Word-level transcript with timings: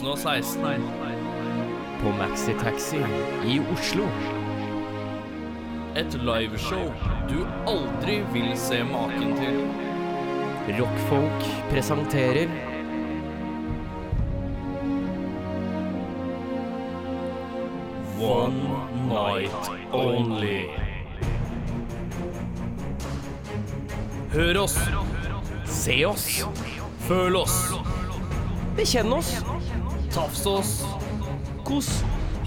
2016. 0.00 0.82
På 2.02 2.08
Maxitaxi 2.08 2.96
i 3.46 3.60
Oslo. 3.72 4.04
Et 5.96 6.14
liveshow 6.14 6.92
du 7.28 7.46
aldri 7.66 8.20
vil 8.32 8.52
se 8.56 8.84
maken 8.84 9.34
til. 9.36 9.58
Rockfolk 10.78 11.48
presenterer 11.70 12.48
One 18.20 18.62
night 19.08 19.70
only. 19.92 20.68
Hør 24.32 24.62
oss, 24.62 24.78
Se 25.64 26.04
oss, 26.06 26.44
føl 27.08 27.36
oss, 27.36 27.72
bekjenn 28.76 29.12
oss, 29.12 29.38
tafs 30.18 30.46
oss, 30.46 30.70
kos, 31.64 31.88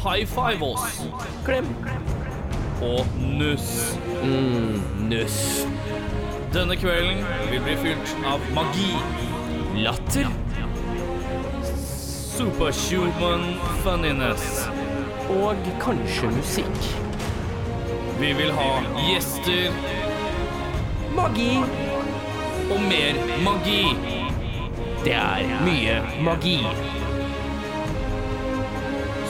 high 0.04 0.26
five 0.28 0.62
oss 0.62 1.02
klem, 1.46 1.70
og 2.84 3.06
nuss. 3.40 3.98
nuss, 5.00 5.66
Denne 6.52 6.76
kvelden 6.76 7.24
vil 7.52 7.64
bli 7.64 7.76
fylt 7.80 8.16
av 8.28 8.44
magi, 8.54 8.92
latter 9.86 10.28
superhuman 12.36 13.56
funniness. 13.86 14.68
og 15.32 15.56
kanskje 15.80 16.28
musikk. 16.36 16.88
Vi 18.20 18.34
vil 18.34 18.52
ha 18.52 18.72
gjester 19.08 19.72
Magi. 21.16 21.58
og 22.72 22.82
mer 22.82 23.16
magi. 23.44 23.96
Det 25.06 25.14
er 25.14 25.62
mye 25.66 26.02
magi. 26.24 26.58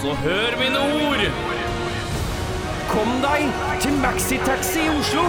Så 0.02 0.14
hør 0.18 0.56
mine 0.58 0.80
ord! 0.82 1.20
Kom 2.90 3.10
deg 3.22 3.44
til 3.84 3.94
Maxitaxi 4.02 4.82
i 4.82 4.90
Oslo 4.90 5.28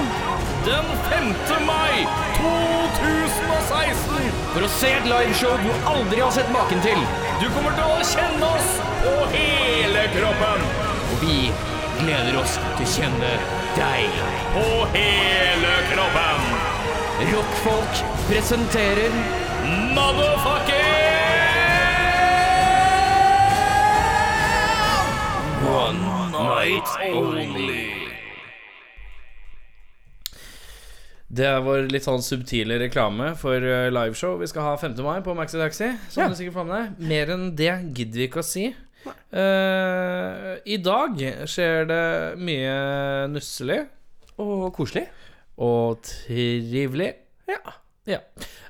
Den 0.64 0.86
5. 1.10 1.26
mai 1.66 2.06
2016. 2.38 4.30
for 4.54 4.64
å 4.64 4.70
se 4.72 4.94
et 4.96 5.10
liveshow 5.10 5.60
du 5.60 5.68
aldri 5.90 6.22
har 6.22 6.32
sett 6.32 6.48
maken 6.54 6.80
til. 6.86 7.04
Du 7.42 7.46
kommer 7.52 7.76
til 7.76 7.84
å 7.84 8.00
kjenne 8.14 8.48
oss 8.48 8.72
på 9.02 9.12
hele 9.34 10.06
kroppen. 10.16 10.64
Og 11.02 11.20
vi 11.26 11.36
gleder 12.00 12.40
oss 12.40 12.56
til 12.78 12.86
å 12.86 12.92
kjenne 12.94 13.34
deg. 13.76 14.20
På 14.56 14.66
hele 14.96 15.74
kroppen. 15.92 16.48
Rockfolk 17.34 18.04
presenterer 18.30 19.20
Motherfucking 19.92 20.81
night 26.42 26.88
only. 27.14 28.08
Det 31.32 31.48
var 31.64 31.86
litt 31.88 32.04
sånn 32.04 32.20
subtile 32.24 32.76
reklame 32.82 33.30
for 33.40 33.56
eh, 33.64 33.86
liveshow 33.92 34.34
vi 34.42 34.48
skal 34.50 34.66
ha 34.66 34.72
5. 34.80 34.98
mai 35.04 35.22
på 35.24 35.32
Maxi 35.38 35.56
Taxi. 35.60 35.88
Som 36.12 36.24
Ja. 36.24 36.28
du 36.28 36.34
sikkert 36.36 36.58
får 36.58 36.66
med 36.68 36.76
deg. 36.98 37.08
Mer 37.08 37.32
enn 37.32 37.46
det 37.56 37.70
gidder 37.96 38.18
vi 38.20 38.26
ikke 38.28 38.42
å 38.42 38.46
si. 38.46 38.66
Uh, 39.34 40.60
I 40.68 40.76
dag 40.78 41.16
skjer 41.50 41.88
det 41.88 42.02
mye 42.38 42.74
nusselig 43.32 43.80
og 44.38 44.68
koselig. 44.76 45.08
og 45.58 46.02
trivelig. 46.06 47.08
Ja. 47.48 47.58
Ja. 48.08 48.18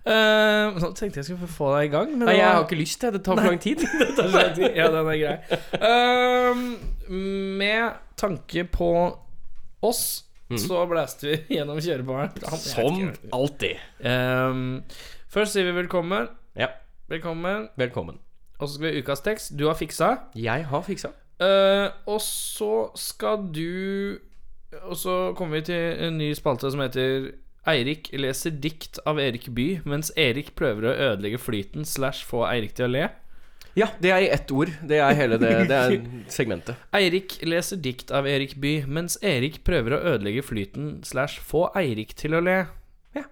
Uh, 0.04 0.74
nå 0.76 0.90
tenkte 0.92 1.22
jeg 1.22 1.24
skulle 1.24 1.48
få 1.48 1.70
deg 1.76 1.86
i 1.86 1.92
gang, 1.92 2.10
men 2.12 2.26
Nei, 2.28 2.34
jeg 2.36 2.48
har 2.50 2.64
ikke 2.66 2.76
lyst 2.76 3.00
til 3.00 3.12
det. 3.12 3.20
Det 3.20 3.24
tar 3.28 3.38
for 3.38 3.48
lang 3.48 3.60
tid. 3.62 3.84
det 4.02 4.08
tar 4.18 4.28
lang 4.28 4.50
tid. 4.56 4.66
Ja, 4.76 4.88
den 4.92 5.08
er 5.08 5.20
grei. 5.22 5.36
Uh, 5.80 7.12
med 7.62 8.02
tanke 8.20 8.64
på 8.68 8.90
oss, 9.82 10.02
så 10.60 10.82
blæste 10.90 11.30
vi 11.30 11.38
gjennom 11.56 11.80
kjørebaren. 11.80 12.34
Som 12.60 12.98
alltid. 13.32 13.80
Ehm, 14.04 14.82
først 15.32 15.56
sier 15.56 15.70
vi 15.70 15.78
velkommen. 15.80 16.28
Ja. 16.58 16.68
Velkommen. 17.08 17.70
Velkommen. 17.80 18.20
Og 18.58 18.68
så 18.68 18.74
skal 18.74 18.86
vi 18.86 18.92
ha 18.92 19.00
ukas 19.00 19.24
tekst. 19.24 19.54
Du 19.58 19.64
har 19.70 19.78
fiksa. 19.80 20.10
Jeg 20.36 20.66
har 20.68 20.84
fiksa. 20.84 21.14
Uh, 21.40 21.88
og 22.06 22.20
så 22.20 22.92
skal 22.94 23.48
du 23.54 24.18
Og 24.84 24.96
så 24.96 25.32
kommer 25.36 25.56
vi 25.56 25.64
til 25.72 26.04
en 26.04 26.18
ny 26.18 26.28
spalte 26.36 26.70
som 26.70 26.80
heter 26.80 27.32
Eirik 27.62 28.08
leser 28.18 28.50
dikt 28.58 28.98
av 29.06 29.20
Erik 29.22 29.46
Bye, 29.54 29.82
mens 29.86 30.10
Erik 30.18 30.50
prøver 30.58 30.88
å 30.88 30.94
ødelegge 31.12 31.38
flyten 31.38 31.86
slash 31.86 32.24
få 32.26 32.42
Eirik 32.48 32.74
til 32.74 32.88
å 32.88 32.94
le. 32.96 33.04
Ja, 33.78 33.86
det 34.02 34.10
er 34.12 34.24
i 34.24 34.30
ett 34.34 34.50
ord. 34.52 34.72
Det 34.84 34.98
er 35.00 35.14
hele 35.16 35.38
det, 35.40 35.52
det 35.70 35.76
er 35.78 35.94
segmentet. 36.32 36.80
Eirik 36.98 37.38
leser 37.46 37.78
dikt 37.80 38.10
av 38.12 38.26
Erik 38.28 38.56
Bye, 38.60 38.82
mens 38.90 39.14
Erik 39.22 39.62
prøver 39.64 39.94
å 39.96 40.02
ødelegge 40.16 40.42
flyten 40.44 40.96
slash 41.06 41.38
få 41.38 41.68
Eirik 41.78 42.16
til 42.18 42.34
å 42.36 42.42
le. 42.42 42.58
Ja. 43.14 43.24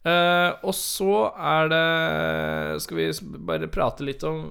Uh, 0.00 0.56
og 0.64 0.72
så 0.78 1.14
er 1.34 1.68
det 1.72 2.80
Skal 2.84 2.96
vi 3.00 3.06
bare 3.44 3.66
prate 3.66 4.04
litt 4.06 4.22
om 4.24 4.44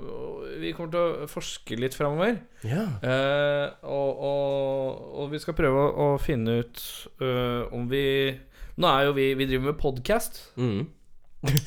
Vi 0.59 0.73
kommer 0.75 0.91
til 0.91 1.00
å 1.23 1.29
forske 1.31 1.79
litt 1.79 1.95
framover. 1.97 2.38
Ja. 2.67 2.85
Uh, 3.01 3.66
og, 3.89 4.22
og, 4.29 5.07
og 5.23 5.31
vi 5.33 5.41
skal 5.41 5.57
prøve 5.57 5.88
å, 5.88 6.11
å 6.11 6.22
finne 6.22 6.59
ut 6.61 6.83
uh, 7.23 7.66
om 7.73 7.89
vi 7.89 8.06
Nå 8.77 8.88
er 8.91 9.07
jo 9.07 9.13
vi 9.17 9.33
Vi 9.39 9.45
driver 9.49 9.71
med 9.71 9.79
podkast, 9.81 10.41
Mm. 10.57 10.88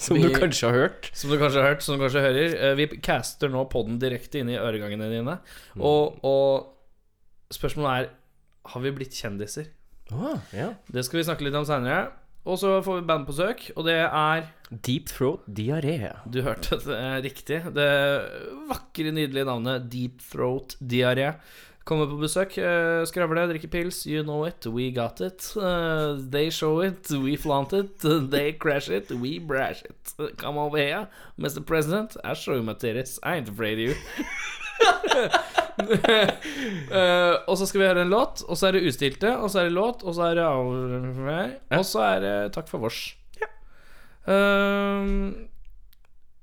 Som 0.02 0.16
Vi- 0.16 0.22
du 0.22 0.34
kanskje 0.34 0.66
har 0.68 0.74
hørt. 0.74 1.10
som 1.14 1.30
du 1.30 1.38
kanskje 1.38 1.62
har 1.62 1.68
hørt, 1.74 1.82
som 1.82 1.96
du 1.96 2.02
kanskje 2.04 2.20
hører. 2.24 2.54
Eh, 2.60 2.74
vi 2.74 2.86
caster 3.00 3.48
nå 3.48 3.64
podden 3.70 3.98
direkte 4.00 4.40
inn 4.40 4.48
i 4.50 4.56
øregangene 4.58 5.08
dine. 5.08 5.38
Og, 5.78 6.18
og 6.24 6.66
spørsmålet 7.54 8.00
er 8.04 8.08
Har 8.66 8.80
vi 8.82 8.90
blitt 8.90 9.12
kjendiser? 9.14 9.68
Ah, 10.12 10.38
ja. 10.52 10.74
Det 10.92 11.04
skal 11.04 11.18
vi 11.20 11.24
snakke 11.24 11.40
litt 11.46 11.54
om 11.54 11.64
seinere. 11.64 12.10
Og 12.46 12.58
så 12.58 12.82
får 12.82 13.00
vi 13.00 13.06
band 13.06 13.26
på 13.28 13.32
søk, 13.36 13.70
og 13.76 13.84
det 13.86 13.94
er 14.10 14.46
Deep 14.82 15.06
throat 15.06 15.40
diaré. 15.48 16.16
Du 16.30 16.42
hørte 16.42 16.78
det 16.84 17.24
riktig. 17.24 17.62
Det 17.74 17.88
vakre, 18.68 19.12
nydelige 19.12 19.44
navnet 19.46 19.88
Deep 19.90 20.18
Throat 20.20 20.76
Diaré. 20.82 21.34
Kommer 21.84 22.06
på 22.06 22.18
besøk, 22.20 22.58
eh, 22.60 23.02
skravle, 23.08 23.46
drikke 23.48 23.68
pils. 23.72 24.06
You 24.06 24.22
know 24.22 24.44
it, 24.44 24.66
we 24.66 24.90
got 24.90 25.20
it. 25.20 25.56
Eh, 25.56 26.18
they 26.30 26.50
show 26.50 26.80
it, 26.80 27.08
we 27.10 27.36
flaunt 27.36 27.72
it. 27.72 27.98
They 28.30 28.52
crash 28.52 28.90
it, 28.90 29.10
we 29.10 29.38
brash 29.38 29.82
it. 29.84 30.36
Come 30.36 30.58
over 30.58 30.76
here, 30.76 31.08
Mr. 31.38 31.64
President. 31.64 32.16
I 32.22 32.34
show 32.34 32.54
you 32.54 32.62
my 32.62 32.74
titties. 32.74 33.18
I 33.22 33.36
ain't 33.36 33.48
afraid 33.48 33.78
of 33.78 33.84
you. 33.88 33.94
uh, 36.90 37.34
og 37.48 37.56
så 37.58 37.66
skal 37.66 37.80
vi 37.80 37.86
høre 37.86 38.02
en 38.02 38.12
låt, 38.12 38.42
og 38.48 38.56
så 38.56 38.66
er 38.68 38.76
det 38.76 38.86
Ustilte, 38.88 39.36
og 39.38 39.50
så 39.50 39.60
er 39.60 39.70
det 39.70 39.72
låt, 39.72 40.02
og 40.02 40.14
så 40.14 40.22
er 40.22 40.34
det 40.34 40.44
Og 41.78 41.84
så 41.84 42.04
er 42.04 42.20
det 42.20 42.52
Takk 42.52 42.68
for 42.68 42.78
vårs. 42.78 43.16
Ja. 43.40 43.48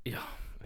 ja. 0.05 0.25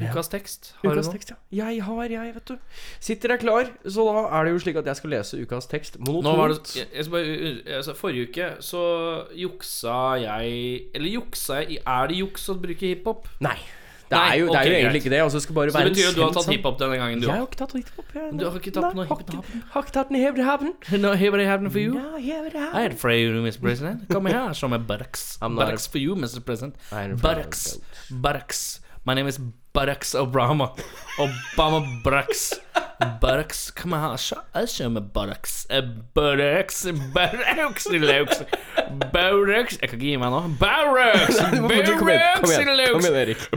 Ukas 0.09 0.29
tekst. 0.31 0.73
Har 0.81 0.93
Ukas 0.95 1.07
du 1.07 1.13
tekst, 1.13 1.33
ja. 1.33 1.35
Jeg 1.65 1.83
har, 1.85 2.03
jeg, 2.09 2.35
vet 2.35 2.47
du. 2.47 2.57
Sitter 2.99 3.35
jeg 3.35 3.43
klar, 3.43 3.69
så 3.85 4.05
da 4.07 4.23
er 4.39 4.47
det 4.47 4.53
jo 4.55 4.63
slik 4.63 4.79
at 4.81 4.89
jeg 4.91 4.99
skal 5.01 5.13
lese 5.15 5.41
ukas 5.41 5.67
tekst 5.71 5.99
monotont. 5.99 6.71
Altså, 6.81 7.93
Forrige 7.97 8.29
uke 8.29 8.47
så 8.63 8.81
juksa 9.37 9.97
jeg 10.21 10.81
Eller 10.95 11.13
juksa 11.17 11.61
jeg 11.61 11.81
Er 11.85 12.09
det 12.11 12.17
juks 12.21 12.49
å 12.51 12.57
bruke 12.61 12.91
hiphop? 12.93 13.29
Nei, 13.43 13.57
Det 14.11 14.17
er 14.17 14.25
Nei, 14.27 14.39
jo, 14.41 14.47
det 14.51 14.59
er 14.59 14.67
jo 14.67 14.75
egentlig 14.75 15.01
ikke 15.01 15.13
det. 15.13 15.21
Altså, 15.23 15.37
det 15.37 15.43
skal 15.43 15.71
Så 15.71 15.77
det 15.77 15.91
betyr 15.91 16.03
jo 16.03 16.09
at 16.09 16.15
du 16.15 16.23
har 16.23 16.33
tatt 16.35 16.49
hiphop 16.51 16.79
denne 16.81 16.97
gangen, 16.99 17.21
du 17.21 17.27
Jeg 17.27 17.35
har 17.35 17.47
ikke 17.47 17.61
tatt 17.61 17.75
hiphop. 17.77 18.05
jeg. 18.15 18.33
Du 18.39 18.43
har 18.49 18.59
ikke 18.59 18.73
tatt 18.75 18.97
noe 18.97 19.05
hiphop? 19.07 19.47
Har 19.71 19.85
ikke 19.85 19.95
tatt 19.99 20.11
noe 20.11 20.21
hiphop? 20.21 20.91
No, 20.99 21.13
have 21.15 21.71
for 21.71 21.79
you. 21.79 21.93
Heavy-haven. 21.95 22.75
I 22.75 22.81
had 22.81 22.99
for 22.99 23.11
you, 23.11 23.41
Mr. 23.41 23.61
President. 23.61 24.09
Come 24.09 24.27
here, 24.27 24.53
show 24.53 24.71
er 24.73 24.77
buttocks. 24.79 25.37
Buttocks 25.39 25.87
for 25.87 25.97
you, 25.97 26.15
Mr. 26.15 26.43
President. 26.43 26.75
Buttocks. 27.21 27.79
Buttocks. 28.09 28.81
My 29.05 29.13
name 29.13 29.27
is 29.27 29.39
Buttocks 29.73 30.15
Obama. 30.15 30.71
Obama 31.17 32.03
Buttocks. 32.03 32.59
Buttocks. 33.19 33.71
Come 33.71 33.93
here, 33.93 34.17
show, 34.17 34.37
I'll 34.53 34.89
med 34.89 34.93
me 34.93 34.99
buttocks. 35.01 35.65
Uh, 35.69 35.81
buttocks. 36.13 36.85
Buttocks. 37.13 37.87
Laux. 37.87 38.43
Jeg 39.81 39.89
kan 39.89 39.97
ikke 39.97 40.05
gi 40.05 40.17
meg 40.19 40.33
nå. 40.33 40.41
Kom 40.59 41.71
igjen, 41.71 41.97
kom 41.97 42.09
igjen, 42.11 42.91
kom 42.91 43.05
igjen, 43.07 43.17
Erik. 43.21 43.47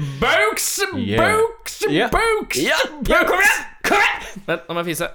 Ja. 1.90 2.08
Kom 3.26 3.42
igjen! 3.42 3.60
Kom 3.84 4.00
igjen! 4.00 4.42
Vent, 4.46 4.64
nå 4.68 4.76
må 4.76 4.84
jeg 4.84 4.90
fise. 4.94 5.10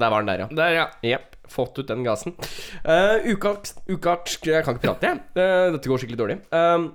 Der 0.00 0.12
var 0.12 0.22
den 0.22 0.30
der, 0.30 0.44
ja. 0.44 0.48
Der, 0.60 0.76
ja. 0.76 0.86
Jepp. 1.14 1.36
Fått 1.50 1.80
ut 1.80 1.88
den 1.88 2.04
gassen. 2.06 2.36
Uh, 2.84 3.18
ukas, 3.32 3.74
ukas 3.90 4.36
Jeg 4.46 4.62
kan 4.62 4.76
ikke 4.76 4.86
prate, 4.86 5.08
jeg. 5.10 5.24
Uh, 5.34 5.72
dette 5.74 5.90
går 5.90 6.04
skikkelig 6.04 6.20
dårlig. 6.20 6.38
Um, 6.54 6.92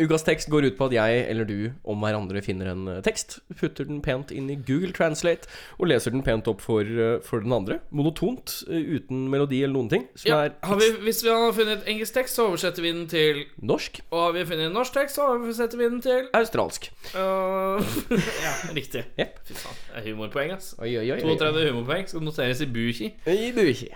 ukas 0.00 0.24
tekst 0.24 0.48
går 0.52 0.70
ut 0.70 0.76
på 0.78 0.86
at 0.88 0.94
jeg 0.96 1.24
eller 1.28 1.46
du 1.48 1.72
om 1.88 2.00
hverandre 2.04 2.40
finner 2.44 2.70
en 2.72 2.86
eh, 2.88 3.00
tekst, 3.04 3.40
putter 3.60 3.88
den 3.88 4.00
pent 4.04 4.32
inn 4.32 4.48
i 4.52 4.56
Google 4.56 4.92
Translate 4.96 5.50
og 5.78 5.90
leser 5.90 6.14
den 6.14 6.24
pent 6.24 6.48
opp 6.48 6.62
for, 6.64 6.80
eh, 6.86 7.18
for 7.26 7.44
den 7.44 7.52
andre. 7.52 7.80
Monotont, 7.92 8.62
eh, 8.68 8.96
uten 8.96 9.26
melodi 9.32 9.62
eller 9.62 9.76
noen 9.76 9.90
ting. 9.92 10.06
Ja. 10.24 10.46
Har 10.64 10.80
vi, 10.80 10.88
hvis 11.04 11.22
vi 11.24 11.32
har 11.32 11.52
funnet 11.56 11.84
engelsk 11.90 12.16
tekst, 12.16 12.38
så 12.38 12.48
oversetter 12.50 12.84
vi 12.84 12.92
den 12.94 13.04
til 13.10 13.42
norsk. 13.60 14.00
Og 14.10 14.22
har 14.26 14.36
vi 14.38 14.46
funnet 14.48 14.70
en 14.70 14.76
norsk 14.78 14.96
tekst, 14.96 15.18
så 15.18 15.28
oversetter 15.34 15.80
vi 15.80 15.90
den 15.90 16.00
til 16.04 16.30
Australsk. 16.38 16.88
Uh, 17.12 17.82
Ja, 18.42 18.54
riktig. 18.72 19.04
Yep. 19.18 19.42
Fy 19.48 19.58
faen. 19.58 19.82
Det 19.90 20.00
er 20.00 20.08
humorpoeng, 20.08 20.54
ass. 20.56 20.72
Oi, 20.80 20.94
oi, 20.96 21.04
oi. 21.12 21.20
oi. 21.20 21.36
32 21.36 21.68
humorpoeng 21.68 22.08
skal 22.08 22.24
noteres 22.24 22.62
i 22.64 22.70
buki. 22.70 23.12
I 23.28 23.52
buki. 23.56 23.92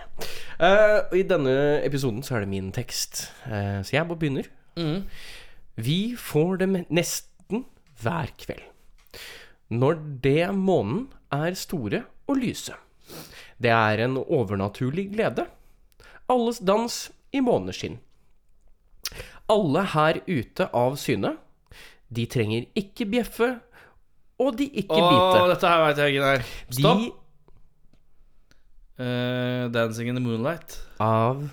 Uh, 0.61 1.01
I 1.17 1.25
denne 1.27 1.57
episoden 1.85 2.23
så 2.25 2.37
er 2.37 2.45
det 2.45 2.53
min 2.53 2.71
tekst. 2.75 3.27
uh, 3.47 3.81
så 3.81 3.97
jeg 3.97 4.07
bare 4.07 4.21
begynner. 4.21 4.49
Mm. 4.77 5.03
Vi 5.77 6.15
får 6.17 6.57
dem 6.63 6.77
nesten 6.89 7.65
hver 8.01 8.31
kveld. 8.41 8.63
Når 9.73 9.99
det 10.23 10.47
månen 10.55 11.07
er 11.33 11.57
store 11.59 12.03
og 12.27 12.39
lyse. 12.41 12.73
Det 13.61 13.71
er 13.73 14.03
en 14.05 14.17
overnaturlig 14.21 15.09
glede. 15.13 15.45
Alles 16.29 16.59
dans 16.59 16.95
i 17.35 17.41
måneskinn. 17.43 17.99
Alle 19.51 19.83
her 19.93 20.19
ute 20.27 20.67
av 20.75 20.97
syne. 20.99 21.35
De 22.09 22.25
trenger 22.31 22.65
ikke 22.79 23.05
bjeffe, 23.11 23.47
og 24.39 24.55
de 24.59 24.67
ikke 24.79 24.95
Åh, 24.95 25.07
bite. 25.11 25.45
dette 25.51 25.71
her 25.71 25.81
veit 25.83 25.97
jeg 26.01 26.13
ikke 26.13 26.27
der. 26.27 26.43
De 26.71 26.77
Stopp. 26.81 27.23
Eh, 28.97 29.67
dancing 29.75 30.09
in 30.09 30.15
the 30.15 30.23
moonlight. 30.23 30.79
av 30.99 31.49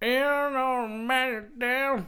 Don't 0.00 1.06
matter. 1.06 2.04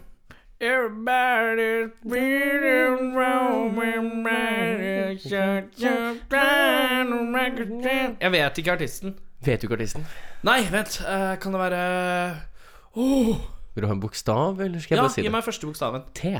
Everybody's 0.60 1.90
feeling 2.04 3.14
to. 3.14 3.70
Jeg 8.20 8.32
vet 8.32 8.58
ikke 8.58 8.72
artisten. 8.72 9.14
Vet 9.44 9.62
du 9.62 9.66
ikke 9.66 9.74
artisten? 9.78 10.04
Nei, 10.44 10.60
vent. 10.70 11.00
eh, 11.00 11.36
kan 11.40 11.52
det 11.52 11.60
være 11.60 12.36
Åh 12.96 13.36
Vil 13.74 13.82
du 13.82 13.86
ha 13.86 13.92
en 13.94 14.00
bokstav, 14.00 14.60
eller 14.60 14.78
skal 14.80 14.94
jeg 14.96 14.98
Ja, 14.98 15.02
bare 15.02 15.10
si 15.14 15.20
gi 15.20 15.26
det? 15.26 15.32
meg 15.32 15.44
første 15.44 15.66
bokstaven. 15.66 16.02
T. 16.14 16.34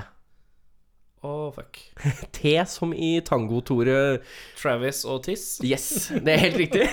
Å, 1.23 1.32
fuck. 1.55 1.79
T 2.37 2.55
som 2.67 2.93
i 2.97 3.20
tango-Tore. 3.25 4.20
Travis 4.56 5.05
og 5.05 5.25
Tiss. 5.25 5.61
Yes, 5.64 6.08
det 6.12 6.32
er 6.35 6.38
helt 6.47 6.56
riktig. 6.61 6.87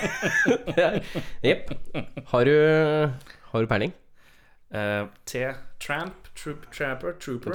Jepp. 1.48 1.72
Har 2.32 2.44
du 2.44 2.54
Har 3.52 3.60
du 3.60 3.66
peiling? 3.66 3.92
Eh, 4.70 5.06
T. 5.24 5.54
Tramp. 5.80 6.14
Troop, 6.34 6.66
Tramper. 6.72 7.12
Trooper. 7.12 7.52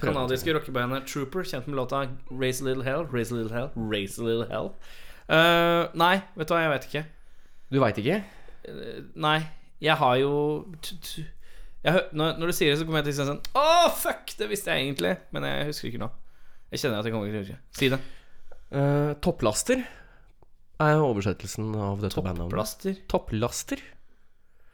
Kanadiske 0.00 0.54
rockebandet 0.54 1.06
Trooper, 1.06 1.44
kjent 1.46 1.66
med 1.66 1.76
låta 1.76 2.08
Raise 2.30 2.64
a 2.64 2.66
Little 2.66 2.84
Hell. 2.84 3.06
Raise 3.12 3.34
a 3.34 3.36
Little 3.38 3.54
Hell. 3.54 3.70
Raise 3.76 4.20
a 4.20 4.24
Little 4.24 4.48
Hell. 4.50 4.72
Uh, 5.30 5.86
nei, 5.94 6.16
vet 6.36 6.48
du 6.48 6.54
hva, 6.54 6.64
jeg 6.64 6.72
vet 6.72 6.88
ikke. 6.88 7.04
Du 7.72 7.78
veit 7.80 8.00
ikke? 8.02 8.18
Uh, 8.66 9.04
nei, 9.22 9.38
jeg 9.82 9.94
har 10.00 10.16
jo 10.20 10.32
jeg, 11.82 12.02
når, 12.14 12.36
når 12.38 12.50
du 12.50 12.54
sier 12.54 12.72
det, 12.72 12.80
så 12.80 12.86
kommer 12.86 13.00
jeg 13.02 13.08
til 13.08 13.14
å 13.14 13.16
si 13.16 13.28
sånn 13.30 13.40
Å, 13.58 13.64
fuck! 13.98 14.34
Det 14.38 14.46
visste 14.50 14.74
jeg 14.74 14.86
egentlig, 14.86 15.14
men 15.34 15.46
jeg 15.46 15.70
husker 15.70 15.88
ikke 15.88 16.02
nå. 16.02 16.10
Jeg 16.72 16.82
kjenner 16.82 17.00
at 17.00 17.08
jeg 17.08 17.14
kommer 17.14 17.30
ikke 17.30 17.38
til 17.38 17.42
å 17.42 17.46
huske. 17.46 17.78
Si 17.78 17.90
det. 17.92 18.00
Topplaster 19.22 19.82
er 20.82 21.02
oversettelsen 21.04 21.74
av 21.76 22.00
dette 22.02 22.22
bandet 22.24 22.46
Topplaster 22.48 23.00
Topplaster? 23.10 23.82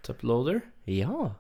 Toploader. 0.07 0.61
Ja. 0.89 1.33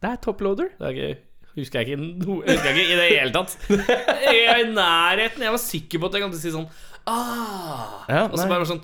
Det 0.00 0.08
er 0.10 0.16
toploader. 0.24 0.70
Det 0.78 0.86
er 0.88 0.96
gøy. 0.96 1.16
Husker 1.56 1.80
jeg 1.82 1.88
ikke 1.90 2.26
noe 2.26 2.44
Husker 2.46 2.68
jeg 2.70 2.76
ikke 2.78 2.92
i 2.94 2.98
det 3.00 3.08
hele 3.10 3.32
tatt. 3.34 3.56
Jeg 3.68 4.44
er 4.48 4.60
i 4.62 4.68
nærheten. 4.72 5.42
Jeg 5.44 5.50
var 5.56 5.62
sikker 5.62 5.98
på 6.00 6.06
at 6.10 6.14
jeg 6.16 6.22
kom 6.22 6.30
til 6.32 6.40
å 6.40 6.44
si 6.44 6.52
sånn 6.54 6.68
Ah! 7.10 8.04
Ja, 8.08 8.22
og 8.28 8.36
så 8.38 8.46
bare 8.48 8.66
sånn 8.68 8.82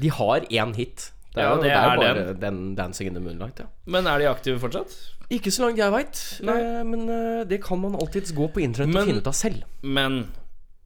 De 0.00 0.10
har 0.16 0.46
én 0.50 0.74
hit. 0.76 1.10
Det 1.34 1.42
er, 1.42 1.46
Ja, 1.46 1.50
jo- 1.54 1.62
det 1.62 1.68
det 1.68 1.76
er 1.76 1.90
er 1.92 1.96
bare 2.00 2.34
den. 2.40 2.58
'Dancing 2.76 3.06
in 3.08 3.14
the 3.14 3.20
Moonlight'. 3.20 3.60
Ja. 3.60 3.66
Men 3.86 4.06
er 4.06 4.18
de 4.18 4.26
aktive 4.28 4.58
fortsatt? 4.58 4.94
Ikke 5.30 5.52
så 5.52 5.66
langt 5.66 5.76
jeg 5.78 5.92
veit, 5.92 6.40
men 6.42 7.08
eh, 7.12 7.44
det 7.44 7.62
kan 7.62 7.78
man 7.80 7.94
alltids 7.94 8.32
gå 8.32 8.48
på 8.52 8.60
internett 8.64 8.88
Men- 8.94 9.02
og 9.02 9.06
finne 9.08 9.20
ut 9.20 9.26
av 9.26 9.34
selv. 9.36 9.62
Men 9.82 10.32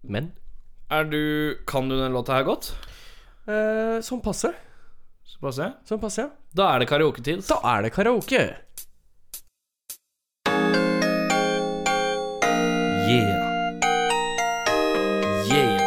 Men 0.04 0.32
er 0.90 1.04
du 1.04 1.54
Kan 1.66 1.88
du 1.88 1.96
den 1.96 2.12
låta 2.12 2.34
her 2.34 2.43
godt? 2.44 2.72
eh, 3.49 4.00
sånn 4.02 4.20
passe. 4.22 4.52
Så 5.25 5.38
passe? 5.40 5.56
se. 5.62 5.72
Sånn 5.94 6.00
passe, 6.00 6.19
ja. 6.19 6.28
Da 6.54 6.75
er 6.75 6.81
det 6.81 6.88
karaoketid. 6.88 7.46
Da 7.49 7.60
er 7.78 7.82
det 7.82 7.93
karaoke. 7.93 8.56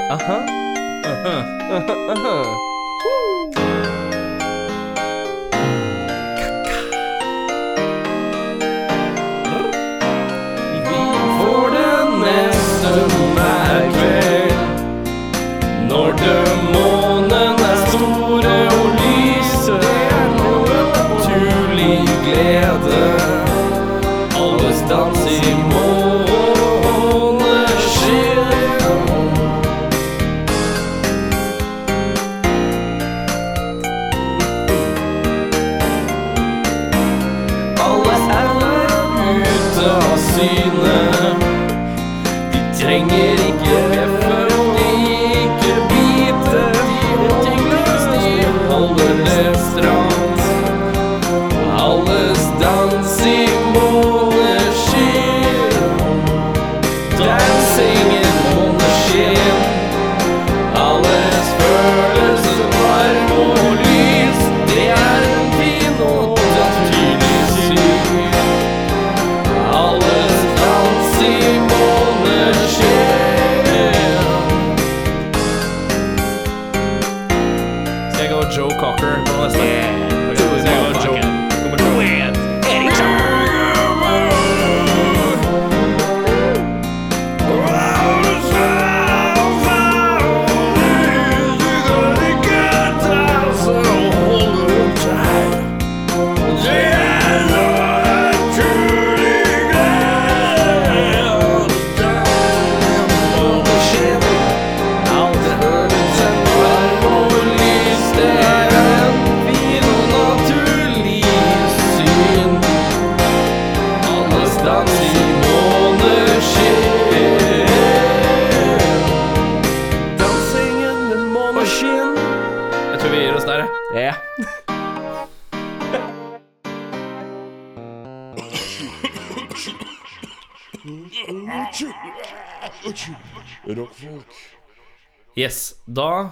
Yeah. 0.08 0.18
Aha. 0.18 0.38
Aha. 2.14 2.56
For 11.38 11.70
den 11.74 12.08
neste 12.22 12.94
hver 13.34 13.82
kveld 13.96 14.54
Når 15.90 16.12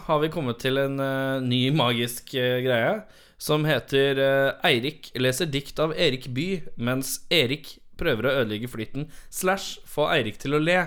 har 0.08 0.20
vi 0.24 0.32
kommet 0.34 0.60
til 0.64 0.80
en 0.82 1.00
uh, 1.00 1.44
ny 1.44 1.68
magisk 1.76 2.34
uh, 2.38 2.60
greie 2.64 2.98
som 3.42 3.66
heter 3.68 4.20
uh, 4.20 4.68
Eirik 4.68 5.12
leser 5.20 5.50
dikt 5.52 5.80
av 5.84 5.96
Erik 5.96 6.30
By 6.36 6.48
mens 6.76 7.22
Erik 7.34 7.78
prøver 8.00 8.28
å 8.28 8.36
ødelegge 8.42 8.72
flyten 8.72 9.10
slash 9.32 9.80
få 9.90 10.08
Eirik 10.12 10.40
til 10.42 10.58
å 10.58 10.62
le. 10.62 10.80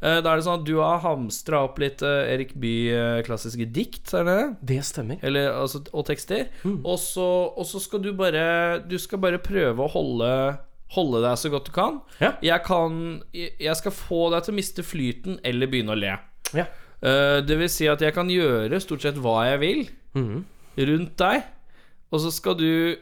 Da 0.00 0.16
er 0.32 0.38
det 0.40 0.44
sånn 0.46 0.62
at 0.62 0.64
du 0.64 0.78
har 0.80 1.02
hamstra 1.04 1.58
opp 1.66 1.76
litt 1.78 2.00
Erik 2.02 2.54
By-klassiske 2.58 3.66
dikt, 3.68 4.08
er 4.16 4.24
det 4.24 4.36
det? 4.70 4.78
Stemmer. 4.88 5.20
Eller, 5.20 5.50
altså, 5.52 5.82
og 5.92 6.06
tekster. 6.08 6.48
Og, 6.64 6.96
så, 7.02 7.26
og 7.52 7.68
så 7.68 7.82
skal 7.84 8.00
du 8.00 8.08
bare 8.16 8.80
Du 8.88 8.96
skal 8.98 9.20
bare 9.20 9.42
prøve 9.44 9.84
å 9.84 9.92
holde 9.92 10.30
Holde 10.96 11.20
deg 11.22 11.38
så 11.38 11.52
godt 11.52 11.68
du 11.68 11.74
kan. 11.74 12.00
Ja. 12.18 12.32
Jeg 12.42 12.64
kan 12.66 12.96
jeg 13.30 13.76
skal 13.78 13.94
få 13.94 14.24
deg 14.34 14.42
til 14.42 14.56
å 14.56 14.58
miste 14.58 14.82
flyten 14.82 15.38
eller 15.46 15.70
begynne 15.70 15.94
å 15.94 16.00
le. 16.00 16.16
Ja. 16.56 16.66
Eh, 17.02 17.40
det 17.46 17.56
vil 17.58 17.68
si 17.72 17.86
at 17.88 18.00
jeg 18.04 18.12
kan 18.14 18.28
gjøre 18.28 18.80
stort 18.84 19.00
sett 19.06 19.16
hva 19.16 19.46
jeg 19.50 19.60
vil 19.62 19.82
Mhm. 20.14 20.44
rundt 20.76 21.16
deg, 21.16 21.42
og 22.12 22.20
så 22.20 22.30
skal 22.34 22.54
du 22.58 22.96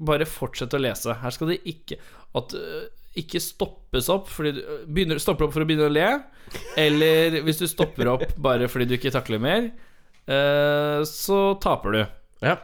bare 0.00 0.24
fortsette 0.26 0.74
å 0.74 0.80
lese. 0.82 1.14
Her 1.20 1.30
skal 1.30 1.48
det 1.52 1.60
ikke 1.64 1.98
At 2.34 2.50
uh, 2.58 2.88
ikke 3.14 3.38
stoppes 3.38 4.08
opp 4.10 4.26
fordi 4.28 4.56
du 4.56 4.62
begynner, 4.90 5.20
Stopper 5.22 5.44
opp 5.46 5.52
for 5.54 5.62
å 5.62 5.66
begynne 5.68 5.86
å 5.86 5.92
le, 5.92 6.06
eller 6.76 7.36
hvis 7.46 7.60
du 7.60 7.66
stopper 7.70 8.08
opp 8.10 8.24
bare 8.42 8.66
fordi 8.66 8.88
du 8.90 8.94
ikke 8.96 9.12
takler 9.14 9.38
mer, 9.38 9.68
uh, 10.26 11.04
så 11.06 11.54
taper 11.62 11.92
du. 11.92 12.00
ja. 12.42 12.56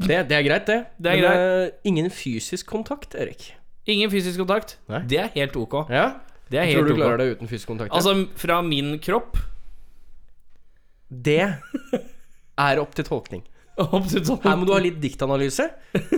Det, 0.00 0.16
det 0.30 0.32
er 0.32 0.42
greit, 0.46 0.64
det. 0.64 0.78
Det 0.96 1.10
er 1.12 1.16
Men, 1.20 1.24
greit. 1.26 1.74
Uh, 1.74 1.80
ingen 1.90 2.08
fysisk 2.08 2.64
kontakt, 2.72 3.12
Erik. 3.20 3.50
Ingen 3.86 4.08
fysisk 4.08 4.40
kontakt. 4.40 4.78
Nei. 4.88 5.02
Det 5.04 5.18
er 5.20 5.28
helt 5.34 5.56
ok. 5.60 5.74
Ja? 5.92 6.06
Det 6.48 6.56
er 6.56 6.64
helt 6.70 6.78
tror 6.78 6.88
du 6.88 6.92
ok. 6.94 7.00
klarer 7.02 7.18
det 7.20 7.26
uten 7.36 7.50
fysisk 7.50 7.68
kontakt. 7.68 7.92
ja? 7.92 7.98
Altså, 8.00 8.14
fra 8.40 8.62
min 8.64 8.94
kropp 8.98 9.36
det 11.10 11.42
er 11.42 12.80
opp 12.84 12.94
til 12.96 13.04
tolkning. 13.08 13.42
Her 13.80 14.56
må 14.60 14.66
du 14.68 14.74
ha 14.74 14.80
litt 14.82 14.98
diktanalyse 15.00 15.64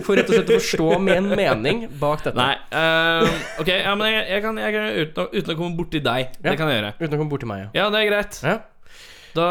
for 0.03 0.17
rett 0.19 0.27
og 0.27 0.35
slett 0.35 0.49
å 0.51 0.57
forstå 0.57 0.87
med 0.99 1.15
en 1.21 1.29
mening 1.37 1.85
bak 2.01 2.25
dette. 2.25 2.35
Nei. 2.35 2.57
uh, 2.75 3.29
ok, 3.61 3.69
ja, 3.71 3.93
men 3.95 4.09
jeg, 4.11 4.25
jeg 4.33 4.43
kan, 4.43 4.59
jeg 4.59 4.75
kan 4.75 4.89
uten, 4.97 5.21
å, 5.23 5.25
uten 5.31 5.53
å 5.53 5.57
komme 5.61 5.77
borti 5.79 6.01
deg. 6.03 6.33
Ja. 6.41 6.49
Det 6.49 6.57
kan 6.59 6.71
jeg 6.73 6.81
gjøre. 6.81 6.91
Uten 6.99 7.15
å 7.15 7.19
komme 7.21 7.31
borti 7.31 7.47
meg, 7.47 7.61
ja. 7.63 7.69
Ja, 7.77 7.85
det 7.93 8.01
er 8.03 8.09
greit. 8.11 8.39
ja. 8.43 8.59
Da 9.33 9.45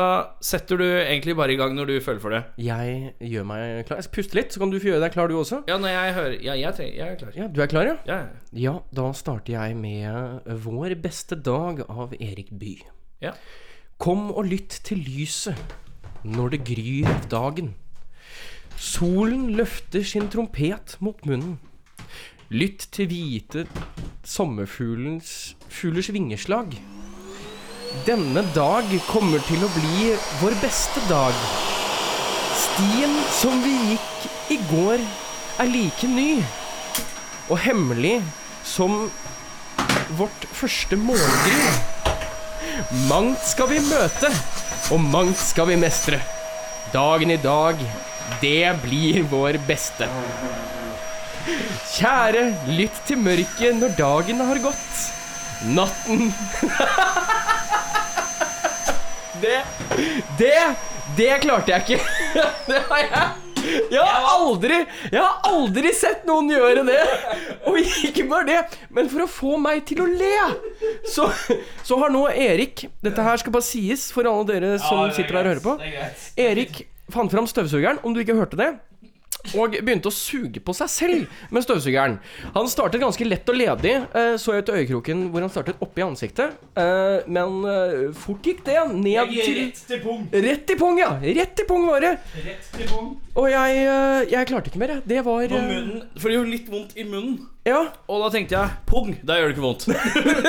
setter 0.45 0.79
du 0.79 0.85
egentlig 0.87 1.35
bare 1.35 1.51
i 1.51 1.57
gang 1.59 1.73
når 1.75 1.89
du 1.91 1.95
føler 2.05 2.21
for 2.23 2.31
det. 2.31 2.43
Jeg 2.63 3.15
gjør 3.33 3.47
meg 3.49 3.81
klar. 3.89 3.99
Jeg 3.99 4.07
skal 4.07 4.15
puste 4.15 4.37
litt, 4.39 4.53
så 4.55 4.61
kan 4.63 4.71
du 4.71 4.77
få 4.79 4.93
gjøre 4.93 5.01
deg 5.03 5.17
klar, 5.17 5.27
du 5.33 5.35
også. 5.41 5.59
Ja, 5.67 5.75
når 5.83 5.91
jeg 5.91 6.13
hører 6.19 6.37
Ja, 6.39 6.55
jeg, 6.61 6.77
trenger, 6.77 6.93
jeg 7.01 7.09
er 7.09 7.19
klar. 7.19 7.33
Ja, 7.41 7.49
Du 7.51 7.59
er 7.65 7.73
klar, 7.73 7.89
ja? 7.91 7.97
Ja, 8.07 8.21
Ja, 8.55 8.75
da 8.95 9.09
starter 9.19 9.57
jeg 9.57 9.75
med 9.81 10.47
Vår 10.69 10.95
beste 11.03 11.35
dag 11.35 11.83
av 11.89 12.15
Erik 12.21 12.53
Bye. 12.55 12.87
ja. 13.25 13.35
Kom 14.03 14.33
og 14.35 14.49
lytt 14.51 14.81
til 14.83 14.99
lyset 15.07 15.55
når 16.27 16.57
det 16.57 16.59
gryr 16.67 17.07
av 17.07 17.27
dagen. 17.31 17.69
Solen 18.75 19.53
løfter 19.55 20.03
sin 20.03 20.27
trompet 20.33 20.97
mot 20.99 21.21
munnen. 21.23 21.61
Lytt 22.51 22.89
til 22.97 23.07
hvite 23.13 23.63
sommerfuglens 24.27 25.55
fuglers 25.71 26.11
vingeslag. 26.11 26.75
Denne 28.03 28.43
dag 28.57 28.91
kommer 29.07 29.39
til 29.47 29.63
å 29.63 29.71
bli 29.77 30.11
vår 30.43 30.59
beste 30.65 31.07
dag. 31.07 31.39
Stien 32.59 33.17
som 33.39 33.63
vi 33.63 33.79
gikk 33.93 34.29
i 34.57 34.61
går, 34.75 34.99
er 35.63 35.71
like 35.71 36.11
ny 36.11 36.41
og 37.53 37.59
hemmelig 37.71 38.19
som 38.67 39.05
vårt 40.19 40.51
første 40.51 40.99
morgengry. 40.99 42.02
Mangt 42.91 43.39
skal 43.47 43.69
vi 43.71 43.79
møte, 43.85 44.27
og 44.93 45.01
mangt 45.01 45.39
skal 45.41 45.69
vi 45.71 45.77
mestre. 45.81 46.19
Dagen 46.93 47.31
i 47.31 47.37
dag, 47.41 47.77
det 48.43 48.75
blir 48.83 49.23
vår 49.31 49.59
beste. 49.69 50.09
Kjære, 51.93 52.43
lytt 52.79 53.01
til 53.09 53.19
mørket 53.23 53.77
når 53.79 53.91
dagen 53.99 54.41
har 54.45 54.59
gått. 54.63 55.09
Natten 55.63 56.21
Det 59.43 59.61
Det 60.39 60.61
Det 61.17 61.41
klarte 61.45 61.71
jeg 61.71 61.81
ikke. 61.87 62.01
Det 62.69 62.81
har 62.89 62.99
jeg 63.07 63.42
jeg 63.63 64.03
har 64.03 64.29
aldri 64.33 64.79
Jeg 65.13 65.19
har 65.21 65.49
aldri 65.49 65.93
sett 65.97 66.27
noen 66.29 66.51
gjøre 66.53 66.85
det. 66.89 67.01
Og 67.71 67.79
ikke 67.83 68.27
bare 68.31 68.49
det, 68.49 68.61
men 68.95 69.11
for 69.13 69.25
å 69.25 69.31
få 69.31 69.57
meg 69.63 69.85
til 69.89 70.03
å 70.05 70.09
le, 70.11 70.33
så, 71.09 71.29
så 71.87 71.99
har 72.03 72.13
nå 72.15 72.27
Erik 72.33 72.87
Dette 73.05 73.25
her 73.25 73.41
skal 73.41 73.55
bare 73.55 73.67
sies 73.67 74.09
for 74.15 74.29
alle 74.29 74.49
dere 74.49 74.73
som 74.83 75.09
sitter 75.15 75.39
der 75.39 75.51
og 75.51 75.53
hører 75.55 75.67
på. 75.67 75.77
Erik 76.43 76.85
fant 77.13 77.33
fram 77.33 77.49
støvsugeren, 77.51 78.01
om 78.07 78.15
du 78.15 78.23
ikke 78.23 78.39
hørte 78.39 78.59
det. 78.61 78.71
Og 79.59 79.75
begynte 79.75 80.09
å 80.09 80.15
suge 80.15 80.61
på 80.63 80.75
seg 80.77 80.89
selv 80.89 81.27
med 81.51 81.65
støvsugeren. 81.65 82.19
Han 82.55 82.69
startet 82.71 83.03
ganske 83.03 83.27
lett 83.27 83.49
og 83.51 83.57
ledig. 83.59 83.95
eh, 84.15 84.37
Så 84.39 84.55
jeg 84.55 84.63
ut 84.65 84.73
øyekroken 84.77 85.25
hvor 85.33 85.41
han 85.45 85.51
startet 85.51 85.81
oppi 85.83 86.03
ansiktet. 86.07 86.55
Eh, 86.79 87.21
Men 87.27 87.65
eh, 87.67 88.13
fort 88.15 88.43
gikk 88.47 88.63
det 88.65 88.79
ned 88.95 89.35
til 89.35 89.73
til 89.73 90.01
pung. 90.05 90.29
Rett 90.33 90.71
i 90.71 90.77
pung, 90.79 90.99
ja! 90.99 91.11
Rett 91.21 91.61
i 91.61 91.67
pung 91.69 91.87
var 91.87 92.01
det. 92.01 92.15
Rett 92.47 92.71
til 92.79 92.87
pung. 92.89 93.17
Og 93.37 93.51
jeg, 93.51 94.31
jeg 94.31 94.47
klarte 94.47 94.71
ikke 94.71 94.79
mer, 94.79 94.95
jeg. 94.97 95.03
Det 95.07 95.25
var 95.25 95.49
På 95.49 95.61
munnen. 95.61 96.03
For 96.19 96.29
det 96.29 96.39
gjør 96.39 96.51
litt 96.53 96.71
vondt 96.71 96.97
i 96.97 97.05
munnen. 97.05 97.41
Ja, 97.63 97.83
Og 98.11 98.25
da 98.25 98.29
tenkte 98.35 98.57
jeg 98.57 98.71
pung, 98.91 99.13
da 99.23 99.37
gjør 99.39 99.53
det 99.53 99.55
ikke 99.55 99.63
vondt. 99.63 99.85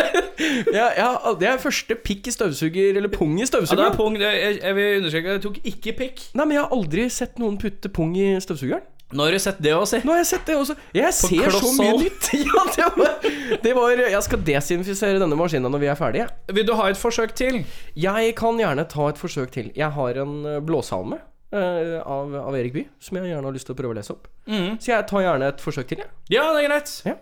ja, 0.79 0.87
ja, 0.97 1.09
det 1.37 1.49
er 1.49 1.59
første 1.61 1.97
pikk 2.01 2.31
i 2.31 2.33
støvsuger, 2.33 2.97
eller 2.97 3.11
pung 3.13 3.35
i 3.37 3.45
Ja, 3.45 3.59
det 3.61 3.85
er 3.85 3.97
pung. 3.97 4.17
Det, 4.17 4.31
jeg, 4.33 4.55
jeg 4.63 4.77
vil 4.79 4.97
understreke 4.97 5.35
jeg 5.35 5.43
tok 5.43 5.59
ikke 5.61 5.93
pikk. 5.99 6.23
Nei, 6.33 6.47
men 6.47 6.57
jeg 6.57 6.65
har 6.65 6.73
aldri 6.73 7.05
sett 7.13 7.37
noen 7.41 7.59
putte 7.61 7.91
pung 7.93 8.15
i 8.17 8.33
støvsugeren. 8.41 8.89
Nå 9.13 9.27
har 9.27 9.35
du 9.35 9.41
sett 9.43 9.59
det 9.61 9.73
òg, 9.77 9.83
si. 9.85 9.99
Nå 10.01 10.15
har 10.15 10.23
jeg 10.23 10.29
sett 10.31 10.47
det 10.49 10.55
også. 10.57 10.75
Jeg 10.97 11.13
ser 11.13 11.53
så 11.53 11.73
mye 11.77 11.97
nytt. 12.01 12.29
Ja, 12.43 12.63
det 12.73 12.87
var, 12.97 13.27
det 13.61 13.73
var 13.77 13.99
Jeg 14.01 14.21
skal 14.25 14.41
desinfisere 14.47 15.21
denne 15.21 15.37
maskinen 15.37 15.69
når 15.69 15.83
vi 15.83 15.89
er 15.91 15.99
ferdige. 15.99 16.25
Vil 16.49 16.65
du 16.65 16.73
ha 16.79 16.87
et 16.89 16.97
forsøk 16.97 17.35
til? 17.37 17.61
Jeg 17.93 18.33
kan 18.39 18.57
gjerne 18.57 18.87
ta 18.89 19.11
et 19.11 19.21
forsøk 19.21 19.53
til. 19.53 19.69
Jeg 19.77 19.93
har 19.93 20.19
en 20.23 20.33
eh, 20.49 20.57
blåsalme 20.65 21.21
eh, 21.53 21.99
av, 22.01 22.33
av 22.41 22.57
Erik 22.57 22.73
Bye 22.75 22.89
som 23.03 23.19
jeg 23.19 23.31
gjerne 23.31 23.47
har 23.49 23.55
lyst 23.55 23.69
til 23.69 23.75
å 23.75 23.79
prøve 23.79 23.95
å 23.95 23.97
lese 23.99 24.15
opp. 24.15 24.27
Mm. 24.49 24.79
Så 24.81 24.91
jeg 24.91 25.07
tar 25.09 25.25
gjerne 25.25 25.51
et 25.53 25.63
forsøk 25.63 25.89
til, 25.91 26.03
jeg. 26.03 26.11
Ja, 26.33 26.49
det 26.55 26.63
er 26.63 26.69
greit. 26.71 26.93
Ja. 27.07 27.15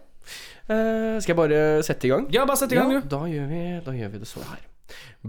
Uh, 0.72 1.18
skal 1.20 1.34
jeg 1.34 1.40
bare 1.40 1.62
sette 1.84 2.08
i 2.08 2.12
gang? 2.14 2.28
Ja, 2.32 2.46
bare 2.48 2.62
sette 2.62 2.78
i 2.78 2.80
gang, 2.80 2.92
Ja, 2.94 3.02
du. 3.04 3.10
da 3.12 3.22
gjør, 3.28 3.48
vi, 3.50 3.62
da 3.84 3.96
gjør 3.98 4.12
vi 4.14 4.22
det 4.22 4.30
så 4.30 4.44
her. 4.46 4.62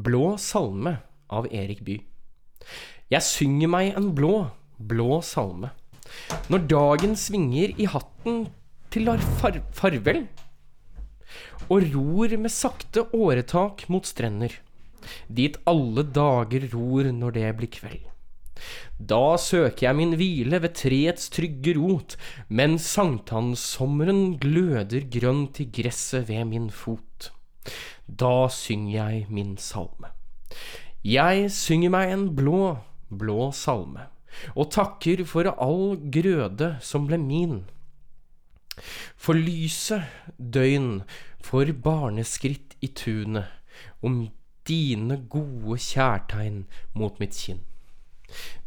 Blå 0.06 0.26
salme 0.38 0.96
av 1.32 1.48
Erik 1.50 1.82
Bye. 1.86 2.04
Jeg 3.12 3.26
synger 3.26 3.70
meg 3.72 3.96
en 3.98 4.12
blå, 4.16 4.34
blå 4.78 5.18
salme. 5.26 5.72
Når 6.52 6.66
dagen 6.70 7.16
svinger 7.18 7.72
i 7.80 7.88
hatten 7.88 8.46
til 8.92 9.08
far 9.40 9.56
farvel, 9.74 10.26
og 11.72 11.86
ror 11.94 12.36
med 12.36 12.52
sakte 12.52 13.06
åretak 13.16 13.86
mot 13.92 14.06
strender, 14.06 14.54
dit 15.28 15.56
alle 15.66 16.04
dager 16.04 16.68
ror 16.74 17.08
når 17.16 17.38
det 17.38 17.52
blir 17.58 17.72
kveld. 17.72 18.11
Da 18.98 19.36
søker 19.40 19.88
jeg 19.88 19.98
min 19.98 20.14
hvile 20.18 20.60
ved 20.62 20.74
treets 20.78 21.30
trygge 21.32 21.74
rot, 21.78 22.16
mens 22.48 22.86
sankthanssommeren 22.94 24.38
gløder 24.42 25.08
grønt 25.10 25.60
i 25.62 25.68
gresset 25.74 26.28
ved 26.28 26.44
min 26.52 26.70
fot. 26.70 27.32
Da 28.06 28.48
synger 28.52 28.92
jeg 28.92 29.26
min 29.30 29.56
salme. 29.58 30.12
Jeg 31.04 31.50
synger 31.50 31.90
meg 31.90 32.12
en 32.12 32.28
blå, 32.36 32.76
blå 33.10 33.50
salme, 33.56 34.06
og 34.54 34.70
takker 34.74 35.24
for 35.26 35.50
all 35.52 35.96
grøde 36.14 36.76
som 36.80 37.08
ble 37.08 37.18
min. 37.18 37.64
For 39.16 39.34
lyset 39.36 40.06
døgn, 40.38 41.02
for 41.42 41.66
barneskritt 41.84 42.78
i 42.80 42.92
tunet, 42.94 43.50
om 44.02 44.22
dine 44.68 45.18
gode 45.28 45.78
kjærtegn 45.82 46.64
mot 46.94 47.18
mitt 47.20 47.34
kinn. 47.34 47.62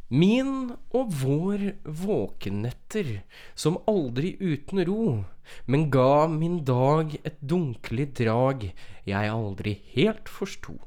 Min 0.10 0.76
og 0.94 1.14
vår 1.18 1.62
våkenetter, 1.84 3.24
som 3.58 3.80
aldri 3.90 4.36
uten 4.38 4.84
ro, 4.86 5.24
men 5.66 5.90
ga 5.90 6.28
min 6.30 6.60
dag 6.66 7.16
et 7.24 7.40
dunkelig 7.42 8.12
drag 8.22 8.68
jeg 9.10 9.32
aldri 9.34 9.80
helt 9.96 10.30
forsto. 10.30 10.78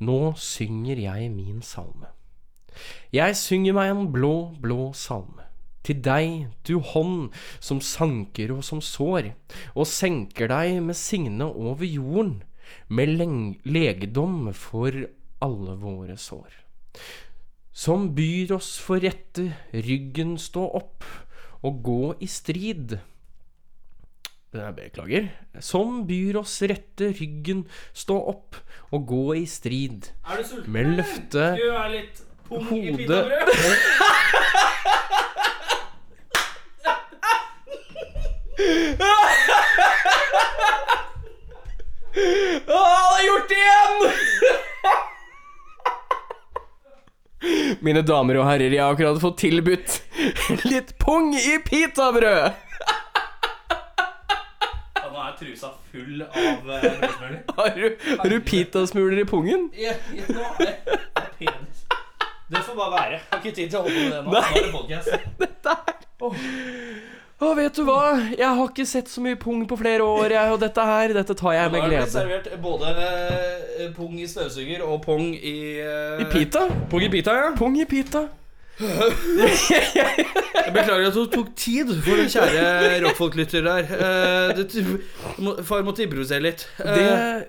Nå 0.00 0.34
synger 0.40 1.02
jeg 1.04 1.28
min 1.34 1.60
salme. 1.60 2.08
Jeg 3.12 3.36
synger 3.36 3.76
meg 3.76 3.92
en 3.92 4.08
blå, 4.14 4.34
blå 4.60 4.92
salme. 4.96 5.44
Til 5.84 6.00
deg, 6.00 6.48
du 6.64 6.78
hånd 6.80 7.34
som 7.60 7.82
sanker 7.84 8.54
og 8.56 8.64
som 8.64 8.80
sår, 8.80 9.34
og 9.76 9.84
senker 9.90 10.48
deg 10.48 10.80
med 10.80 10.96
signe 10.96 11.44
over 11.44 11.84
jorden, 11.84 12.38
med 12.88 13.20
legedom 13.68 14.48
for 14.56 14.96
alle 15.44 15.76
våre 15.76 16.16
sår. 16.16 16.48
Som 17.74 18.14
byr 18.14 18.52
oss 18.54 18.76
for 18.78 19.02
rette 19.02 19.48
ryggen 19.74 20.36
stå 20.38 20.62
opp 20.78 21.02
og 21.66 21.80
gå 21.82 22.14
i 22.22 22.28
strid. 22.30 23.00
Jeg 24.54 24.74
beklager. 24.76 25.26
Som 25.58 26.04
byr 26.06 26.38
oss 26.38 26.60
rette 26.62 27.10
ryggen 27.18 27.64
stå 27.90 28.14
opp 28.30 28.54
og 28.94 29.08
gå 29.10 29.24
i 29.40 29.46
strid. 29.50 30.12
Er 30.22 30.38
du 30.38 30.46
sulten? 30.46 30.70
Med 30.70 30.94
løfte 31.00 31.48
vi 31.58 31.66
ha 31.74 31.88
litt 31.90 32.22
pung 32.46 32.70
i 32.78 32.94
pitabrød? 32.94 33.42
Å, 42.64 42.78
han 42.78 43.10
har 43.10 43.24
gjort 43.26 43.50
det 43.50 43.58
igjen! 43.58 45.10
Mine 47.84 48.02
damer 48.06 48.34
og 48.40 48.46
herrer, 48.48 48.72
jeg 48.72 48.82
har 48.82 48.92
akkurat 48.94 49.20
fått 49.22 49.38
tilbudt 49.44 49.90
litt 50.70 50.90
pung 51.02 51.26
i 51.36 51.58
pitabrød. 51.64 52.44
Ja, 54.98 55.06
nå 55.10 55.18
er 55.24 55.32
trusa 55.38 55.68
full 55.92 56.22
av 56.24 56.58
uh, 56.64 56.70
brødsmuler. 56.70 57.38
Har 57.58 57.68
du, 57.78 57.86
har 58.20 58.28
du 58.32 58.38
pitasmuler 58.40 59.18
i 59.22 59.24
pungen? 59.28 59.62
Ja, 59.78 59.92
ja, 60.14 60.22
nå 60.28 60.42
er 60.64 60.74
det 60.88 60.98
penis. 61.40 61.78
Det 62.48 62.62
får 62.62 62.74
bare 62.76 62.92
være. 62.92 63.10
Jeg 63.18 63.22
har 63.30 63.38
ikke 63.42 63.56
tid 63.56 63.70
til 63.70 63.78
å 63.78 63.82
holde 63.82 63.96
på 63.96 64.00
med 64.04 64.12
det 64.12 64.24
nå. 64.24 64.30
Nå 64.30 64.36
er 64.40 64.44
det 64.60 64.72
podcast. 64.78 65.08
Å, 67.42 67.48
vet 67.58 67.74
du 67.76 67.82
hva? 67.88 68.14
Jeg 68.30 68.46
har 68.46 68.68
ikke 68.70 68.84
sett 68.86 69.08
så 69.10 69.20
mye 69.24 69.34
pung 69.40 69.64
på 69.68 69.76
flere 69.80 70.04
år, 70.06 70.30
jeg, 70.36 70.52
og 70.54 70.60
dette 70.62 70.84
her, 70.86 71.12
dette 71.16 71.34
tar 71.36 71.56
jeg 71.56 71.66
Nå 71.66 71.72
med 71.74 71.82
har 71.82 71.90
det 71.90 71.96
blitt 71.98 72.06
glede. 72.06 72.14
servert 72.14 72.46
både 72.62 72.92
eh, 72.94 73.88
pung 73.96 74.14
i 74.22 74.28
støvsuger 74.30 74.84
og 74.86 75.00
pung 75.04 75.32
i 75.34 75.56
uh... 75.82 76.22
I 76.22 76.28
pita? 76.30 76.62
Pung 76.92 77.02
i 77.04 77.10
pita, 77.12 77.34
ja. 77.40 77.50
Pung 77.58 77.74
i 77.80 77.84
pita. 77.90 78.22
Jeg 78.74 80.72
beklager 80.74 81.06
at 81.10 81.14
det 81.18 81.24
tok 81.34 81.50
tid 81.58 81.90
for 82.06 82.18
den 82.22 82.30
kjære 82.32 82.62
rockfolk-lytter 83.04 83.66
der. 83.66 83.90
Uh, 83.90 84.54
det, 84.58 84.86
må- 85.42 85.56
far 85.66 85.84
måtte 85.86 86.02
improvisere 86.06 86.42
litt. 86.46 86.64
Uh, 86.80 86.86
Det, 86.94 87.04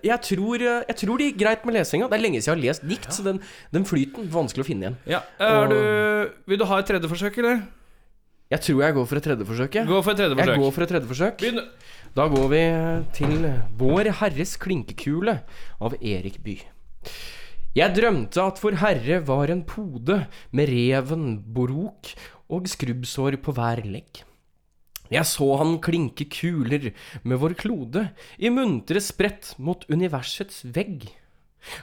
jeg, 0.09 0.19
tror, 0.31 0.65
jeg 0.65 0.97
tror 1.01 1.21
det 1.21 1.29
gikk 1.31 1.39
greit 1.45 1.65
med 1.65 1.77
lesinga. 1.79 2.09
Det 2.11 2.19
er 2.19 2.25
lenge 2.25 2.41
siden 2.41 2.51
jeg 2.51 2.57
har 2.57 2.65
lest 2.67 2.85
dikt, 2.89 3.09
så 3.15 3.25
den, 3.25 3.41
den 3.73 3.85
flyten 3.89 4.29
vanskelig 4.33 4.65
å 4.65 4.69
finne 4.69 4.89
igjen. 4.89 4.99
ja. 5.15 5.23
er 5.45 5.71
du, 5.71 5.79
vil 6.51 6.61
du 6.61 6.65
ha 6.69 6.81
et 6.81 6.89
tredje 6.93 7.09
forsøk, 7.09 7.37
eller? 7.41 7.63
Jeg 8.53 8.61
tror 8.61 8.81
jeg 8.83 8.93
går 8.93 9.05
for 9.09 9.17
et 9.17 9.25
tredje 9.25 9.45
forsøk. 9.47 9.75
jeg. 9.75 9.87
Gå 9.89 10.01
for 10.05 10.11
et 10.11 10.19
tredje 10.21 10.35
Jeg 10.37 10.59
går 10.61 10.71
for 10.71 10.85
et 10.85 10.91
tredje 10.91 11.09
forsøk. 11.09 11.39
Begynn. 11.41 11.63
Da 12.15 12.27
går 12.31 12.45
vi 12.51 12.61
til 13.17 13.47
Vår 13.79 14.11
Herres 14.21 14.53
klinkekule 14.61 15.39
av 15.81 15.95
Erik 15.99 16.37
Bye. 16.43 16.69
Jeg 17.75 17.91
drømte 17.97 18.39
at 18.45 18.61
Vår 18.61 18.77
Herre 18.79 19.19
var 19.25 19.49
en 19.51 19.65
pode 19.67 20.21
med 20.55 20.69
reven, 20.69 21.41
borok 21.41 22.13
og 22.47 22.69
skrubbsår 22.69 23.41
på 23.41 23.51
hver 23.57 23.81
legg. 23.83 24.21
Jeg 25.11 25.25
så 25.29 25.49
han 25.59 25.75
klinke 25.83 26.25
kuler 26.29 26.91
med 27.23 27.37
vår 27.41 27.53
klode 27.59 28.07
i 28.41 28.49
muntre 28.49 29.01
sprett 29.03 29.51
mot 29.61 29.83
universets 29.89 30.63
vegg. 30.73 31.09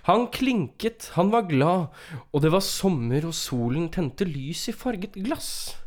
Han 0.07 0.29
klinket, 0.31 1.11
han 1.19 1.31
var 1.35 1.47
glad, 1.51 1.91
og 2.33 2.43
det 2.43 2.51
var 2.55 2.63
sommer 2.63 3.27
og 3.27 3.35
solen 3.35 3.91
tente 3.95 4.27
lys 4.27 4.69
i 4.71 4.75
farget 4.75 5.19
glass. 5.19 5.82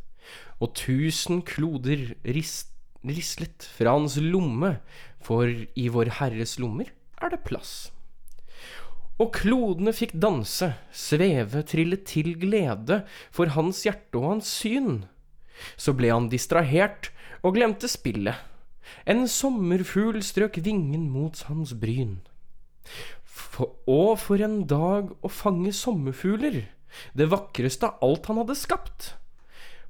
Og 0.63 0.71
tusen 0.77 1.41
kloder 1.45 2.13
rist, 2.23 2.71
rislet 3.05 3.67
fra 3.75 3.95
hans 3.97 4.15
lomme, 4.21 4.77
for 5.25 5.49
i 5.49 5.89
Vår 5.91 6.15
Herres 6.19 6.55
lommer 6.61 6.91
er 7.21 7.33
det 7.33 7.43
plass. 7.47 7.91
Og 9.21 9.31
klodene 9.35 9.93
fikk 9.95 10.15
danse, 10.19 10.73
sveve, 10.91 11.63
trille 11.67 12.01
til 12.03 12.33
glede 12.39 13.03
for 13.33 13.53
hans 13.55 13.85
hjerte 13.87 14.19
og 14.19 14.33
hans 14.33 14.49
syn. 14.59 15.05
Så 15.79 15.95
ble 15.95 16.11
han 16.11 16.27
distrahert 16.31 17.11
og 17.39 17.55
glemte 17.55 17.87
spillet. 17.91 18.35
En 19.07 19.23
sommerfugl 19.31 20.19
strøk 20.23 20.59
vingen 20.65 21.07
mot 21.13 21.39
hans 21.47 21.71
bryn. 21.79 22.19
For, 23.23 23.71
og 23.87 24.19
for 24.21 24.43
en 24.43 24.63
dag 24.69 25.09
å 25.23 25.31
fange 25.31 25.71
sommerfugler, 25.75 26.65
det 27.15 27.31
vakreste 27.31 27.87
av 27.87 28.03
alt 28.05 28.27
han 28.29 28.43
hadde 28.43 28.59
skapt. 28.59 29.13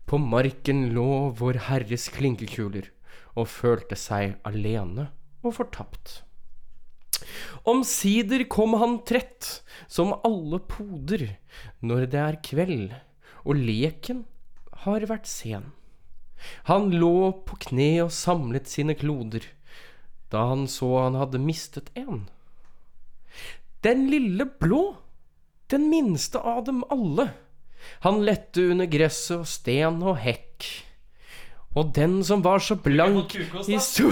På 0.05 0.19
marken 0.21 0.91
lå 0.93 1.31
Vår 1.39 1.57
Herres 1.67 2.09
klinkekuler 2.13 2.91
og 3.33 3.49
følte 3.49 3.97
seg 3.97 4.35
alene 4.45 5.09
og 5.41 5.55
fortapt. 5.57 6.19
Omsider 7.65 8.43
kom 8.51 8.75
han 8.77 8.99
trett, 9.07 9.63
som 9.87 10.13
alle 10.27 10.59
poder, 10.69 11.25
når 11.81 12.05
det 12.13 12.21
er 12.21 12.37
kveld, 12.45 12.93
og 13.45 13.57
leken 13.57 14.23
har 14.85 15.07
vært 15.09 15.25
sen. 15.29 15.71
Han 16.69 16.91
lå 16.93 17.31
på 17.47 17.57
kne 17.65 17.89
og 18.03 18.13
samlet 18.13 18.69
sine 18.69 18.93
kloder, 18.97 19.41
da 20.29 20.49
han 20.51 20.67
så 20.69 20.91
han 20.99 21.17
hadde 21.17 21.41
mistet 21.41 21.89
en. 21.97 22.27
Den 23.85 24.05
lille 24.11 24.45
blå, 24.61 24.83
den 25.73 25.89
minste 25.89 26.41
av 26.41 26.65
dem 26.69 26.83
alle. 26.93 27.31
Han 28.05 28.23
lette 28.25 28.69
under 28.71 28.89
gresset 28.89 29.37
og 29.39 29.47
sten 29.49 30.01
og 30.03 30.19
hekk. 30.21 30.69
Og 31.75 31.91
den 31.95 32.21
som 32.23 32.43
var 32.45 32.63
så 32.63 32.77
blank 32.79 33.35
i 33.35 33.47
da. 33.51 33.79
so... 33.83 34.11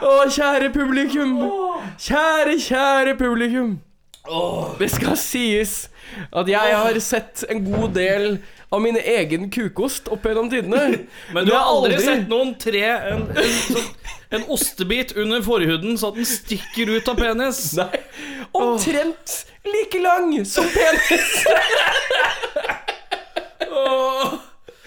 Å, 0.00 0.24
kjære 0.60 0.72
publikum. 0.72 1.50
Kjære, 1.98 2.58
kjære 2.60 3.18
publikum. 3.18 3.78
Det 4.78 4.90
skal 4.90 5.16
sies 5.16 5.90
at 6.36 6.48
jeg 6.48 6.76
har 6.76 6.98
sett 7.00 7.44
en 7.50 7.64
god 7.64 7.94
del 7.94 8.38
av 8.72 8.80
min 8.84 8.96
egen 9.00 9.48
kukost 9.50 10.08
opp 10.12 10.26
gjennom 10.26 10.50
tidene. 10.52 11.06
Men 11.32 11.46
du 11.48 11.54
har 11.54 11.64
aldri 11.64 11.96
sett 12.02 12.28
noen 12.28 12.52
tre 12.60 12.82
en, 12.84 13.24
en, 13.32 13.38
en, 13.40 13.88
en 14.36 14.44
ostebit 14.52 15.16
under 15.16 15.42
forhuden 15.42 15.96
så 15.98 16.12
at 16.12 16.20
den 16.20 16.28
stikker 16.28 16.92
ut 16.92 17.08
av 17.08 17.16
penis? 17.18 17.62
Nei. 17.80 18.02
Omtrent 18.52 19.38
like 19.64 20.02
lang 20.04 20.34
som 20.44 20.68
penis. 20.76 21.46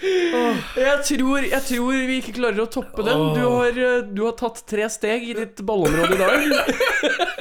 Jeg 0.04 0.98
tror, 1.08 1.46
jeg 1.46 1.62
tror 1.68 1.98
vi 2.08 2.18
ikke 2.20 2.34
klarer 2.36 2.64
å 2.64 2.68
toppe 2.70 3.04
den. 3.06 3.22
Du 3.36 3.42
har, 3.46 3.78
eh, 3.78 4.02
du 4.10 4.22
har 4.26 4.36
tatt 4.38 4.60
tre 4.68 4.88
steg 4.92 5.26
i 5.30 5.36
ditt 5.38 5.62
ballområde 5.66 6.16
i 6.16 6.20
dag. 6.20 6.38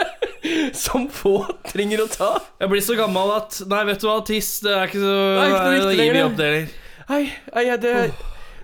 Som 0.84 1.08
få 1.12 1.38
trenger 1.70 2.04
å 2.04 2.08
ta. 2.12 2.32
Jeg 2.60 2.72
blir 2.72 2.84
så 2.84 2.98
gammel 3.00 3.32
at 3.38 3.62
Nei, 3.70 3.84
vet 3.88 4.02
du 4.04 4.10
hva, 4.10 4.18
tiss, 4.28 4.58
det 4.64 4.74
er 4.76 4.90
ikke 4.92 5.04
så 5.04 5.14
er 5.14 5.46
ikke 5.46 5.62
noe 5.62 5.70
Nei, 5.70 5.78
viktig 5.78 6.00
lenger. 6.02 6.74
Nei, 7.10 7.22
nei 7.56 7.78
det, 7.84 7.96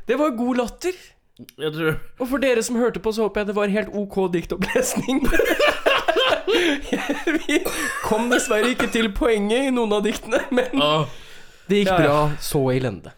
det 0.09 0.19
var 0.19 0.35
god 0.37 0.59
latter. 0.59 0.99
Jeg 1.39 1.71
tror 1.71 1.93
Og 2.19 2.27
for 2.27 2.43
dere 2.43 2.63
som 2.67 2.75
hørte 2.79 2.99
på, 3.03 3.13
så 3.15 3.27
håper 3.27 3.45
jeg 3.45 3.51
det 3.51 3.55
var 3.55 3.71
helt 3.71 3.95
ok 3.95 4.17
diktopplesning. 4.33 5.23
Vi 7.39 7.61
kom 8.03 8.27
dessverre 8.31 8.73
ikke 8.73 8.89
til 8.91 9.11
poenget 9.15 9.69
i 9.69 9.73
noen 9.73 9.95
av 9.95 10.03
diktene, 10.03 10.41
men 10.51 10.83
det 11.69 11.83
gikk 11.83 11.93
bra 11.93 12.19
så 12.43 12.63
elendig. 12.73 13.13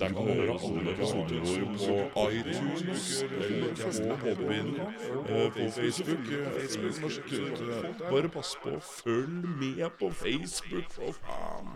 Der 0.00 0.08
kan 0.08 0.16
du 0.26 0.32
høre 0.32 0.54
alle 0.56 0.92
episoder 0.94 1.42
våre 1.44 2.04
på 2.14 2.22
iTunes 2.32 3.22
eller 3.22 3.74
på 3.76 4.16
Podbean, 4.22 4.70
eh, 5.28 5.50
på 5.52 5.66
Facebook. 5.70 6.30
eh, 6.32 6.46
Facebook 6.58 8.10
Bare 8.10 8.28
pass 8.28 8.56
på, 8.62 8.70
følg 8.80 9.28
med 9.60 9.90
på 10.00 10.10
Facebook, 10.10 10.88
for 10.90 11.12
faen. 11.22 11.68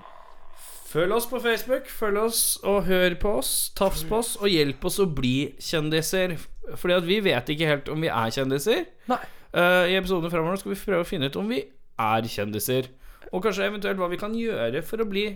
Følg 0.86 1.12
oss 1.12 1.26
på 1.26 1.40
Facebook, 1.42 1.88
følg 1.90 2.18
oss 2.18 2.58
og 2.62 2.84
hør 2.84 3.14
på 3.20 3.32
oss. 3.38 3.70
Tafs 3.76 4.04
på 4.04 4.16
oss 4.16 4.36
og 4.36 4.48
hjelp 4.48 4.84
oss 4.84 4.98
å 5.02 5.06
bli 5.14 5.52
kjendiser. 5.60 6.36
Fordi 6.76 6.94
at 6.96 7.06
vi 7.06 7.20
vet 7.20 7.48
ikke 7.52 7.66
helt 7.68 7.88
om 7.92 8.00
vi 8.00 8.08
er 8.08 8.30
kjendiser. 8.30 8.86
Nei. 9.10 9.18
Eh, 9.52 9.90
I 9.92 9.98
episodene 9.98 10.30
framover 10.30 10.56
skal 10.56 10.72
vi 10.72 10.78
prøve 10.86 11.04
å 11.04 11.06
finne 11.08 11.26
ut 11.28 11.36
om 11.36 11.48
vi 11.48 11.60
er 11.98 12.22
kjendiser. 12.22 12.88
Og 13.32 13.42
kanskje 13.44 13.66
eventuelt 13.68 13.98
hva 13.98 14.08
vi 14.08 14.16
kan 14.16 14.34
gjøre 14.34 14.82
for 14.86 15.02
å 15.02 15.08
bli 15.10 15.26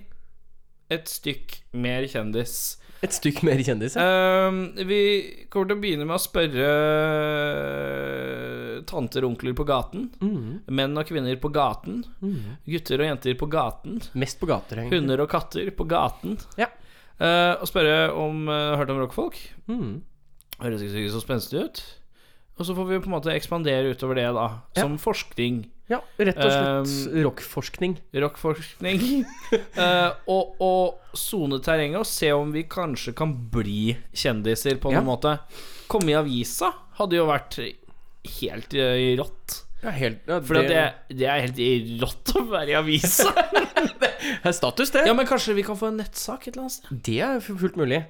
et 0.91 1.11
stykk 1.11 1.61
mer 1.79 2.07
kjendis. 2.11 2.55
Et 3.01 3.15
stykk 3.15 3.41
mer 3.49 3.61
kjendis. 3.65 3.95
ja. 3.97 4.51
Uh, 4.51 4.83
vi 4.85 5.01
kommer 5.53 5.71
til 5.71 5.79
å 5.79 5.81
begynne 5.81 6.07
med 6.09 6.19
å 6.19 6.21
spørre 6.21 6.67
eh, 7.31 8.75
tanter 8.91 9.25
og 9.25 9.33
onkler 9.33 9.57
på 9.57 9.65
gaten. 9.69 10.11
Mm. 10.21 10.67
Menn 10.77 11.01
og 11.01 11.09
kvinner 11.09 11.39
på 11.41 11.53
gaten. 11.55 12.03
Gutter 12.67 13.01
og 13.01 13.09
jenter 13.09 13.39
på 13.41 13.49
gaten. 13.53 14.03
Mest 14.21 14.41
på 14.43 14.51
gater, 14.51 14.83
egentlig. 14.83 15.01
Hunder 15.01 15.25
og 15.25 15.31
katter 15.33 15.73
på 15.77 15.89
gaten. 15.89 16.37
Ja. 16.61 16.69
Uh, 17.21 17.57
og 17.61 17.67
spørre 17.69 18.13
om 18.17 18.47
uh, 18.49 18.77
Hørt 18.81 18.93
om 18.93 19.01
rockfolk. 19.01 19.41
Mm. 19.71 20.01
Høres 20.61 20.85
ikke 20.85 21.09
så 21.13 21.25
spenstig 21.25 21.65
ut. 21.65 21.83
Og 22.61 22.67
så 22.69 22.77
får 22.77 22.89
vi 22.91 23.01
på 23.01 23.09
en 23.09 23.17
måte 23.17 23.33
ekspandere 23.33 23.95
utover 23.95 24.21
det, 24.21 24.29
da. 24.37 24.49
Som 24.77 25.01
forskning. 25.01 25.65
Ja, 25.91 25.99
rett 26.23 26.39
og 26.39 26.53
slett 26.53 27.11
Um, 27.11 27.23
rockforskning. 27.27 27.97
Rockforskning. 28.15 29.25
uh, 29.77 30.13
og, 30.35 30.55
og 30.63 31.17
sone 31.19 31.59
terrenget 31.65 31.99
og 32.05 32.07
se 32.07 32.31
om 32.37 32.53
vi 32.55 32.63
kanskje 32.71 33.15
kan 33.19 33.33
bli 33.51 33.97
kjendiser 34.15 34.79
på 34.83 34.93
Ja. 34.95 35.01
noen 35.01 35.11
måte. 35.11 35.37
Komme 35.91 36.13
i 36.13 36.19
avisa 36.19 36.71
hadde 37.01 37.19
jo 37.19 37.27
vært 37.27 37.59
helt 38.39 38.75
eh, 38.79 39.17
rått. 39.19 39.65
Ja, 39.81 39.91
helt 39.97 40.27
ja, 40.29 40.37
For 40.45 40.61
det, 40.61 40.81
det 41.17 41.25
er 41.27 41.41
helt 41.47 41.61
rått 42.03 42.35
å 42.37 42.43
være 42.51 42.75
i 42.75 42.77
avisa. 42.79 43.31
det 44.03 44.11
er 44.45 44.53
status, 44.55 44.91
det. 44.93 45.07
ja, 45.09 45.15
men 45.17 45.27
kanskje 45.27 45.55
vi 45.57 45.65
kan 45.65 45.79
få 45.81 45.89
en 45.89 45.97
nettsak 46.03 46.45
et 46.47 46.53
eller 46.53 46.67
annet 46.67 46.75
sted? 46.77 46.99
Det 47.09 47.17
er 47.25 47.41
fullt 47.41 47.79
mulig. 47.81 48.03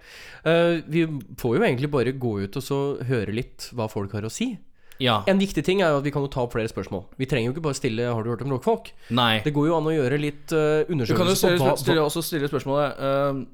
Uh, 0.45 0.83
vi 0.91 1.05
får 1.39 1.57
jo 1.57 1.63
egentlig 1.63 1.93
bare 1.95 2.13
gå 2.13 2.33
ut 2.43 2.59
og 2.59 2.67
så 2.67 2.81
høre 3.07 3.33
litt 3.39 3.71
hva 3.79 3.87
folk 3.89 4.13
har 4.19 4.27
å 4.27 4.33
si. 4.35 4.51
Ja. 5.01 5.23
En 5.27 5.39
viktig 5.41 5.65
ting 5.65 5.81
er 5.83 5.91
jo 5.95 5.99
at 6.03 6.05
vi 6.05 6.13
kan 6.13 6.23
jo 6.23 6.29
ta 6.29 6.43
opp 6.45 6.53
flere 6.53 6.69
spørsmål. 6.69 7.07
Vi 7.19 7.27
trenger 7.27 7.49
jo 7.51 7.55
ikke 7.57 7.63
bare 7.65 7.79
stille 7.79 8.05
'Har 8.05 8.23
du 8.23 8.31
hørt 8.31 8.43
om 8.45 8.53
rockfolk?' 8.53 8.93
Nei. 9.11 9.41
Det 9.45 9.55
går 9.57 9.67
jo 9.71 9.77
an 9.79 9.89
å 9.89 9.95
gjøre 9.97 10.21
litt 10.21 10.53
uh, 10.53 10.85
Du 10.85 10.85
kan 10.85 10.93
jo 10.93 10.93
undersøkelser 10.93 11.57
stille, 11.57 11.77
stille, 11.81 12.05
også 12.05 12.23
stille 12.23 12.49
spørsmålet 12.53 13.01
uh, 13.01 13.45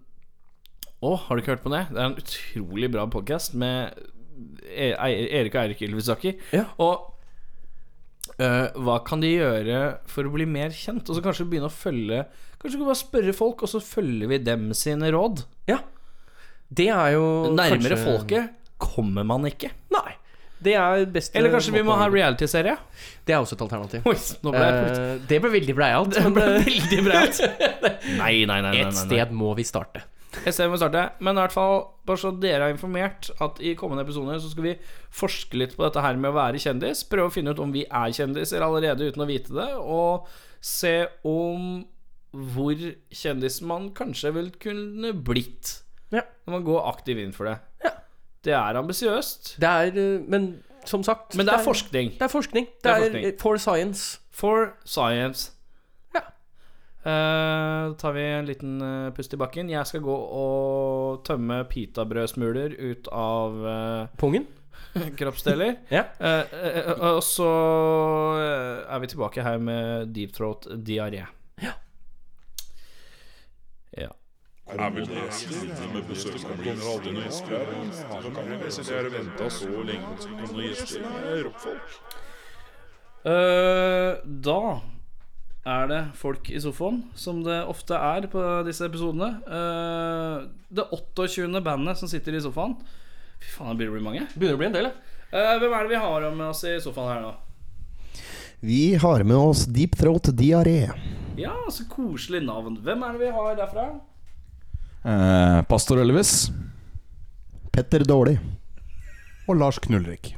Å, 1.06 1.16
har 1.28 1.36
du 1.36 1.42
ikke 1.42 1.54
hørt 1.54 1.62
på 1.64 1.70
det? 1.70 1.86
Det 1.92 2.00
er 2.02 2.06
en 2.10 2.16
utrolig 2.18 2.90
bra 2.90 3.06
podkast 3.06 3.54
med 3.54 3.94
E- 4.66 4.92
Ei- 4.98 5.28
Erik 5.40 5.54
og 5.54 5.62
Eirik 5.62 5.80
Ylvisaker. 5.86 6.34
Ja. 6.52 6.64
Og 6.78 7.12
Uh, 8.36 8.68
hva 8.84 8.98
kan 9.06 9.20
de 9.22 9.30
gjøre 9.38 9.98
for 10.12 10.26
å 10.28 10.32
bli 10.34 10.44
mer 10.44 10.68
kjent? 10.74 11.08
Og 11.08 11.16
så 11.16 11.22
kanskje 11.24 11.46
begynne 11.48 11.70
å 11.70 11.72
følge 11.72 12.26
Kanskje 12.60 12.80
vi 12.80 12.84
bare 12.84 12.98
spørre 12.98 13.32
folk, 13.32 13.62
og 13.64 13.68
så 13.70 13.80
følger 13.80 14.28
vi 14.28 14.38
dem 14.44 14.66
sine 14.74 15.08
råd. 15.14 15.44
Ja. 15.70 15.78
Det 16.68 16.88
er 16.92 17.12
jo 17.14 17.54
Nærmere 17.54 17.96
kanskje- 17.96 18.04
folket 18.04 18.50
kommer 18.82 19.24
man 19.24 19.46
ikke. 19.48 19.70
Det 20.62 20.72
er 20.72 21.04
beste 21.12 21.36
Eller 21.36 21.52
kanskje 21.52 21.74
vi 21.74 21.82
må 21.84 21.96
ha 22.00 22.08
realityserie? 22.08 22.76
Det 23.26 23.34
er 23.34 23.42
også 23.42 23.58
et 23.58 23.64
alternativ. 23.66 24.06
Oi, 24.08 24.16
nå 24.42 24.52
ble 24.54 24.64
jeg 24.64 24.76
Eh, 24.96 25.22
det 25.28 25.40
ble 25.42 25.50
veldig 25.52 25.74
breialt. 25.76 26.16
Veldig 26.16 27.00
breialt. 27.04 27.40
Nei, 28.16 28.34
nei, 28.50 28.60
nei. 28.60 28.60
nei, 28.62 28.70
nei, 28.72 28.84
Et 28.86 28.96
sted 28.96 29.34
må 29.36 29.52
vi 29.58 29.66
starte. 29.68 30.04
Et 30.44 30.52
sted 30.54 30.68
må 30.68 30.76
vi 30.76 30.80
starte. 30.80 31.02
Men 31.20 31.36
i 31.36 31.44
hvert 31.44 31.54
fall, 31.54 31.82
bare 32.08 32.22
så 32.22 32.32
dere 32.40 32.68
er 32.68 32.74
informert, 32.74 33.30
at 33.44 33.60
i 33.60 33.74
kommende 33.78 34.04
episoder 34.06 34.40
så 34.42 34.50
skal 34.52 34.68
vi 34.70 34.74
forske 35.16 35.60
litt 35.60 35.76
på 35.76 35.84
dette 35.84 36.04
her 36.04 36.18
med 36.20 36.32
å 36.32 36.38
være 36.38 36.60
kjendis. 36.62 37.04
Prøve 37.08 37.30
å 37.30 37.34
finne 37.34 37.52
ut 37.52 37.62
om 37.62 37.74
vi 37.74 37.84
er 37.86 38.16
kjendiser 38.16 38.64
allerede 38.64 39.10
uten 39.10 39.24
å 39.24 39.28
vite 39.28 39.56
det. 39.56 39.70
Og 39.80 40.28
se 40.64 40.96
om 41.26 41.84
hvor 42.36 42.80
kjendis 43.16 43.60
man 43.64 43.90
kanskje 43.96 44.32
vil 44.36 44.52
kunne 44.60 45.12
blitt. 45.26 45.78
Ja. 46.12 46.24
Når 46.46 46.58
man 46.58 46.66
går 46.66 46.84
aktivt 46.92 47.22
inn 47.22 47.36
for 47.36 47.48
det. 47.50 47.56
Det 48.46 48.54
er 48.54 48.78
ambisiøst, 48.78 49.56
Det 49.60 49.68
er 49.68 49.96
eh, 49.98 50.20
Men 50.30 50.62
som 50.86 51.02
sagt 51.02 51.34
men 51.34 51.46
det 51.48 51.54
er 51.56 51.64
forskning. 51.66 52.12
Det 52.14 52.22
er 52.22 52.30
forskning. 52.30 52.66
Det 52.84 52.90
er 52.92 53.00
forskning. 53.02 53.24
eh, 53.26 53.38
for 53.42 53.56
science. 53.58 54.20
For 54.30 54.68
science. 54.86 55.50
Ja. 56.14 56.20
Eh, 57.06 57.88
Da 57.88 57.94
tar 57.98 58.12
vi 58.14 58.22
en 58.22 58.46
liten 58.46 58.76
eh, 58.82 59.10
pust 59.16 59.34
i 59.34 59.36
bakken. 59.40 59.70
Jeg 59.70 59.86
skal 59.86 60.00
gå 60.04 60.14
og 60.14 61.24
tømme 61.26 61.64
pitabrødsmuler 61.70 62.76
ut 62.90 63.08
av 63.12 63.58
uh, 63.66 64.06
Pungen. 64.18 64.46
kroppsdeler. 65.18 65.74
Ja. 65.96 66.04
Eh, 66.20 66.54
eh, 66.54 66.92
og 67.16 67.22
så 67.26 67.48
eh, 68.38 68.94
er 68.94 68.98
vi 69.02 69.06
tilbake 69.10 69.42
her 69.42 69.58
med 69.58 70.14
deep 70.14 70.32
throat 70.38 70.66
diaré. 70.86 71.24
Ja. 71.62 71.72
Ja. 73.98 74.08
Er 74.66 74.90
vel 74.90 75.06
det 75.06 75.14
med 75.14 75.26
er 75.26 75.32
så 79.54 79.70
lenge 79.86 80.16
på 80.18 80.26
noen 80.42 80.64
gjester. 80.66 81.06
Er 81.22 81.44
rockfolk. 81.46 81.96
Eh, 83.26 84.12
da 84.46 84.60
er 85.66 85.88
det 85.90 86.00
folk 86.18 86.50
i 86.50 86.60
sofaen, 86.62 87.00
som 87.18 87.40
det 87.46 87.58
ofte 87.66 87.98
er 87.98 88.26
på 88.30 88.42
disse 88.66 88.86
episodene. 88.86 89.32
Uh, 89.46 90.46
det 90.70 90.86
28. 90.94 91.62
bandet 91.64 91.98
som 91.98 92.10
sitter 92.10 92.36
i 92.38 92.42
sofaen. 92.42 92.76
Fy 93.42 93.50
faen, 93.50 93.72
det 93.72 93.80
begynner 93.80 93.94
å 93.94 93.98
bli 93.98 94.06
mange. 94.06 94.26
Begynner 94.36 94.58
å 94.58 94.60
bli 94.62 94.68
en 94.68 94.76
del, 94.76 94.90
ja. 94.90 94.94
Uh, 95.32 95.56
hvem 95.58 95.74
er 95.74 95.86
det 95.86 95.94
vi 95.96 96.02
har 96.04 96.28
med 96.30 96.46
oss 96.52 96.62
i 96.70 96.76
sofaen 96.82 97.10
her 97.10 97.24
nå? 97.24 97.32
Vi 98.66 98.94
har 99.02 99.26
med 99.26 99.36
oss 99.36 99.66
Deep 99.66 99.98
Throat 99.98 100.30
Diaré. 100.38 100.86
Ja, 101.36 101.56
så 101.70 101.84
koselig 101.90 102.44
navn. 102.46 102.78
Hvem 102.86 103.02
er 103.02 103.16
det 103.16 103.26
vi 103.26 103.34
har 103.34 103.58
derfra? 103.58 103.90
Eh, 105.06 105.62
Pastor 105.70 106.00
Elvis. 106.02 106.50
Petter 107.70 108.02
Dårlig. 108.08 108.38
Og 109.46 109.58
Lars 109.60 109.78
Knullrik. 109.78 110.32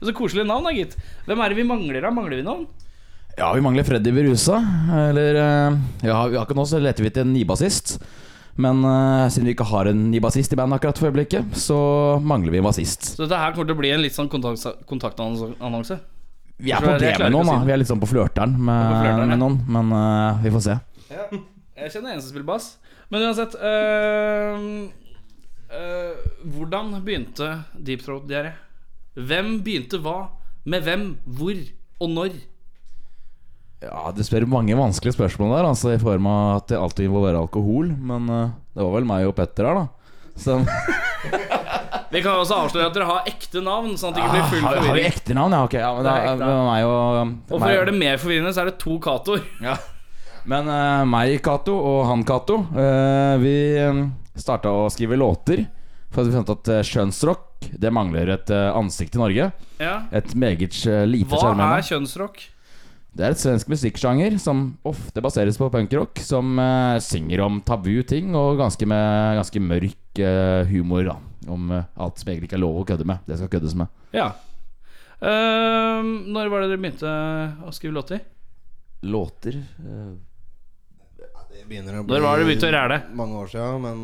Så 0.00 0.14
koselig 0.16 0.46
navn, 0.48 0.64
da, 0.66 0.72
gitt. 0.74 0.96
Hvem 1.28 1.42
er 1.44 1.52
det 1.52 1.58
vi 1.60 1.66
mangler, 1.68 2.00
da? 2.02 2.10
Mangler 2.14 2.40
vi 2.40 2.46
noen? 2.46 2.64
Ja, 3.38 3.52
vi 3.54 3.62
mangler 3.62 3.86
Freddy 3.86 4.10
Berusa. 4.16 4.58
Eller 5.10 5.38
eh, 5.38 5.78
Ja, 6.08 6.24
akkurat 6.26 6.58
nå, 6.58 6.66
så 6.66 6.80
leter 6.82 7.06
vi 7.06 7.12
til 7.14 7.22
en 7.26 7.32
nibassist. 7.36 7.98
Men 8.60 8.82
uh, 8.84 9.28
siden 9.30 9.46
vi 9.46 9.54
ikke 9.54 9.68
har 9.70 9.88
en 9.88 10.00
ny 10.10 10.18
bassist 10.20 10.52
i 10.52 10.56
bandet 10.58 10.80
akkurat 10.80 10.98
for 10.98 11.08
øyeblikket, 11.08 11.54
så 11.56 11.76
mangler 12.20 12.52
vi 12.52 12.58
en 12.60 12.66
bassist. 12.66 13.12
Så 13.14 13.22
dette 13.22 13.38
her 13.38 13.54
kommer 13.54 13.70
til 13.70 13.76
å 13.78 13.80
bli 13.80 13.92
en 13.94 14.02
litt 14.02 14.16
sånn 14.16 14.28
kontakt- 14.28 14.82
kontaktannonse. 14.90 15.96
Vi 16.60 16.74
er 16.74 16.82
på 16.84 16.96
det 17.00 17.14
med 17.22 17.32
noen, 17.32 17.48
da. 17.48 17.54
Vi 17.64 17.72
er 17.72 17.80
litt 17.80 17.88
sånn 17.88 18.02
på 18.02 18.10
flørteren 18.10 18.58
med, 18.58 18.90
På 18.90 18.98
flørteren, 18.98 19.32
med 19.32 19.40
noen. 19.40 19.56
Men 19.70 19.94
uh, 19.94 20.42
vi 20.42 20.52
får 20.52 20.66
se. 20.66 20.76
Jeg 21.14 21.94
kjenner 21.94 22.16
en 22.18 22.20
som 22.20 22.28
spiller 22.34 22.48
bass. 22.50 22.72
Men 23.10 23.24
uansett 23.26 23.56
øh, 23.58 24.66
øh, 25.74 26.28
Hvordan 26.54 26.92
begynte 27.04 27.48
Deep 27.74 28.04
Throat 28.06 28.28
Diaré? 28.30 28.52
Hvem 29.18 29.56
begynte 29.66 29.98
hva? 30.02 30.28
Med 30.70 30.86
hvem? 30.86 31.04
Hvor? 31.26 31.58
Og 32.00 32.12
når? 32.14 32.36
Ja, 33.82 34.10
Du 34.14 34.22
spør 34.24 34.46
mange 34.48 34.76
vanskelige 34.76 35.16
spørsmål 35.16 35.56
der, 35.56 35.68
altså 35.72 35.94
i 35.94 36.00
form 36.00 36.26
av 36.30 36.60
at 36.60 36.68
det 36.70 36.78
alltid 36.78 37.08
involverer 37.08 37.40
alkohol. 37.40 37.90
Men 37.96 38.28
eh, 38.30 38.52
det 38.76 38.84
var 38.84 38.94
vel 38.98 39.08
meg 39.08 39.26
og 39.28 39.34
Petter 39.38 39.70
her, 39.70 39.80
da. 39.82 39.86
Så, 40.40 40.60
Vi 42.10 42.22
kan 42.24 42.40
også 42.40 42.56
avsløre 42.64 42.88
at 42.90 42.96
dere 42.96 43.06
har 43.06 43.28
ekte 43.30 43.60
navn, 43.62 43.92
sånn 43.98 44.10
at 44.10 44.16
det 44.18 44.22
ikke 44.24 44.34
blir 44.34 44.48
full 44.50 44.62
forvirring. 44.64 44.88
har 44.88 44.96
vi 44.98 45.04
ekte 45.06 45.36
navn? 45.36 45.54
Ja, 45.54 45.60
ok. 45.66 45.76
Ja, 45.78 45.90
men 45.94 46.06
Det 46.06 46.14
er 46.14 46.40
det 46.40 46.48
er 46.50 46.86
og 46.90 47.18
Og 47.54 47.54
for 47.54 47.66
å 47.68 47.74
gjøre 47.76 47.90
det 47.90 47.98
mer 48.00 48.18
forvirrende, 48.22 48.52
så 48.56 48.64
er 48.64 48.70
det 48.72 48.78
to 48.82 48.96
Katoer. 49.02 49.44
Ja. 49.62 49.76
Men 50.48 50.68
uh, 50.70 51.02
meg, 51.08 51.36
Cato, 51.44 51.74
og 51.74 52.04
han, 52.08 52.24
Cato, 52.28 52.62
uh, 52.72 53.36
vi 53.42 53.54
uh, 53.76 54.06
starta 54.38 54.72
å 54.72 54.88
skrive 54.92 55.18
låter. 55.20 55.66
For 56.10 56.26
vi 56.26 56.34
fant 56.34 56.48
at 56.50 56.70
uh, 56.72 56.80
skjønnsrock 56.82 57.68
Det 57.78 57.92
mangler 57.94 58.32
et 58.32 58.48
eh, 58.50 58.70
ansikt 58.74 59.14
i 59.14 59.20
Norge. 59.20 59.50
Ja. 59.78 59.92
Et 60.16 60.32
meget 60.34 60.72
lite 61.06 61.36
sjarmerende. 61.36 61.68
Hva 61.68 61.76
er 61.76 61.86
kjønnsrock? 61.86 62.40
Det 63.10 63.26
er 63.26 63.34
et 63.34 63.42
svensk 63.42 63.68
musikksjanger 63.68 64.38
som 64.40 64.62
ofte 64.86 65.22
baseres 65.22 65.58
på 65.60 65.68
punkrock. 65.70 66.22
Som 66.24 66.56
uh, 66.56 66.96
synger 67.04 67.44
om 67.44 67.60
tabu 67.62 68.00
ting 68.08 68.32
og 68.32 68.56
ganske, 68.62 68.88
med, 68.88 69.36
ganske 69.42 69.62
mørk 69.62 70.22
uh, 70.24 70.64
humor. 70.72 71.12
da 71.12 71.18
Om 71.52 71.74
uh, 71.76 71.84
alt 72.00 72.22
som 72.22 72.32
egentlig 72.32 72.48
ikke 72.48 72.58
er 72.62 72.64
lov 72.64 72.80
å 72.80 72.86
kødde 72.88 73.06
med. 73.12 73.20
Det 73.28 73.38
skal 73.42 73.52
køddes 73.52 73.76
med. 73.78 73.92
Ja. 74.16 74.32
Ehm, 75.20 76.32
når 76.32 76.48
var 76.48 76.62
det 76.62 76.70
dere 76.72 76.80
begynte 76.80 77.10
å 77.68 77.72
skrive 77.76 77.92
låter? 77.98 78.22
Låter 79.04 79.56
eh, 79.60 80.12
Det 80.16 80.29
begynner 81.70 82.00
å 82.00 82.04
Når 82.08 82.24
var 82.24 82.40
det 82.40 82.46
begynte 82.48 82.70
å 82.70 82.74
ræle? 82.74 83.00
Mange 83.16 83.40
år 83.40 83.50
siden. 83.52 83.84
Men 83.84 83.98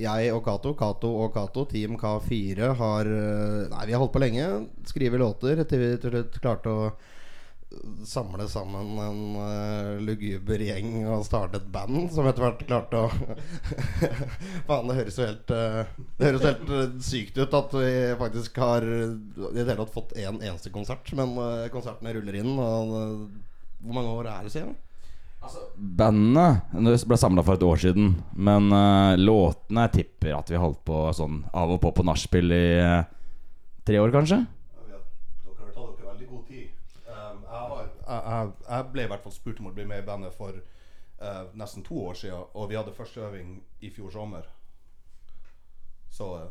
jeg 0.00 0.34
og 0.34 0.44
Cato, 0.46 0.74
Cato 0.78 1.10
og 1.24 1.34
Cato, 1.36 1.66
Team 1.70 1.98
K4, 2.00 2.70
har 2.80 3.10
eh, 3.10 3.64
Nei, 3.72 3.88
vi 3.88 3.96
har 3.96 4.02
holdt 4.02 4.14
på 4.14 4.22
lenge. 4.22 4.46
Skrive 4.88 5.20
låter 5.20 5.64
til 5.68 5.82
vi 5.82 5.90
til 6.00 6.16
slutt 6.16 6.40
klarte 6.42 6.72
å 6.72 6.86
samle 8.06 8.44
sammen 8.46 8.98
en 9.02 9.22
uh, 9.34 9.96
luguber 9.98 10.62
gjeng 10.62 11.08
og 11.10 11.24
starte 11.26 11.58
et 11.58 11.66
band 11.74 12.04
som 12.14 12.28
etter 12.30 12.44
hvert 12.44 12.60
klarte 12.68 13.00
å 13.00 13.08
Faen, 14.68 14.86
det 14.86 14.98
høres 15.00 15.18
jo 15.18 15.26
helt 15.26 15.50
uh, 15.50 15.80
Det 16.14 16.28
høres 16.28 16.46
helt 16.46 17.02
sykt 17.02 17.40
ut 17.40 17.58
at 17.58 17.74
vi 17.74 17.90
faktisk 18.20 18.62
har 18.62 18.86
i 18.86 19.08
det 19.56 19.64
hele 19.64 19.80
tatt 19.80 19.96
fått 19.96 20.14
én 20.14 20.36
en 20.36 20.38
eneste 20.38 20.70
konsert. 20.74 21.10
Men 21.18 21.34
konsertene 21.74 22.14
ruller 22.14 22.38
inn. 22.38 22.54
Og 22.54 22.94
hvor 23.84 23.98
mange 23.98 24.14
år 24.20 24.30
er 24.30 24.46
det 24.46 24.54
siden? 24.54 24.76
Bandet 25.74 26.74
det 26.86 26.94
ble 27.08 27.18
samla 27.18 27.42
for 27.44 27.58
et 27.58 27.64
år 27.66 27.80
siden. 27.82 28.12
Men 28.34 28.70
uh, 28.72 29.14
låtene 29.18 29.86
jeg 29.86 29.94
tipper 29.98 30.36
at 30.38 30.50
vi 30.52 30.60
holdt 30.60 30.84
på 30.86 31.06
sånn 31.16 31.42
av 31.52 31.74
og 31.74 31.80
på 31.82 31.92
på 31.96 32.06
nachspiel 32.06 32.54
i 32.54 32.66
uh, 32.80 33.02
tre 33.86 34.00
år, 34.00 34.12
kanskje. 34.14 34.40
Dere 34.44 35.00
har 35.60 35.72
tatt 35.74 35.98
dere 35.98 36.10
veldig 36.12 36.28
god 36.30 36.44
tid. 36.48 36.70
Um, 37.08 37.42
jeg, 37.44 37.60
har, 37.60 37.84
jeg, 37.84 38.20
jeg, 38.28 38.52
jeg 38.70 38.90
ble 38.94 39.06
i 39.06 39.12
hvert 39.12 39.26
fall 39.26 39.36
spurt 39.36 39.62
om 39.62 39.70
å 39.70 39.74
bli 39.76 39.88
med 39.90 40.02
i 40.04 40.06
bandet 40.06 40.36
for 40.36 40.56
uh, 40.56 41.44
nesten 41.58 41.86
to 41.86 41.98
år 42.06 42.20
siden, 42.22 42.46
og 42.54 42.70
vi 42.70 42.78
hadde 42.78 42.96
første 42.96 43.26
øving 43.26 43.56
i 43.84 43.92
fjor 43.94 44.14
sommer. 44.14 44.46
Så 46.14 46.30
ja. 46.38 46.50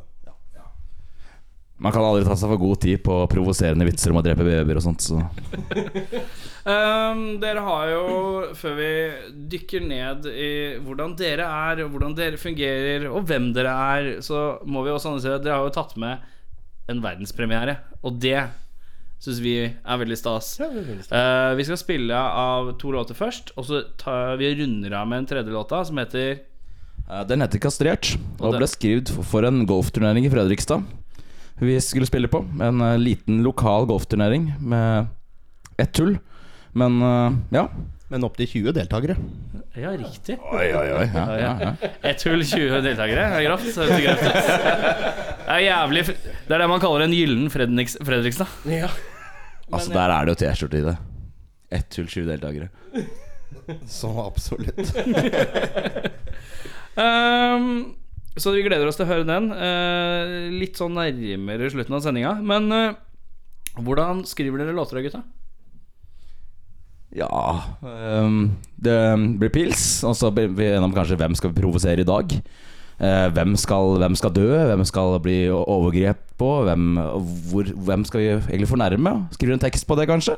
Man 1.82 1.90
kan 1.92 2.04
aldri 2.06 2.22
ta 2.24 2.36
seg 2.38 2.52
for 2.52 2.60
god 2.62 2.78
tid 2.84 3.00
på 3.02 3.14
provoserende 3.32 3.84
vitser 3.88 4.12
om 4.14 4.20
å 4.20 4.22
drepe 4.24 4.44
babyer 4.46 4.78
og 4.78 4.84
sånt. 4.84 5.02
Så. 5.02 5.16
um, 6.64 7.22
dere 7.42 7.64
har 7.66 7.88
jo, 7.90 8.04
før 8.56 8.76
vi 8.78 8.90
dykker 9.52 9.82
ned 9.84 10.28
i 10.30 10.50
hvordan 10.84 11.16
dere 11.18 11.48
er, 11.50 11.82
og 11.84 11.90
hvordan 11.96 12.14
dere 12.18 12.38
fungerer, 12.40 13.08
og 13.10 13.26
hvem 13.28 13.50
dere 13.56 13.74
er, 13.98 14.10
så 14.24 14.60
må 14.70 14.84
vi 14.86 14.94
også 14.94 15.10
annonsere 15.12 15.40
at 15.40 15.46
dere 15.46 15.58
har 15.58 15.66
jo 15.68 15.74
tatt 15.74 15.96
med 16.00 16.24
en 16.92 17.02
verdenspremiere. 17.04 17.78
Og 18.06 18.18
det 18.22 18.38
syns 19.24 19.38
vi 19.42 19.56
er 19.66 20.00
veldig 20.00 20.18
stas. 20.20 20.54
Eh, 20.62 21.52
vi 21.58 21.64
skal 21.66 21.80
spille 21.80 22.14
av 22.16 22.74
to 22.80 22.90
låter 22.94 23.16
først, 23.18 23.54
og 23.58 23.66
så 23.68 23.82
tar 24.00 24.36
vi 24.40 24.54
runder 24.60 24.94
av 25.00 25.08
med 25.10 25.24
en 25.24 25.30
tredje 25.34 25.52
låta 25.54 25.82
som 25.88 25.98
heter 26.00 26.36
uh, 27.08 27.22
Den 27.28 27.40
heter 27.44 27.58
Kastrert, 27.62 28.14
Og 28.38 28.50
og 28.52 28.58
ble 28.60 28.68
skrevet 28.68 29.10
for- 29.14 29.24
for 29.34 29.48
en 29.48 29.64
golfturnering 29.68 30.28
i 30.28 30.32
Fredrikstad. 30.32 30.84
Vi 31.60 31.80
skulle 31.80 32.06
spille 32.06 32.28
på 32.28 32.42
en 32.62 32.80
uh, 32.82 32.98
liten 32.98 33.42
lokal 33.46 33.86
golfturnering 33.86 34.52
med 34.60 35.06
ett 35.78 35.98
hull. 35.98 36.16
Men 36.72 37.02
uh, 37.02 37.32
ja. 37.54 37.68
Men 38.12 38.26
opptil 38.26 38.46
20 38.46 38.74
deltakere. 38.76 39.16
Ja, 39.74 39.90
riktig. 39.96 40.36
Oi, 40.52 40.66
oi, 40.76 40.88
oi. 40.92 41.06
Ja, 41.14 41.24
ja, 41.40 41.52
ja. 41.62 41.90
Ett 42.10 42.22
hull, 42.28 42.44
20 42.44 42.82
deltakere. 42.84 43.24
Det 43.32 43.40
er 43.40 43.46
grovt. 43.48 43.70
Det 43.74 43.96
er. 44.04 44.20
Det 45.44 45.56
er 45.56 45.64
jævlig 45.64 46.04
Det 46.06 46.54
er 46.54 46.62
det 46.62 46.68
man 46.70 46.82
kaller 46.82 47.06
en 47.06 47.16
gyllen 47.16 47.50
Fredriks, 47.50 47.96
Fredrikstad. 48.04 48.52
Altså, 49.72 49.92
der 49.92 50.14
er 50.14 50.28
det 50.28 50.34
jo 50.34 50.40
T-skjorte 50.44 50.78
i 50.78 50.86
det. 50.86 50.96
Ett 51.74 51.98
hull, 51.98 52.06
20 52.06 52.30
deltakere. 52.30 52.68
Så 53.98 54.10
absolutt. 54.26 54.94
Ehm, 57.00 57.94
så 58.36 58.50
vi 58.50 58.64
gleder 58.66 58.88
oss 58.90 58.98
til 58.98 59.06
å 59.06 59.10
høre 59.12 59.26
den 59.28 59.50
eh, 59.54 60.50
litt 60.54 60.78
sånn 60.80 60.96
nærmere 60.98 61.70
slutten 61.70 61.94
av 61.94 62.02
sendinga. 62.02 62.34
Men 62.42 62.66
eh, 62.74 62.96
hvordan 63.78 64.24
skriver 64.26 64.62
dere 64.62 64.74
låter, 64.74 65.02
gutta? 65.04 65.22
Ja 67.14 67.30
um, 67.78 68.56
Det 68.74 68.98
blir 69.38 69.52
pils, 69.54 70.02
og 70.02 70.16
så 70.18 70.32
blir 70.34 70.48
vi 70.50 70.66
gjennom 70.66 70.94
kanskje 70.96 71.18
hvem 71.20 71.36
skal 71.38 71.52
vi 71.52 71.60
provosere 71.60 72.02
i 72.02 72.08
dag. 72.08 72.32
Eh, 72.94 73.28
hvem, 73.34 73.54
skal, 73.58 73.98
hvem 74.02 74.14
skal 74.18 74.34
dø? 74.34 74.48
Hvem 74.70 74.82
skal 74.86 75.18
bli 75.22 75.38
overgrep 75.50 76.20
på? 76.38 76.50
Hvem, 76.66 76.98
hvor, 77.50 77.70
hvem 77.86 78.06
skal 78.06 78.22
vi 78.22 78.28
egentlig 78.32 78.70
fornærme? 78.70 79.14
Skriver 79.34 79.56
en 79.56 79.62
tekst 79.62 79.86
på 79.86 79.98
det, 79.98 80.08
kanskje? 80.10 80.36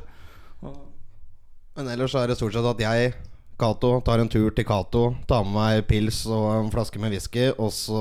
Men 1.76 1.90
ellers 1.92 2.14
er 2.16 2.30
det 2.30 2.38
stort 2.38 2.56
sett 2.56 2.64
at 2.64 2.80
jeg, 2.80 3.12
Cato, 3.56 4.00
tar 4.04 4.20
en 4.20 4.28
tur 4.28 4.50
til 4.52 4.66
Cato, 4.68 5.14
tar 5.24 5.44
med 5.46 5.54
meg 5.56 5.86
pils 5.88 6.18
og 6.28 6.44
en 6.58 6.66
flaske 6.68 7.00
med 7.00 7.14
whisky, 7.14 7.46
og 7.56 7.70
så 7.72 8.00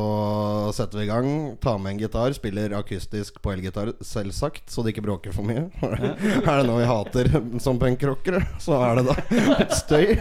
setter 0.76 1.00
vi 1.00 1.06
i 1.06 1.08
gang. 1.08 1.30
Tar 1.63 1.78
med 1.80 1.94
en 1.94 2.02
gitar, 2.02 2.36
spiller 2.36 2.76
akustisk 2.76 3.39
på 3.39 3.54
elgitar, 3.54 3.94
selvsagt, 4.04 4.65
så 4.68 4.84
det 4.84 4.91
ikke 4.91 5.06
bråker 5.06 5.36
for 5.36 5.48
mye. 5.48 5.70
er 5.86 6.50
det 6.50 6.65
noe 6.68 6.82
vi 6.82 6.89
hater 6.89 7.32
som 7.63 7.80
punkrockere, 7.80 8.44
så 8.60 8.82
er 8.84 9.00
det 9.00 9.06
da 9.08 9.48
støy. 9.80 10.12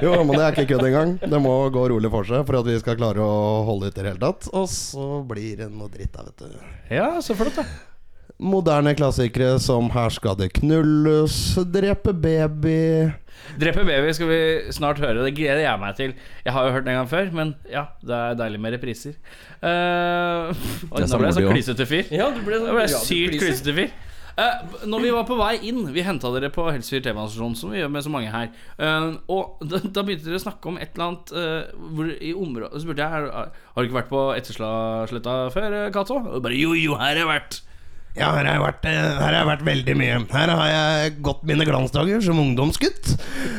Jo, 0.00 0.14
men 0.22 0.32
det 0.32 0.46
er 0.46 0.56
ikke 0.56 0.70
kødd 0.72 0.88
engang. 0.88 1.14
Det 1.20 1.42
må 1.44 1.54
gå 1.74 1.84
rolig 1.92 2.12
for 2.14 2.32
seg 2.32 2.48
for 2.48 2.62
at 2.62 2.72
vi 2.72 2.80
skal 2.80 2.96
klare 2.96 3.20
å 3.20 3.60
holde 3.68 3.92
ut 3.92 3.92
i 3.92 4.00
det 4.00 4.14
hele 4.14 4.24
tatt. 4.24 4.48
Og 4.56 4.72
så 4.72 5.20
blir 5.28 5.60
det 5.60 5.68
noe 5.68 5.92
dritt 5.92 6.16
da, 6.16 6.24
vet 6.30 6.48
du. 6.48 6.74
Ja, 6.96 7.12
så 7.20 7.36
flott, 7.36 7.60
da. 7.60 7.68
Moderne 8.38 8.92
klassikere 8.94 9.58
som 9.58 9.90
'Her 9.90 10.12
skal 10.14 10.36
det 10.38 10.52
knulles', 10.60 11.58
'Drepe 11.58 12.12
baby' 12.14 13.12
Drepe 13.60 13.84
baby 13.86 14.12
skal 14.16 14.30
vi 14.30 14.40
snart 14.74 15.00
høre. 15.02 15.22
Det 15.26 15.34
gleder 15.36 15.64
jeg 15.64 15.82
meg 15.82 15.96
til. 15.98 16.16
Jeg 16.44 16.56
har 16.56 16.68
jo 16.68 16.74
hørt 16.76 16.86
den 16.86 16.94
en 16.94 17.00
gang 17.02 17.10
før, 17.10 17.30
men 17.34 17.54
ja, 17.70 17.88
det 18.02 18.18
er 18.18 18.36
deilig 18.42 18.60
med 18.64 18.78
repriser. 18.78 19.18
Uh, 19.58 20.54
og 20.94 21.00
nå 21.02 21.18
ble 21.18 21.26
jeg 21.26 21.34
så 21.34 21.42
klysete 21.42 21.84
fyr. 21.90 22.12
Ja, 22.14 22.28
du 22.30 22.44
ble, 22.46 22.60
så, 22.62 22.74
ble 22.76 22.84
sykt 23.02 23.40
klysete 23.42 23.72
fyr. 23.74 23.88
Uh, 24.38 24.84
når 24.86 25.02
vi 25.02 25.08
var 25.10 25.24
på 25.26 25.34
vei 25.34 25.56
inn 25.66 25.80
Vi 25.90 26.02
henta 26.06 26.30
dere 26.30 26.46
på 26.54 26.68
Helsefyr 26.70 27.00
TV-organisasjon 27.02 27.56
som 27.58 27.72
vi 27.74 27.80
gjør 27.80 27.90
med 27.90 28.04
så 28.06 28.12
mange 28.14 28.30
her. 28.30 28.52
Uh, 28.78 29.16
og 29.34 29.58
da, 29.70 29.80
da 29.82 30.04
begynte 30.06 30.28
dere 30.28 30.38
å 30.38 30.44
snakke 30.44 30.70
om 30.70 30.78
et 30.78 30.92
eller 30.94 31.08
annet 31.08 31.32
uh, 31.34 31.88
hvor 31.96 32.12
i 32.14 32.30
området 32.38 32.70
Så 32.76 32.84
spurte 32.84 33.02
jeg 33.02 33.14
har, 33.16 33.48
har 33.50 33.82
du 33.82 33.88
ikke 33.88 33.98
vært 33.98 34.12
på 34.12 34.22
Ettersletta 34.36 35.34
før, 35.54 35.78
eh, 35.80 35.88
Cato? 35.94 36.20
Og 36.22 36.44
bare 36.44 36.54
jo, 36.54 36.76
jo, 36.78 36.94
her 37.00 37.16
har 37.16 37.24
jeg 37.24 37.30
vært. 37.32 37.58
Ja, 38.18 38.32
her 38.34 38.44
har, 38.44 38.54
jeg 38.56 38.62
vært, 38.64 38.86
eh, 38.90 39.18
har 39.22 39.34
jeg 39.36 39.46
vært 39.48 39.66
veldig 39.68 39.94
mye. 39.98 40.14
Her 40.32 40.50
har 40.50 40.70
jeg 40.72 41.18
gått 41.22 41.44
mine 41.46 41.66
glansdager 41.68 42.22
som 42.24 42.40
ungdomsgutt. 42.42 43.12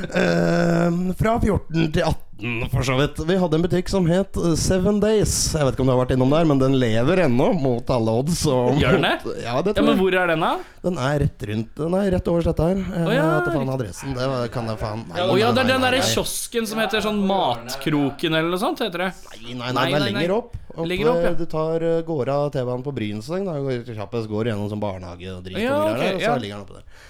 Eh, 0.09 0.97
fra 1.19 1.37
14 1.39 1.91
til 1.95 2.03
18, 2.03 2.28
for 2.71 2.83
så 2.87 2.95
vidt. 2.99 3.19
Vi 3.27 3.35
hadde 3.41 3.55
en 3.59 3.63
butikk 3.65 3.89
som 3.91 4.05
het 4.09 4.37
eh, 4.39 4.53
Seven 4.59 4.99
Days. 5.03 5.33
Jeg 5.55 5.65
vet 5.67 5.75
ikke 5.75 5.83
om 5.83 5.89
du 5.89 5.93
har 5.93 5.99
vært 6.01 6.13
innom 6.15 6.31
der, 6.33 6.45
men 6.49 6.59
den 6.61 6.77
lever 6.79 7.21
ennå, 7.25 7.49
mot 7.59 7.89
alle 7.91 8.13
odds. 8.21 8.43
Gjør 8.45 8.95
den 8.97 9.03
mot- 9.05 9.25
det? 9.27 9.35
Ja, 9.43 9.61
det 9.65 9.75
Ja, 9.77 9.83
Men 9.83 9.97
hvor 9.99 10.15
er 10.15 10.27
den, 10.31 10.39
da? 10.45 10.51
Den 10.83 10.97
er 10.97 11.19
rett 11.25 11.43
rundt 11.49 11.75
Den 11.75 11.93
er 11.99 12.11
rett 12.15 12.27
over 12.31 12.45
dette 12.47 12.67
her. 12.69 12.75
Jeg 12.79 13.07
Å, 13.09 13.13
ja, 13.17 13.25
vet 13.39 13.51
faen 13.57 13.73
adressen. 13.75 14.13
Det 14.15 14.51
kan 14.55 14.71
jeg 14.71 14.79
faen 14.79 15.03
Nei, 15.09 15.19
Å 15.27 15.37
ja, 15.39 15.51
det 15.51 15.63
er 15.65 15.71
den 15.73 15.81
nei, 15.81 15.91
derre 15.91 16.01
kiosken 16.13 16.67
som 16.69 16.79
heter 16.79 17.03
sånn 17.03 17.19
Matkroken 17.27 18.33
eller 18.39 18.49
noe 18.55 18.61
sånt, 18.61 18.79
heter 18.85 19.05
det. 19.07 19.11
Nei, 19.33 19.53
nei, 19.53 19.53
nei, 19.59 19.73
Nei, 19.73 19.73
det 19.73 19.79
er 19.79 19.83
nei, 19.83 19.99
nei. 19.99 20.11
lenger 20.13 20.35
opp. 20.37 20.55
Opp, 20.79 20.85
opp, 20.87 21.23
ja. 21.25 21.31
Du 21.35 21.45
tar 21.49 21.83
går 22.07 22.29
av 22.31 22.49
T-banen 22.55 22.83
på 22.85 22.93
Brynseng. 22.95 23.45
Går 23.49 23.83
kjappest 23.97 24.29
går 24.31 24.53
gjennom 24.53 24.69
sånn 24.71 24.79
barnehage 24.83 25.27
og 25.35 25.43
drit 25.43 25.57
og 25.59 25.63
Ja, 25.65 25.79
greier 25.81 25.91
ok, 25.91 25.99
der, 25.99 26.13
og 26.15 26.21
så 26.21 26.29
ja. 26.29 26.35
ligger 26.39 26.55
den 26.55 26.63
oppe 26.69 26.79
der. 26.79 27.07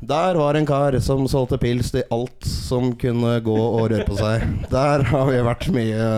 Der 0.00 0.36
var 0.36 0.54
en 0.58 0.66
kar 0.68 0.92
som 1.00 1.24
solgte 1.30 1.56
pils 1.58 1.88
til 1.94 2.04
alt 2.12 2.44
som 2.44 2.90
kunne 3.00 3.38
gå 3.44 3.54
og 3.56 3.86
røre 3.90 4.04
på 4.06 4.16
seg. 4.18 4.42
Der 4.70 5.02
har 5.08 5.24
vi 5.30 5.38
vært 5.46 5.64
mye 5.72 6.08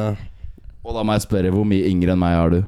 Og 0.85 0.97
da 0.97 1.05
må 1.07 1.15
jeg 1.15 1.23
spørre, 1.29 1.53
hvor 1.55 1.67
mye 1.69 1.87
yngre 1.87 2.15
enn 2.17 2.21
meg 2.23 2.35
er 2.41 2.55
du? 2.57 2.59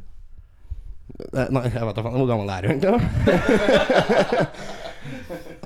Eh, 1.35 1.49
Nei, 1.53 1.64
jeg 1.66 1.83
vet 1.88 1.96
da 1.99 2.05
faen. 2.07 2.14
Hvor 2.20 2.31
gammel 2.31 2.53
er 2.55 2.62
du 2.62 2.70
egentlig? 2.70 2.92
da? 2.94 2.99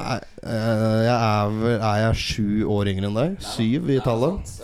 Nei, 0.01 0.17
eh, 0.43 0.99
jeg 1.05 1.15
er 1.15 1.53
vel 1.61 1.77
Er 1.79 2.01
jeg 2.07 2.19
sju 2.25 2.49
år 2.75 2.91
yngre 2.95 3.11
enn 3.11 3.19
deg? 3.21 3.37
Syv 3.45 3.93
i 3.95 4.01
tallet? 4.05 4.57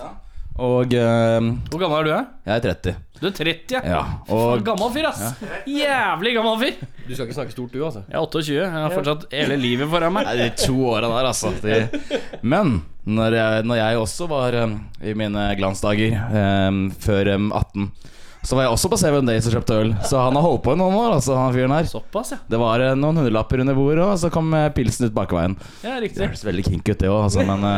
Og 0.60 0.96
eh, 0.96 1.50
Hvor 1.70 1.84
gammel 1.84 2.00
er 2.00 2.08
du? 2.08 2.10
da? 2.16 2.22
jeg 2.48 2.56
er 2.56 2.64
30. 2.72 2.96
Du 3.20 3.26
er 3.28 3.34
30, 3.36 3.74
ja. 3.74 3.80
Ja, 3.84 4.02
og 4.32 4.62
gammel 4.64 4.88
fyr, 4.94 5.10
ass. 5.10 5.42
Jævlig 5.68 6.30
gammel 6.38 6.54
fyr. 6.62 6.78
Du 7.04 7.10
skal 7.12 7.26
ikke 7.26 7.36
snakke 7.36 7.52
stort, 7.52 7.74
du, 7.74 7.82
altså. 7.84 8.00
Jeg 8.08 8.16
er 8.16 8.22
28. 8.24 8.54
Jeg 8.56 8.70
har 8.72 8.94
fortsatt 8.94 9.26
hele 9.34 9.58
livet 9.60 9.90
foran 9.92 10.14
meg. 10.16 10.24
Nei, 10.30 10.36
de 10.40 10.46
to 10.62 10.76
åra 10.88 11.10
der, 11.12 11.28
altså. 11.28 11.52
De, 11.60 11.74
men 12.40 12.78
når 13.04 13.36
jeg, 13.36 13.66
når 13.68 13.80
jeg 13.80 13.98
også 14.06 14.28
var 14.30 14.56
um, 14.62 14.72
i 15.04 15.12
mine 15.18 15.44
glansdager 15.60 16.16
um, 16.16 16.86
før 17.04 17.34
um, 17.34 17.50
18, 17.52 17.90
så 18.40 18.56
var 18.56 18.64
jeg 18.64 18.72
også 18.72 18.88
på 18.88 18.96
Seven 19.02 19.28
Days 19.28 19.44
og 19.50 19.58
kjøpte 19.58 19.78
øl. 19.82 19.92
Så 20.08 20.16
han 20.16 20.40
har 20.40 20.46
holdt 20.46 20.64
på 20.64 20.72
i 20.72 20.80
noen 20.80 20.96
år, 20.96 21.18
altså, 21.18 21.36
han 21.36 21.52
fyren 21.52 21.76
her. 21.76 21.84
Såpass, 21.92 22.32
ja. 22.32 22.40
Det 22.48 22.56
var 22.60 22.80
eh, 22.80 22.96
noen 22.96 23.20
hundrelapper 23.20 23.60
under 23.60 23.76
bordet, 23.76 24.00
og 24.06 24.16
så 24.22 24.32
kom 24.32 24.48
eh, 24.56 24.70
pilsen 24.72 25.10
ut 25.10 25.16
bakveien. 25.16 25.60
Ja, 25.84 26.00
riktig 26.00 26.22
Det 26.22 26.30
høres 26.30 26.48
veldig 26.48 26.64
kink 26.70 26.88
ut, 26.88 26.96
det 27.02 27.12
òg, 27.12 27.28
altså, 27.28 27.44
men 27.44 27.60
uh... 27.68 27.76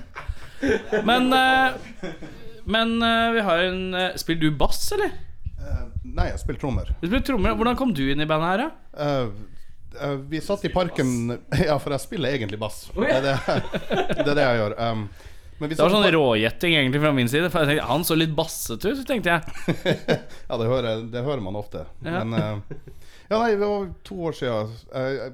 Men 1.08 1.32
eh, 1.32 1.72
Men 2.70 2.96
eh, 3.02 3.30
vi 3.36 3.44
har 3.46 3.64
en 3.66 3.80
eh, 3.94 4.16
Spiller 4.20 4.40
du 4.40 4.56
bass, 4.60 4.84
eller? 4.96 5.14
Eh, 5.60 5.86
nei, 6.04 6.28
jeg 6.30 6.42
spiller 6.42 6.60
trommer. 6.62 6.92
Du 7.00 7.08
spiller 7.08 7.24
trommer. 7.26 7.56
Hvordan 7.58 7.78
kom 7.78 7.94
du 7.96 8.04
inn 8.12 8.22
i 8.22 8.28
bandet 8.28 8.52
her, 8.52 8.62
da? 8.62 9.06
Eh, 9.06 10.04
eh, 10.06 10.14
vi 10.30 10.42
satt 10.44 10.64
i 10.64 10.72
parken 10.74 11.34
Ja, 11.68 11.78
for 11.82 11.96
jeg 11.96 12.04
spiller 12.06 12.36
egentlig 12.36 12.60
bass. 12.62 12.86
Det 12.94 13.10
er 13.10 13.26
det, 13.26 13.36
det, 13.50 14.28
er 14.28 14.38
det 14.38 14.46
jeg 14.46 14.62
gjør. 14.62 14.78
Um, 14.78 15.04
men 15.60 15.68
vi 15.68 15.74
Det 15.74 15.82
var 15.82 15.92
satt 15.92 15.98
sånn 15.98 16.14
rågjetting 16.14 16.74
egentlig 16.78 17.02
fra 17.02 17.12
min 17.12 17.28
side. 17.28 17.50
For 17.52 17.60
jeg 17.60 17.74
tenkte, 17.74 17.88
Han 17.92 18.06
så 18.08 18.16
litt 18.16 18.32
bassete 18.32 18.94
ut, 18.94 19.04
tenkte 19.08 19.34
jeg. 19.36 19.76
Ja, 20.48 20.56
det 20.56 20.68
hører, 20.70 21.04
det 21.12 21.24
hører 21.26 21.44
man 21.44 21.58
ofte. 21.60 21.84
Ja. 22.00 22.22
Men 22.24 22.38
eh, 22.38 22.78
Ja, 23.28 23.42
nei, 23.42 23.52
det 23.60 23.68
var 23.68 23.90
to 24.08 24.16
år 24.30 24.34
siden 24.34 24.72
uh, 24.94 25.26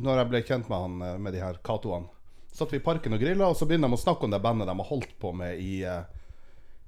Når 0.00 0.22
jeg 0.22 0.30
ble 0.32 0.42
kjent 0.48 0.70
med 0.72 0.86
han 0.86 0.96
eh, 1.04 1.18
med 1.26 1.36
de 1.36 1.42
her 1.44 1.60
Katoene. 1.66 2.08
Satt 2.56 2.72
vi 2.72 2.80
i 2.80 2.84
parken 2.84 3.12
og 3.12 3.20
grilla, 3.20 3.50
og 3.52 3.58
så 3.58 3.66
begynner 3.68 3.90
de 3.92 3.98
å 3.98 4.00
snakke 4.00 4.24
om 4.24 4.32
det 4.32 4.40
bandet 4.40 4.68
de 4.70 4.74
har 4.78 4.88
holdt 4.88 5.10
på 5.20 5.28
med 5.36 5.58
i, 5.60 5.82
eh, 5.84 6.28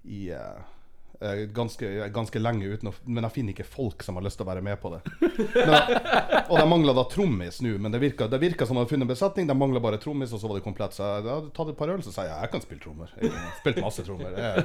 i 0.08 0.20
eh, 0.32 0.60
eh, 1.20 1.42
ganske, 1.52 1.90
ganske 2.14 2.40
lenge, 2.40 2.70
uten 2.72 2.88
å, 2.88 2.92
men 3.04 3.26
jeg 3.26 3.34
finner 3.34 3.52
ikke 3.52 3.66
folk 3.68 4.00
som 4.06 4.16
har 4.16 4.24
lyst 4.24 4.40
til 4.40 4.46
å 4.46 4.48
være 4.48 4.62
med 4.64 4.80
på 4.80 4.94
det. 4.94 5.02
Men, 5.52 5.74
og 6.48 6.54
de 6.56 6.64
mangla 6.70 6.94
da 6.96 7.04
trommis 7.12 7.60
nå, 7.60 7.74
men 7.84 7.92
det 7.92 8.00
virka, 8.00 8.30
det 8.32 8.40
virka 8.40 8.64
som 8.64 8.78
de 8.78 8.80
hadde 8.80 8.94
funnet 8.94 9.10
besetning. 9.10 9.50
De 9.50 9.56
mangla 9.60 9.82
bare 9.84 9.98
trommis, 10.00 10.32
og 10.32 10.40
så 10.40 10.48
var 10.48 10.56
det 10.56 10.64
komplett. 10.64 10.96
Så 10.96 11.04
jeg 11.04 11.26
hadde 11.26 11.52
tatt 11.58 11.72
et 11.74 11.78
par 11.82 11.92
øl, 11.92 12.00
så 12.06 12.14
sa 12.14 12.24
jeg 12.24 12.38
jeg 12.46 12.52
kan 12.54 12.64
spille 12.64 12.84
trommer. 12.86 13.12
Jeg 13.20 13.34
har 13.34 13.58
spilt 13.58 13.80
masse 13.84 14.04
trommer. 14.06 14.38
Jeg. 14.40 14.64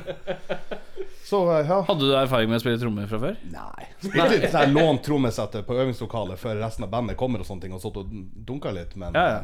Så 1.28 1.42
ja. 1.52 1.82
Hadde 1.90 2.00
du 2.00 2.14
erfaring 2.16 2.52
med 2.52 2.62
å 2.62 2.64
spille 2.64 2.80
trommer 2.80 3.12
fra 3.12 3.20
før? 3.26 3.36
Nei. 3.52 3.90
Litt 4.32 4.48
sånn 4.56 4.72
lånt 4.76 5.04
trommesettet 5.04 5.68
på 5.68 5.76
øvingslokalet 5.84 6.40
før 6.40 6.64
resten 6.64 6.88
av 6.88 6.96
bandet 6.96 7.20
kommer 7.20 7.44
og 7.44 7.50
sånne 7.52 7.68
ting, 7.68 7.76
og 7.76 7.84
satt 7.84 8.00
og 8.00 8.16
dunka 8.48 8.72
litt, 8.76 8.96
men 9.00 9.20
Ja, 9.20 9.28
ja. 9.36 9.44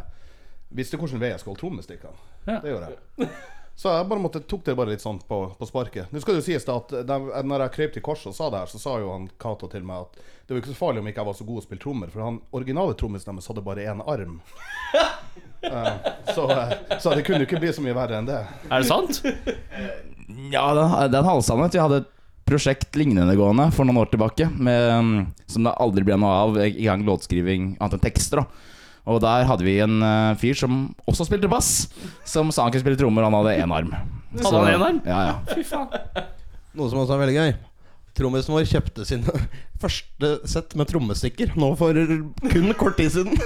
Visste 0.70 1.00
hvilken 1.00 1.22
vei 1.22 1.32
jeg 1.34 1.42
skulle 1.42 1.56
holde 1.56 1.66
trommestikkene. 1.66 2.28
Ja. 2.46 2.60
Det 2.60 2.74
gjorde 2.74 2.92
jeg. 2.92 3.32
Så 3.80 3.94
jeg 3.96 4.08
bare 4.10 4.20
måtte, 4.20 4.42
tok 4.44 4.66
det 4.68 4.74
bare 4.76 4.92
litt 4.92 5.04
sånn 5.04 5.22
på, 5.24 5.38
på 5.56 5.68
sparket. 5.70 6.10
Nå 6.12 6.20
skal 6.20 6.36
det 6.36 6.42
jo 6.42 6.48
sies 6.50 6.66
da 6.68 6.74
at 6.82 6.90
de, 7.08 7.18
når 7.48 7.62
jeg 7.64 7.74
krøp 7.78 7.94
til 7.96 8.04
korset 8.04 8.34
og 8.34 8.36
sa 8.36 8.50
det 8.52 8.60
her, 8.60 8.72
så 8.74 8.82
sa 8.82 8.96
jo 9.00 9.14
han 9.14 9.30
Cato 9.40 9.70
til 9.72 9.86
meg 9.88 10.04
at 10.04 10.18
det 10.20 10.52
var 10.52 10.60
ikke 10.60 10.74
så 10.74 10.80
farlig 10.82 11.00
om 11.00 11.08
ikke 11.08 11.22
jeg 11.22 11.30
var 11.30 11.38
så 11.38 11.48
god 11.48 11.62
å 11.62 11.64
spille 11.64 11.84
trommer, 11.86 12.10
for 12.12 12.26
han 12.26 12.42
originale 12.60 12.98
trommisen 13.00 13.32
deres 13.32 13.48
hadde 13.48 13.64
bare 13.64 13.86
én 13.88 14.04
arm. 14.04 14.34
uh, 15.64 15.94
så, 16.36 16.50
eh, 16.52 16.74
så 17.00 17.14
det 17.16 17.24
kunne 17.24 17.46
jo 17.46 17.48
ikke 17.48 17.62
bli 17.64 17.72
så 17.78 17.86
mye 17.86 17.96
verre 17.96 18.20
enn 18.20 18.28
det. 18.28 18.42
Er 18.68 18.84
det 18.84 18.90
sant? 18.92 19.24
Ja, 20.50 20.68
den, 20.78 20.92
den 21.10 21.26
halvsannhet. 21.26 21.74
Vi 21.74 21.82
hadde 21.82 22.04
et 22.04 22.10
prosjekt 22.46 22.98
lignende 23.00 23.34
gående 23.38 23.66
for 23.74 23.88
noen 23.88 23.98
år 24.04 24.12
tilbake, 24.12 24.46
med, 24.60 24.92
um, 24.92 25.16
som 25.50 25.66
det 25.66 25.74
aldri 25.82 26.04
ble 26.06 26.20
noe 26.20 26.36
av 26.44 26.60
i 26.68 26.84
gang 26.84 27.08
låtskriving, 27.08 27.72
annet 27.80 27.98
enn 27.98 28.04
tekster. 28.04 28.44
da 28.44 28.70
Og 29.08 29.22
der 29.24 29.48
hadde 29.48 29.66
vi 29.66 29.78
en 29.84 30.02
uh, 30.04 30.36
fyr 30.40 30.58
som 30.58 30.82
også 31.10 31.30
spilte 31.30 31.50
bass, 31.52 31.88
som 32.28 32.52
sa 32.54 32.66
han 32.66 32.74
kunne 32.74 32.84
spille 32.84 33.00
trommer, 33.00 33.26
han 33.26 33.38
hadde 33.40 33.56
én 33.64 33.74
arm. 33.74 33.96
Hadde 34.36 34.60
han 34.60 34.74
én 34.74 34.86
arm? 34.90 35.02
Ja, 35.08 35.22
ja. 35.32 35.40
Fy 35.56 35.66
faen. 35.66 36.28
Noe 36.78 36.92
som 36.92 37.02
også 37.02 37.16
er 37.16 37.24
veldig 37.24 37.38
gøy. 37.40 37.52
Trommisen 38.20 38.52
vår 38.52 38.66
kjøpte 38.68 39.06
sin 39.08 39.24
første 39.82 40.32
sett 40.50 40.74
med 40.80 40.90
trommestikker 40.90 41.54
nå 41.60 41.72
for 41.80 41.96
kun 42.52 42.74
kort 42.80 42.98
tid 43.00 43.14
siden. 43.16 43.38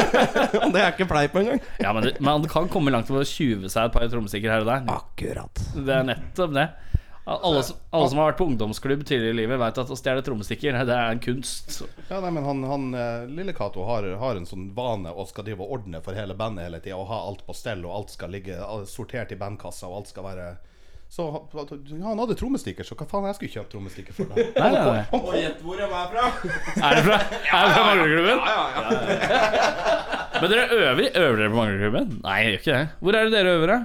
Og 0.64 0.70
det 0.72 0.80
er 0.80 0.94
ikke 0.94 1.08
fleip 1.10 1.36
engang. 1.38 1.60
Ja, 1.82 1.92
men 1.96 2.08
man 2.24 2.46
kan 2.50 2.70
komme 2.72 2.94
langt 2.94 3.10
med 3.12 3.24
å 3.24 3.28
tjuve 3.28 3.70
seg 3.72 3.90
et 3.90 3.96
par 3.96 4.08
trommestikker 4.10 4.54
her 4.54 4.64
og 4.64 4.70
der. 4.70 4.88
Akkurat. 4.94 5.64
Det 5.76 5.98
er 5.98 6.08
nettopp 6.08 6.56
det. 6.56 6.68
Alle, 7.26 7.62
som- 7.64 7.76
alle 7.90 8.08
som 8.10 8.18
har 8.20 8.32
vært 8.32 8.36
på 8.42 8.46
ungdomsklubb 8.50 9.04
tidligere 9.08 9.32
i 9.32 9.38
livet, 9.38 9.58
vet 9.58 9.78
at 9.80 9.88
å 9.88 9.96
stjele 9.96 10.20
trommestikker 10.26 10.76
det 10.84 10.92
er 10.92 11.10
en 11.14 11.20
kunst. 11.24 11.78
Ja, 12.10 12.18
nei, 12.20 12.30
men 12.36 12.44
han, 12.44 12.62
han 12.68 12.84
eh, 12.94 13.24
Lille 13.32 13.54
Cato 13.56 13.84
har, 13.88 14.04
har 14.20 14.36
en 14.36 14.44
sånn 14.44 14.66
vane 14.76 15.08
og 15.08 15.28
skal 15.30 15.44
drive 15.46 15.60
og 15.64 15.70
ordne 15.78 16.02
for 16.04 16.12
hele 16.12 16.34
bandet 16.36 16.64
hele 16.68 16.80
tida. 16.84 16.98
Og 17.00 17.08
ha 17.08 17.22
alt 17.24 17.40
på 17.46 17.54
stell, 17.56 17.80
og 17.88 17.94
alt 17.96 18.10
skal 18.12 18.28
ligge 18.34 18.58
all- 18.60 18.84
sortert 18.84 19.32
i 19.32 19.36
bandkassa, 19.40 19.88
og 19.88 20.02
alt 20.02 20.08
skal 20.12 20.24
være 20.28 20.56
Så 21.14 21.30
han- 21.30 21.46
ja, 22.00 22.06
han 22.08 22.18
hadde 22.18 22.34
trommestikker, 22.34 22.82
så 22.84 22.96
hva 22.98 23.06
faen 23.06 23.24
jeg 23.28 23.36
skulle 23.36 23.54
kjøpe 23.54 23.70
trommestikker 23.72 24.12
for? 24.16 24.24
da 24.24 24.34
Nei, 24.34 24.70
nei, 24.72 24.84
nei. 24.84 25.04
Og 25.12 25.34
gjett 25.38 25.60
hvor 25.62 25.76
jeg 25.78 25.88
er 26.02 26.08
fra! 26.10 26.24
Er 26.74 26.94
det 26.96 27.04
fra, 27.04 27.18
er 27.22 27.64
det 27.64 27.74
fra 27.76 27.84
manglerklubben? 27.88 28.38
Men 30.40 30.50
dere 30.50 30.64
øver, 30.74 31.04
øver 31.14 31.36
dere 31.38 31.50
på 31.52 31.56
manglerklubben? 31.60 32.08
Nei, 32.24 32.38
jeg 32.42 32.48
gjør 32.48 32.58
ikke 32.60 32.72
det. 32.78 32.88
Hvor 33.00 33.14
er 33.20 33.28
det 33.28 33.32
dere 33.36 33.52
øver, 33.58 33.70
da? 33.70 33.78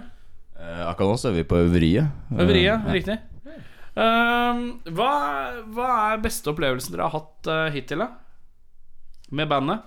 Eh, 0.60 0.82
akkurat 0.90 1.08
nå 1.14 1.18
så 1.22 1.30
er 1.30 1.36
vi 1.38 1.44
på 1.48 1.56
øveriet. 1.62 2.08
Eh, 2.34 2.42
Øveriet, 2.44 2.88
riktig. 2.92 3.20
Ehm, 3.98 4.66
hva, 4.94 5.12
hva 5.74 5.88
er 6.14 6.22
beste 6.24 6.52
opplevelsen 6.52 6.94
dere 6.94 7.08
har 7.08 7.16
hatt 7.18 7.50
eh, 7.50 7.70
hittil, 7.74 8.04
da? 8.04 8.10
Med 9.36 9.50
bandet? 9.50 9.86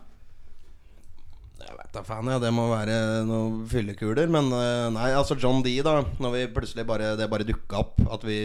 Jeg 1.62 1.76
veit 1.78 1.94
da 1.94 2.02
faen, 2.06 2.30
ja. 2.32 2.38
Det 2.42 2.50
må 2.54 2.66
være 2.72 2.96
noen 3.28 3.62
fyllekuler. 3.70 4.30
Men 4.32 4.50
eh, 4.56 4.88
nei, 4.94 5.10
altså 5.18 5.38
John 5.38 5.62
D, 5.64 5.74
da. 5.86 6.00
Når 6.22 6.36
vi 6.36 6.46
plutselig 6.54 6.86
bare 6.88 7.14
Det 7.18 7.30
bare 7.30 7.46
dukka 7.48 7.82
opp 7.82 8.02
at 8.18 8.26
vi 8.26 8.38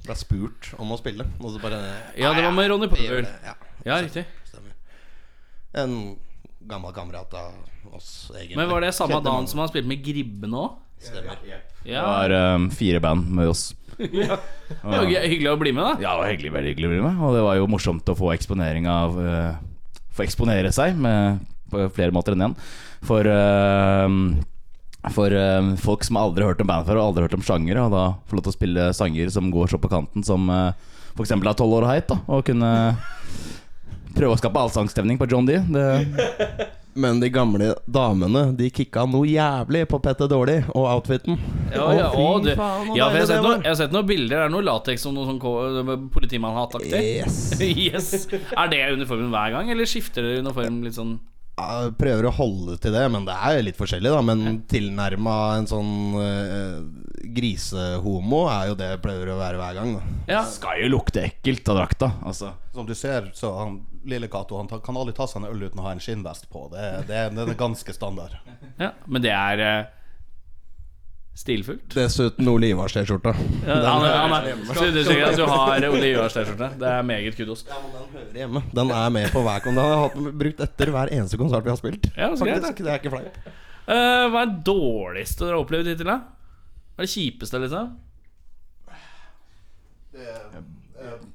ble 0.00 0.16
spurt 0.16 0.72
om 0.80 0.92
å 0.94 0.98
spille. 1.00 1.26
Og 1.40 1.54
så 1.54 1.62
bare 1.62 1.80
Ja, 2.18 2.32
det 2.36 2.44
var 2.44 2.54
med 2.56 2.70
Ronny 2.72 2.88
det. 2.90 3.24
Ja, 3.44 3.56
Ja, 3.84 4.00
riktig. 4.04 4.26
stemmer. 4.44 4.76
En 5.72 6.18
gammel 6.68 6.92
kamerat 6.92 7.32
av 7.34 7.94
oss, 7.96 8.30
egentlig. 8.34 8.56
Men 8.56 8.68
var 8.68 8.80
det 8.84 8.92
samme 8.94 9.20
dagen 9.24 9.46
som 9.48 9.60
han 9.62 9.68
spilte 9.72 9.88
med 9.88 10.04
Gribbe 10.04 10.48
nå? 10.50 10.64
Stemmer. 11.00 11.38
Det 11.84 11.96
var 11.96 12.30
um, 12.54 12.68
fire 12.70 13.00
band 13.00 13.30
med 13.32 13.48
oss. 13.48 13.70
Det 14.00 14.90
var 14.90 15.06
hyggelig 15.06 15.50
å 15.52 15.58
bli 15.60 15.72
med, 15.76 15.84
da. 15.84 15.92
Ja, 16.02 16.14
det 16.14 16.22
var 16.22 16.30
hyggelig, 16.32 16.52
veldig 16.54 16.72
hyggelig 16.72 16.88
å 16.88 16.92
bli 16.94 17.02
med. 17.04 17.18
Og 17.24 17.34
det 17.36 17.42
var 17.46 17.58
jo 17.58 17.68
morsomt 17.70 18.12
å 18.12 18.16
få 18.18 18.32
eksponering 18.36 18.88
av 18.90 19.18
uh, 19.18 19.58
Få 20.10 20.24
eksponere 20.24 20.72
seg 20.74 20.96
med, 20.98 21.44
på 21.70 21.84
flere 21.94 22.10
måter 22.14 22.34
enn 22.34 22.48
én. 22.48 22.56
For 23.06 23.26
uh, 23.30 24.08
For 25.14 25.32
uh, 25.32 25.70
folk 25.80 26.04
som 26.04 26.18
aldri 26.20 26.44
har 26.44 26.52
hørt 26.54 26.64
om 26.64 26.68
band 26.68 26.88
før, 26.88 26.98
og 27.00 27.12
aldri 27.12 27.28
hørt 27.28 27.38
om 27.38 27.44
sjangere, 27.46 27.86
og 27.86 27.94
da 27.94 28.04
få 28.28 28.36
lov 28.36 28.48
til 28.48 28.52
å 28.52 28.58
spille 28.58 28.88
sanger 28.96 29.30
som 29.32 29.52
går 29.54 29.70
så 29.72 29.80
på 29.80 29.92
kanten 29.92 30.26
som 30.26 30.50
uh, 30.52 30.72
f.eks. 31.14 31.32
er 31.36 31.54
12 31.54 31.78
år 31.78 31.88
heit, 31.88 32.10
da, 32.10 32.18
og 32.28 32.44
kunne 32.48 32.72
prøve 34.16 34.34
å 34.34 34.40
skape 34.40 34.60
allsangstemning 34.60 35.20
på 35.20 35.28
John 35.30 35.46
D. 35.48 35.60
Det, 35.70 35.86
Men 36.94 37.20
de 37.20 37.28
gamle 37.30 37.74
damene 37.86 38.50
De 38.58 38.70
kicka 38.74 39.04
noe 39.06 39.28
jævlig 39.28 39.84
på 39.90 40.00
Petter 40.02 40.28
Dårlig 40.30 40.58
og 40.74 40.86
outfiten. 40.90 41.38
Ja, 41.70 41.86
ja, 41.94 42.08
Å, 42.10 42.26
du, 42.42 42.50
ja, 42.50 42.56
for 42.56 42.96
jeg, 42.96 43.04
har 43.04 43.16
sett 43.20 43.36
det 43.36 43.42
noe, 43.44 43.58
jeg 43.62 43.70
har 43.70 43.78
sett 43.78 43.94
noen 43.94 44.08
bilder. 44.08 44.36
Det 44.36 44.46
er 44.48 44.54
noe 44.56 44.66
lateks 44.66 45.06
og 45.06 45.14
noe 45.14 45.28
sånn 45.28 46.08
politimann-hattaktig. 46.14 47.02
Yes. 47.20 47.40
yes. 47.86 48.14
Er 48.56 48.72
det 48.72 48.82
uniformen 48.96 49.30
hver 49.34 49.54
gang, 49.54 49.70
eller 49.70 49.88
skifter 49.88 50.26
dere 50.26 50.42
uniform 50.42 50.82
litt 50.86 50.98
sånn 50.98 51.18
prøver 51.98 52.26
å 52.28 52.32
holde 52.36 52.76
til 52.82 52.92
det, 52.94 53.04
men 53.12 53.24
det 53.28 53.34
er 53.36 53.62
litt 53.66 53.78
forskjellig, 53.78 54.10
da. 54.14 54.20
Men 54.26 54.60
tilnærma 54.70 55.36
en 55.58 55.68
sånn 55.70 55.92
uh, 56.16 56.80
grisehomo 57.36 58.44
er 58.50 58.70
jo 58.70 58.76
det 58.78 58.88
jeg 58.94 59.02
pleier 59.04 59.30
å 59.34 59.38
være 59.40 59.60
hver 59.60 59.78
gang. 59.80 59.94
Da. 59.98 60.02
Ja. 60.32 60.42
skal 60.48 60.82
jo 60.84 60.90
lukte 60.96 61.24
ekkelt 61.28 61.68
av 61.72 61.80
drakta. 61.82 62.12
Altså. 62.26 62.52
Som 62.74 62.88
du 62.88 62.94
ser, 62.98 63.30
så 63.36 63.52
han 63.58 63.80
Lille 64.08 64.30
Cato 64.32 64.56
han 64.56 64.68
kan 64.80 64.96
aldri 64.96 65.12
ta 65.16 65.26
seg 65.28 65.42
en 65.42 65.50
øl 65.50 65.66
uten 65.66 65.80
å 65.82 65.84
ha 65.84 65.90
en 65.92 66.00
skinnvest 66.00 66.46
på. 66.52 66.66
Det, 66.72 66.80
er- 66.80 67.02
det, 67.08 67.16
er- 67.26 67.40
er 67.52 67.58
ganske 67.60 67.92
standard. 67.92 68.38
ja. 68.80 68.92
Men 69.06 69.22
det 69.26 69.34
er 69.36 69.60
eh, 69.66 69.80
stilfullt. 71.40 71.94
Dessuten 71.96 72.48
Ole 72.52 72.68
Ivars-T-skjorta. 72.74 73.32
Ja, 73.64 73.76
han, 73.86 74.04
han 74.04 74.34
er 74.36 74.58
så 74.68 74.88
understreker 74.90 75.30
at 75.30 75.38
du 75.38 75.46
har 75.48 75.86
Ole 75.88 76.10
Ivars 76.10 76.36
T-skjorte. 76.36 76.68
Det 76.80 76.90
er 76.90 77.06
meget 77.06 77.38
kudos. 77.38 77.64
Ja, 77.68 77.78
men 77.80 77.94
den 77.96 78.10
hører 78.16 78.36
hjemme. 78.42 78.62
Den 78.76 78.92
er 78.98 79.14
med 79.14 79.32
på 79.32 79.44
hver 79.46 79.64
konsert. 79.64 79.80
Den 79.80 79.96
har 79.96 80.04
jeg 80.28 80.34
brukt 80.42 80.60
etter 80.66 80.92
hver 80.96 81.14
eneste 81.16 81.40
konsert 81.40 81.64
vi 81.64 81.72
har 81.72 81.80
spilt. 81.80 82.10
Ja, 82.16 82.28
så 82.36 82.48
greit, 82.48 82.68
det 82.80 82.92
er 82.92 83.00
ikke 83.00 83.14
fleip. 83.14 83.40
Uh, 83.90 84.26
hva 84.30 84.44
er 84.44 84.52
det 84.52 84.60
dårligste 84.68 85.46
dere 85.46 85.56
har 85.56 85.64
opplevd 85.64 85.90
hittil? 85.90 86.12
Hva 86.12 86.20
er 87.00 87.08
det 87.08 87.14
kjipeste, 87.14 87.62
liksom? 87.64 87.96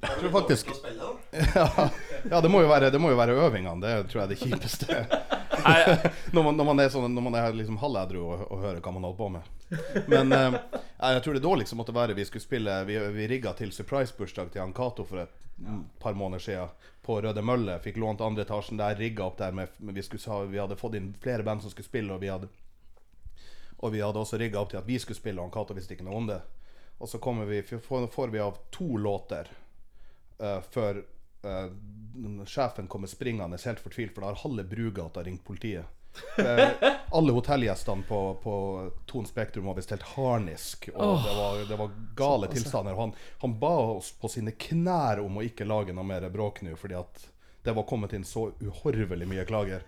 Jeg 0.06 0.18
tror 0.20 0.32
faktisk 0.40 0.70
ja, 1.54 1.88
ja, 2.30 2.40
det 2.40 2.50
må 2.50 2.62
jo 2.62 2.68
være, 2.70 2.90
det 2.90 3.00
må 3.02 3.10
jo 3.12 3.18
være 3.18 3.36
øvingene. 3.36 3.80
Det 3.82 4.10
tror 4.10 4.22
jeg 4.22 4.26
er 4.26 4.32
det 4.32 4.38
kjipeste. 4.40 4.98
når, 6.34 6.42
man, 6.42 6.56
når 6.56 6.68
man 6.70 6.82
er, 6.82 6.90
sånn, 6.92 7.08
når 7.14 7.26
man 7.26 7.38
er 7.40 7.56
liksom 7.56 7.78
halvedru 7.80 8.22
og, 8.22 8.44
og 8.50 8.62
hører 8.62 8.82
hva 8.82 8.92
man 8.94 9.06
holder 9.08 9.20
på 9.20 9.30
med. 9.36 9.52
Men 10.10 10.32
eh, 10.32 10.58
jeg 11.14 11.24
tror 11.24 11.36
det 11.36 11.44
dårligste 11.44 11.78
måtte 11.78 11.94
være 11.96 12.14
vi 12.14 12.24
skulle 12.28 12.44
spille 12.44 12.74
Vi, 12.86 12.98
vi 13.16 13.26
rigga 13.26 13.50
til 13.58 13.72
surprise-bursdag 13.74 14.52
til 14.54 14.62
han 14.62 14.74
Cato 14.76 15.04
for 15.08 15.24
et 15.24 15.42
par 15.98 16.14
måneder 16.14 16.44
siden 16.44 16.92
på 17.02 17.20
Røde 17.24 17.42
Mølle. 17.42 17.78
Fikk 17.82 17.98
lånt 18.02 18.20
andre 18.20 18.44
etasjen 18.46 18.78
der, 18.80 18.96
rigga 18.98 19.26
opp 19.26 19.38
der 19.40 19.56
med, 19.56 19.72
vi, 19.78 20.04
skulle, 20.04 20.44
vi 20.52 20.60
hadde 20.60 20.78
fått 20.78 20.98
inn 20.98 21.12
flere 21.22 21.46
band 21.46 21.64
som 21.64 21.72
skulle 21.72 21.88
spille, 21.88 22.14
og 22.14 22.22
vi 22.22 22.32
hadde 22.32 22.50
og 23.76 23.92
vi 23.92 24.00
hadde 24.00 24.20
også 24.20 24.38
rigga 24.40 24.60
opp 24.62 24.70
til 24.72 24.80
at 24.80 24.86
vi 24.88 24.96
skulle 24.98 25.18
spille, 25.18 25.40
og 25.40 25.50
han 25.50 25.52
Cato 25.52 25.74
visste 25.76 25.92
ikke 25.92 26.06
noe 26.06 26.16
om 26.16 26.28
det. 26.30 26.40
Og 26.96 27.08
så 27.10 27.20
vi, 27.44 27.60
får, 27.62 28.06
får 28.08 28.32
vi 28.32 28.40
av 28.40 28.56
to 28.72 28.96
låter 28.96 29.50
eh, 30.38 30.58
før 30.70 31.02
uh, 31.46 31.68
sjefen 32.48 32.88
kommer 32.88 33.10
springende 33.10 33.58
helt 33.64 33.82
fortvilt, 33.82 34.14
for 34.14 34.24
da 34.24 34.32
har 34.32 34.42
halve 34.42 34.64
Brugata 34.64 35.24
ringt 35.26 35.44
politiet. 35.44 35.86
Eh, 36.38 36.68
alle 37.10 37.32
hotellgjestene 37.32 38.02
på, 38.08 38.20
på 38.42 38.54
Thon 39.06 39.26
Spektrum 39.26 39.66
var 39.68 39.76
visst 39.76 39.90
helt 39.90 40.06
harnisk, 40.16 40.88
og 40.94 41.22
det, 41.24 41.34
var, 41.36 41.62
det 41.68 41.78
var 41.80 41.94
gale 42.16 42.48
tilstander. 42.52 42.96
Han, 42.96 43.12
han 43.42 43.58
ba 43.60 43.74
oss 43.96 44.12
på 44.20 44.30
sine 44.32 44.54
knær 44.56 45.20
om 45.24 45.38
å 45.38 45.44
ikke 45.44 45.68
lage 45.68 45.96
noe 45.96 46.06
mer 46.06 46.28
bråk 46.32 46.62
nå, 46.64 46.76
fordi 46.80 46.98
at 46.98 47.26
det 47.66 47.74
var 47.74 47.88
kommet 47.88 48.14
inn 48.14 48.24
så 48.24 48.48
uhorvelig 48.62 49.28
mye 49.28 49.44
klager. 49.48 49.84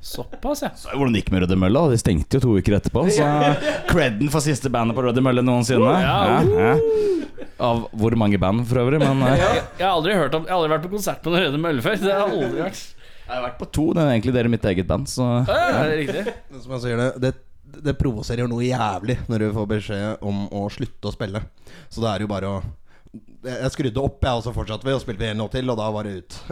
Såpass, 0.00 0.62
ja. 0.64 0.70
Så 0.78 0.88
hvordan 0.94 1.12
det 1.12 1.20
gikk 1.24 1.32
med 1.34 1.42
Røde 1.44 1.56
Mølle. 1.60 1.82
De 1.92 1.98
stengte 2.00 2.38
jo 2.38 2.44
to 2.46 2.54
uker 2.60 2.78
etterpå. 2.78 3.02
Så 3.12 3.26
creden 3.90 4.30
for 4.32 4.40
siste 4.44 4.70
bandet 4.72 4.96
på 4.96 5.04
Røde 5.04 5.20
Mølle 5.24 5.42
noensinne. 5.44 5.92
Ja. 6.00 6.16
Ja, 6.40 6.70
ja. 6.70 7.18
Av 7.60 7.82
hvor 8.00 8.14
mange 8.16 8.38
band, 8.40 8.64
for 8.70 8.80
øvrig. 8.80 9.00
Men 9.02 9.20
eh, 9.26 9.36
Jeg 9.36 9.84
har 9.84 9.92
aldri, 9.92 10.14
hørt 10.16 10.34
om, 10.38 10.46
jeg 10.48 10.54
har 10.54 10.62
aldri 10.62 10.72
vært 10.72 10.86
på 10.86 10.92
konsert 10.94 11.20
på 11.24 11.34
Røde 11.34 11.60
Mølle 11.60 11.84
før. 11.84 11.98
Det 12.00 12.08
har 12.14 12.24
jeg 12.32 12.40
aldri 12.46 12.64
vært. 12.64 12.82
jeg 13.26 13.34
har 13.34 13.44
vært 13.44 13.58
på 13.60 13.68
to. 13.76 13.86
Det 13.96 14.02
er 14.06 14.14
egentlig 14.14 14.34
dere 14.38 14.52
mitt 14.56 14.64
eget 14.72 14.88
band. 14.88 15.08
Så 15.12 15.26
Ja, 15.28 15.60
ja, 15.60 15.84
det 15.84 15.92
er 15.92 16.00
riktig. 16.04 16.34
Som 16.64 16.76
jeg 16.78 16.84
sier 16.86 17.02
det, 17.04 17.10
det, 17.26 17.34
det 17.90 17.96
provoserer 18.00 18.48
noe 18.50 18.64
jævlig 18.64 19.18
når 19.28 19.44
du 19.44 19.48
får 19.60 19.68
beskjed 19.76 20.24
om 20.32 20.46
å 20.56 20.64
slutte 20.72 21.12
å 21.12 21.14
spille. 21.14 21.44
Så 21.92 22.00
det 22.04 22.14
er 22.14 22.24
jo 22.24 22.30
bare 22.32 22.54
å 22.56 22.62
Jeg 23.40 23.70
skrudde 23.72 24.02
opp, 24.04 24.18
jeg, 24.20 24.36
og 24.36 24.42
så 24.44 24.52
fortsatte 24.52 24.84
vi, 24.84 24.92
og 24.92 25.00
spilte 25.00 25.24
en 25.30 25.38
låt 25.40 25.54
til, 25.56 25.70
og 25.72 25.78
da 25.80 25.86
var 25.94 26.04
det 26.04 26.18
ut. 26.20 26.34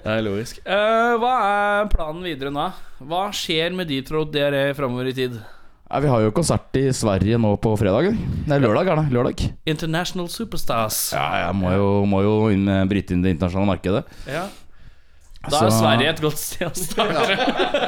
Det 0.00 0.08
er 0.16 0.22
logisk. 0.24 0.58
Uh, 0.64 1.14
hva 1.20 1.32
er 1.46 1.88
planen 1.92 2.22
videre 2.24 2.50
nå? 2.54 2.64
Hva 3.06 3.26
skjer 3.36 3.74
med 3.76 3.86
Detroit 3.90 4.30
DRE 4.32 4.62
framover 4.74 5.10
i 5.10 5.12
tid? 5.14 5.34
ja, 5.36 5.98
Vi 6.00 6.08
har 6.08 6.22
jo 6.24 6.32
konsert 6.34 6.74
i 6.80 6.86
Sverige 6.96 7.36
nå 7.38 7.52
på 7.62 7.74
fredag. 7.78 8.08
Nei, 8.48 8.58
lørdag 8.64 8.88
er 8.94 9.02
det. 9.02 9.12
Lørdag. 9.14 9.44
International 9.68 10.30
Superstars. 10.32 10.98
Ja, 11.14 11.26
jeg 11.44 11.58
må 11.60 11.74
jo, 11.76 11.90
må 12.08 12.22
jo 12.24 12.34
inn, 12.54 12.64
bryte 12.90 13.14
inn 13.14 13.22
det 13.26 13.36
internasjonale 13.36 13.70
markedet. 13.74 14.02
Ja. 14.26 14.46
Da 15.44 15.52
er 15.52 15.70
Så- 15.70 15.78
Sverige 15.82 16.14
et 16.14 16.24
godt 16.24 16.40
sted 16.40 16.66
å 16.66 16.74
starte. 16.76 17.36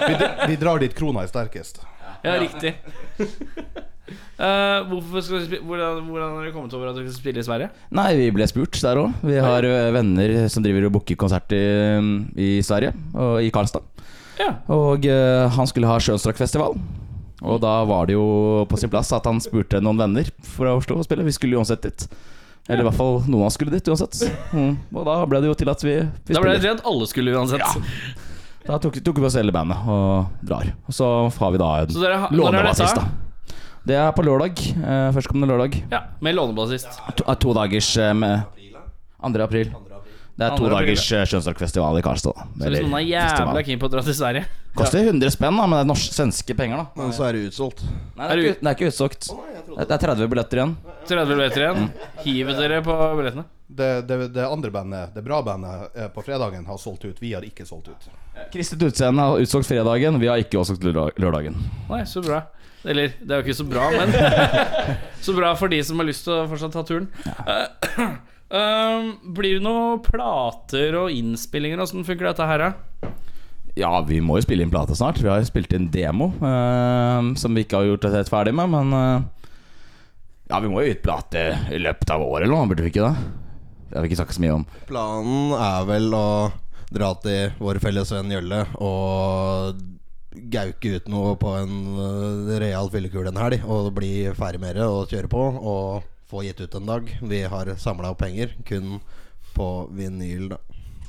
Vi, 0.06 0.52
vi 0.52 0.60
drar 0.60 0.78
dit 0.84 0.94
krona 0.96 1.24
er 1.24 1.32
sterkest. 1.32 1.80
Ja, 2.22 2.36
riktig. 2.38 2.76
Eh, 4.10 4.78
hvorfor 4.90 5.22
skal 5.22 5.44
du 5.46 5.54
hvordan, 5.62 6.00
hvordan 6.08 6.32
har 6.34 6.42
dere 6.42 6.54
kommet 6.54 6.72
over 6.74 6.90
at 6.90 6.96
dere 6.98 7.06
skal 7.06 7.20
spille 7.22 7.42
i 7.42 7.46
Sverige? 7.46 7.68
Nei, 7.94 8.08
vi 8.18 8.30
ble 8.34 8.48
spurt 8.50 8.80
der 8.82 8.98
òg. 8.98 9.14
Vi 9.22 9.36
har 9.38 9.66
ø, 9.68 9.76
venner 9.94 10.34
som 10.52 10.64
driver 10.64 10.88
og 10.88 10.96
booker 10.96 11.18
konsert 11.20 11.54
i, 11.54 11.62
i 12.34 12.50
Sverige, 12.66 12.96
og 13.14 13.38
i 13.44 13.52
Karlstad. 13.54 13.86
Ja. 14.40 14.56
Og 14.72 15.06
uh, 15.06 15.46
han 15.54 15.68
skulle 15.70 15.86
ha 15.90 16.00
Sjønstrakfestival. 16.02 16.74
Og 17.42 17.58
da 17.62 17.76
var 17.86 18.06
det 18.08 18.14
jo 18.16 18.26
på 18.70 18.78
sin 18.78 18.90
plass 18.90 19.10
at 19.14 19.26
han 19.26 19.40
spurte 19.42 19.80
noen 19.82 19.98
venner 19.98 20.28
fra 20.54 20.76
Oslo 20.78 20.98
å 20.98 21.06
spille. 21.06 21.26
Vi 21.26 21.34
skulle 21.34 21.58
uansett 21.58 21.82
dit. 21.86 22.06
Eller 22.68 22.84
i 22.84 22.86
hvert 22.86 22.98
fall 22.98 23.16
noen 23.26 23.42
av 23.42 23.48
oss 23.50 23.56
skulle 23.58 23.74
dit 23.74 23.88
uansett. 23.90 24.20
Mm. 24.54 24.76
Og 24.94 25.06
da 25.08 25.16
ble 25.26 25.40
det 25.42 25.50
jo 25.50 25.56
til 25.58 25.70
at 25.72 25.82
vi, 25.82 25.96
vi 26.28 26.36
Da 26.36 26.42
ble 26.42 26.54
det 26.54 26.62
til 26.62 26.74
at 26.76 26.84
alle 26.86 27.08
skulle 27.10 27.34
uansett. 27.34 27.62
Ja. 27.62 28.20
Da 28.62 28.78
tok, 28.78 29.00
tok 29.02 29.18
vi 29.18 29.26
oss 29.26 29.34
hele 29.38 29.54
bandet 29.54 29.82
og 29.90 30.30
drar. 30.46 30.70
Og 30.86 30.94
så 30.94 31.08
har 31.34 31.54
vi 31.54 31.62
da 31.62 31.70
en 31.82 31.96
lånebassist, 32.38 32.98
da. 32.98 33.21
Det 33.82 33.96
er 33.98 34.12
på 34.14 34.22
lørdag. 34.22 34.60
Uh, 34.78 35.10
Førstkommende 35.16 35.50
lørdag. 35.50 35.80
Ja, 35.90 36.04
Med 36.22 36.36
lånebassist. 36.38 37.00
To, 37.18 37.24
eh, 37.26 37.38
to 37.42 37.54
dagers 37.56 37.88
uh, 37.98 38.12
med 38.14 38.44
2. 39.18 39.42
april. 39.42 39.72
Det 40.38 40.46
er 40.46 40.54
to 40.56 40.68
dagers 40.70 41.04
eh, 41.12 41.24
i 41.26 42.02
Karlstad. 42.02 42.38
Så 42.56 42.70
hvis 42.70 42.84
noen 42.86 42.94
er 43.00 43.04
jævla 43.04 43.64
keen 43.66 43.80
på 43.82 43.90
å 43.90 43.92
dra 43.92 44.04
til 44.06 44.16
Sverige 44.16 44.46
Koster 44.78 45.04
100 45.04 45.34
spenn, 45.34 45.58
da, 45.58 45.66
men 45.66 45.76
det 45.76 45.82
er 45.84 45.88
norsk, 45.90 46.14
svenske 46.16 46.56
penger, 46.56 46.80
da. 46.80 47.02
Men 47.02 47.10
så 47.12 47.26
er 47.26 47.36
det 47.36 47.50
utsolgt. 47.50 47.82
Nei, 48.16 48.24
det 48.24 48.30
er 48.30 48.40
ikke, 48.40 48.54
det 48.62 48.70
er 48.70 48.78
ikke 48.78 48.88
utsolgt. 48.88 49.28
Det 49.72 49.84
er 49.84 50.04
30 50.06 50.30
billetter 50.32 50.62
igjen. 50.62 50.72
30 51.10 51.34
billetter 51.34 51.66
igjen. 51.66 51.90
Hiver 52.22 52.62
dere 52.62 52.78
på 52.86 52.96
billettene? 53.18 53.44
Det, 53.72 53.90
det, 54.08 54.16
det 54.34 54.44
andre 54.44 54.70
bandet, 54.74 55.14
det 55.14 55.22
bra 55.24 55.38
bandet 55.42 55.94
eh, 55.96 56.08
på 56.12 56.24
fredagen, 56.26 56.66
har 56.66 56.80
solgt 56.80 57.04
ut. 57.04 57.22
Vi 57.22 57.32
har 57.32 57.44
ikke 57.46 57.64
solgt 57.64 57.88
ut. 57.88 58.10
Kristet 58.52 58.82
utseende 58.84 59.24
har 59.24 59.40
utsolgt 59.40 59.68
fredagen. 59.68 60.18
Vi 60.20 60.28
har 60.28 60.42
ikke 60.42 60.60
utsolgt 60.60 60.84
lørdagen. 60.84 61.56
Nei, 61.88 62.02
så 62.08 62.20
bra. 62.24 62.42
Eller, 62.82 63.14
det 63.22 63.30
er 63.30 63.40
jo 63.40 63.46
ikke 63.46 63.60
så 63.60 63.66
bra, 63.68 63.88
men 63.94 64.10
Så 65.24 65.34
bra 65.36 65.52
for 65.58 65.70
de 65.70 65.78
som 65.86 66.00
har 66.02 66.08
lyst 66.08 66.26
til 66.26 66.34
å 66.34 66.46
fortsatt 66.50 66.74
ta 66.74 66.82
turen. 66.86 67.06
Eh, 67.46 68.08
um, 68.58 69.12
blir 69.36 69.58
det 69.58 69.64
noen 69.64 70.02
plater 70.02 70.98
og 70.98 71.14
innspillinger? 71.14 71.82
Åssen 71.84 72.06
funker 72.08 72.32
dette 72.32 72.48
her, 72.48 72.66
da? 72.66 73.12
Ja, 73.78 73.92
vi 74.04 74.18
må 74.20 74.36
jo 74.36 74.44
spille 74.44 74.66
inn 74.66 74.72
plate 74.72 74.96
snart. 74.98 75.20
Vi 75.22 75.30
har 75.30 75.40
jo 75.40 75.48
spilt 75.48 75.72
inn 75.76 75.86
demo, 75.94 76.32
uh, 76.42 77.32
som 77.38 77.54
vi 77.54 77.64
ikke 77.64 77.80
har 77.80 77.92
gjort 77.92 78.10
helt 78.12 78.32
ferdig 78.32 78.56
med, 78.58 78.74
men 78.74 78.96
uh, 78.96 79.46
Ja, 80.50 80.58
vi 80.60 80.68
må 80.68 80.82
jo 80.82 80.92
ut 80.92 81.06
plate 81.06 81.46
i 81.72 81.80
løpet 81.80 82.10
av 82.12 82.26
året 82.26 82.44
eller 82.44 82.56
noe, 82.56 82.68
burde 82.68 82.84
vi 82.84 82.92
ikke 82.92 83.06
det? 83.06 83.41
Det 83.92 83.98
har 83.98 84.06
vi 84.06 84.08
ikke 84.08 84.22
snakket 84.22 84.38
så 84.38 84.40
mye 84.40 84.52
om. 84.56 84.62
Planen 84.88 85.50
er 85.52 85.82
vel 85.84 86.14
å 86.16 86.28
dra 86.92 87.10
til 87.20 87.52
vår 87.60 87.80
felles 87.84 88.12
venn 88.14 88.32
Jølle 88.32 88.62
og 88.80 89.82
gauke 90.32 90.94
ut 90.96 91.10
noe 91.12 91.34
på 91.36 91.50
en 91.58 91.74
uh, 91.98 92.54
real 92.62 92.88
fyllekule 92.88 93.28
en 93.28 93.40
helg. 93.42 93.60
Og 93.68 93.90
bli 93.92 94.30
ferdig 94.32 94.62
med 94.64 94.80
det 94.80 94.88
og 94.88 95.12
kjøre 95.12 95.28
på 95.28 95.44
og 95.60 96.08
få 96.32 96.46
gitt 96.46 96.62
ut 96.64 96.78
en 96.80 96.88
dag. 96.88 97.12
Vi 97.20 97.42
har 97.52 97.74
samla 97.76 98.14
opp 98.14 98.22
penger 98.24 98.56
kun 98.64 98.96
på 99.52 99.68
vinyl, 99.92 100.54
da. 100.54 100.62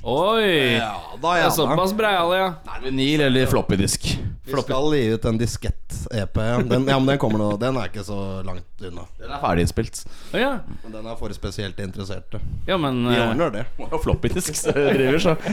Oi! 0.03 0.73
Ja 0.75 0.97
da, 1.21 1.33
Det 1.37 1.43
er 1.45 1.49
såpass 1.55 1.93
breiale, 1.95 2.35
ja. 2.37 2.79
Vinyl 2.83 3.21
eller 3.29 3.45
floppydisk? 3.47 4.07
Vi 4.43 4.61
skal 4.61 4.89
gi 4.97 5.05
ut 5.13 5.25
en 5.25 5.37
diskett-EP. 5.39 6.33
Den, 6.67 6.87
ja, 6.91 6.97
men 6.99 7.05
den 7.13 7.17
kommer 7.21 7.39
nå. 7.39 7.51
Den 7.57 7.77
er 7.79 7.87
ikke 7.87 8.03
så 8.03 8.17
langt 8.43 8.83
unna. 8.83 9.05
Den 9.21 9.31
er 9.31 9.39
ferdig 9.39 9.63
innspilt. 9.63 10.01
Å, 10.33 10.41
ja. 10.41 10.49
Men 10.83 10.97
den 10.97 11.07
er 11.07 11.15
for 11.21 11.31
spesielt 11.35 11.79
interesserte. 11.79 12.41
ja, 12.67 12.75
men 12.77 12.99
Vi 13.07 13.15
eh, 13.15 13.29
ordner 13.29 13.53
det. 13.55 13.63
Floppydisk 14.03 14.65
driver, 14.73 15.19
så. 15.23 15.37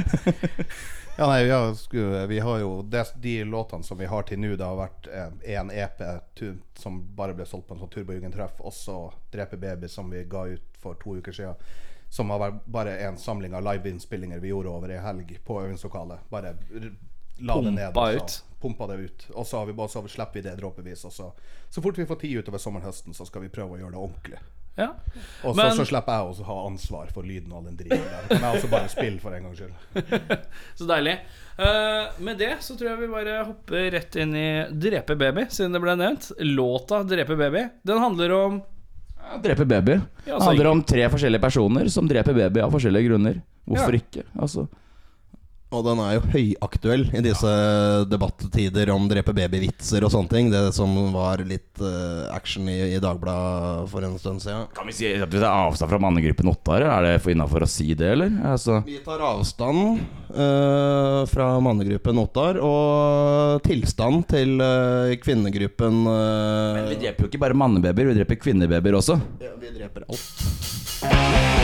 Ja, 1.20 1.26
nei, 1.28 1.42
vi 1.44 1.50
har, 1.52 1.72
sku- 1.76 2.26
vi 2.30 2.38
har 2.40 2.58
jo 2.62 2.68
de, 2.88 3.02
De 3.20 3.32
låtene 3.44 3.84
som 3.84 3.98
vi 3.98 4.06
har 4.08 4.22
til 4.24 4.38
nå, 4.40 4.54
det 4.56 4.64
har 4.64 4.78
vært 4.78 5.08
én 5.44 5.68
EP 5.74 5.98
tu, 6.38 6.54
som 6.80 6.96
bare 7.18 7.34
ble 7.36 7.44
solgt 7.44 7.66
på 7.68 7.74
en 7.76 7.82
sånn 7.82 7.90
Turbojugend-treff. 7.92 8.54
Også 8.64 8.94
Drepe 9.34 9.58
baby, 9.60 9.90
som 9.92 10.08
vi 10.08 10.22
ga 10.30 10.46
ut 10.48 10.78
for 10.80 10.96
to 11.02 11.18
uker 11.18 11.34
siden. 11.36 11.58
Som 12.10 12.32
har 12.34 12.40
vært 12.42 12.64
bare 12.66 12.96
en 13.06 13.18
samling 13.18 13.54
av 13.54 13.62
liveinnspillinger 13.68 14.42
vi 14.42 14.50
gjorde 14.50 14.72
over 14.72 14.90
ei 14.90 14.98
helg 14.98 15.36
på 15.46 15.60
øvingslokalet. 15.62 16.26
Bare 16.30 16.56
la 17.38 17.54
la 17.54 17.60
det 17.62 17.70
ned. 17.70 17.92
Pumpa 17.94 18.06
og 18.08 18.16
ut. 18.16 18.38
Pumpa 18.60 18.86
det 18.86 18.94
ut. 18.94 19.26
Og 19.34 19.46
så, 19.46 19.58
har 19.58 19.66
vi 19.66 19.72
bare, 19.72 19.88
så 19.88 20.02
slipper 20.08 20.40
vi 20.40 20.48
det 20.48 20.56
dråpevis. 20.60 21.04
Og 21.04 21.12
så, 21.12 21.32
så 21.70 21.82
fort 21.82 21.98
vi 21.98 22.06
får 22.06 22.18
tid 22.20 22.42
utover 22.42 22.58
sommeren-høsten, 22.58 23.14
så 23.16 23.26
skal 23.28 23.46
vi 23.46 23.52
prøve 23.52 23.76
å 23.76 23.80
gjøre 23.80 23.94
det 23.94 24.02
ordentlig. 24.02 24.40
ja. 24.80 24.88
Og 25.44 25.54
så, 25.56 25.68
så 25.78 25.86
slipper 25.88 26.18
jeg 26.18 26.32
også 26.32 26.44
å 26.44 26.48
ha 26.50 26.56
ansvar 26.68 27.14
for 27.14 27.26
lyden 27.26 27.52
og 27.52 27.60
all 27.60 27.70
den 27.70 27.78
driten 27.78 28.04
der. 28.04 28.26
Kan 28.30 28.44
jeg 28.44 28.58
også 28.58 28.72
bare 28.72 28.90
spille 28.92 29.22
for 29.22 29.36
en 29.36 29.48
gangs 29.48 29.62
skyld. 29.62 30.26
Så 30.80 30.88
deilig. 30.90 31.16
Uh, 31.60 32.20
med 32.24 32.38
det 32.40 32.54
så 32.64 32.76
tror 32.76 32.90
jeg 32.90 33.00
vi 33.02 33.08
bare 33.12 33.38
hopper 33.44 33.90
rett 33.92 34.16
inn 34.16 34.36
i 34.36 34.50
Drepe 34.72 35.16
baby, 35.20 35.46
siden 35.52 35.76
det 35.76 35.82
ble 35.84 35.96
nevnt. 36.00 36.30
Låta 36.44 37.02
Drepe 37.04 37.36
baby, 37.36 37.66
den 37.86 38.00
handler 38.00 38.36
om 38.36 38.60
Ja, 39.22 39.38
dreper 39.42 39.64
baby. 39.64 39.98
Det 40.24 40.42
handler 40.42 40.66
om 40.70 40.82
tre 40.82 41.08
forskjellige 41.12 41.40
personer 41.42 41.88
som 41.92 42.08
dreper 42.08 42.34
baby 42.34 42.60
av 42.60 42.72
forskjellige 42.74 43.08
grunner. 43.10 43.42
Hvorfor 43.68 43.94
Ja. 43.94 44.00
ikke? 44.00 44.24
Altså 44.38 44.68
Og 45.70 45.84
den 45.86 46.00
er 46.02 46.16
jo 46.16 46.22
høyaktuell 46.32 47.04
i 47.14 47.20
disse 47.22 47.50
debattider 48.10 48.90
om 48.90 49.04
drepe 49.10 49.30
baby-vitser 49.36 50.02
og 50.02 50.10
sånne 50.10 50.32
ting. 50.32 50.48
Det 50.50 50.62
som 50.74 50.90
var 51.14 51.44
litt 51.46 51.78
uh, 51.78 52.26
action 52.34 52.66
i, 52.66 52.74
i 52.96 52.98
Dagbladet 53.02 53.86
for 53.92 54.02
en 54.06 54.16
stund 54.18 54.42
siden. 54.42 54.66
Kan 54.74 54.90
vi 54.90 54.96
si 54.96 55.12
at 55.14 55.30
vi 55.30 55.38
tar 55.38 55.46
avstand 55.68 55.92
fra 55.92 56.00
mannegruppen 56.02 56.50
Ottar? 56.50 56.82
Er 56.88 57.06
det 57.06 57.14
for 57.22 57.30
innafor 57.34 57.62
å 57.62 57.70
si 57.70 57.86
det, 57.94 58.10
eller? 58.16 58.34
Altså 58.50 58.80
Vi 58.88 58.98
tar 59.04 59.22
avstand 59.22 60.02
uh, 60.34 61.22
fra 61.30 61.52
mannegruppen 61.62 62.18
Ottar 62.24 62.58
og 62.66 63.62
tilstand 63.66 64.26
til 64.34 64.58
uh, 64.58 65.14
kvinnegruppen 65.22 66.02
Men 66.02 66.90
Vi 66.90 66.98
dreper 67.06 67.28
jo 67.28 67.30
ikke 67.30 67.44
bare 67.46 67.58
mannebabyer, 67.62 68.10
vi 68.10 68.18
dreper 68.18 68.42
kvinnebabyer 68.42 68.98
også. 68.98 69.20
ja, 69.38 69.54
Vi 69.62 69.74
dreper 69.78 70.10
alt. 70.10 71.59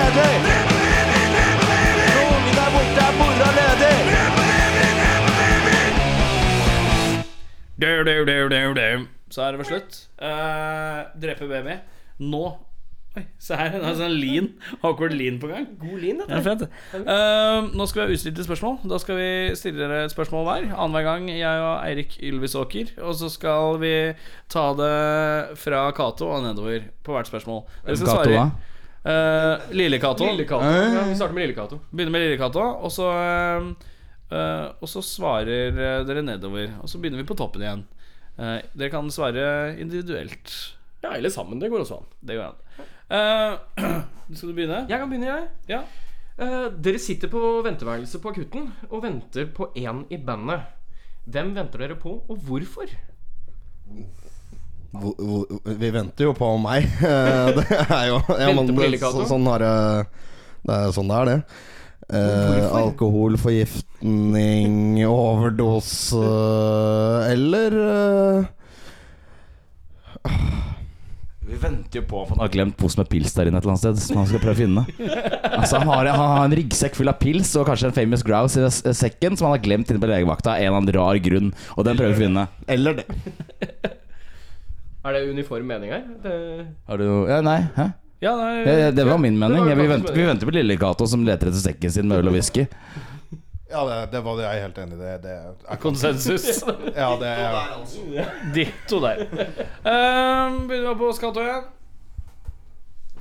Er 0.00 0.10
Noen 2.12 2.44
der 2.56 2.68
borte 2.74 3.00
er 3.06 3.12
mora 3.20 3.48
du. 3.58 3.62
Så 9.32 9.38
er 9.42 9.48
det 9.54 9.58
ved 9.62 9.68
slutt. 9.70 9.92
Uh, 10.20 10.98
drepe 11.22 11.46
baby. 11.48 11.74
Nå 12.20 12.44
Oi, 13.12 13.26
se 13.44 13.52
her. 13.58 13.74
Det 13.76 13.84
er 13.84 13.96
sånn 13.98 14.14
lean. 14.16 14.46
Awkward 14.80 15.12
lean 15.12 15.36
på 15.40 15.44
gang. 15.50 15.66
God 15.76 15.98
lin, 16.00 16.22
Ja, 16.24 16.38
dette. 16.40 16.64
fint. 16.94 17.04
Eh, 17.12 17.66
nå 17.76 17.84
skal 17.90 18.00
vi 18.00 18.06
ha 18.06 18.14
utstilte 18.16 18.40
spørsmål. 18.46 18.78
Da 18.88 18.96
skal 19.02 19.14
vi 19.18 19.26
stille 19.60 19.76
dere 19.82 19.98
et 20.06 20.14
spørsmål 20.14 20.42
hver. 20.46 20.62
Annenhver 20.72 21.04
gang 21.10 21.28
jeg 21.28 21.44
og 21.44 21.84
Eirik 21.84 22.16
Ylvisåker. 22.24 22.86
Og 23.04 23.12
så 23.20 23.28
skal 23.28 23.76
vi 23.84 23.92
ta 24.48 24.64
det 24.80 24.96
fra 25.60 25.90
Cato 25.92 26.24
og 26.32 26.40
nedover 26.46 26.88
på 27.04 27.12
hvert 27.12 27.28
spørsmål. 27.28 27.60
Dere 27.84 27.96
skal 28.00 28.08
Cato, 28.14 28.24
svare. 28.32 28.71
Eh, 29.04 29.64
Lille 29.74 29.98
Cato. 29.98 30.24
Ja, 30.94 31.04
vi 31.08 31.16
starter 31.18 31.34
med 31.34 31.46
Lille 31.46 31.56
Cato. 31.58 31.80
Begynner 31.90 32.14
med 32.14 32.22
Lille 32.26 32.38
Cato, 32.38 32.62
og 32.86 32.92
så 32.94 33.08
uh, 33.10 33.72
eh, 34.30 34.68
Og 34.80 34.88
så 34.88 35.02
svarer 35.02 35.74
dere 36.06 36.22
nedover. 36.22 36.70
Og 36.82 36.88
så 36.90 37.00
begynner 37.02 37.18
vi 37.22 37.26
på 37.26 37.36
toppen 37.38 37.64
igjen. 37.64 37.82
Uh, 38.38 38.60
dere 38.78 38.92
kan 38.94 39.10
svare 39.12 39.74
individuelt. 39.82 40.54
Ja, 41.02 41.16
eller 41.16 41.34
sammen. 41.34 41.58
Det 41.58 41.70
går 41.72 41.82
også 41.82 41.98
an. 41.98 42.06
Det 42.22 42.38
går 42.38 42.52
an. 42.52 42.88
Eh, 43.12 43.56
skal 44.36 44.48
du 44.48 44.54
begynne? 44.56 44.84
Jeg 44.88 44.98
kan 45.02 45.10
begynne, 45.10 45.32
jeg. 45.34 45.48
Ja. 45.68 45.80
Eh, 46.38 46.68
dere 46.80 47.00
sitter 47.02 47.28
på 47.32 47.40
venteværelset 47.66 48.22
på 48.22 48.30
akutten 48.32 48.70
og 48.88 49.02
venter 49.04 49.50
på 49.52 49.72
én 49.76 50.04
i 50.14 50.16
bandet. 50.22 50.62
Hvem 51.26 51.52
venter 51.58 51.82
dere 51.84 51.98
på, 52.00 52.14
og 52.28 52.38
hvorfor? 52.46 52.86
Hvor- 53.86 54.06
hvor- 54.06 54.21
Vi 54.92 55.88
venter 55.90 56.24
jo 56.28 56.34
på 56.36 56.50
meg. 56.60 56.84
Det 57.56 57.64
er 57.88 58.10
jo 58.10 58.18
ja, 58.36 58.52
men 58.52 58.68
så, 59.00 59.24
Sånn 59.30 59.46
har 59.48 59.58
det 59.64 59.70
Det 60.66 60.74
er 60.76 60.92
sånn 60.94 61.08
det 61.08 61.16
er, 61.16 61.24
det. 61.30 61.38
Eh, 62.12 62.66
alkoholforgiftning, 62.76 65.00
overdose 65.08 66.20
eller 67.30 67.72
eh, 67.86 68.44
Vi 71.46 71.56
venter 71.62 72.00
jo 72.02 72.04
på 72.10 72.16
at 72.24 72.30
han 72.34 72.42
har 72.42 72.50
glemt 72.52 72.76
pose 72.76 72.98
med 73.00 73.08
pils 73.08 73.32
der 73.32 73.48
inne 73.48 73.58
et 73.62 73.64
eller 73.64 73.74
annet 73.78 73.84
sted. 73.86 73.96
Som 74.02 74.18
han 74.20 74.28
skal 74.28 74.44
prøve 74.44 74.56
å 74.58 74.60
finne 74.60 74.82
Altså 75.62 75.74
Han 75.80 75.88
har, 75.88 76.04
han 76.12 76.30
har 76.34 76.44
en 76.50 76.58
ryggsekk 76.60 76.94
full 77.00 77.12
av 77.14 77.18
pils 77.22 77.48
og 77.56 77.64
kanskje 77.70 77.86
en 77.88 77.96
Famous 77.96 78.24
Grouse 78.28 78.60
i 78.60 78.62
sekken 78.98 79.32
som 79.38 79.44
han 79.48 79.56
har 79.56 79.64
glemt 79.64 79.88
inne 79.88 80.02
på 80.02 80.10
legevakta 80.12 80.48
av 80.52 80.56
en 80.60 80.68
eller 80.68 80.78
annen 80.82 80.96
rar 80.98 81.16
grunn. 81.30 81.48
Og 81.78 81.82
den 81.88 81.96
prøver 81.96 82.12
vi 82.12 82.18
å 82.18 82.24
finne. 82.26 82.42
Eller 82.76 82.92
det. 83.00 83.06
Er 85.02 85.16
det 85.16 85.24
uniform 85.30 85.66
mening 85.66 85.90
her? 85.90 86.04
Det... 86.22 86.34
Har 86.86 87.00
du 87.00 87.06
ja, 87.28 87.40
Nei? 87.42 87.58
Hæ? 87.76 87.90
Ja, 88.22 88.36
nei, 88.38 88.50
Ja, 88.62 88.90
det 88.94 89.04
var 89.04 89.18
min 89.18 89.38
mening. 89.38 89.64
var 89.64 89.72
Ja, 89.72 89.74
vi, 89.74 89.86
venter, 89.90 90.14
vi 90.14 90.26
venter 90.26 90.46
på 90.46 90.52
lille 90.54 90.76
Cato 90.78 91.08
som 91.10 91.24
leter 91.26 91.50
etter 91.50 91.58
sekken 91.58 91.90
sin 91.90 92.06
med 92.06 92.22
øl 92.22 92.30
og 92.30 92.36
whisky. 92.36 92.68
Ja, 93.72 93.82
det, 93.88 93.96
det 94.12 94.20
var 94.22 94.36
det 94.38 94.44
jeg 94.44 94.60
er 94.60 94.62
helt 94.68 94.78
enig 94.78 94.94
i. 94.94 95.00
Det, 95.00 95.14
det, 95.24 95.32
er 95.74 95.80
konsensus. 95.82 96.44
ja, 97.02 97.08
det 97.18 97.32
er 97.32 98.22
Ditto 98.54 99.00
der. 99.02 99.24
Um, 99.82 100.60
begynner 100.68 100.92
vi 100.92 101.00
på 101.00 101.08
Skato 101.16 101.42
igjen. 101.42 101.66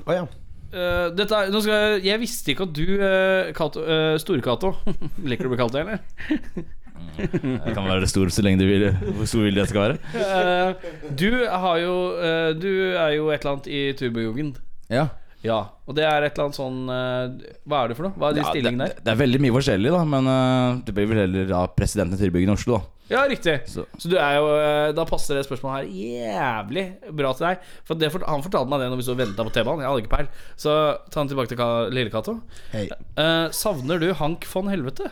Å 0.05 0.19
ja. 0.19 0.27
Uh, 0.71 1.07
dette 1.17 1.39
er, 1.39 1.49
nå 1.51 1.63
skal 1.63 1.73
jeg, 1.79 2.03
jeg 2.11 2.21
visste 2.21 2.53
ikke 2.53 2.67
at 2.69 2.75
du, 2.77 2.85
uh, 3.01 3.49
Kato, 3.57 3.81
uh, 3.83 4.13
Store-Cato 4.21 4.69
Liker 5.31 5.43
du 5.43 5.49
å 5.49 5.55
bli 5.55 5.59
kalt 5.59 5.73
det, 5.75 5.81
eller? 5.83 6.69
Jeg 7.21 7.73
kan 7.75 7.85
være 7.85 8.07
stor 8.09 8.29
så 8.33 8.43
lenge 8.45 8.61
du 8.63 8.67
vil. 8.69 8.85
Hvor 9.17 9.27
stor 9.29 9.43
vil 9.45 9.57
det 9.59 9.67
skal 9.69 9.83
være? 9.85 9.97
Eh, 10.17 10.91
du 11.19 11.27
har 11.47 11.81
jo 11.83 11.95
eh, 12.17 12.51
Du 12.57 12.69
er 12.97 13.17
jo 13.17 13.27
et 13.33 13.41
eller 13.43 13.55
annet 13.57 13.67
i 13.71 13.81
Turbojugend. 13.99 14.61
Ja. 14.91 15.09
Ja. 15.45 15.59
Og 15.89 15.95
det 15.97 16.03
er 16.05 16.21
et 16.27 16.35
eller 16.37 16.47
annet 16.47 16.57
sånn 16.59 16.79
eh, 16.93 17.51
Hva 17.65 17.83
er 17.83 17.91
det 17.91 17.95
for 17.97 18.07
noe? 18.07 18.13
Hva 18.21 18.29
er 18.31 18.37
din 18.37 18.43
Ja, 18.45 18.51
stilling 18.53 18.77
der? 18.81 18.95
det 19.01 19.13
er 19.13 19.19
veldig 19.21 19.39
mye 19.41 19.55
forskjellig, 19.57 19.91
da. 19.93 20.01
Men 20.15 20.29
uh, 20.29 20.81
det 20.85 20.93
blir 20.97 21.07
vel 21.09 21.23
heller 21.23 21.47
da 21.49 21.61
presidenten 21.73 22.17
i 22.17 22.21
turbojugend 22.21 22.53
i 22.53 22.57
Oslo, 22.59 22.77
da. 22.79 22.97
Ja, 23.11 23.23
riktig. 23.27 23.57
Så, 23.67 23.83
Så- 23.99 24.07
du 24.07 24.13
er 24.21 24.37
jo 24.37 24.45
Da 24.95 25.03
passer 25.09 25.35
det 25.35 25.43
spørsmålet 25.43 25.81
her 25.81 25.89
jævlig 26.31 26.85
bra 27.17 27.33
til 27.35 27.47
deg. 27.49 27.65
For 27.83 27.99
det, 27.99 28.11
Han 28.23 28.45
fortalte 28.45 28.69
meg 28.71 28.79
det 28.85 28.87
når 28.93 29.01
vi 29.01 29.07
så 29.09 29.17
venta 29.19 29.43
på 29.43 29.51
T-banen. 29.51 29.81
Jeg 29.83 29.89
hadde 29.91 30.03
ikke 30.05 30.13
peil. 30.13 30.29
Så 30.55 30.75
ta 31.11 31.19
den 31.25 31.33
tilbake 31.33 31.51
til 31.51 31.91
Lille 31.97 32.13
Cato. 32.13 32.37
Hei. 32.71 32.85
Uh, 33.17 33.49
savner 33.51 33.99
du 33.99 34.13
Hank 34.21 34.45
von 34.53 34.69
Helvete? 34.71 35.09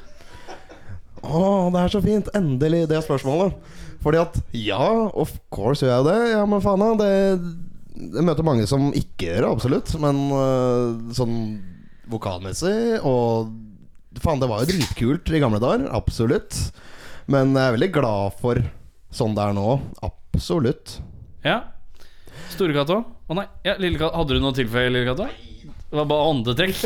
Å, 1.23 1.69
det 1.73 1.81
er 1.81 1.93
så 1.93 2.01
fint. 2.03 2.29
Endelig 2.37 2.85
det 2.91 3.01
spørsmålet. 3.05 3.55
Fordi 4.03 4.21
at 4.21 4.37
ja, 4.55 4.83
of 5.11 5.33
course 5.51 5.83
gjør 5.83 5.97
jeg 5.97 6.07
det. 6.07 6.19
Ja, 6.33 6.43
men 6.47 6.63
faen 6.63 6.83
da. 6.83 6.91
Det, 6.99 7.11
det 8.15 8.23
møter 8.25 8.47
mange 8.47 8.67
som 8.69 8.91
ikke 8.95 9.27
gjør 9.27 9.41
det, 9.43 9.49
absolutt. 9.49 9.95
Men 10.03 10.21
uh, 10.31 11.13
sånn 11.15 11.39
vokalmessig 12.09 13.01
og 13.05 13.51
Faen, 14.19 14.39
det 14.41 14.47
var 14.49 14.63
jo 14.63 14.71
dritkult 14.71 15.29
i 15.29 15.39
gamle 15.39 15.59
dager. 15.61 15.83
Absolutt. 15.93 16.55
Men 17.29 17.53
jeg 17.53 17.61
er 17.61 17.75
veldig 17.75 17.91
glad 17.93 18.39
for 18.41 18.57
sånn 19.13 19.35
det 19.37 19.43
er 19.45 19.53
nå. 19.53 19.67
Absolutt. 20.01 20.95
Ja. 21.45 21.59
Store 22.49 22.73
Cato? 22.73 22.97
Å 23.29 23.37
nei. 23.37 23.45
Ja, 23.67 23.77
Lille 23.77 24.01
Cato. 24.01 24.17
Hadde 24.17 24.33
du 24.33 24.41
noe 24.41 24.51
å 24.55 24.57
tilføye, 24.57 24.89
Lille 24.89 25.05
Cato? 25.11 25.29
Det 25.29 25.95
var 26.01 26.09
bare 26.09 26.25
åndetrekk. 26.33 26.77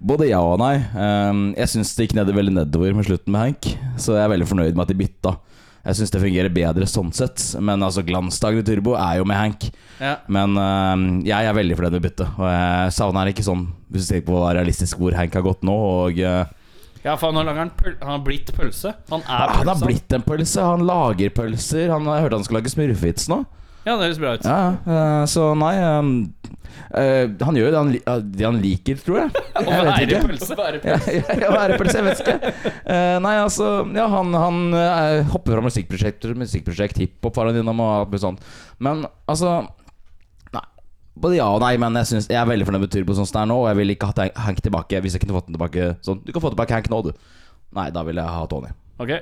Både 0.00 0.30
ja 0.30 0.40
og 0.40 0.56
nei. 0.62 0.78
Um, 0.96 1.50
jeg 1.58 1.74
syns 1.74 1.92
det 1.96 2.06
gikk 2.06 2.16
ned, 2.16 2.32
veldig 2.32 2.54
nedover 2.56 2.94
med 2.96 3.04
slutten 3.04 3.34
med 3.34 3.42
Hank, 3.44 3.66
så 4.00 4.16
jeg 4.16 4.24
er 4.24 4.32
veldig 4.32 4.48
fornøyd 4.48 4.72
med 4.78 4.86
at 4.86 4.92
de 4.92 4.96
bytta. 4.96 5.34
Jeg 5.80 5.96
syns 5.96 6.12
det 6.12 6.20
fungerer 6.20 6.52
bedre 6.52 6.86
sånn 6.88 7.12
sett, 7.16 7.42
men 7.64 7.84
altså 7.84 8.04
glansdagen 8.04 8.60
i 8.60 8.64
Turbo 8.64 8.94
er 9.00 9.18
jo 9.20 9.26
med 9.28 9.36
Hank. 9.36 9.66
Ja. 10.00 10.14
Men 10.32 10.56
um, 10.56 11.04
jeg 11.24 11.48
er 11.48 11.56
veldig 11.56 11.76
fornøyd 11.76 11.98
med 11.98 12.06
byttet, 12.08 12.32
og 12.40 12.48
jeg 12.48 12.96
savner 12.96 13.32
ikke 13.32 13.44
sånn, 13.44 13.66
hvis 13.92 14.08
du 14.08 14.14
tenker 14.14 14.28
på 14.32 14.40
realistisk 14.48 15.00
hvor 15.00 15.16
Hank 15.16 15.36
har 15.36 15.44
gått 15.44 15.68
nå. 15.68 15.76
Og 16.06 16.20
uh, 16.24 16.42
Ja, 17.04 17.14
for 17.20 17.28
han 17.28 17.40
har, 17.40 17.52
han 17.56 17.72
Han 18.00 18.12
har 18.16 18.24
blitt 18.24 18.52
pølse. 18.56 18.96
Han 19.12 19.24
er 19.24 19.52
pølse. 19.52 19.60
Han 19.60 19.72
har 19.74 19.84
blitt 19.84 20.16
en 20.16 20.24
pølse. 20.24 20.64
Han 20.64 20.84
lager 20.88 21.32
pølser. 21.36 21.92
Han 21.92 22.08
Jeg 22.08 22.26
hørte 22.26 22.40
han 22.40 22.48
skal 22.48 22.60
lage 22.60 22.72
smurfevits 22.72 23.28
nå. 23.32 23.42
Ja, 23.86 23.94
det 23.96 24.04
høres 24.10 24.18
bra 24.20 24.34
ut. 24.36 24.44
Ja, 24.44 24.58
uh, 24.84 25.22
Så 25.30 25.44
nei 25.56 25.72
um, 25.80 26.10
uh, 26.92 27.24
Han 27.46 27.56
gjør 27.56 27.64
jo 27.64 27.70
det 27.72 27.78
han, 27.80 27.92
li- 27.94 28.02
det 28.36 28.44
han 28.44 28.58
liker, 28.60 28.98
tror 29.00 29.18
jeg. 29.22 29.30
Å 29.56 29.62
Jeg 29.64 29.86
vet 29.86 30.12
være 30.12 30.20
pølse. 30.26 30.58
Ja, 30.84 30.98
ja, 31.16 31.36
ja, 31.40 31.50
værepølse, 31.54 31.96
jeg 32.00 32.06
vet 32.10 32.20
ikke. 32.24 32.52
Eh, 32.90 33.16
nei, 33.24 33.32
altså 33.40 33.70
Ja, 33.96 34.04
han, 34.12 34.34
han 34.36 34.60
hopper 35.32 35.56
fra 35.56 35.64
musikkprosjekt 35.64 36.20
til 36.24 36.36
musikkprosjekt, 36.40 37.00
hiphop 37.00 37.36
var 37.40 37.48
han 37.50 37.60
innom 37.62 37.80
og 37.84 37.92
alt 38.02 38.12
mulig 38.12 38.22
sånt. 38.24 38.44
Men 38.84 39.06
altså 39.30 39.54
Nei. 40.54 40.62
Både 41.20 41.38
ja 41.40 41.48
og 41.52 41.60
nei, 41.64 41.72
men 41.80 41.96
jeg, 42.02 42.10
synes, 42.12 42.28
jeg 42.32 42.38
er 42.40 42.48
veldig 42.52 42.68
fornøyd 42.68 42.84
med 42.84 42.92
Turbo 42.94 43.16
sånn 43.16 43.28
som 43.28 43.38
det 43.38 43.42
er 43.46 43.50
nå. 43.52 43.58
Og 43.64 43.68
jeg 43.72 43.80
vil 43.80 43.94
ikke 43.96 44.08
ha 44.12 44.16
Hank- 44.24 44.40
Hank 44.48 44.62
tilbake 44.68 45.00
hvis 45.04 45.16
jeg 45.16 45.24
kunne 45.24 45.36
fått 45.40 45.48
den 45.50 45.56
tilbake 45.56 45.90
sånn. 46.06 46.20
Du 46.26 46.32
kan 46.36 46.44
få 46.44 46.52
tilbake 46.54 46.76
Hank 46.76 46.88
nå, 46.92 47.00
du. 47.08 47.12
Nei, 47.80 47.88
da 47.94 48.04
vil 48.08 48.20
jeg 48.20 48.36
ha 48.36 48.44
Tony. 48.50 48.72
Ok. 49.00 49.16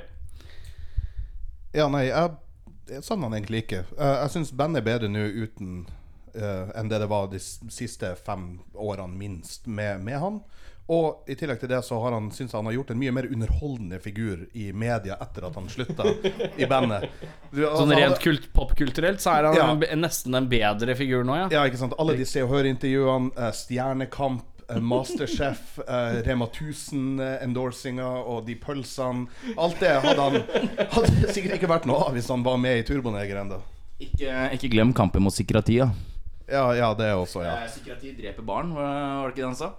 Ja, 1.77 1.85
nei, 1.91 2.05
jeg, 2.09 2.31
jeg 2.89 3.03
savner 3.05 3.29
han 3.29 3.37
egentlig 3.39 3.63
ikke. 3.65 3.83
Eh, 3.97 4.15
jeg 4.23 4.35
syns 4.35 4.53
bandet 4.57 4.81
er 4.81 4.87
bedre 4.87 5.09
nå 5.11 5.25
uten 5.43 5.83
uh, 6.35 6.69
enn 6.77 6.89
det 6.91 6.99
det 7.01 7.09
var 7.09 7.29
de 7.31 7.39
siste 7.41 8.13
fem 8.25 8.59
årene, 8.75 9.15
minst, 9.17 9.67
med, 9.67 10.01
med 10.05 10.19
han. 10.21 10.41
Og 10.89 11.29
i 11.29 11.35
tillegg 11.37 11.59
til 11.61 11.69
det 11.69 11.83
så 11.85 11.99
har 12.01 12.15
han 12.15 12.31
synes 12.33 12.55
han 12.57 12.65
har 12.65 12.73
gjort 12.73 12.95
en 12.95 12.97
mye 12.97 13.11
mer 13.13 13.27
underholdende 13.29 13.99
figur 14.01 14.47
i 14.57 14.71
media 14.73 15.19
etter 15.21 15.45
at 15.45 15.57
han 15.59 15.67
slutta 15.69 16.07
i 16.57 16.65
bandet. 16.65 17.05
Du, 17.51 17.61
altså, 17.61 17.83
Sånn 17.83 17.93
rent 17.93 18.21
kult, 18.23 18.47
popkulturelt 18.55 19.21
så 19.21 19.35
er 19.35 19.49
han 19.51 19.59
Ja. 19.85 19.95
nesten 19.95 20.33
en 20.33 20.49
bedre 20.49 20.95
figur 20.97 21.21
nå, 21.27 21.35
ja. 21.37 21.49
Ja, 21.53 21.67
ikke 21.69 21.77
sant. 21.77 21.93
Alle 22.01 22.17
de 22.17 22.25
Se 22.25 22.41
og 22.41 22.49
Hør-intervjuene, 22.55 23.29
eh, 23.37 23.51
Stjernekamp, 23.53 24.58
Masterchef, 24.77 25.79
eh, 25.85 26.19
Rema 26.27 26.45
1000-endorsinga 26.45 28.09
og 28.21 28.45
de 28.47 28.55
pølsene. 28.59 29.27
Alt 29.57 29.81
det 29.81 29.95
hadde 30.03 30.27
han 30.27 30.37
Hadde 30.93 31.33
sikkert 31.33 31.57
ikke 31.57 31.71
vært 31.71 31.87
noe 31.89 32.05
av 32.07 32.15
hvis 32.17 32.29
han 32.29 32.45
var 32.45 32.59
med 32.61 32.81
i 32.81 32.85
Turboneger 32.87 33.41
ennå. 33.41 33.59
Ikke, 33.99 34.31
ikke 34.55 34.71
glem 34.71 34.93
kampen 34.95 35.25
mot 35.25 35.33
psykiatri. 35.33 35.81
Ja, 35.81 36.65
ja, 36.73 36.93
det 36.97 37.09
også, 37.13 37.43
ja. 37.45 37.57
Psykiatri 37.67 38.13
dreper 38.17 38.45
barn, 38.45 38.71
var 38.77 39.27
det 39.27 39.33
ikke 39.35 39.41
det 39.43 39.49
han 39.51 39.59
sa? 39.59 39.73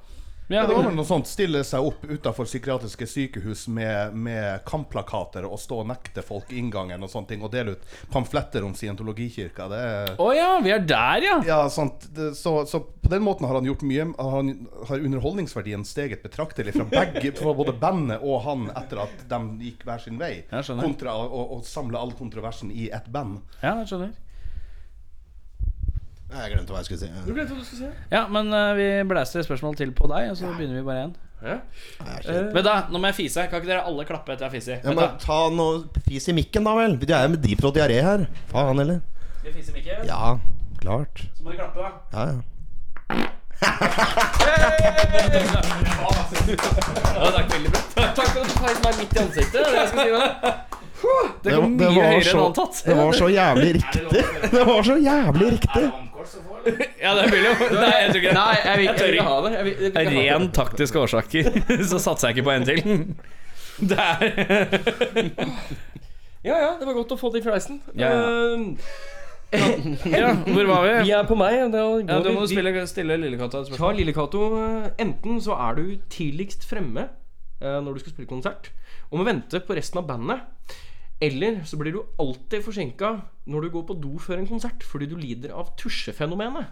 Ja, 0.50 0.66
det 0.66 0.74
var 0.74 0.82
vel 0.88 0.96
noe 0.98 1.06
sånt. 1.06 1.28
Stille 1.30 1.62
seg 1.66 1.84
opp 1.86 2.02
utafor 2.10 2.48
psykiatriske 2.48 3.06
sykehus 3.06 3.68
med, 3.70 4.16
med 4.18 4.64
kampplakater 4.66 5.46
og 5.46 5.60
stå 5.62 5.82
og 5.84 5.90
nekte 5.92 6.24
folk 6.26 6.50
inngangen 6.50 7.06
og 7.06 7.12
sånne 7.12 7.30
ting, 7.30 7.44
og 7.46 7.52
dele 7.54 7.76
ut 7.76 7.84
pamfletter 8.10 8.66
om 8.66 8.74
scientologikirka. 8.74 9.68
Å 9.70 9.78
er 9.78 10.14
Å 10.18 10.30
ja, 10.34 10.48
vi 10.64 10.72
er 10.74 10.82
der, 10.82 11.26
ja. 11.28 11.36
Ja. 11.46 11.60
Det, 12.10 12.32
så, 12.38 12.54
så 12.66 12.82
på 12.82 13.12
den 13.12 13.22
måten 13.22 13.46
har 13.46 13.60
han 13.60 13.68
gjort 13.68 13.84
mye. 13.86 14.08
Han 14.18 14.50
har 14.90 15.06
underholdningsverdien 15.06 15.86
steget 15.86 16.24
betraktelig 16.26 16.74
fra 16.74 16.88
begge 16.90 17.30
Fra 17.40 17.52
både 17.54 17.72
bandet 17.78 18.24
og 18.26 18.42
han 18.44 18.66
etter 18.74 19.04
at 19.04 19.22
de 19.30 19.40
gikk 19.68 19.86
hver 19.86 20.02
sin 20.02 20.18
vei. 20.20 20.32
Kontra 20.50 21.14
å, 21.14 21.44
å 21.54 21.60
samle 21.66 22.00
all 22.00 22.12
kontroversen 22.18 22.74
i 22.74 22.90
ett 22.90 23.06
band. 23.12 23.38
Ja, 23.62 23.76
jeg 23.84 23.92
skjønner. 23.92 24.18
Jeg 26.30 26.52
glemte 26.52 26.70
hva 26.74 26.80
jeg 26.80 26.86
skulle 26.86 27.00
si. 27.00 27.08
Du 27.26 27.32
glemte 27.34 27.54
hva 27.54 27.58
du 27.58 27.66
skulle 27.66 27.88
si 27.88 28.14
Ja, 28.14 28.22
men 28.30 28.52
uh, 28.54 28.70
vi 28.78 28.86
blæster 29.10 29.42
et 29.42 29.48
spørsmål 29.48 29.74
til 29.80 29.90
på 29.96 30.06
deg, 30.12 30.30
og 30.30 30.38
så 30.38 30.52
begynner 30.54 30.78
vi 30.78 30.86
bare 30.86 31.02
igjen. 31.02 31.16
Vent, 31.40 32.64
da. 32.66 32.74
Nå 32.92 33.00
må 33.00 33.06
jeg 33.10 33.16
fise. 33.16 33.46
Kan 33.48 33.62
ikke 33.62 33.72
dere 33.72 33.86
alle 33.88 34.04
klappe 34.08 34.34
etter 34.34 34.44
jeg 34.46 34.50
har 34.50 34.56
fist? 34.58 34.68
Ja, 34.84 34.94
men 34.94 35.16
ta 35.22 35.40
noe 35.54 36.02
fis 36.06 36.28
i 36.28 36.36
mikken, 36.36 36.66
da 36.68 36.76
vel. 36.76 36.98
Det 37.00 37.16
er 37.16 37.26
jo 37.26 37.34
med 37.34 37.42
de 37.46 37.56
throat 37.58 37.78
diaré 37.80 37.98
her. 38.04 38.26
Faen 38.52 38.82
heller. 38.82 39.00
Vi 39.42 39.48
i 39.50 39.74
mikken? 39.74 40.04
Ja, 40.08 40.36
klart. 40.82 41.24
Så 41.36 41.46
må 41.46 41.54
dere 41.54 41.70
klappe, 41.72 41.80
da. 41.80 41.90
Ja, 42.14 42.22
ja. 42.30 42.38
Ja, 46.50 47.26
takk, 47.30 47.52
veldig 47.52 47.70
bra. 47.70 47.80
Takk 47.94 48.28
for 48.32 48.40
at 48.40 48.48
du 48.48 48.54
tar 48.56 48.78
meg 48.84 48.94
midt 48.98 49.12
i 49.14 49.22
ansiktet. 49.22 49.52
Det 49.52 49.60
er 49.60 49.64
det 49.70 49.80
jeg 49.80 49.88
skal 49.92 50.00
si 50.00 50.10
med 50.16 50.79
det. 51.44 51.54
Kom 51.54 51.76
det 51.80 51.88
mye 51.90 52.04
høyere 52.10 52.22
så- 52.24 52.36
enn 52.38 52.44
antatt. 52.46 52.80
Det 52.90 52.96
var 53.00 53.12
så 53.18 53.28
jævlig 53.32 53.70
riktig. 53.78 54.02
Det 54.52 54.64
var 54.66 54.82
så 54.90 54.96
jævlig 55.00 55.50
riktig. 55.56 55.90
Ja, 57.00 57.14
det 57.16 57.30
blir 57.32 57.44
jo 57.46 57.52
Nei, 57.80 57.90
jeg 58.02 58.08
tror 58.10 58.18
ikke 58.20 58.32
Nei, 58.36 58.56
jeg 58.60 58.76
vil, 58.76 58.84
Jeg 58.84 58.96
tør 58.98 59.14
ikke. 59.14 59.22
ha 59.24 59.36
det. 59.46 59.52
Jeg 59.54 59.64
vil, 59.64 59.70
jeg 59.72 59.80
vil 59.80 59.96
Av 59.96 60.02
ikke 60.12 60.24
ren 60.34 60.50
taktiske 60.52 60.98
årsaker 61.00 61.46
så 61.88 62.00
satser 62.04 62.28
jeg 62.28 62.36
ikke 62.36 62.44
på 62.44 62.52
en 62.52 62.66
til. 62.68 62.80
Det 63.80 63.96
er 63.96 64.18
Ja, 66.44 66.56
ja, 66.56 66.68
det 66.80 66.86
var 66.88 66.94
godt 66.96 67.14
å 67.16 67.18
få 67.20 67.30
det 67.32 67.40
i 67.40 67.44
fleisen. 67.46 67.80
Ja, 67.96 68.10
ja. 68.12 68.20
Eh, 69.50 69.80
Ja, 70.12 70.28
hvor 70.46 70.68
var 70.68 70.84
vi? 70.86 70.92
vi 71.08 71.14
er 71.16 71.24
på 71.28 71.36
meg. 71.40 71.56
Da 71.72 71.80
Ja, 71.82 72.04
går 72.04 72.28
da 72.28 72.30
må 72.36 72.44
du 72.44 72.46
vi- 72.46 72.54
spille, 72.54 72.84
stille 72.88 73.16
Lillekatta 73.18 73.60
et 73.64 73.66
Ta 73.66 73.72
spørsmål. 73.72 73.96
Lille 73.98 74.12
Cato. 74.14 74.44
eh, 74.60 74.90
Enten 75.04 75.40
så 75.42 75.56
er 75.56 75.74
du 75.80 75.96
tidligst 76.12 76.68
fremme 76.70 77.08
eh, 77.60 77.80
når 77.80 77.94
du 77.96 78.00
skal 78.04 78.12
spille 78.14 78.28
konsert, 78.30 78.70
og 79.10 79.18
må 79.20 79.24
vente 79.26 79.60
på 79.60 79.74
resten 79.76 79.98
av 79.98 80.06
bandet. 80.06 80.40
Eller 81.20 81.60
så 81.68 81.76
blir 81.76 81.92
du 81.92 82.00
alltid 82.22 82.64
forsinka 82.64 83.10
når 83.52 83.66
du 83.66 83.72
går 83.74 83.82
på 83.90 83.96
do 84.00 84.14
før 84.22 84.40
en 84.40 84.48
konsert 84.48 84.84
fordi 84.86 85.08
du 85.10 85.18
lider 85.20 85.52
av 85.52 85.74
tusjefenomenet. 85.80 86.70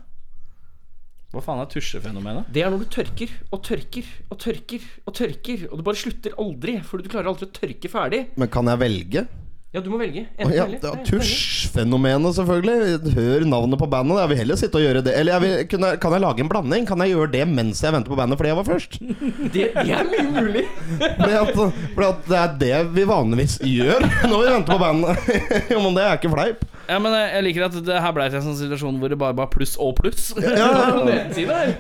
Hva 1.28 1.42
faen 1.44 1.61
er 1.61 1.68
tusjefenomenet? 1.68 2.49
Det 2.49 2.62
er 2.64 2.72
når 2.72 2.86
du 2.86 2.92
tørker 2.94 3.34
og 3.53 3.61
tørker 3.66 4.07
og 4.32 4.38
tørker 4.40 4.86
og 5.05 5.12
tørker, 5.18 5.66
og 5.68 5.76
du 5.76 5.84
bare 5.84 6.01
slutter 6.01 6.38
aldri 6.40 6.78
fordi 6.80 7.05
du 7.05 7.12
klarer 7.12 7.28
aldri 7.28 7.51
å 7.51 7.53
tørke 7.59 7.90
ferdig. 7.92 8.22
Men 8.40 8.49
kan 8.53 8.72
jeg 8.72 8.80
velge? 8.80 9.26
Ja, 9.68 9.82
du 9.84 9.90
må 9.92 9.98
velge. 10.00 10.22
Enten 10.40 10.54
ja, 10.56 10.64
eller. 10.64 11.00
Tusjfenomenet, 11.04 12.32
selvfølgelig. 12.38 13.12
Hør 13.12 13.42
navnet 13.44 13.76
på 13.76 13.88
bandet. 13.92 14.16
Jeg 14.22 14.30
vil 14.30 14.38
heller 14.40 14.56
sitte 14.56 14.80
og 14.80 14.84
gjøre 14.86 15.02
det. 15.04 15.12
Eller 15.20 15.34
jeg 15.34 15.42
vil, 15.42 15.66
kunne, 15.68 15.90
kan 16.00 16.14
jeg 16.16 16.22
lage 16.24 16.40
en 16.40 16.48
blanding? 16.48 16.86
Kan 16.88 17.04
jeg 17.04 17.12
gjøre 17.12 17.32
det 17.34 17.42
mens 17.50 17.82
jeg 17.84 17.92
venter 17.92 18.08
på 18.14 18.16
bandet 18.16 18.40
fordi 18.40 18.48
jeg 18.48 18.56
var 18.56 18.64
først? 18.64 18.96
Det, 19.58 19.66
det 19.76 19.92
er 19.92 20.08
mye 20.08 20.24
mulig. 20.32 20.64
Fordi 21.20 21.36
at, 21.36 21.52
fordi 21.52 22.06
at 22.06 22.24
det 22.30 22.38
er 22.38 22.56
det 22.60 22.96
vi 22.96 23.04
vanligvis 23.08 23.58
gjør 23.64 24.04
når 24.30 24.42
vi 24.42 24.50
venter 24.54 24.72
på 24.72 24.78
bandet. 24.80 25.30
Jo, 25.72 25.82
men 25.84 25.96
det 25.96 26.04
er 26.06 26.16
ikke 26.16 26.32
fleip. 26.32 26.64
Ja, 26.88 26.98
men 27.02 27.12
jeg 27.18 27.44
liker 27.44 27.66
at 27.68 27.78
det 27.84 28.00
her 28.00 28.16
ble 28.16 28.26
til 28.30 28.40
en 28.40 28.46
sånn 28.48 28.58
situasjon 28.62 29.00
hvor 29.00 29.12
det 29.12 29.20
bare 29.20 29.36
var 29.36 29.50
pluss 29.52 29.76
og 29.80 29.94
pluss. 30.00 30.30
Ja, 30.40 31.04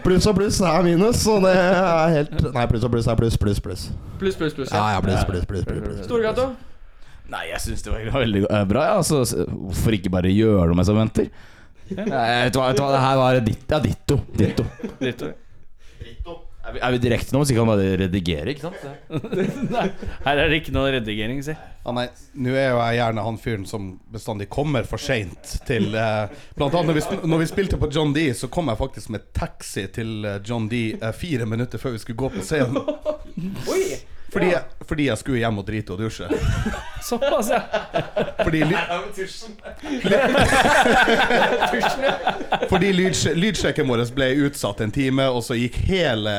pluss 0.04 0.28
og 0.28 0.36
pluss 0.40 0.60
er 0.60 0.84
minus, 0.84 1.24
og 1.30 1.44
det 1.48 1.56
er 1.56 2.16
helt 2.18 2.36
Nei, 2.52 2.68
pluss 2.68 2.84
og 2.84 2.92
pluss 2.92 3.08
er 3.08 3.20
pluss, 3.20 3.40
pluss, 3.40 3.62
pluss. 3.64 3.88
Pluss, 4.20 4.36
pluss, 4.36 4.56
pluss. 4.56 4.72
Ja, 4.74 4.90
ja, 4.96 5.04
pluss, 5.04 5.24
pluss, 5.28 5.48
pluss, 5.48 5.68
pluss, 5.68 5.84
pluss. 5.88 6.02
Storgata. 6.08 6.50
Nei, 7.28 7.44
jeg 7.50 7.60
syns 7.64 7.84
det 7.84 7.92
var 7.92 8.22
veldig 8.22 8.44
eh, 8.46 8.64
bra. 8.68 8.86
Ja. 8.88 8.98
Altså, 9.02 9.22
hvorfor 9.48 9.96
ikke 9.98 10.12
bare 10.12 10.32
gjøre 10.32 10.70
noe 10.70 10.78
mens 10.78 10.92
jeg 10.92 10.98
venter? 10.98 11.28
Nei, 11.88 12.06
vet 12.44 12.54
du 12.54 12.60
hva, 12.60 12.70
vet 12.70 12.78
du 12.78 12.84
hva, 12.84 12.92
det 12.94 13.04
her 13.04 13.20
var 13.20 13.42
ditt, 13.44 13.68
ja, 13.68 13.80
ditto. 13.84 14.20
Ditto. 14.36 14.64
ditto. 15.00 15.34
Er 16.68 16.74
vi, 16.74 16.80
er 16.84 16.92
vi 16.92 16.98
direkte 17.00 17.32
nå, 17.32 17.40
så 17.48 17.54
kan 17.56 17.64
han 17.64 17.70
bare 17.70 17.92
redigere, 17.96 18.52
ikke 18.52 18.66
sant? 18.66 18.82
Her 20.26 20.40
er 20.42 20.50
det 20.50 20.58
ikke 20.60 20.74
noe 20.76 20.90
redigering, 20.92 21.38
si. 21.44 21.54
Ja, 21.54 21.94
nei, 21.96 22.04
nå 22.36 22.52
er 22.52 22.66
jo 22.74 22.82
jeg 22.82 22.98
gjerne 22.98 23.24
han 23.24 23.38
fyren 23.40 23.64
som 23.70 23.86
bestandig 24.12 24.50
kommer 24.52 24.84
for 24.88 25.00
seint 25.00 25.54
til 25.68 25.96
eh, 25.96 26.34
Blant 26.58 26.76
annet 26.76 26.90
når 26.90 26.98
vi, 26.98 27.30
når 27.32 27.40
vi 27.40 27.48
spilte 27.48 27.80
på 27.80 27.88
John 27.94 28.12
D, 28.12 28.26
så 28.36 28.50
kom 28.52 28.68
jeg 28.68 28.80
faktisk 28.82 29.14
med 29.16 29.30
taxi 29.32 29.86
til 29.96 30.28
eh, 30.28 30.42
John 30.44 30.68
D 30.68 30.82
eh, 30.98 31.14
fire 31.16 31.48
minutter 31.48 31.80
før 31.80 31.96
vi 31.96 32.04
skulle 32.04 32.20
gå 32.20 32.32
på 32.36 32.44
scenen. 32.44 32.84
Fordi, 34.38 34.50
jeg, 34.54 34.86
fordi 34.88 35.04
jeg 35.08 35.18
skulle 35.18 35.38
hjem 35.42 35.56
og 35.58 35.64
drite 35.66 35.90
og 35.94 35.98
dusje. 35.98 36.26
Såpass, 37.08 37.48
ja. 37.50 37.58
Fordi, 38.44 38.60
ly 38.68 38.76
fordi 42.70 42.92
lydsje- 42.92 43.34
lydsjekken 43.34 43.88
vår 43.88 44.02
ble 44.14 44.28
utsatt 44.46 44.80
en 44.84 44.92
time, 44.94 45.26
og 45.32 45.42
så 45.46 45.56
gikk 45.58 45.76
hele 45.88 46.34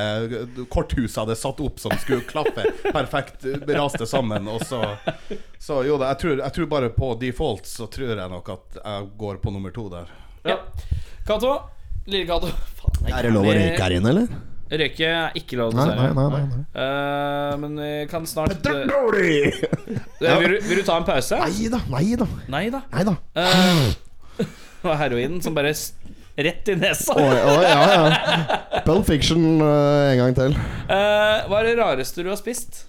korthuset 0.72 1.18
hadde 1.24 1.36
satt 1.39 1.60
opp 1.66 1.80
som 1.82 1.93
skulle 2.02 2.24
klaffe 2.30 2.66
perfekt, 2.93 3.45
raste 3.76 4.08
sammen. 4.10 4.47
Og 4.52 4.64
så, 4.68 4.84
så 5.60 5.82
jo 5.88 5.97
da, 6.00 6.14
jeg 6.14 6.22
tror, 6.24 6.43
jeg 6.45 6.56
tror 6.60 6.70
bare 6.72 6.91
på 6.95 7.12
default 7.22 7.68
så 7.70 7.88
tror 7.91 8.16
jeg 8.16 8.30
nok 8.32 8.54
at 8.56 8.80
jeg 8.84 9.10
går 9.20 9.41
på 9.43 9.54
nummer 9.56 9.74
to 9.76 9.89
der. 9.91 10.12
ja. 10.47 10.60
Cato. 11.30 11.58
Lille 12.10 12.26
Cato. 12.26 12.47
Faen, 12.80 13.12
Er 13.14 13.28
det 13.28 13.32
lov 13.36 13.45
å 13.45 13.54
røyke 13.54 13.84
her 13.84 13.93
inne, 14.00 14.10
eller? 14.16 14.32
Røyke 14.70 15.08
er 15.10 15.38
ikke 15.40 15.58
lov, 15.58 15.74
Nei, 15.74 15.88
nei, 15.98 16.10
nei. 16.14 16.26
nei, 16.30 16.42
nei. 16.46 16.60
Uh, 16.78 17.54
men 17.64 17.80
vi 17.82 17.90
kan 18.12 18.28
snart 18.30 18.68
uh, 18.70 18.84
vil, 20.22 20.46
du, 20.46 20.60
vil 20.68 20.78
du 20.78 20.84
ta 20.86 21.00
en 21.00 21.08
pause? 21.08 21.40
Nei 21.42 21.72
da, 21.74 21.82
nei 21.90 22.14
da. 22.20 22.28
Nei 22.54 22.68
da. 22.74 22.84
Nei 22.94 23.08
da. 23.08 23.16
Uh, 23.34 24.46
og 24.86 24.94
heroinen 25.02 25.42
som 25.42 25.58
bare 25.58 25.74
rett 26.40 26.70
i 26.72 26.76
nesa. 26.80 27.16
Oi, 27.18 27.24
oi, 27.26 27.64
ja, 27.66 27.80
ja. 27.92 28.84
Bell 28.86 29.02
Fiction 29.08 29.60
eh, 29.60 30.12
en 30.14 30.22
gang 30.22 30.38
til. 30.38 30.56
Eh, 30.88 31.48
hva 31.50 31.60
er 31.62 31.68
det 31.68 31.76
rareste 31.82 32.24
du 32.24 32.32
har 32.32 32.40
spist? 32.40 32.86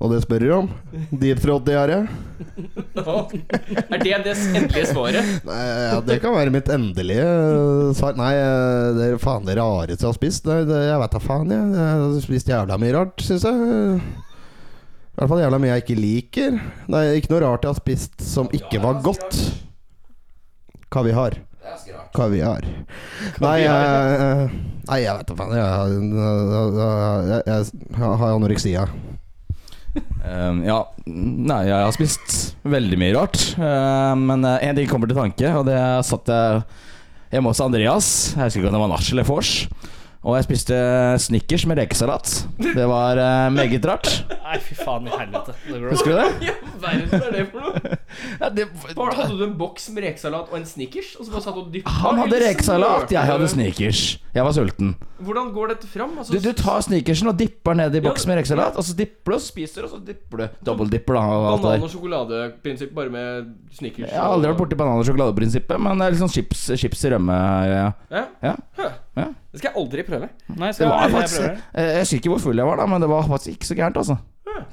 Og 0.00 0.12
det 0.12 0.20
spør 0.24 0.44
du 0.44 0.50
om? 0.54 0.70
Deepthroat-diaré? 1.10 2.00
Er 3.90 3.98
det 4.00 4.22
det 4.24 4.34
endelige 4.34 4.86
svaret? 4.90 5.28
Nei, 5.46 5.58
ja, 5.60 5.98
det 6.04 6.18
kan 6.22 6.34
være 6.36 6.52
mitt 6.54 6.70
endelige 6.72 7.26
eh, 7.26 7.90
svar. 7.96 8.16
Nei, 8.18 8.32
eh, 8.38 8.88
det 8.96 9.06
er 9.10 9.20
faen 9.22 9.46
det 9.48 9.56
rareste 9.58 10.04
jeg 10.04 10.08
har 10.08 10.16
spist. 10.16 10.48
Nei, 10.48 10.62
det, 10.68 10.80
jeg 10.88 11.02
vet 11.02 11.14
da 11.16 11.22
faen, 11.22 11.52
jeg. 11.54 11.68
Jeg 11.76 12.02
har 12.02 12.18
spist 12.24 12.52
jævla 12.52 12.80
mye 12.80 12.96
rart, 12.96 13.24
syns 13.26 13.46
jeg. 13.48 14.00
I 15.10 15.20
hvert 15.20 15.32
fall 15.34 15.42
jævla 15.42 15.60
mye 15.60 15.74
jeg 15.74 15.84
ikke 15.84 16.00
liker. 16.00 16.58
Det 16.88 17.04
er 17.04 17.20
ikke 17.20 17.34
noe 17.34 17.44
rart 17.44 17.66
jeg 17.66 17.74
har 17.74 17.80
spist 17.80 18.24
som 18.24 18.50
ikke 18.56 18.82
var 18.82 19.00
godt. 19.04 19.38
Kaviar. 20.90 21.38
Kaviar. 22.16 22.64
Nei, 23.42 23.56
jeg, 23.62 24.48
nei, 24.88 24.98
jeg 25.04 25.20
vet 25.20 25.28
da 25.28 25.36
faen. 25.38 25.54
Jeg, 25.54 26.00
jeg, 26.80 27.44
jeg, 27.46 27.70
jeg 28.00 28.18
har 28.24 28.32
anoreksia. 28.32 28.88
Um, 30.20 30.60
ja, 30.66 30.82
nei, 31.06 31.62
jeg 31.70 31.76
har 31.76 31.94
spist 31.96 32.34
veldig 32.68 32.98
mye 33.00 33.14
rart. 33.16 33.40
Uh, 33.56 34.12
men 34.20 34.44
én 34.44 34.70
en 34.70 34.78
ting 34.80 34.90
kommer 34.90 35.10
til 35.10 35.18
tanke, 35.18 35.54
og 35.56 35.64
det 35.68 35.80
satt 36.08 36.28
jeg 36.28 36.62
hjemme 37.30 37.52
hos 37.52 37.62
Andreas. 37.64 38.10
Jeg 38.34 38.44
husker 38.44 38.62
ikke 38.62 38.72
om 38.72 38.76
det 38.76 38.84
var 38.84 38.92
nach 38.92 39.10
eller 39.14 39.28
vors. 39.28 39.54
Og 40.20 40.34
jeg 40.36 40.44
spiste 40.50 40.76
Snickers 41.24 41.62
med 41.64 41.78
rekesalat. 41.80 42.28
Det 42.60 42.84
var 42.90 43.16
uh, 43.16 43.46
meget 43.54 43.86
rart. 43.88 44.08
Nei, 44.28 44.58
fy 44.60 44.74
faen 44.76 45.06
i 45.08 45.12
helvete. 45.14 45.54
Husker 45.88 46.12
du 46.12 46.18
det? 46.18 46.50
Ja, 46.50 46.54
verden 46.82 47.14
er 47.16 47.30
det 47.38 47.44
for 47.48 47.64
noe? 47.64 47.96
Ja, 48.40 48.48
det 48.52 48.66
hadde 48.98 49.36
du 49.38 49.44
en 49.46 49.54
boks 49.56 49.86
med 49.94 50.04
rekesalat 50.04 50.50
og 50.50 50.58
en 50.58 50.66
Snickers? 50.68 51.14
Og 51.16 51.24
så 51.24 51.32
bare 51.32 51.44
satt 51.46 51.56
og 51.60 51.70
dyppa? 51.72 51.92
han 52.02 52.18
hadde 52.20 52.40
rekesalat, 52.42 53.12
jeg 53.14 53.30
hadde? 53.30 53.48
Snickers. 53.48 54.02
Jeg 54.34 54.44
var 54.46 54.54
sulten. 54.54 54.92
Hvordan 55.24 55.48
går 55.54 55.72
dette 55.72 55.88
fram? 55.90 56.12
Altså, 56.20 56.36
Du, 56.36 56.44
du 56.44 56.52
tar 56.58 56.84
Snickersen 56.84 57.30
og 57.32 57.38
dipper 57.40 57.78
ned 57.78 57.96
i 57.96 58.02
boks 58.04 58.26
med 58.28 58.40
rekesalat, 58.42 58.76
og 58.76 58.84
så 58.86 58.94
dipper 58.98 59.32
du 59.32 59.38
og 59.38 59.44
spiser, 59.44 59.86
og 59.88 59.94
så 59.94 60.00
dipper 60.04 60.42
du. 60.44 60.60
Dobbeldipper, 60.68 61.16
da. 61.16 61.24
Og 61.32 61.48
alt 61.54 61.64
Banan- 61.64 61.86
og 61.88 61.92
sjokoladeprinsipp 61.94 62.92
bare 62.96 63.14
med 63.14 63.50
Snickers? 63.78 64.10
Jeg 64.10 64.20
har 64.20 64.34
aldri 64.36 64.52
vært 64.52 64.60
borti 64.60 64.78
banan- 64.82 65.00
og 65.00 65.08
sjokoladeprinsippet, 65.08 65.80
men 65.80 65.96
det 66.02 66.08
er 66.10 66.16
liksom 66.18 66.32
chips, 66.36 66.66
chips 66.84 67.06
i 67.08 67.14
rømme. 67.14 67.38
Ja. 67.70 67.86
Ja? 68.12 68.54
Ja. 68.78 68.90
Huh. 69.18 69.32
Det 69.50 69.58
skal 69.58 69.72
jeg 69.72 69.76
aldri 69.82 70.02
prøve. 70.06 70.28
Nei, 70.54 70.68
Det 70.70 70.74
skal 70.76 70.88
var 70.92 71.00
jeg, 71.00 71.10
jeg 71.10 71.14
faktisk 71.16 71.40
prøver. 71.42 71.56
eh, 71.74 71.88
Jeg 71.90 72.02
husker 72.04 72.16
ikke 72.20 72.30
hvor 72.34 72.42
full 72.44 72.60
jeg 72.62 72.66
var 72.70 72.76
da, 72.78 72.86
men 72.86 73.00
det 73.02 73.08
var 73.10 73.22
faktisk 73.26 73.50
ikke 73.56 73.66
så 73.70 73.74
gærent, 73.80 73.96
altså. 74.04 74.16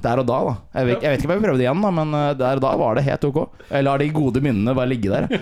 Der 0.04 0.20
og 0.22 0.26
da, 0.28 0.38
da. 0.46 0.54
Jeg 0.78 0.86
vet, 0.86 1.02
jeg 1.02 1.10
vet 1.10 1.18
ikke 1.22 1.28
om 1.28 1.32
jeg 1.32 1.38
vil 1.40 1.46
prøve 1.48 1.58
det 1.58 1.64
igjen, 1.66 1.82
da, 1.82 1.90
men 1.98 2.14
eh, 2.14 2.32
der 2.38 2.60
og 2.60 2.62
da 2.62 2.70
var 2.78 2.94
det 2.98 3.04
helt 3.08 3.24
ok. 3.30 3.38
Jeg 3.70 3.84
lar 3.86 3.98
de 4.02 4.08
gode 4.14 4.40
minnene 4.44 4.74
bare 4.78 4.90
ligge 4.90 5.10
der. 5.10 5.26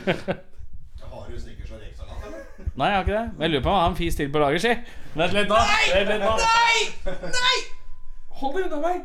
Nei, 2.76 2.88
jeg 2.92 2.96
har 2.96 3.04
ikke 3.06 3.16
det. 3.16 3.26
Men 3.38 3.42
jeg 3.46 3.50
lurer 3.54 3.62
på 3.64 3.70
om 3.72 3.76
jeg 3.76 3.80
har 3.82 3.90
en 3.90 3.96
fis 3.96 4.16
til 4.18 4.28
på 4.34 4.40
lager, 4.42 4.60
si. 4.60 4.72
Vent 5.16 5.32
litt 5.32 5.48
da. 5.48 5.60
Vent 5.94 6.08
litt 6.12 6.20
Nei! 7.40 7.56
Hold 8.36 8.58
deg 8.58 8.66
unna 8.68 8.80
meg! 8.84 8.98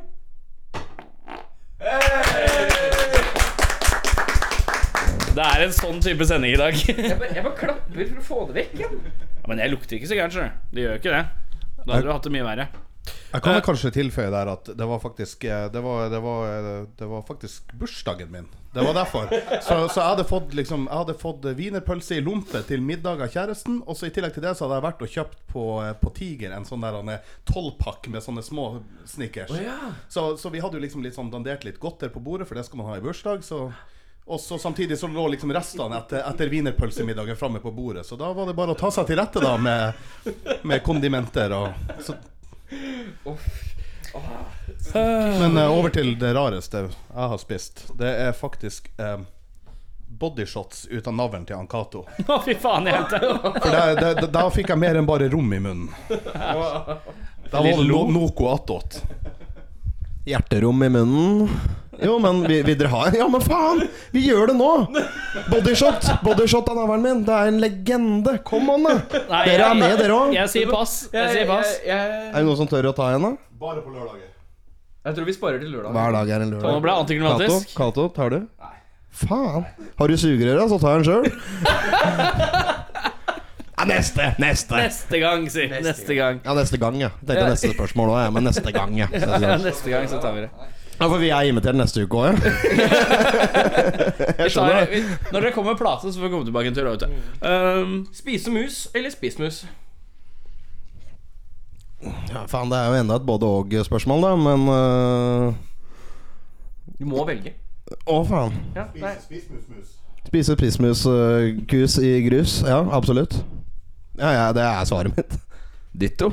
Det 5.31 5.43
er 5.47 5.63
en 5.63 5.71
sånn 5.75 6.01
type 6.03 6.25
sending 6.27 6.51
i 6.57 6.59
dag. 6.59 6.75
Jeg 6.75 7.15
bare, 7.15 7.29
jeg 7.37 7.43
bare 7.45 7.55
klapper 7.55 8.09
for 8.09 8.17
å 8.19 8.25
få 8.27 8.39
det 8.49 8.57
vekk 8.59 8.73
igjen. 8.81 8.97
Ja, 9.41 9.49
men 9.49 9.61
jeg 9.61 9.73
lukter 9.73 9.97
ikke 9.97 10.11
så 10.11 10.17
gærent, 10.17 10.37
skjønner. 10.37 10.55
Det 10.71 10.85
gjør 10.85 11.01
ikke 11.01 11.17
det. 11.17 11.25
Da 11.81 11.93
hadde 11.95 12.05
du 12.05 12.13
hatt 12.13 12.27
det 12.27 12.33
mye 12.35 12.45
verre. 12.45 12.69
Jeg 13.31 13.41
kan 13.41 13.55
vel 13.55 13.63
kanskje 13.65 13.89
tilføye 13.95 14.29
der 14.29 14.49
at 14.51 14.67
det 14.77 14.85
var 14.85 14.99
faktisk 15.01 15.45
eh, 15.49 15.63
Det 15.73 15.81
var, 15.81 16.09
det 16.11 16.19
var, 16.21 16.41
eh, 16.51 16.83
det 16.99 17.07
var 17.09 17.23
faktisk 17.25 17.71
bursdagen 17.79 18.29
min. 18.31 18.49
Det 18.75 18.83
var 18.85 18.93
derfor. 18.93 19.31
Så, 19.65 19.77
så 19.89 19.97
jeg 20.01 20.09
hadde 20.11 20.25
fått 20.29 20.53
liksom 20.53 20.83
Jeg 20.85 20.99
hadde 20.99 21.15
fått 21.19 21.47
wienerpølse 21.57 22.19
i 22.19 22.23
lompe 22.23 22.61
til 22.67 22.83
middag 22.85 23.23
av 23.23 23.31
kjæresten. 23.33 23.79
Og 23.87 23.97
så 23.97 24.09
i 24.09 24.13
tillegg 24.13 24.35
til 24.35 24.45
det 24.45 24.53
så 24.57 24.67
hadde 24.67 24.77
jeg 24.77 24.85
vært 24.85 25.05
og 25.05 25.15
kjøpt 25.15 25.39
på, 25.49 25.65
eh, 25.85 25.95
på 26.03 26.13
Tiger 26.19 26.53
en 26.55 26.67
sånn 26.67 26.85
der 26.85 26.99
er 27.01 27.33
tolvpakk 27.49 28.11
med 28.13 28.25
sånne 28.25 28.45
små 28.45 28.67
Snickers. 29.09 29.55
så, 30.11 30.35
så 30.37 30.53
vi 30.53 30.61
hadde 30.61 30.77
jo 30.77 30.85
liksom 30.85 31.01
litt 31.05 31.17
sånn 31.17 31.33
dandert 31.33 31.65
litt 31.65 31.81
godter 31.81 32.13
på 32.13 32.21
bordet, 32.21 32.49
for 32.49 32.59
det 32.59 32.67
skal 32.67 32.83
man 32.83 32.91
ha 32.91 32.99
i 32.99 33.05
bursdag. 33.05 33.41
Så 33.47 33.71
og 34.31 34.39
så 34.39 34.57
samtidig 34.57 34.97
så 34.99 35.07
lå 35.11 35.27
liksom 35.27 35.51
restene 35.53 35.97
etter, 35.97 36.21
etter 36.29 36.47
wienerpølsemiddagen 36.47 37.35
framme 37.35 37.59
på 37.59 37.71
bordet. 37.71 38.05
Så 38.05 38.15
da 38.15 38.29
var 38.33 38.47
det 38.47 38.53
bare 38.55 38.71
å 38.71 38.79
ta 38.79 38.87
seg 38.91 39.09
til 39.09 39.19
rette 39.19 39.41
da 39.43 39.57
med, 39.59 39.91
med 40.63 40.83
kondimenter 40.85 41.51
og 41.51 41.67
så, 41.99 42.15
Men 44.93 45.57
eh, 45.57 45.67
over 45.67 45.91
til 45.91 46.13
det 46.19 46.31
rareste 46.37 46.85
jeg 46.87 47.27
har 47.33 47.41
spist. 47.43 47.83
Det 47.99 48.13
er 48.23 48.31
faktisk 48.31 48.87
eh, 48.95 49.19
bodyshots 50.07 50.87
ut 50.87 51.07
av 51.07 51.17
navlen 51.19 51.43
til 51.45 51.59
Ankato. 51.59 52.05
Å, 52.31 52.39
fy 52.45 52.55
faen 52.55 52.87
helvete. 52.87 53.19
For 53.59 54.31
da 54.31 54.45
fikk 54.55 54.71
jeg 54.71 54.79
mer 54.79 55.01
enn 55.01 55.11
bare 55.11 55.27
rom 55.33 55.51
i 55.51 55.59
munnen. 55.59 55.91
Da 57.51 57.59
var 57.59 57.67
det 57.67 57.83
no, 57.83 58.05
noe 58.15 58.55
attåt. 58.55 59.01
Hjerterom 60.25 60.83
i 60.85 60.89
munnen. 60.89 61.49
Jo, 62.01 62.15
men 62.21 62.41
vi, 62.47 62.61
vil 62.65 62.77
dere 62.79 62.89
ha 62.89 63.01
en? 63.09 63.15
Ja, 63.19 63.27
men 63.29 63.41
faen! 63.45 63.81
Vi 64.13 64.23
gjør 64.25 64.49
det 64.51 64.55
nå! 64.57 64.69
Bodyshot 65.51 66.07
Bodyshot 66.25 66.69
av 66.71 66.77
navlen 66.79 67.03
min. 67.05 67.19
Det 67.27 67.35
er 67.35 67.49
en 67.51 67.59
legende. 67.61 68.35
Kom 68.47 68.69
an, 68.73 68.87
da! 68.87 68.95
Dere 69.45 69.67
er 69.69 69.77
med, 69.77 69.95
dere 70.01 70.15
òg. 70.17 70.33
Jeg 70.37 70.49
sier 70.53 70.71
pass. 70.71 70.95
Jeg 71.13 71.33
sier 71.35 71.49
pass. 71.49 71.75
Jeg, 71.85 71.93
jeg, 71.93 72.25
Er 72.31 72.39
det 72.39 72.45
noen 72.47 72.59
som 72.61 72.69
tør 72.71 72.89
å 72.89 72.95
ta 72.97 73.11
en, 73.15 73.27
da? 73.27 73.31
Bare 73.61 73.83
på 73.85 73.93
lørdager. 73.93 74.29
jeg 75.05 75.17
tror 75.19 75.29
vi 75.29 75.37
sparer 75.37 75.61
til 75.61 75.73
lørdag. 75.75 75.93
Hver 75.97 76.17
dag 76.17 76.33
er 76.37 76.45
en 76.47 76.53
Nå 76.55 76.57
lørdag. 76.57 76.81
ble 76.87 76.97
antiklimatisk. 77.03 77.75
Cato, 77.77 78.07
tar 78.17 78.33
du? 78.33 78.39
Nei. 78.45 78.73
Faen. 79.21 79.65
Har 79.99 80.07
du 80.09 80.17
sugerør, 80.17 80.65
så 80.71 80.81
tar 80.81 80.97
jeg 80.97 81.03
den 81.03 81.09
sjøl. 81.11 81.25
ja, 83.81 83.85
neste! 83.89 84.27
Neste! 84.41 84.75
Neste 84.77 85.19
gang, 85.19 85.47
si. 85.51 85.65
Neste 85.71 86.15
gang. 86.17 86.41
Ja, 86.45 86.53
neste 86.57 86.77
gang, 86.77 86.99
ja. 87.01 87.09
Jeg 87.21 87.27
tenkte 87.31 87.47
neste 87.49 87.71
spørsmål 87.73 88.11
òg, 88.13 88.19
ja. 88.25 88.29
Men 88.35 88.45
neste 88.49 88.71
gang, 88.75 88.93
ja. 88.99 89.07
Neste 89.11 89.29
Ja, 89.33 89.39
gang. 89.41 89.63
neste 89.65 89.89
gang 89.93 90.07
så 90.11 90.19
tar 90.21 90.35
vi 90.37 90.43
det. 90.45 90.51
Ja, 91.01 91.07
For 91.09 91.17
vi 91.17 91.29
er 91.33 91.47
invitert 91.49 91.77
neste 91.79 92.03
uke 92.05 92.19
òg, 92.21 92.25
ja. 92.29 92.33
Jeg 94.41 94.51
skjønner 94.53 94.85
det. 94.91 94.99
når 95.31 95.39
dere 95.47 95.53
kommer 95.55 95.73
med 95.73 95.79
plate, 95.81 96.11
så 96.13 96.19
får 96.19 96.27
vi 96.27 96.33
komme 96.35 96.45
tilbake 96.49 96.69
en 96.69 96.77
tur. 96.77 96.89
Vet 96.91 97.05
du. 97.07 97.15
Um, 97.41 97.95
Spise 98.13 98.53
mus 98.53 98.83
eller 98.93 99.09
spis 99.13 99.39
mus? 99.41 99.63
Ja, 102.31 102.45
faen, 102.49 102.69
det 102.71 102.77
er 102.81 102.87
jo 102.89 102.99
enda 103.01 103.17
et 103.19 103.25
både-og-spørsmål, 103.27 104.23
da, 104.25 104.31
men 104.41 104.69
uh... 104.69 105.53
Du 107.01 107.05
må 107.09 107.25
velge. 107.29 107.53
Å, 108.09 108.21
faen. 108.25 108.55
Ja, 108.77 108.87
spise 108.93 109.25
Spis 109.25 109.49
mus, 109.53 109.65
mus. 109.73 109.91
Spise 110.31 110.55
prismus-kus 110.57 111.97
i 112.05 112.13
grus? 112.25 112.59
Ja, 112.65 112.79
absolutt. 112.93 113.39
Ja, 114.21 114.31
ja, 114.37 114.47
det 114.53 114.61
er 114.61 114.85
svaret 114.85 115.17
mitt. 115.17 115.37
Ditto. 115.97 116.31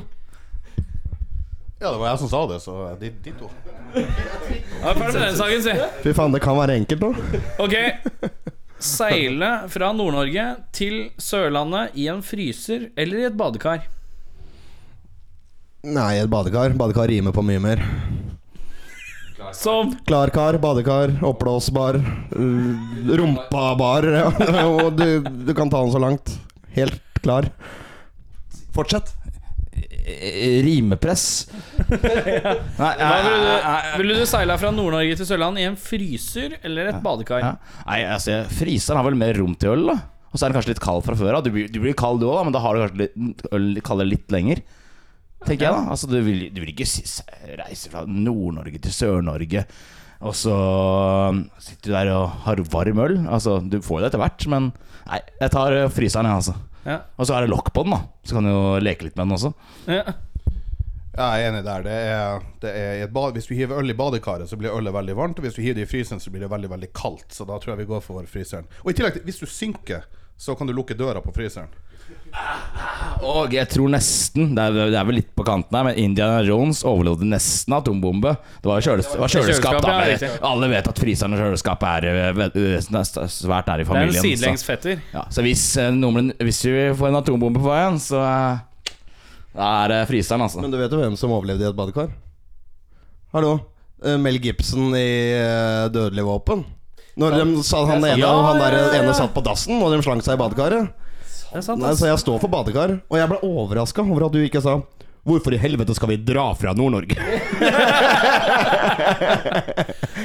Ja, 1.78 1.92
det 1.92 1.98
var 2.00 2.08
jeg 2.10 2.18
som 2.20 2.28
sa 2.28 2.40
det, 2.50 2.58
så 2.60 2.74
de, 3.00 3.08
de 3.24 3.32
to. 3.38 3.48
ja, 3.94 4.92
ferdig 4.92 5.14
med 5.14 5.22
den 5.22 5.36
saken, 5.38 5.62
si. 5.62 5.74
Fy 6.04 6.12
faen, 6.18 6.34
det 6.34 6.42
kan 6.44 6.58
være 6.58 6.74
enkelt 6.82 7.04
nå. 7.06 7.12
Ok. 7.64 7.76
Seile 8.92 9.52
fra 9.72 9.92
Nord-Norge 9.96 10.44
til 10.74 10.98
Sørlandet 11.22 11.94
i 11.98 12.08
en 12.12 12.20
fryser 12.22 12.90
eller 12.98 13.22
i 13.22 13.28
et 13.30 13.38
badekar. 13.38 13.86
Nei, 15.86 16.12
et 16.18 16.30
badekar. 16.30 16.74
Badekar 16.78 17.08
rimer 17.10 17.34
på 17.34 17.46
mye 17.46 17.62
mer. 17.62 17.82
Som 19.54 19.94
Klarkar, 20.06 20.58
badekar, 20.60 21.14
oppblåsbar, 21.24 22.02
uh, 22.34 23.14
rumpabar. 23.22 24.10
Ja. 24.18 24.66
Og 24.66 24.98
du, 24.98 25.22
du 25.46 25.54
kan 25.54 25.70
ta 25.70 25.80
den 25.80 25.94
så 25.94 26.02
langt. 26.02 26.34
Helt 26.76 27.22
klar. 27.24 27.48
Fortsett. 28.74 29.14
rimepress. 30.64 31.24
Nei, 32.78 32.92
ville 32.98 33.40
du, 33.42 33.98
ville 34.00 34.14
du 34.20 34.24
seila 34.28 34.56
fra 34.60 34.70
Nord-Norge 34.74 35.18
til 35.20 35.28
Sørland 35.28 35.60
i 35.60 35.66
en 35.68 35.76
fryser 35.80 36.56
eller 36.64 36.90
et 36.92 37.00
badekar? 37.04 37.42
Ja. 37.44 37.50
Nei, 37.88 37.98
altså, 38.08 38.38
Fryseren 38.58 39.00
har 39.00 39.06
vel 39.08 39.18
mer 39.20 39.36
rom 39.38 39.54
til 39.60 39.74
øl, 39.74 39.84
da. 39.92 39.98
Og 40.28 40.36
så 40.36 40.44
er 40.46 40.50
den 40.52 40.58
kanskje 40.58 40.72
litt 40.74 40.82
kald 40.84 41.04
fra 41.06 41.16
før 41.16 41.38
av. 41.38 41.44
Du, 41.46 41.50
blir- 41.54 41.70
du 41.72 41.78
blir 41.82 41.96
kald 41.98 42.20
du 42.22 42.26
òg, 42.28 42.40
men 42.48 42.54
da 42.56 42.60
har 42.64 42.76
du 42.76 42.82
kanskje 42.84 43.04
litt, 43.04 43.44
øl 43.56 43.68
kaldere 43.84 44.10
litt 44.14 44.32
lenger. 44.34 44.64
Tenker 45.46 45.68
jeg 45.68 45.70
da 45.76 45.92
Altså 45.94 46.08
Du 46.10 46.16
vil, 46.26 46.48
du 46.50 46.58
vil 46.64 46.72
ikke 46.72 46.88
reise 47.60 47.92
fra 47.92 48.02
Nord-Norge 48.08 48.80
til 48.82 48.90
Sør-Norge, 48.96 49.62
og 50.18 50.32
så 50.34 50.50
um, 51.30 51.44
sitter 51.62 51.92
du 51.92 51.94
der 51.94 52.08
og 52.16 52.32
har 52.48 52.58
varm 52.72 52.98
øl. 53.04 53.14
Altså 53.30 53.60
Du 53.62 53.78
får 53.84 54.00
jo 54.00 54.02
det 54.02 54.08
etter 54.10 54.24
hvert, 54.24 54.48
men 54.50 54.72
nei, 55.10 55.20
jeg 55.40 55.54
tar 55.54 55.76
eh, 55.76 55.90
fryseren, 55.92 56.28
jeg, 56.30 56.42
altså. 56.42 56.56
Ja. 56.88 57.02
Og 57.18 57.28
så 57.28 57.36
er 57.36 57.44
det 57.44 57.52
lokk 57.52 57.72
på 57.74 57.84
den, 57.84 57.96
da. 57.96 58.00
Så 58.24 58.38
kan 58.38 58.48
du 58.48 58.52
jo 58.52 58.64
leke 58.82 59.08
litt 59.08 59.18
med 59.18 59.28
den 59.28 59.36
også. 59.36 59.52
Ja. 59.90 60.04
Jeg 61.18 61.42
er 61.42 61.48
enig 61.48 61.64
der. 61.66 61.82
Det 61.82 61.94
er, 62.12 62.44
det 62.62 62.72
er 62.78 63.00
et 63.08 63.12
bad, 63.14 63.34
hvis 63.34 63.48
du 63.50 63.56
hiver 63.58 63.80
øl 63.80 63.90
i 63.90 63.96
badekaret, 63.98 64.46
så 64.46 64.56
blir 64.60 64.70
ølet 64.70 64.94
veldig 64.94 65.16
varmt. 65.18 65.40
Og 65.40 65.46
hvis 65.48 65.56
du 65.56 65.64
hiver 65.64 65.80
det 65.80 65.88
i 65.88 65.90
fryseren, 65.90 66.22
så 66.22 66.30
blir 66.30 66.44
det 66.44 66.50
veldig 66.52 66.70
veldig 66.70 66.90
kaldt. 66.94 67.26
Så 67.34 67.46
da 67.48 67.58
tror 67.58 67.74
jeg 67.74 67.82
vi 67.82 67.88
går 67.90 68.04
for 68.04 68.30
fryseren. 68.30 68.68
Og 68.84 68.92
i 68.92 68.96
tillegg, 68.98 69.18
hvis 69.26 69.42
du 69.42 69.48
synker, 69.50 70.06
så 70.38 70.54
kan 70.54 70.70
du 70.70 70.76
lukke 70.76 70.94
døra 70.94 71.22
på 71.24 71.34
fryseren. 71.34 71.72
Og 73.28 73.52
jeg 73.52 73.66
tror 73.72 73.90
nesten 73.90 74.52
Det 74.54 74.62
er, 74.62 74.76
det 74.92 74.98
er 74.98 75.06
vel 75.08 75.18
litt 75.18 75.30
på 75.36 75.44
kanten 75.46 75.74
her, 75.74 75.86
men 75.88 75.98
Indiana 76.00 76.42
Jones 76.46 76.84
overlevde 76.86 77.26
nesten 77.28 77.74
atombombe. 77.74 78.34
Det 78.62 78.70
var, 78.70 78.84
kjøles, 78.84 79.08
det 79.10 79.22
var 79.22 79.32
kjøleskap, 79.32 79.78
da. 79.84 79.96
men 79.98 80.36
alle 80.50 80.70
vet 80.72 80.90
at 80.92 81.02
fryseren 81.02 81.34
og 81.34 81.42
kjøleskapet 81.42 82.06
er 82.06 82.44
eh, 82.46 83.26
svært 83.32 83.70
nær 83.70 83.82
i 83.82 83.88
familien. 83.88 84.14
Det 84.14 84.22
er 84.22 84.52
en 84.52 84.60
sidelengs 84.60 85.02
ja, 85.16 85.24
så 85.34 85.44
hvis, 85.44 85.64
eh, 85.82 85.90
noen, 85.94 86.30
hvis 86.44 86.62
vi 86.68 86.86
får 86.98 87.10
en 87.10 87.20
atombombe 87.20 87.62
på 87.62 87.72
veien, 87.72 87.98
så 88.02 88.22
da 89.58 89.72
er 89.82 89.92
det 89.94 90.00
fryseren, 90.12 90.46
altså. 90.46 90.62
Men 90.62 90.72
du 90.72 90.78
vet 90.78 90.94
jo 90.94 91.02
hvem 91.02 91.18
som 91.18 91.34
overlevde 91.34 91.66
i 91.66 91.70
et 91.72 91.78
badekar? 91.78 92.12
Hallo? 93.34 93.58
Mel 93.98 94.38
Gibson 94.38 94.92
i 94.94 95.34
'Dødelig 95.90 96.22
våpen'. 96.22 96.62
Når 97.18 97.34
de 97.34 97.38
han 97.74 98.04
ene, 98.04 98.18
Ja, 98.20 98.30
han 98.46 98.60
der 98.62 98.76
ja, 98.76 98.82
ja. 98.94 99.02
ene 99.02 99.14
satt 99.16 99.34
på 99.34 99.42
dassen, 99.42 99.80
og 99.82 99.90
de 99.90 99.98
slang 100.06 100.22
seg 100.22 100.36
i 100.36 100.38
badekaret. 100.38 100.92
Det 101.48 101.60
er 101.60 101.64
sant, 101.64 101.80
Nei, 101.80 101.90
ass. 101.94 102.00
så 102.02 102.08
jeg 102.10 102.20
står 102.20 102.40
for 102.42 102.50
badekar, 102.52 102.90
og 103.08 103.16
jeg 103.18 103.28
ble 103.30 103.38
overraska 103.46 104.04
over 104.04 104.26
at 104.28 104.34
du 104.36 104.40
ikke 104.44 104.60
sa 104.64 104.74
Hvorfor 105.28 105.52
i 105.52 105.58
helvete 105.60 105.92
skal 105.96 106.08
vi 106.12 106.16
dra 106.24 106.44
fra 106.56 106.70
Nord-Norge? 106.72 107.16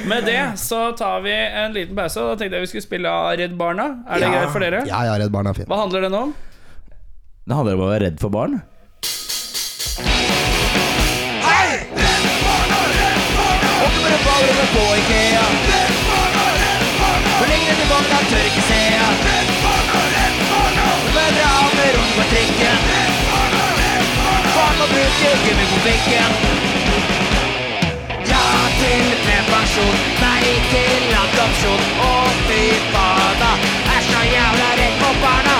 Med 0.08 0.24
det 0.24 0.38
så 0.62 0.78
tar 0.96 1.20
vi 1.26 1.34
en 1.34 1.74
liten 1.76 1.96
pause. 1.98 2.22
Og 2.22 2.30
da 2.30 2.38
tenkte 2.40 2.56
jeg 2.56 2.64
vi 2.64 2.70
skulle 2.70 2.86
spille 2.86 3.10
av 3.12 3.34
Redd 3.36 3.52
Barna. 3.58 3.86
Er 4.08 4.22
det 4.22 4.30
greit 4.32 4.52
for 4.54 4.64
dere? 4.64 4.80
Ja, 4.88 5.02
ja, 5.10 5.18
Redd 5.20 5.32
Barna 5.34 5.52
er 5.52 5.58
fint. 5.58 5.68
Hva 5.68 5.82
handler 5.82 6.06
den 6.06 6.14
om? 6.16 6.32
Det 7.44 7.58
handler 7.58 7.76
om 7.76 7.82
å 7.84 7.90
være 7.90 8.06
redd 8.06 8.18
for 8.22 8.30
barn. 8.32 8.56
Åpne 13.84 14.16
ballene 14.26 14.66
på 14.74 14.82
Ikea. 14.98 15.44
For 17.38 17.46
lenger 17.52 17.74
tilbake 17.80 18.10
han 18.14 18.26
tør 18.32 18.44
ikke 18.50 18.64
se. 18.68 18.73
Trikken. 22.34 22.78
Faen 24.54 24.78
må 24.78 24.86
bruke 24.92 25.30
gummi 25.44 25.66
på 25.72 25.78
pikken. 25.86 26.32
Ja 28.30 28.46
til 28.80 29.06
prevensjon, 29.24 29.98
nei 30.22 30.54
til 30.72 31.04
adopsjon. 31.22 31.84
Å 32.08 32.12
fy 32.48 32.62
faen, 32.90 33.34
da. 33.42 33.52
er 33.94 34.02
så 34.08 34.22
jævla 34.32 34.70
redd 34.80 34.96
for 35.02 35.20
barna. 35.22 35.56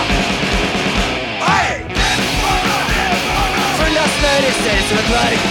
Full 3.79 4.01
av 4.03 4.11
snørr, 4.17 4.51
ser 4.63 4.81
ut 4.81 4.91
som 4.91 5.01
en 5.03 5.09
dverg. 5.13 5.47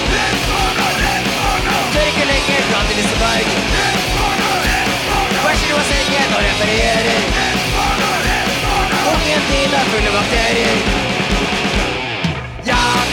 Tør 1.93 2.11
ikke 2.11 2.27
lenger 2.33 2.67
prate 2.71 2.99
Liseberg. 2.99 3.47
Bæsjer 5.43 5.71
i 5.71 5.79
bassenget 5.79 6.35
når 6.35 6.45
jeg 6.49 6.59
ferierer. 6.61 7.23
Ungen 9.13 9.49
din 9.51 9.79
er 9.79 9.89
full 9.93 10.07
av 10.11 10.15
bakterier. 10.19 11.12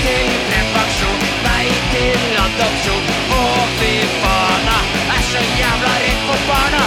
Til 0.01 0.29
prevensjon, 0.49 1.25
nei 1.45 1.67
til 1.93 2.37
adopsjon. 2.41 3.09
Å, 3.37 3.41
fy 3.77 3.91
faen, 4.23 4.63
da 4.65 4.79
er 5.13 5.27
så 5.29 5.43
jævla 5.59 5.91
redd 6.03 6.23
for 6.29 6.47
barna. 6.49 6.85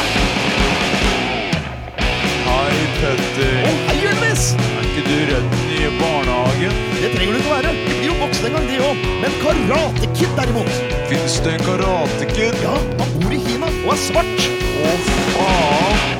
Hei, 2.47 2.80
Petter. 2.97 3.59
Hei, 3.89 3.97
Jonis! 4.01 4.47
Er 4.57 4.88
ikke 4.88 5.03
du 5.05 5.14
redd 5.30 5.53
i 5.76 5.84
barnehagen? 5.99 6.82
Det 7.03 7.14
trenger 7.14 7.38
du 7.38 7.41
ikke 7.43 7.53
være. 7.53 7.76
Vi 7.84 7.99
blir 7.99 8.09
jo 8.09 8.18
voksne 8.24 8.49
en 8.49 8.57
gang, 8.57 8.68
de 8.72 8.82
òg. 8.88 9.05
Men 9.22 9.38
Karate 9.43 10.09
Kid, 10.18 10.34
derimot. 10.39 10.82
Fins 11.11 11.38
det 11.45 11.53
en 11.59 11.66
karatekid? 11.68 12.59
Ja, 12.66 12.74
han 12.97 13.16
bor 13.22 13.38
i 13.38 13.41
Kina 13.45 13.70
og 13.84 13.93
er 13.93 14.03
svart. 14.07 14.49
Å, 14.89 14.97
faen. 15.38 16.20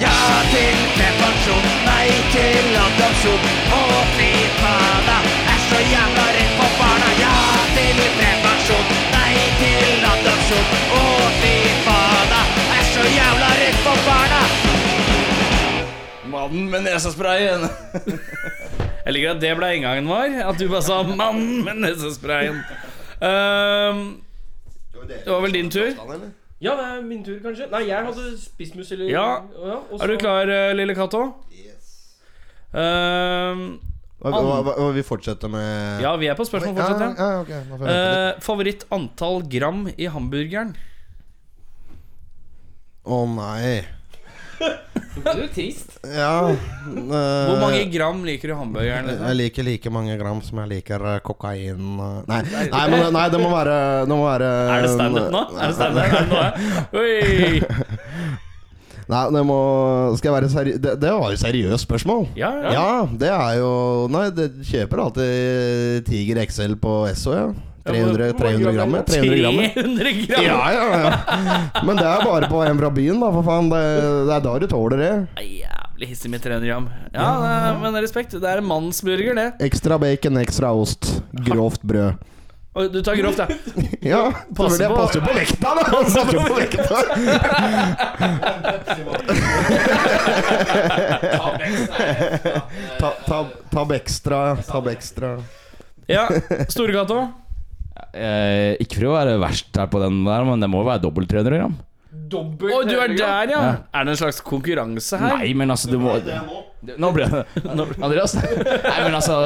Ja 0.00 0.16
til 0.48 0.82
prevensjon, 0.96 1.70
nei 1.84 2.08
til 2.32 2.74
adopsjon. 2.88 3.48
Å, 3.76 3.84
fy 4.16 4.32
faen, 4.62 5.41
så 5.72 5.80
jævla 5.88 6.24
redd 6.36 6.52
for 6.58 6.70
barna. 6.80 7.10
Ja 7.22 7.34
til 7.76 8.00
prevensjon, 8.16 8.88
nei 9.14 9.36
til 9.60 10.02
adopsjon. 10.12 10.66
Å, 10.96 11.04
fy 11.40 11.52
jeg 11.62 12.74
er 12.76 12.88
så 12.90 13.04
jævla 13.08 13.52
redd 13.60 13.78
for 13.84 14.02
barna. 14.08 14.40
Mannen 16.32 16.66
med 16.72 16.84
nesesprayen. 16.88 17.64
Jeg 19.02 19.14
liker 19.16 19.32
at 19.32 19.40
det 19.42 19.50
ble 19.58 19.68
inngangen 19.76 20.06
vår. 20.06 20.36
At 20.46 20.60
du 20.60 20.68
bare 20.70 20.82
sa 20.86 21.00
'mannen 21.02 21.64
med 21.66 21.80
nesesprayen'. 21.82 22.60
Um, 23.18 24.02
det 25.08 25.26
var 25.26 25.40
vel 25.42 25.56
din 25.56 25.70
tur. 25.70 25.90
Ja, 26.62 26.76
det 26.78 26.84
er 26.86 27.00
min 27.02 27.24
tur, 27.26 27.40
kanskje. 27.42 27.66
Nei, 27.72 27.80
jeg 27.88 28.04
hadde 28.06 28.28
spissmus 28.38 28.92
eller 28.92 29.10
Ja. 29.10 29.26
Er 29.98 30.06
du 30.06 30.16
klar, 30.16 30.46
eh, 30.46 30.74
lille 30.76 30.94
Cato? 30.94 31.24
Ehm, 32.74 33.64
Og, 33.74 33.91
og, 34.22 34.36
og, 34.38 34.68
og 34.78 34.92
vi 34.94 35.02
fortsetter 35.06 35.50
med 35.50 36.02
ja, 36.04 36.12
vi 36.20 36.28
er 36.30 36.38
på 36.38 36.46
spørsmål 36.46 36.76
fortsatt. 36.78 37.18
Ja. 37.18 37.30
ja, 37.32 37.40
ok, 37.42 37.48
da 37.50 37.56
får 37.58 37.58
jeg 37.58 37.80
vente 37.80 37.88
litt. 37.88 38.36
Eh, 38.36 38.44
favoritt 38.46 38.86
antall 38.94 39.42
gram 39.50 39.82
i 39.96 40.10
hamburgeren? 40.14 40.76
Å 43.02 43.24
nei. 43.34 43.82
Du 45.12 45.26
er 45.28 45.48
trist. 45.52 45.98
Ja 46.06 46.48
eh, 46.48 47.02
Hvor 47.04 47.58
mange 47.60 47.82
gram 47.92 48.22
liker 48.24 48.52
du 48.52 48.54
hamburgeren? 48.56 49.10
liksom? 49.10 49.26
Jeg 49.28 49.38
liker 49.40 49.66
like 49.66 49.92
mange 49.92 50.14
gram 50.20 50.40
som 50.44 50.62
jeg 50.62 50.70
liker 50.76 51.04
eh, 51.10 51.18
kokain 51.26 51.82
eh. 52.06 52.14
Nei, 52.30 52.38
nei, 52.76 52.84
men, 52.94 53.04
nei 53.14 53.26
det 53.32 53.42
må 53.42 53.50
være 53.52 53.76
Det 54.06 54.14
må 54.14 54.22
være 54.24 54.48
Er 54.76 54.86
det 54.86 54.94
standup 54.94 55.28
nå? 55.34 55.42
Er 55.58 55.66
det 55.66 55.76
standup? 55.76 56.02
Er 56.06 56.10
det 56.16 56.24
noe? 56.30 56.48
Oi! 57.02 58.48
Nei, 59.10 59.22
det 59.34 59.42
må 59.48 59.58
Skal 60.18 60.30
jeg 60.30 60.36
være 60.36 60.50
seriøs? 60.52 60.78
Det, 60.84 60.94
det 61.02 61.10
var 61.18 61.32
jo 61.34 61.40
seriøst 61.40 61.86
spørsmål. 61.88 62.24
Ja, 62.38 62.52
ja. 62.62 62.72
Ja, 62.76 62.86
det 63.18 63.30
er 63.34 63.58
jo 63.58 63.72
Nei, 64.12 64.28
det 64.36 64.48
kjøper 64.68 65.02
alltid 65.06 66.06
Tiger 66.08 66.42
XL 66.46 66.76
på 66.82 66.96
Esso, 67.10 67.34
ja. 67.36 67.50
300, 67.82 68.28
300 68.38 68.72
gram. 68.76 68.92
300 69.08 69.38
gram. 69.42 69.56
ja. 69.58 69.70
300 69.74 70.12
gram? 70.28 70.44
Ja, 70.46 70.58
ja, 70.70 70.84
ja. 71.02 71.82
Men 71.82 71.98
det 71.98 72.06
er 72.06 72.22
bare 72.28 72.50
på 72.50 72.60
en 72.62 72.78
fra 72.78 72.90
byen, 72.94 73.18
da, 73.18 73.30
for 73.34 73.46
faen. 73.48 73.70
Det, 73.72 73.80
det 74.28 74.36
er 74.36 74.44
da 74.44 74.52
du 74.62 74.66
tåler 74.70 75.02
det. 75.02 75.12
Jævlig 75.42 76.08
hissig 76.12 76.30
med 76.30 76.44
300 76.44 76.68
gram. 76.70 76.86
Ja, 77.10 77.72
men 77.82 77.98
respekt. 77.98 78.36
Det 78.38 78.46
er 78.52 78.62
en 78.62 78.68
mannsburger, 78.70 79.34
det. 79.34 79.48
Ekstra 79.66 79.98
bacon, 79.98 80.38
ekstra 80.44 80.70
ost. 80.78 81.10
Grovt 81.42 81.82
brød. 81.82 82.22
Og 82.72 82.88
du 82.88 83.02
tar 83.04 83.18
grovt, 83.20 83.36
da. 83.36 83.46
Ja, 84.00 84.32
Passer 84.56 84.88
selvfølgelig. 84.88 84.88
På- 84.88 84.96
passer 84.96 85.18
jo 85.18 85.22
på 85.26 85.32
vekta, 85.36 85.68
da! 85.76 85.82
Passer 85.92 86.32
jo 86.32 86.40
på 86.48 86.54
vekta. 86.56 86.96
Ta, 92.98 93.10
ta, 93.26 93.38
tab 93.74 93.92
ekstra, 93.98 94.40
tab 94.66 94.88
ekstra. 94.92 95.34
Ja, 96.08 96.26
Store 96.72 96.92
Cato. 96.96 97.20
Eh, 98.12 98.72
ikke 98.82 98.98
for 98.98 99.10
å 99.10 99.14
være 99.18 99.36
verst 99.40 99.76
her 99.78 99.88
på 99.92 100.00
den 100.02 100.22
der, 100.26 100.44
men 100.48 100.64
det 100.64 100.68
må 100.72 100.80
jo 100.82 100.88
være 100.88 101.04
dobbelt 101.04 101.28
300 101.30 101.60
gram. 101.60 101.76
Dobbelt 102.32 102.72
oh, 102.72 102.82
du 102.88 102.96
er 102.96 103.12
der, 103.12 103.52
ja. 103.52 103.60
Ja. 103.60 103.60
Er 103.92 104.08
det 104.08 104.14
en 104.14 104.20
slags 104.20 104.40
konkurranse 104.44 105.20
her? 105.20 105.36
Nei, 105.40 105.52
men 105.56 105.72
altså, 105.72 105.92
du 105.92 105.98
må 106.00 106.16
Nå 106.82 107.12
ble 107.14 107.28
det 107.30 107.44
Andreas? 107.68 108.32
Nei, 108.34 108.98
men 109.04 109.14
altså 109.14 109.36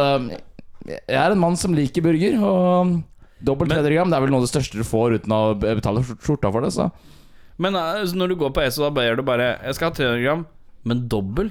Jeg 0.86 1.18
er 1.18 1.34
en 1.34 1.42
mann 1.42 1.58
som 1.58 1.74
liker 1.76 2.02
burger, 2.06 2.38
og 2.40 2.94
dobbelt 3.46 3.70
300 3.72 3.94
gram 3.94 4.10
Det 4.12 4.16
er 4.18 4.24
vel 4.26 4.32
noe 4.34 4.42
av 4.42 4.46
det 4.48 4.52
største 4.52 4.80
du 4.80 4.84
får 4.86 5.16
uten 5.20 5.34
å 5.36 5.40
betale 5.60 6.02
skjorta 6.04 6.50
for 6.54 6.66
det, 6.66 6.72
så 6.74 6.90
Men 7.62 7.78
altså, 7.78 8.18
når 8.18 8.28
du 8.34 8.36
går 8.42 8.52
på 8.56 8.64
ESO, 8.66 8.82
da 8.86 8.90
ber 8.98 9.16
du 9.16 9.22
bare 9.26 9.52
Jeg 9.64 9.78
skal 9.78 9.90
ha 9.90 9.96
300 9.96 10.22
gram, 10.24 10.42
men 10.84 11.06
dobbel? 11.08 11.48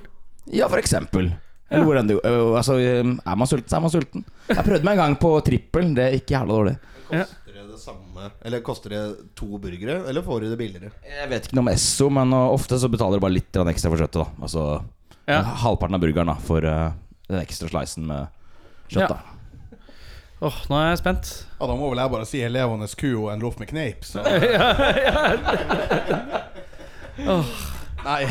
Ja, 0.54 0.68
for 0.70 0.78
eksempel. 0.78 1.32
Eller 1.74 1.88
hvor 1.88 1.98
enn 1.98 2.08
du 2.12 2.20
Altså, 2.22 2.76
er 2.78 3.04
man 3.40 3.48
sulten, 3.50 3.70
så 3.72 3.80
er 3.80 3.82
man 3.88 3.90
sulten. 3.94 4.26
Jeg 4.52 4.62
prøvde 4.68 4.86
meg 4.86 4.94
en 5.00 5.02
gang 5.02 5.16
på 5.18 5.32
trippel. 5.48 5.88
Det 5.98 6.04
er 6.06 6.18
ikke 6.20 6.36
jævla 6.38 6.54
dårlig. 6.60 6.76
Koster 7.10 7.56
det 7.56 7.64
det 7.72 7.80
samme 7.82 8.28
Eller 8.46 8.62
koster 8.66 8.94
det 8.94 9.02
to 9.36 9.58
burgere, 9.62 9.98
eller 10.10 10.22
får 10.26 10.44
du 10.46 10.50
det 10.52 10.60
billigere? 10.62 10.92
Jeg 11.10 11.30
vet 11.32 11.48
ikke 11.50 11.58
noe 11.58 11.66
om 11.66 11.72
Esso, 11.74 12.12
men 12.14 12.34
ofte 12.38 12.78
så 12.82 12.90
betaler 12.94 13.18
du 13.18 13.26
bare 13.26 13.34
litt 13.40 13.50
grann 13.56 13.72
ekstra 13.74 13.90
for 13.94 13.98
kjøttet. 14.06 14.22
da 14.22 14.46
Altså 14.46 14.68
Ja. 15.28 15.42
halvparten 15.66 15.98
av 15.98 16.02
burgeren 16.06 16.30
da 16.30 16.36
for 16.46 16.62
den 16.62 17.42
ekstra 17.42 17.68
slicen 17.74 18.06
med 18.06 18.28
kjøtt. 18.94 19.02
Ja. 19.02 19.08
da 19.10 19.35
Åh, 20.44 20.56
nå 20.70 20.76
er 20.82 20.90
jeg 20.92 20.98
spent. 21.00 21.30
Ja, 21.60 21.68
Da 21.70 21.76
må 21.80 21.88
vel 21.94 22.02
jeg 22.04 22.12
bare 22.12 22.26
si 22.28 22.42
en 22.44 22.52
levende 22.54 22.88
ku 23.00 23.12
og 23.24 23.30
en 23.34 23.40
loff 23.46 23.58
med 23.62 23.70
kneip. 23.72 24.04
Så. 24.04 24.20
Nei. 28.06 28.26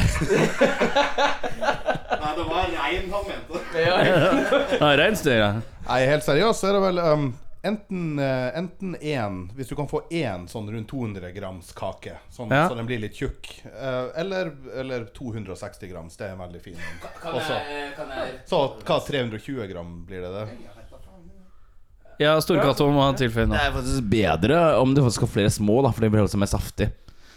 Nei, 2.24 2.32
det 2.36 2.44
var 2.46 2.68
rein 2.70 3.08
han 3.10 3.24
mente. 3.26 3.80
Ja, 3.80 4.90
Reinsdyr, 5.00 5.38
ja. 5.40 5.48
Nei, 5.88 6.04
helt 6.08 6.24
seriøst 6.26 6.60
så 6.62 6.68
er 6.70 6.76
det 6.76 6.82
vel 6.84 6.98
um, 7.02 7.24
enten 7.66 8.04
uh, 8.20 8.50
Enten 8.56 8.94
én 9.00 9.40
Hvis 9.56 9.68
du 9.72 9.74
kan 9.76 9.88
få 9.90 10.02
én 10.14 10.44
sånn 10.48 10.68
rundt 10.72 10.88
200 10.92 11.32
grams 11.34 11.72
kake, 11.76 12.14
sånn, 12.32 12.52
Ja. 12.54 12.68
så 12.70 12.74
den 12.78 12.86
blir 12.88 13.00
litt 13.02 13.16
tjukk. 13.18 13.50
Uh, 13.66 14.12
eller, 14.20 14.52
eller 14.78 15.04
260 15.16 15.90
grams. 15.90 16.16
Det 16.20 16.28
er 16.28 16.32
en 16.36 16.42
veldig 16.44 16.62
fin. 16.62 16.78
Også. 17.32 17.56
Så 18.48 18.62
hva 18.84 19.00
320 19.08 19.66
gram 19.72 19.90
blir 20.06 20.20
det 20.28 20.32
det? 20.38 20.46
Ja, 22.22 22.36
Storkato 22.42 22.86
må 22.94 23.02
ha 23.06 23.12
tilføye 23.18 23.48
Det 23.50 23.58
er 23.60 23.74
faktisk 23.74 24.08
bedre 24.12 24.62
om 24.80 24.94
du 24.94 25.02
faktisk 25.06 25.26
har 25.26 25.34
flere 25.40 25.50
små, 25.50 25.80
da, 25.86 25.90
for 25.94 26.00
det 26.06 26.12
blir 26.14 26.22
også 26.26 26.38
mer 26.40 26.50
saftig. 26.50 26.90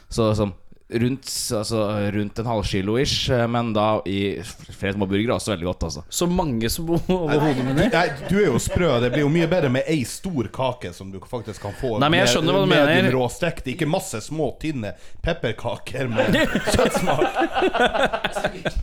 Så 0.09 0.31
sånn 0.37 0.53
rundt, 0.87 1.27
altså, 1.51 1.81
rundt 2.15 2.37
en 2.39 2.45
halvkilo 2.47 2.93
ish, 3.01 3.25
men 3.51 3.73
da 3.75 3.97
i 4.07 4.37
flere 4.71 4.93
små 4.95 5.03
burgere 5.11 5.33
er 5.33 5.35
også 5.35 5.51
veldig 5.51 5.65
godt, 5.67 5.81
altså. 5.83 6.03
Så 6.07 6.29
mange 6.31 6.69
som 6.71 6.87
overhodet 6.95 7.65
mitt. 7.75 7.91
Nei, 7.91 8.05
du 8.29 8.37
er 8.39 8.45
jo 8.53 8.61
sprø. 8.63 8.93
Det 9.03 9.09
blir 9.11 9.25
jo 9.25 9.31
mye 9.33 9.49
bedre 9.51 9.67
med 9.73 9.83
ei 9.91 10.05
stor 10.07 10.47
kake 10.55 10.93
som 10.95 11.09
du 11.11 11.17
faktisk 11.27 11.59
kan 11.65 11.75
få 11.75 11.97
Nei, 11.99 12.07
men 12.07 12.21
jeg 12.21 12.29
med- 12.29 12.33
skjønner 12.37 12.55
hva 12.55 12.61
du 12.63 12.71
medium 12.71 12.93
mener. 12.93 13.17
råstekt. 13.19 13.67
Ikke 13.73 13.89
masse 13.91 14.21
små, 14.29 14.47
tynne 14.63 14.93
pepperkaker 15.27 16.07
med 16.07 16.39
kjøttsmak. 16.77 17.35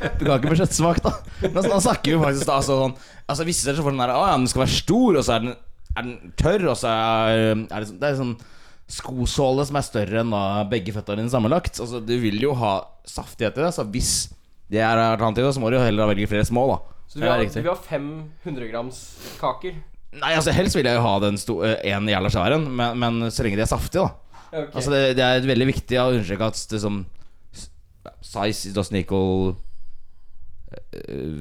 Pepperkaker 0.04 0.48
med 0.52 0.60
kjøttsmak, 0.60 1.00
da. 1.04 1.14
Men 1.46 1.60
da 1.72 1.80
snakker 1.88 2.16
vi 2.18 2.20
faktisk 2.24 2.48
da 2.50 2.58
altså, 2.60 2.76
sånn 2.84 2.98
Altså 3.32 3.46
Visse 3.48 3.64
steder 3.64 3.80
så 3.80 3.84
får 3.86 3.94
den 3.96 4.02
der 4.04 4.12
Å 4.12 4.24
ja, 4.28 4.34
den 4.36 4.50
skal 4.50 4.66
være 4.66 4.74
stor, 4.76 5.16
og 5.16 5.24
så 5.24 5.38
er 5.38 5.46
den, 5.46 5.54
er 5.94 6.06
den 6.06 6.34
tørr, 6.40 6.66
og 6.72 6.76
så 6.78 6.90
er, 6.90 7.64
er 7.64 7.84
det 7.84 7.88
sånn 7.90 8.00
Det 8.02 8.10
er 8.10 8.20
sånn 8.20 8.36
skosåle 8.94 9.64
som 9.64 9.78
er 9.80 9.84
større 9.86 10.20
enn 10.20 10.32
da 10.34 10.42
begge 10.68 10.92
føttene 10.92 11.22
dine 11.22 11.32
sammenlagt. 11.32 11.78
Altså 11.80 12.02
Du 12.04 12.12
vil 12.20 12.36
jo 12.42 12.52
ha 12.60 12.74
saftighet 13.08 13.56
i 13.56 13.64
det, 13.64 13.70
så 13.76 13.86
hvis 13.88 14.12
det 14.72 14.82
er 14.84 15.00
alternativet, 15.00 15.54
så 15.56 15.62
må 15.62 15.70
du 15.70 15.78
jo 15.78 15.84
heller 15.84 16.10
velge 16.10 16.28
flere 16.28 16.44
små, 16.48 16.66
da. 16.72 16.78
Så 17.08 17.18
du 17.18 17.24
vil, 17.24 17.30
ha, 17.30 17.38
du 17.40 17.60
vil 17.60 17.70
ha 17.70 17.78
fem 17.78 18.08
100 18.44 18.68
grams 18.72 19.00
kaker? 19.40 19.76
Nei, 20.14 20.30
altså 20.36 20.54
helst 20.54 20.76
vil 20.78 20.86
jeg 20.86 20.98
jo 20.98 21.04
ha 21.04 21.14
den 21.22 21.38
sto, 21.40 21.58
eh, 21.66 21.76
en 21.94 22.08
jævla 22.08 22.30
svær 22.32 22.54
en, 22.56 22.68
men, 22.78 23.00
men 23.00 23.32
så 23.34 23.44
lenge 23.46 23.58
de 23.58 23.64
er 23.64 23.70
saftige, 23.70 24.04
da. 24.04 24.40
Okay. 24.54 24.70
Altså 24.70 24.92
det, 24.92 25.02
det 25.18 25.24
er 25.26 25.48
veldig 25.48 25.66
viktig 25.72 25.98
å 25.98 26.10
understreke 26.12 26.50
at 26.52 26.60
det 26.70 26.80
som 26.84 27.02
Size 28.24 28.70
doesn't 28.76 28.98
equal 29.00 29.54
eh, 30.92 31.40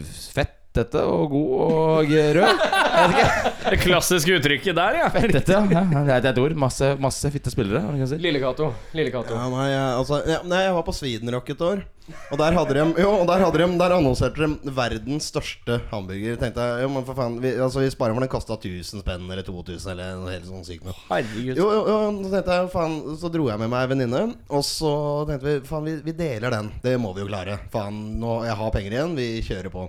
fettete 0.74 1.04
og 1.06 1.30
god 1.30 1.52
og 1.62 2.10
rød. 2.10 2.64
Jeg 2.94 3.10
vet 3.10 3.14
ikke. 3.14 3.52
Det 3.64 3.80
klassiske 3.82 4.38
uttrykket 4.38 4.78
der, 4.78 5.00
ja. 5.02 5.10
Fettete, 5.14 5.60
ja. 5.70 5.84
Det 6.04 6.16
er 6.18 6.30
et 6.32 6.42
ord. 6.42 6.56
Masse, 6.58 6.94
masse 7.02 7.32
fitte 7.34 7.54
spillere. 7.54 7.82
si. 8.08 8.18
Lille 8.22 8.42
Cato. 8.42 8.74
Lille 8.94 9.12
Cato. 9.14 9.38
Ja, 9.38 9.50
nei, 9.50 9.70
altså, 9.74 10.24
ja, 10.26 10.42
nei, 10.46 10.64
jeg 10.66 10.74
var 10.74 10.86
på 10.88 10.96
Sweden-rock 10.98 11.54
et 11.54 11.62
år. 11.62 11.84
Og 12.34 12.36
der 12.36 12.52
hadde 12.52 12.74
de 12.76 12.82
Jo, 13.00 13.12
og 13.22 13.28
der 13.30 13.40
hadde 13.46 13.60
de 13.62 13.78
Der 13.80 13.94
annonserte 13.96 14.50
de 14.66 14.74
verdens 14.76 15.30
største 15.32 15.80
hamburger. 15.92 16.36
Tenkte 16.42 16.66
jeg, 16.66 16.84
jo, 16.84 16.90
men 16.92 17.06
for 17.08 17.16
faen 17.16 17.38
Vi, 17.40 17.54
altså, 17.56 17.80
vi 17.80 17.94
sparer 17.94 18.18
for 18.18 18.26
den 18.26 18.32
kosta 18.34 18.58
1000 18.58 19.06
spenn 19.06 19.30
eller 19.32 19.46
2000 19.48 19.94
eller 19.94 20.20
noe 20.20 20.34
helt 20.34 20.50
sånn 20.50 20.68
sykt 20.68 20.84
noe. 20.84 20.98
Herregud. 21.08 21.56
Jo, 21.56 21.70
jo, 21.72 21.82
jo, 21.88 22.02
så 22.26 22.34
tenkte 22.34 22.60
jeg, 22.60 22.72
faen 22.76 23.00
Så 23.22 23.32
dro 23.32 23.48
jeg 23.48 23.62
med 23.62 23.72
meg 23.72 23.86
ei 23.86 23.92
venninne, 23.94 24.24
og 24.52 24.68
så 24.68 24.94
tenkte 25.30 25.48
vi 25.48 25.58
faen, 25.70 25.88
vi, 25.88 25.98
vi 26.10 26.18
deler 26.18 26.58
den. 26.58 26.74
Det 26.84 26.98
må 27.00 27.14
vi 27.16 27.24
jo 27.24 27.30
klare. 27.32 27.62
Faen, 27.72 28.04
nå 28.20 28.42
jeg 28.50 28.60
har 28.60 28.76
penger 28.76 28.98
igjen, 28.98 29.16
vi 29.20 29.30
kjører 29.46 29.72
på. 29.72 29.88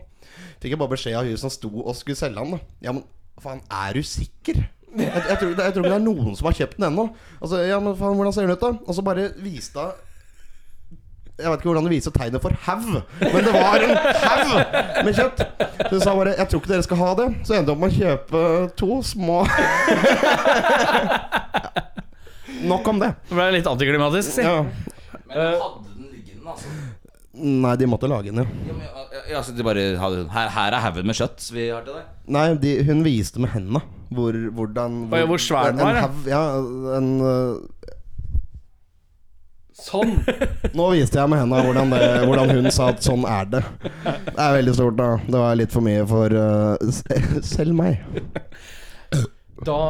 Fikk 0.64 0.72
jeg 0.72 0.80
bare 0.80 0.94
beskjed 0.94 1.18
av 1.18 1.26
hun 1.28 1.36
som 1.36 1.52
sto 1.52 1.68
og 1.82 1.92
skulle 1.98 2.16
selge 2.16 2.40
den. 2.40 2.56
da 2.56 2.86
Ja, 2.86 2.94
men 2.96 3.04
faen, 3.42 3.60
er 3.68 3.92
du 3.92 4.00
sikker? 4.00 4.62
Jeg, 4.94 5.10
jeg, 5.12 5.36
tror, 5.40 5.50
jeg 5.50 5.74
tror 5.74 5.82
ikke 5.82 5.90
det 5.90 5.98
er 5.98 6.04
noen 6.06 6.36
som 6.38 6.48
har 6.48 6.56
kjøpt 6.56 6.78
den 6.78 6.86
ennå. 6.88 7.04
Altså, 7.42 7.60
ja, 7.66 7.76
men 7.84 7.96
faen, 7.98 8.16
hvordan 8.16 8.32
ser 8.32 8.46
den 8.46 8.56
ut, 8.56 8.62
da? 8.62 8.70
Og 8.80 8.96
så 8.96 9.04
bare 9.04 9.26
viste 9.44 9.84
hun 9.84 10.02
jeg 11.34 11.50
vet 11.50 11.58
ikke 11.58 11.66
hvordan 11.66 11.86
du 11.88 11.90
viser 11.90 12.12
tegnet 12.14 12.42
for 12.44 12.54
haug, 12.62 12.90
men 13.18 13.40
det 13.42 13.52
var 13.56 13.82
en 13.82 13.96
haug 14.22 14.50
med 15.02 15.16
kjøtt. 15.18 15.40
Så 15.80 15.88
hun 15.90 16.00
sa 16.04 16.14
bare 16.14 16.34
'Jeg 16.38 16.48
tror 16.48 16.60
ikke 16.60 16.72
dere 16.72 16.82
skal 16.86 16.96
ha 16.96 17.08
det'. 17.18 17.34
Så 17.42 17.54
endte 17.58 17.72
jeg 17.72 17.74
opp 17.74 17.82
med 17.82 17.90
å 17.90 17.98
kjøpe 17.98 18.40
to 18.78 19.02
små 19.02 19.42
Nok 22.70 22.88
om 22.88 23.00
det. 23.02 23.10
Det 23.28 23.34
ble 23.34 23.50
litt 23.50 23.66
antiklimatisk, 23.66 24.30
si. 24.30 24.42
Ja. 24.42 24.62
Men 24.62 25.36
hadde 25.36 25.90
den 25.96 26.06
liggende, 26.12 26.54
altså? 26.54 26.68
Nei, 27.34 27.72
de 27.80 27.86
måtte 27.90 28.06
lage 28.10 28.30
den, 28.30 28.44
ja. 28.44 28.46
Ja, 28.68 28.74
men, 28.76 28.84
ja, 28.86 29.22
ja, 29.30 29.36
altså, 29.40 29.52
de 29.56 29.64
bare 29.66 29.82
hadde, 29.98 30.20
her, 30.30 30.48
her 30.54 30.76
er 30.78 30.82
haugen 30.84 31.08
med 31.10 31.16
kjøtt 31.18 31.48
vi 31.54 31.64
har 31.72 31.82
til 31.86 31.96
deg. 31.98 32.04
Nei, 32.36 32.44
de, 32.62 32.74
hun 32.86 33.02
viste 33.06 33.42
med 33.42 33.50
hendene 33.56 33.80
hvor, 34.14 34.36
hvordan 34.54 35.00
hvor, 35.10 35.18
ja, 35.18 35.26
hvor 35.26 35.42
svær 35.42 35.72
den 35.74 35.82
var, 35.82 35.98
Hev, 36.04 36.20
ja. 36.30 36.42
En, 36.98 37.08
øh, 37.26 37.90
Sånn! 39.74 40.12
nå 40.78 40.84
viste 40.94 41.18
jeg 41.18 41.30
med 41.32 41.40
hendene 41.42 41.64
hvordan, 41.66 41.90
det- 41.90 42.22
hvordan 42.28 42.52
hun 42.54 42.70
sa 42.70 42.92
at 42.92 43.02
sånn 43.02 43.26
er 43.26 43.48
det. 43.56 43.62
Det 44.04 44.38
er 44.38 44.54
veldig 44.60 44.74
stort, 44.78 44.96
da. 45.00 45.08
Det 45.26 45.40
var 45.42 45.58
litt 45.58 45.74
for 45.74 45.82
mye 45.84 46.04
for 46.06 46.30
uh, 46.30 46.78
selv 47.56 47.74
meg. 47.74 47.98
Da 49.64 49.80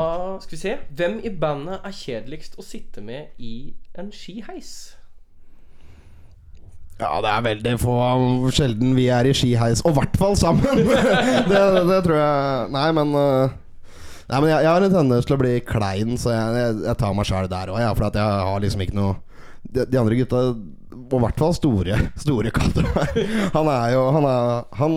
skal 0.41 0.57
vi 0.57 0.61
se. 0.63 0.75
Hvem 0.97 1.21
i 1.29 1.33
bandet 1.45 1.85
er 1.85 1.93
kjedeligst 2.01 2.57
å 2.57 2.65
sitte 2.65 3.05
med 3.05 3.37
i 3.37 3.75
en 4.01 4.09
skiheis? 4.15 4.73
Ja, 7.05 7.19
det 7.21 7.31
er 7.31 7.45
veldig 7.45 7.75
få 7.83 7.97
sjelden 8.55 8.95
vi 8.97 9.11
er 9.13 9.29
i 9.29 9.35
skiheis, 9.37 9.83
og 9.85 9.93
i 9.93 9.99
hvert 9.99 10.17
fall 10.21 10.39
sammen. 10.41 10.81
det, 11.51 11.61
det 11.91 12.01
tror 12.07 12.17
jeg 12.17 12.73
Nei, 12.75 12.87
men 12.97 13.13
øh, 13.21 13.53
Nei, 14.31 14.39
men 14.41 14.49
jeg, 14.49 14.65
jeg 14.65 14.71
har 14.71 14.87
en 14.87 14.95
tendens 14.95 15.29
til 15.29 15.37
å 15.37 15.43
bli 15.43 15.59
klein, 15.69 16.17
så 16.21 16.33
jeg, 16.33 16.63
jeg, 16.63 16.79
jeg 16.87 16.99
tar 17.03 17.13
meg 17.17 17.29
sjæl 17.29 17.51
der 17.53 17.75
òg, 17.75 17.83
ja, 17.83 17.93
for 17.93 18.09
jeg 18.09 18.49
har 18.49 18.65
liksom 18.65 18.85
ikke 18.87 18.97
noe 18.97 19.19
de, 19.65 19.85
de 19.85 20.01
andre 20.01 20.17
gutta, 20.23 20.41
og 21.05 21.15
i 21.15 21.23
hvert 21.25 21.41
fall 21.41 21.55
store 21.57 21.97
Store 22.21 22.51
katter 22.55 22.87
Han 23.57 23.69
er 23.71 23.89
jo 23.95 24.05
Han 24.15 24.27
er 24.29 24.63
Han 24.81 24.95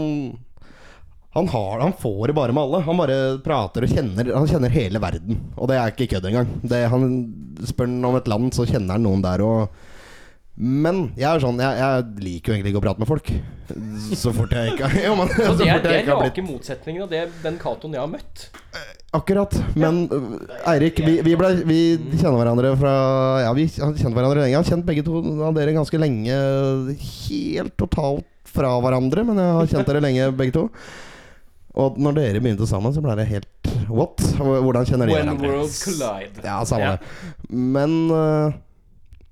han, 1.38 1.47
har, 1.53 1.82
han 1.84 1.93
får 1.93 2.32
det 2.32 2.34
bare 2.34 2.53
med 2.55 2.64
alle. 2.64 2.80
Han 2.88 2.97
bare 2.97 3.16
prater 3.45 3.86
og 3.86 3.91
kjenner 3.91 4.32
Han 4.34 4.47
kjenner 4.49 4.74
hele 4.74 4.97
verden. 4.97 5.38
Og 5.53 5.70
det 5.70 5.76
er 5.78 5.91
ikke 5.91 6.08
kødd 6.16 6.26
engang. 6.32 6.55
Det, 6.66 6.80
han 6.89 7.03
Spør 7.62 7.86
han 7.91 8.08
om 8.10 8.18
et 8.18 8.32
land, 8.32 8.47
så 8.58 8.66
kjenner 8.66 8.97
han 8.97 9.05
noen 9.05 9.22
der. 9.22 9.43
Og 9.45 9.68
men 10.58 11.12
jeg 11.14 11.28
er 11.30 11.41
sånn 11.43 11.60
Jeg, 11.62 11.78
jeg 11.78 12.05
liker 12.26 12.49
jo 12.49 12.55
egentlig 12.55 12.72
ikke 12.74 12.80
å 12.80 12.86
prate 12.88 13.01
med 13.03 13.10
folk. 13.10 13.28
Så 14.18 14.32
fort 14.34 14.53
jeg 14.58 14.72
ikke 14.74 14.89
jo, 15.05 15.14
men, 15.20 15.30
så 15.36 15.51
det 15.60 15.68
er, 15.70 15.82
det 15.84 15.91
er 15.99 16.08
har 16.10 16.24
rake 16.26 16.41
motsetninger 16.45 17.03
av 17.05 17.12
det, 17.12 17.26
den 17.43 17.60
Catoen 17.62 17.93
jeg 17.93 18.01
har 18.01 18.10
møtt. 18.10 18.47
Akkurat. 19.18 19.53
Men 19.78 19.99
ja. 20.10 20.22
Eirik, 20.74 20.99
vi, 21.05 21.18
vi, 21.26 21.36
ble, 21.39 21.51
vi 21.68 21.80
kjenner 22.16 22.39
hverandre 22.39 22.74
fra 22.80 22.95
Ja, 23.45 23.51
vi 23.58 23.68
har 23.70 23.93
kjent 23.99 24.18
hverandre 24.18 24.41
lenge. 24.41 24.53
Jeg 24.55 24.60
har 24.60 24.72
kjent 24.72 24.88
begge 24.88 25.05
to 25.05 25.22
av 25.45 25.53
dere 25.58 25.76
ganske 25.78 26.01
lenge. 26.01 26.39
Helt 27.05 27.78
totalt 27.80 28.28
fra 28.58 28.74
hverandre, 28.82 29.24
men 29.28 29.39
jeg 29.43 29.55
har 29.60 29.72
kjent 29.76 29.91
dere 29.91 30.01
lenge, 30.03 30.32
begge 30.39 30.55
to. 30.58 30.68
Og 31.78 31.97
når 32.01 32.16
dere 32.18 32.41
begynte 32.41 32.66
sammen, 32.70 32.93
så 32.95 33.03
ble 33.05 33.14
det 33.20 33.28
helt 33.30 33.74
what? 33.93 34.18
Hvordan 34.39 34.88
kjenner 34.89 35.10
de 35.10 35.14
When 35.14 35.28
hverandre? 35.30 35.51
worlds 35.53 35.84
collide. 35.86 36.41
Ja, 36.41 36.64
samme 36.66 36.95
Ja. 36.95 36.95
Men 37.53 37.99
øh, 38.10 38.55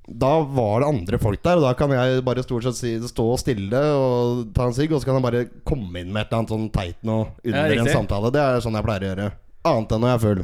da 0.08 0.40
var 0.46 0.84
det 0.84 0.88
andre 0.88 1.18
folk 1.22 1.42
der, 1.42 1.58
og 1.58 1.64
da 1.66 1.72
kan 1.78 1.90
jeg 1.96 2.22
bare 2.26 2.44
stort 2.46 2.68
sett 2.68 2.78
si, 2.78 2.92
stå 3.10 3.26
stille 3.42 3.80
og 3.98 4.44
ta 4.54 4.68
en 4.70 4.76
sigg, 4.78 4.92
og 4.94 5.02
så 5.02 5.10
kan 5.10 5.18
jeg 5.18 5.26
bare 5.26 5.46
komme 5.66 6.04
inn 6.04 6.12
med 6.14 6.22
et 6.26 6.28
eller 6.30 6.44
annet 6.44 6.54
sånn 6.54 6.68
teit 6.76 7.00
noe 7.08 7.32
under 7.42 7.74
Ja, 7.74 7.80
en 7.82 7.90
samtale. 7.90 8.30
Det 8.36 8.44
er 8.44 8.62
sånn 8.62 8.78
jeg 8.78 8.86
pleier 8.86 9.06
å 9.06 9.10
gjøre. 9.12 9.30
Annet 9.66 9.96
enn 9.96 10.04
når 10.06 10.12
jeg 10.14 10.20
er 10.20 10.26
full. 10.26 10.44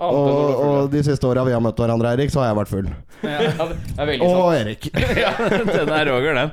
Og, 0.00 0.18
er 0.18 0.32
full, 0.32 0.52
og 0.64 0.90
de 0.92 1.04
siste 1.04 1.28
åra 1.28 1.44
vi 1.48 1.54
har 1.56 1.62
møtt 1.64 1.80
hverandre, 1.80 2.12
Erik, 2.16 2.32
så 2.32 2.42
har 2.42 2.50
jeg 2.50 2.58
vært 2.60 2.72
full. 2.74 2.90
ja. 3.24 3.38
Det 3.48 3.96
er 3.96 4.10
veldig 4.12 4.28
sant. 4.28 4.42
Og 4.42 4.52
Erik. 4.58 4.90
Ja, 5.24 5.32
den 5.48 5.94
er 5.96 6.12
Roger, 6.12 6.36
den. 6.42 6.52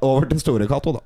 Over 0.00 0.26
til 0.32 0.40
store 0.42 0.66
Cato, 0.70 0.96
da. 0.96 1.04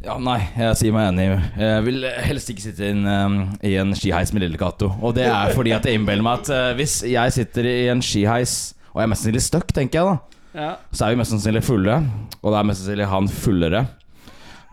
Ja, 0.00 0.14
nei, 0.16 0.38
jeg 0.56 0.76
sier 0.80 0.94
meg 0.96 1.10
enig. 1.10 1.24
Jeg 1.60 1.82
vil 1.84 2.04
helst 2.24 2.50
ikke 2.50 2.62
sitte 2.64 2.86
i 2.86 2.92
en, 2.94 3.02
um, 3.04 3.34
i 3.68 3.74
en 3.76 3.92
skiheis 3.94 4.30
med 4.32 4.46
Lille 4.46 4.58
Cato. 4.60 4.88
Og 5.04 5.12
det 5.18 5.26
er 5.28 5.52
fordi 5.52 5.74
at 5.76 5.84
jeg 5.84 5.98
innbiller 6.00 6.24
meg 6.24 6.40
at 6.40 6.52
uh, 6.54 6.76
hvis 6.78 7.02
jeg 7.04 7.34
sitter 7.36 7.68
i 7.68 7.74
en 7.92 8.00
skiheis, 8.04 8.54
og 8.90 8.98
jeg 9.00 9.06
er 9.06 9.10
mest 9.12 9.22
sannsynlig 9.24 9.42
stuck, 9.46 9.72
tenker 9.76 10.00
jeg 10.00 10.06
da, 10.10 10.18
Ja. 10.60 10.70
så 10.90 11.06
er 11.06 11.14
vi 11.14 11.20
mest 11.20 11.30
sannsynlig 11.34 11.62
fulle. 11.62 11.96
Og 12.42 12.52
da 12.52 12.58
er 12.60 12.66
mest 12.66 12.82
sannsynlig 12.82 13.06
han 13.10 13.28
fullere. 13.30 13.84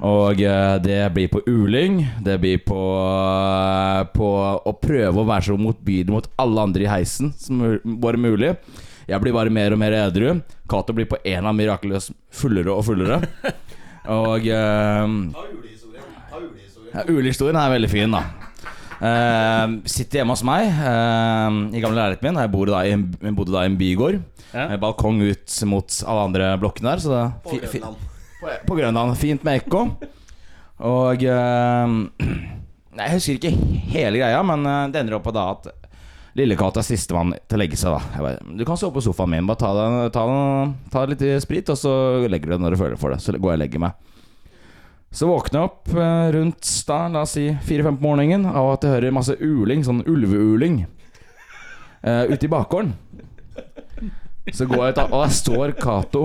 Og 0.01 0.41
uh, 0.45 0.78
det 0.82 0.97
blir 1.13 1.30
på 1.34 1.41
uling. 1.49 1.99
Det 2.26 2.36
blir 2.41 2.59
på, 2.65 2.78
uh, 2.78 4.03
på 4.13 4.28
å 4.61 4.74
prøve 4.82 5.22
å 5.22 5.26
være 5.26 5.47
så 5.49 5.57
motbydelig 5.57 6.13
mot 6.13 6.28
alle 6.38 6.65
andre 6.70 6.86
i 6.86 6.91
heisen 6.91 7.32
som 7.38 7.63
bare 8.01 8.18
mulig. 8.22 8.55
Jeg 9.07 9.22
blir 9.24 9.34
bare 9.34 9.53
mer 9.53 9.74
og 9.74 9.80
mer 9.82 9.95
edru. 9.97 10.41
Cato 10.70 10.93
blir 10.93 11.07
på 11.09 11.18
en 11.24 11.45
av 11.49 11.55
mirakuløs 11.57 12.11
fullere 12.34 12.74
og 12.74 12.86
fullere. 12.89 13.22
Og 14.07 14.45
uh, 14.47 15.07
ja, 16.93 17.01
Ulehistorien 17.11 17.57
er 17.59 17.74
veldig 17.74 17.89
fin, 17.91 18.13
da. 18.13 18.22
Eh, 18.98 19.64
sitter 19.86 20.22
hjemme 20.22 20.34
hos 20.34 20.41
meg 20.48 20.72
uh, 20.74 21.50
i 21.70 21.82
gamle 21.84 22.00
leiligheten 22.00 22.28
min. 22.30 22.41
Jeg 22.41 22.54
bodde 22.54 22.74
da 22.74 22.84
i 22.88 22.93
en, 22.95 23.08
jeg 23.22 23.38
bodde 23.38 23.54
da 23.54 23.64
i 23.66 23.72
en 23.72 23.80
bygård. 23.80 24.20
Ja. 24.54 24.68
Med 24.72 24.82
balkong 24.82 25.22
ut 25.22 25.58
mot 25.70 25.98
alle 26.08 26.28
andre 26.30 26.52
blokkene 26.62 26.95
der. 26.95 27.04
Så 27.04 27.14
det, 27.14 27.26
fi, 27.52 27.78
fi, 27.78 27.82
på, 28.41 28.54
på 28.70 28.80
Grønland. 28.80 29.14
Fint 29.20 29.45
med 29.45 29.62
ekko. 29.62 29.84
Og 30.88 31.26
uh, 31.26 31.98
Jeg 32.98 33.14
husker 33.14 33.38
ikke 33.38 33.54
hele 33.93 34.18
greia, 34.18 34.39
men 34.45 34.66
eh, 34.66 34.88
det 34.93 35.04
ender 35.04 35.20
opp 35.20 35.28
på 35.28 35.34
da 35.36 35.52
at 35.54 35.68
Lille-Cato 36.38 36.82
er 36.82 36.86
sistemann 36.86 37.36
til 37.50 37.58
å 37.58 37.62
legge 37.62 37.78
seg. 37.78 37.93
da 37.93 38.16
jeg 38.16 38.26
bare, 38.26 38.58
Du 38.58 38.64
kan 38.66 38.78
sove 38.78 38.95
på 38.98 39.04
sofaen 39.06 39.34
min, 39.34 39.45
bare 39.50 39.62
ta, 39.62 39.70
den, 39.78 39.98
ta, 40.14 40.26
ta 40.93 41.06
litt 41.10 41.22
sprit, 41.41 41.70
og 41.74 41.78
så 41.78 41.93
legger 42.26 42.50
du 42.50 42.56
deg 42.56 42.64
når 42.66 42.74
du 42.74 42.82
føler 42.82 43.02
for 43.02 43.14
det. 43.14 43.22
Så 43.22 43.34
går 43.38 43.54
jeg 43.54 43.60
og 43.60 43.64
legger 43.64 43.84
meg. 43.86 44.16
Så 45.18 45.26
våkner 45.26 45.63
jeg 45.63 45.70
opp 45.72 45.95
eh, 45.97 46.28
rundt 46.36 46.68
der, 46.86 47.07
la 47.09 47.24
oss 47.26 47.32
si 47.34 47.47
fire-fem 47.65 47.95
på 47.97 48.05
morgenen 48.05 48.45
av 48.45 48.76
at 48.76 48.84
jeg 48.86 48.93
hører 48.93 49.15
masse 49.15 49.34
uling, 49.41 49.82
sånn 49.82 50.03
ulveuling, 50.05 50.84
uh, 52.05 52.30
ute 52.30 52.45
i 52.45 52.51
bakgården. 52.51 52.91
Så 54.53 54.68
går 54.70 54.84
jeg 54.84 54.93
ut, 54.93 55.01
og 55.07 55.15
der 55.24 55.34
står 55.34 55.74
Cato 55.82 56.22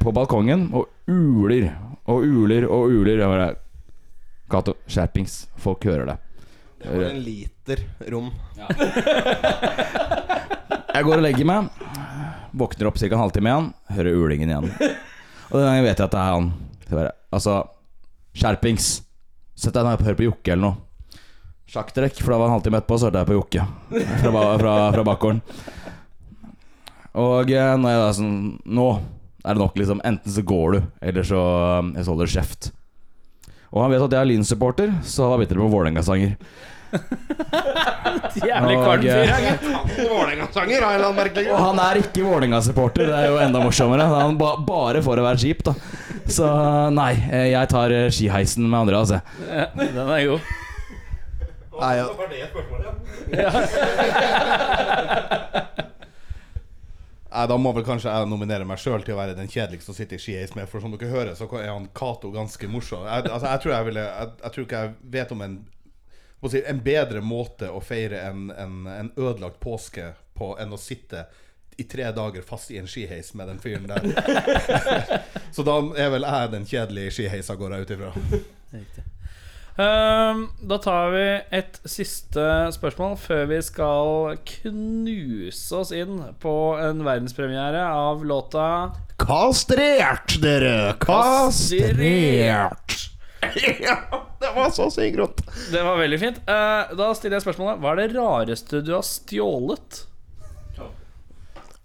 på 0.00 0.14
balkongen 0.16 0.64
og 0.74 0.88
uler 1.06 1.68
og 2.08 2.24
uler 2.24 2.64
og 2.64 2.88
uler. 2.96 3.20
Jeg 3.20 3.28
bare 3.30 3.50
Cato, 4.50 4.74
skjerpings. 4.88 5.36
Folk 5.60 5.84
hører 5.86 6.08
det. 6.08 6.16
Det 6.80 6.96
var 6.96 7.06
en 7.10 7.22
liter 7.22 7.84
rom. 8.10 8.32
Jeg 10.96 11.04
går 11.04 11.20
og 11.20 11.24
legger 11.28 11.46
meg. 11.52 11.70
Våkner 12.56 12.88
opp 12.88 12.98
ca. 12.98 13.12
en 13.12 13.22
halvtime 13.26 13.52
igjen. 13.52 13.72
Hører 14.00 14.20
ulingen 14.24 14.50
igjen. 14.50 14.68
Og 14.72 15.60
den 15.60 15.68
gangen 15.68 15.84
vet 15.84 15.98
jeg 16.00 16.08
at 16.08 16.14
det 16.16 16.22
er 16.24 16.34
han. 16.34 16.52
Så 16.86 16.94
bare, 16.96 17.16
altså, 17.34 17.60
skjerpings. 18.36 18.90
Sett 19.56 19.74
deg 19.76 19.86
ned 19.86 19.96
og 19.98 20.06
hør 20.06 20.18
på 20.18 20.28
Jokke 20.28 20.52
eller 20.52 20.64
noe. 20.68 21.22
Sjakktrekk, 21.66 22.20
for 22.22 22.30
da 22.30 22.38
var 22.38 22.50
en 22.50 22.54
halvtime 22.58 22.78
etterpå, 22.78 22.98
så 23.00 23.08
hørte 23.08 23.24
jeg 23.24 23.30
på 23.32 23.38
Jokke. 23.40 23.66
Fra, 24.22 24.42
fra, 24.60 24.74
fra 24.94 25.04
bakgården. 25.08 25.40
Og 27.16 27.50
eh, 27.50 27.72
når 27.80 27.94
jeg 27.94 28.02
da 28.02 28.08
sånn 28.18 28.34
Nå 28.76 28.86
er 29.46 29.54
det 29.54 29.62
nok, 29.62 29.76
liksom. 29.78 30.02
Enten 30.06 30.34
så 30.34 30.42
går 30.46 30.74
du, 30.74 30.78
eller 31.08 31.26
så, 31.26 31.42
eh, 31.80 32.02
så 32.02 32.12
holder 32.12 32.28
du 32.28 32.34
kjeft. 32.36 32.70
Og 33.72 33.82
han 33.82 33.92
vet 33.92 34.04
at 34.04 34.14
jeg 34.14 34.20
er 34.22 34.30
Lyn-supporter, 34.30 34.94
så 35.06 35.30
da 35.30 35.38
bytter 35.40 35.58
det 35.58 35.64
på 35.64 35.72
Vålerenga-sanger. 35.72 36.36
Jævlig 38.46 38.76
Og, 38.76 38.82
kvalm 38.84 39.02
fyr. 39.06 39.30
eh. 39.30 39.56
Vålerenga-sanger 40.10 40.82
av 40.82 40.90
en 40.90 40.96
eller 40.96 41.06
annen 41.08 41.18
merkelig 41.20 41.50
Og 41.52 41.58
han 41.62 41.80
er 41.86 42.00
ikke 42.02 42.24
Vålerenga-supporter, 42.26 43.08
det 43.10 43.16
er 43.20 43.26
jo 43.32 43.38
enda 43.44 43.62
morsommere. 43.64 44.06
Han 44.12 44.36
ba 44.40 44.50
bare 44.68 45.02
for 45.04 45.20
å 45.20 45.24
være 45.26 45.40
kjip, 45.44 45.64
da. 45.66 45.74
Så 46.26 46.46
nei, 46.96 47.12
eh, 47.30 47.48
jeg 47.52 47.70
tar 47.72 47.94
eh, 47.94 48.08
skiheisen 48.12 48.66
med 48.68 48.80
andre, 48.84 49.02
altså. 49.04 49.20
Ja, 49.46 49.66
Den 49.76 50.08
er 50.16 50.24
god. 50.32 50.40
Nei, 51.76 51.92
ja. 52.00 52.06
Nei, 57.30 57.46
Da 57.50 57.56
må 57.60 57.72
vel 57.76 57.84
kanskje 57.84 58.08
jeg 58.12 58.28
nominere 58.30 58.64
meg 58.68 58.80
sjøl 58.80 59.02
til 59.04 59.12
å 59.16 59.18
være 59.20 59.34
den 59.36 59.50
kjedeligste 59.50 59.92
å 59.92 59.96
sitte 59.96 60.16
i 60.16 60.22
skiheis 60.22 60.54
med. 60.56 60.68
For 60.70 60.80
som 60.80 60.94
dere 60.94 61.10
hører, 61.12 61.34
så 61.36 61.48
er 61.60 61.68
han 61.72 61.88
Cato 61.96 62.30
ganske 62.34 62.68
morsom. 62.70 63.04
Jeg, 63.04 63.26
altså, 63.28 63.46
jeg, 63.50 63.62
tror 63.64 63.74
jeg, 63.76 63.88
ville, 63.90 64.04
jeg, 64.06 64.30
jeg 64.44 64.54
tror 64.54 64.64
ikke 64.68 64.82
jeg 64.86 64.94
vet 65.18 65.34
om 65.36 65.42
en 65.46 65.56
En 66.42 66.82
bedre 66.84 67.22
måte 67.24 67.70
å 67.72 67.80
feire 67.80 68.20
en, 68.28 68.50
en, 68.50 68.86
en 68.86 69.10
ødelagt 69.16 69.58
påske 69.60 70.12
på 70.36 70.52
enn 70.60 70.74
å 70.76 70.78
sitte 70.78 71.24
i 71.76 71.84
tre 71.84 72.08
dager 72.12 72.44
fast 72.44 72.70
i 72.70 72.78
en 72.80 72.88
skiheis 72.88 73.34
med 73.36 73.50
den 73.50 73.58
fyren 73.60 73.88
der. 73.88 74.06
så 75.54 75.64
da 75.66 75.76
er 75.96 76.12
vel 76.14 76.24
jeg 76.24 76.52
den 76.54 76.68
kjedelige 76.68 77.16
skiheisa, 77.18 77.56
går 77.58 77.76
jeg 77.76 77.86
ut 77.86 77.94
ifra. 77.96 78.12
Um, 79.76 80.46
da 80.64 80.78
tar 80.80 81.10
vi 81.12 81.24
et 81.58 81.74
siste 81.84 82.44
spørsmål 82.72 83.18
før 83.20 83.42
vi 83.50 83.58
skal 83.64 84.38
knuse 84.48 85.76
oss 85.76 85.92
inn 85.92 86.22
på 86.40 86.54
en 86.80 87.04
verdenspremiere 87.04 87.82
av 87.84 88.24
låta 88.24 88.68
Kastrert, 89.20 90.38
dere! 90.40 90.94
Kastrert! 91.04 92.96
ja, 93.84 93.98
det 94.46 94.52
var 94.56 94.70
så 94.74 94.86
synkront. 94.94 95.40
Det 95.72 95.82
var 95.82 95.98
veldig 95.98 96.18
fint. 96.22 96.38
Eh, 96.46 96.94
da 96.98 97.08
stiller 97.18 97.36
jeg 97.40 97.44
spørsmålet 97.46 97.80
Hva 97.82 97.92
er 97.94 98.02
det 98.02 98.10
rareste 98.16 98.82
du 98.86 98.92
har 98.94 99.04
stjålet? 99.06 100.04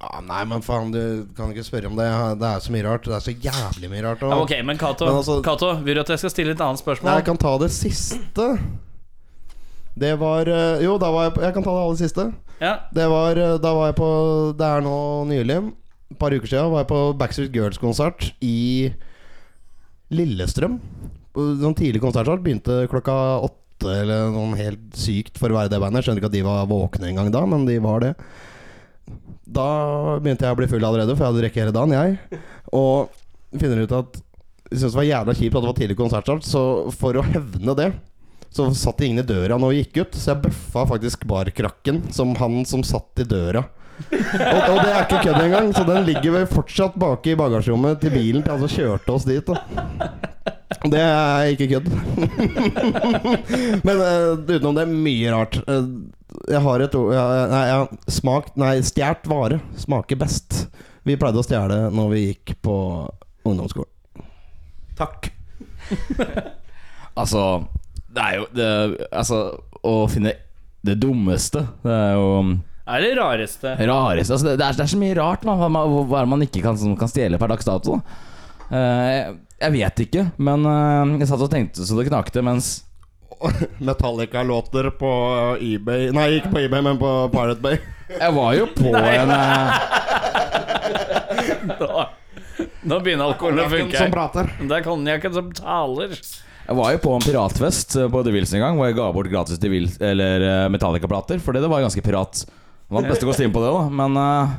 Ah, 0.01 0.17
nei, 0.25 0.39
men 0.49 0.63
faen, 0.65 0.89
du 0.89 1.27
kan 1.37 1.51
ikke 1.53 1.61
spørre 1.67 1.85
om 1.91 1.97
det. 1.99 2.07
Det 2.41 2.47
er 2.49 2.63
så 2.65 2.71
mye 2.73 2.85
rart. 2.87 3.05
Det 3.05 3.13
er 3.13 3.21
så 3.21 3.33
jævlig 3.37 3.89
mye 3.91 4.01
rart. 4.01 4.23
Ja, 4.25 4.39
ok, 4.41 4.53
men 4.65 4.79
Cato, 4.81 5.05
altså- 5.05 5.83
vil 5.85 5.93
du 5.95 6.01
at 6.01 6.09
jeg 6.09 6.17
skal 6.23 6.33
stille 6.33 6.51
et 6.55 6.61
annet 6.61 6.79
Nei, 6.79 6.81
spørsmål? 6.81 7.13
jeg 7.19 7.25
kan 7.27 7.37
ta 7.37 7.57
det 7.61 7.69
siste. 7.71 8.47
Det 10.01 10.13
var 10.17 10.47
eh, 10.47 10.81
Jo, 10.81 10.97
da 10.97 11.11
var 11.11 11.23
jeg 11.27 11.33
på 11.35 11.41
Jeg 11.43 11.53
kan 11.53 11.63
ta 11.63 11.71
det 11.75 11.83
aller 11.83 11.99
siste. 11.99 12.33
Ja, 12.61 12.77
Det 12.95 13.07
var 13.11 13.35
eh, 13.37 13.57
Da 13.59 13.73
var 13.75 13.89
jeg 13.89 13.95
på 13.97 14.55
Det 14.57 14.65
er 14.65 14.81
nå 14.85 15.25
nylig, 15.27 15.57
et 16.11 16.17
par 16.17 16.31
uker 16.31 16.47
siden, 16.47 16.71
var 16.71 16.79
jeg 16.85 16.87
på 16.87 17.01
Backstreet 17.19 17.51
Girls-konsert 17.51 18.31
i 18.41 18.93
Lillestrøm. 20.11 20.79
Sånn 21.35 21.77
tidlig 21.77 22.01
konsertstart. 22.03 22.43
Begynte 22.43 22.83
klokka 22.91 23.15
åtte 23.47 23.91
eller 24.01 24.31
noe 24.33 24.57
helt 24.59 24.97
sykt 24.97 25.39
for 25.41 25.51
å 25.51 25.57
være 25.57 25.71
det 25.73 25.81
bandet. 25.81 26.01
Jeg 26.01 26.09
skjønner 26.09 26.23
ikke 26.23 26.31
at 26.31 26.37
de 26.37 26.45
var 26.47 26.69
våkne 26.69 27.11
engang 27.11 27.31
da, 27.33 27.45
men 27.49 27.65
de 27.67 27.77
var 27.83 28.03
det. 28.03 28.11
Da 29.51 29.69
begynte 30.21 30.45
jeg 30.47 30.55
å 30.55 30.59
bli 30.59 30.69
full 30.71 30.85
allerede, 30.85 31.15
for 31.15 31.25
jeg 31.25 31.31
hadde 31.31 31.43
drukket 31.43 31.63
hele 31.63 31.75
dagen, 31.75 31.95
jeg. 31.97 32.41
Og 32.77 33.57
finner 33.57 33.83
ut 33.83 33.97
at 33.97 34.21
jeg 34.71 34.79
syntes 34.79 34.93
det 34.93 35.01
var 35.01 35.09
jævla 35.09 35.35
kjipt 35.35 35.55
at 35.57 35.63
det 35.63 35.69
var 35.71 35.79
tidlig 35.81 35.99
konsertstart, 35.99 36.47
så 36.47 36.61
for 36.95 37.19
å 37.19 37.25
hevne 37.27 37.75
det 37.75 37.89
så 38.51 38.67
satt 38.75 39.01
ingen 39.03 39.23
i 39.23 39.27
døra 39.27 39.55
når 39.59 39.71
vi 39.71 39.81
gikk 39.81 39.97
ut, 40.01 40.15
så 40.15 40.33
jeg 40.33 40.43
bøffa 40.45 40.83
faktisk 40.89 41.23
barkrakken 41.27 42.01
som 42.11 42.33
han 42.39 42.65
som 42.67 42.83
satt 42.83 43.23
i 43.23 43.27
døra. 43.27 43.63
Og, 44.09 44.59
og 44.71 44.77
det 44.81 44.91
er 44.91 45.01
ikke 45.05 45.21
kødd 45.27 45.41
engang, 45.43 45.71
så 45.75 45.85
den 45.87 46.05
ligger 46.07 46.35
vel 46.35 46.47
fortsatt 46.49 46.97
bak 46.99 47.27
i 47.27 47.35
bagasjerommet 47.39 48.01
til 48.01 48.13
bilen 48.15 48.45
til 48.45 48.55
han 48.55 48.63
som 48.63 48.73
kjørte 48.73 49.15
oss 49.15 49.27
dit. 49.27 49.47
Da. 49.47 50.09
Det 50.81 51.01
er 51.01 51.51
ikke 51.51 51.67
kødd. 51.75 51.89
Men 53.85 54.01
uh, 54.01 54.39
utenom 54.39 54.77
det, 54.77 54.87
mye 54.89 55.33
rart. 55.33 55.59
Uh, 55.67 56.09
jeg 56.49 56.61
har 56.63 56.81
et 56.81 56.95
ord 56.95 57.11
ja, 57.11 57.23
Nei, 57.51 57.63
jeg 57.67 58.13
smakt 58.15 58.55
Nei, 58.59 58.77
stjålet 58.87 59.27
vare 59.29 59.59
smaker 59.79 60.19
best. 60.21 60.63
Vi 61.03 61.17
pleide 61.19 61.41
å 61.41 61.45
stjele 61.45 61.83
når 61.91 62.13
vi 62.13 62.23
gikk 62.29 62.55
på 62.63 62.75
ungdomsskolen. 63.47 64.25
Takk. 64.99 65.31
Altså, 67.11 67.65
det 68.07 68.23
er 68.23 68.35
jo 68.37 68.43
det, 68.55 68.67
Altså, 69.11 69.37
å 69.83 70.05
finne 70.07 70.31
det 70.87 70.93
dummeste 71.03 71.65
Det 71.83 71.91
er 71.91 72.13
jo 72.15 72.29
er 72.91 73.05
det 73.05 73.15
rareste? 73.19 73.73
rareste 73.79 74.35
altså, 74.35 74.47
det, 74.47 74.57
det, 74.59 74.67
er, 74.67 74.77
det 74.77 74.85
er 74.85 74.91
så 74.93 74.99
mye 75.01 75.17
rart, 75.17 75.47
man. 75.47 75.61
Hva, 75.61 76.19
er 76.19 76.27
det 76.27 76.33
man 76.35 76.45
ikke 76.45 76.63
kan, 76.65 76.77
som 76.79 76.93
kan 76.99 77.11
stjele 77.11 77.39
per 77.41 77.51
dags 77.53 77.67
dato? 77.67 77.99
Uh, 78.71 78.77
jeg, 78.77 79.35
jeg 79.65 79.75
vet 79.75 80.05
ikke, 80.05 80.29
men 80.39 80.63
uh, 80.67 81.17
jeg 81.19 81.27
satt 81.31 81.43
og 81.43 81.51
tenkte 81.51 81.83
så 81.87 81.97
det 81.97 82.07
knakte 82.07 82.43
mens 82.45 82.77
Metallica-låter 83.77 84.89
på 84.89 85.11
eBay 85.59 86.11
Nei, 86.15 86.27
ikke 86.39 86.51
på 86.53 86.59
eBay, 86.65 86.81
men 86.85 86.99
på 87.01 87.29
Pirate 87.33 87.61
Bay. 87.63 87.79
Jeg 88.21 88.35
var 88.35 88.53
jo 88.57 88.67
på 88.75 88.91
en 88.91 89.31
eh, 89.31 89.71
Nå, 91.81 92.05
nå 92.91 92.97
begynner 92.99 93.29
alkoholen 93.29 93.63
å 93.63 93.69
funke. 93.71 93.95
Som 93.95 94.09
her. 94.09 94.13
prater. 94.13 94.49
Det 94.59 94.75
er 94.75 94.83
konjakken 94.85 95.35
som 95.37 95.51
taler. 95.55 96.15
Jeg 96.17 96.77
var 96.77 96.91
jo 96.93 96.99
på 97.03 97.13
en 97.15 97.23
piratfest 97.23 97.95
på 98.11 98.23
The 98.25 98.33
Wills 98.35 98.51
en 98.57 98.63
gang, 98.63 98.77
hvor 98.77 98.89
jeg 98.89 98.97
ga 98.99 99.07
bort 99.15 99.31
gratis 99.31 99.61
Metallica-plater, 100.75 101.41
fordi 101.43 101.63
det 101.63 101.71
var 101.71 101.85
ganske 101.85 102.03
pirat. 102.03 102.43
Det 102.91 102.97
var 102.97 103.05
den 103.05 103.13
beste 103.13 103.27
kostymen 103.29 103.53
på 103.55 103.61
det, 103.63 103.69
da, 103.71 103.83
men 104.01 104.17
uh, 104.19 104.55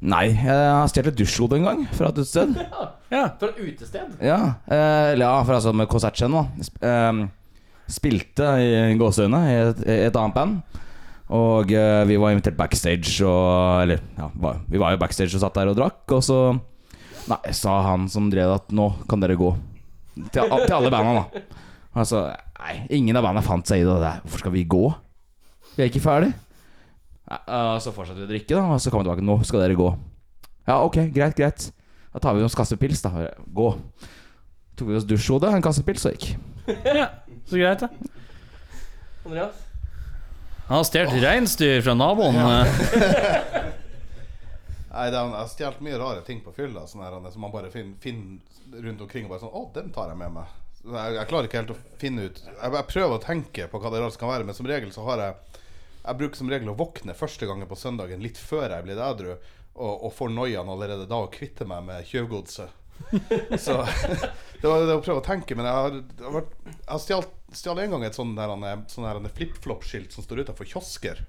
Nei, 0.00 0.30
jeg 0.32 0.48
har 0.48 0.86
stjålet 0.88 1.10
et 1.12 1.18
dusjhode 1.18 1.58
en 1.58 1.66
gang 1.66 1.82
fra 1.92 2.08
et 2.08 2.22
utested. 2.22 2.56
Ja. 3.10 3.24
Fra 3.36 3.48
et 3.50 3.58
utested? 3.58 4.12
Ja, 4.22 4.36
eller 4.70 5.24
ja, 5.26 5.32
for 5.42 5.56
altså 5.56 5.72
med 5.74 5.88
konsertscenen, 5.90 6.46
da. 6.46 6.68
Eh, 6.86 7.88
spilte 7.90 8.52
i 8.62 8.94
gåseøyne 9.00 9.40
i 9.50 9.56
et, 9.64 9.80
et 10.06 10.14
annet 10.14 10.36
band. 10.36 10.78
Og 11.34 11.72
vi 12.06 12.18
var 12.22 12.30
invitert 12.30 12.54
backstage 12.58 13.16
og 13.26 13.82
Eller, 13.82 13.98
ja, 14.14 14.28
var, 14.38 14.60
vi 14.70 14.78
var 14.78 14.94
jo 14.94 15.00
backstage 15.02 15.34
og 15.34 15.42
satt 15.42 15.58
der 15.58 15.72
og 15.72 15.76
drakk, 15.78 16.04
og 16.14 16.22
så 16.22 16.38
Nei, 16.54 17.52
sa 17.54 17.80
han 17.88 18.06
som 18.10 18.30
drev 18.30 18.54
at 18.54 18.70
nå 18.74 18.86
kan 19.10 19.26
dere 19.26 19.36
gå. 19.38 19.50
Til, 20.30 20.46
til 20.46 20.76
alle 20.78 20.92
banda, 20.94 21.24
da. 21.26 21.42
Altså, 21.98 22.22
nei, 22.62 22.76
ingen 22.94 23.18
av 23.18 23.26
banda 23.26 23.42
fant 23.44 23.66
seg 23.66 23.82
i 23.82 23.88
det. 23.88 23.98
det. 23.98 24.06
der. 24.06 24.22
Hvorfor 24.22 24.44
skal 24.46 24.54
vi 24.54 24.64
gå? 24.70 24.84
Vi 25.74 25.82
er 25.82 25.90
ikke 25.90 26.06
ferdig. 26.06 26.30
Nei, 27.30 27.38
eh, 27.46 27.74
så 27.82 27.92
fortsatte 27.94 28.18
vi 28.18 28.26
å 28.26 28.30
drikke, 28.30 28.54
da, 28.56 28.64
og 28.74 28.80
så 28.82 28.90
kom 28.90 29.04
vi 29.04 29.08
tilbake. 29.08 29.26
Nå 29.26 29.38
skal 29.46 29.62
dere 29.62 29.78
gå. 29.78 29.90
Ja, 30.66 30.80
ok, 30.82 30.98
greit, 31.14 31.36
greit. 31.38 31.70
Da 32.10 32.22
tar 32.22 32.34
vi 32.34 32.42
oss 32.42 32.58
kassepils, 32.58 33.02
da. 33.04 33.28
Gå. 33.46 33.68
Tok 34.78 34.88
vi 34.90 34.98
oss 34.98 35.06
dusjhode, 35.06 35.50
en 35.54 35.62
kassepils 35.62 36.06
og 36.08 36.16
gikk. 36.16 36.32
ja, 37.00 37.06
så 37.46 37.60
greit, 37.60 37.84
da. 37.84 37.90
Andreas? 39.26 39.66
Han 40.70 40.78
har 40.78 40.86
stjålet 40.86 41.22
reinsdyr 41.22 41.82
fra 41.86 41.94
naboen. 41.98 42.36
Nei, 44.90 45.06
det 45.10 45.18
er, 45.18 45.22
Jeg 45.22 45.36
har 45.36 45.50
stjålet 45.50 45.84
mye 45.86 45.98
rare 46.02 46.22
ting 46.26 46.42
på 46.42 46.54
fylla 46.54 46.86
sånn 46.90 47.30
som 47.30 47.44
man 47.44 47.54
bare 47.54 47.70
finner, 47.70 47.94
finner 48.02 48.82
rundt 48.86 49.02
omkring. 49.06 49.26
Og 49.26 49.34
bare 49.34 49.44
sånn 49.44 49.54
Å, 49.54 49.64
den 49.74 49.90
tar 49.94 50.10
jeg 50.10 50.18
med 50.18 50.34
meg. 50.34 50.56
Jeg, 50.80 51.14
jeg 51.14 51.28
klarer 51.30 51.46
ikke 51.46 51.60
helt 51.60 51.74
å 51.74 51.80
finne 52.00 52.22
ut 52.24 52.38
jeg, 52.40 52.70
jeg 52.72 52.86
prøver 52.88 53.14
å 53.18 53.22
tenke 53.22 53.66
på 53.68 53.80
hva 53.82 53.90
det 53.92 53.98
rart 54.00 54.16
kan 54.16 54.30
være, 54.32 54.46
men 54.48 54.56
som 54.56 54.64
regel 54.66 54.88
så 54.94 55.04
har 55.10 55.20
jeg 55.20 55.59
Jeg 56.00 56.18
bruker 56.20 56.40
som 56.40 56.50
regel 56.50 56.70
å 56.72 56.76
våkne 56.78 57.16
første 57.16 57.48
gangen 57.48 57.68
på 57.68 57.78
søndagen 57.78 58.22
litt 58.24 58.38
før 58.40 58.72
jeg 58.72 58.86
blir 58.86 59.00
edru, 59.04 59.34
og, 59.74 60.04
og 60.06 60.12
får 60.16 60.32
noiaen 60.34 60.70
allerede 60.72 61.08
da 61.10 61.22
og 61.24 61.34
kvitte 61.34 61.66
meg 61.68 61.84
med 61.86 62.06
tjuvgodset. 62.08 62.76
Så 63.64 63.76
det 64.60 64.68
var 64.68 64.84
det 64.84 64.96
å 64.96 65.02
prøve 65.02 65.20
å 65.20 65.24
tenke. 65.24 65.56
Men 65.56 65.68
jeg 65.68 65.76
har, 65.76 65.98
det 66.00 66.24
har, 66.26 66.48
har 66.88 67.28
stjålet 67.56 67.84
en 67.84 67.96
gang 67.96 68.06
et 68.08 68.16
sånn 68.16 68.34
sånn 68.92 69.30
flip-flop-skilt 69.36 70.16
som 70.16 70.26
står 70.26 70.44
utafor 70.44 70.68
kiosker. 70.68 71.22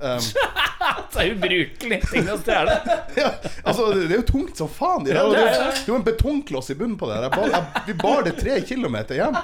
Um, 0.00 0.22
er 1.20 1.34
ubrukelig 1.34 2.00
ting 2.08 2.30
å 2.32 2.38
stjele. 2.40 2.76
ja, 3.20 3.34
altså, 3.68 3.90
det 3.92 4.08
er 4.08 4.18
jo 4.22 4.26
tungt 4.30 4.56
som 4.56 4.70
faen. 4.72 5.04
Det, 5.04 5.14
Ja, 5.16 5.26
det, 5.28 5.42
er, 5.42 5.58
det 5.66 5.82
er 5.82 5.92
jo 5.92 5.98
en 5.98 6.06
betongkloss 6.06 6.72
i 6.72 6.78
bunnen 6.78 6.96
på 7.00 7.10
det. 7.10 7.20
Jeg 7.26 7.34
bar, 7.34 7.50
jeg, 7.52 7.84
vi 7.90 7.96
bar 8.00 8.24
det 8.26 8.36
tre 8.40 8.60
kilometer 8.64 9.20
hjem. 9.20 9.40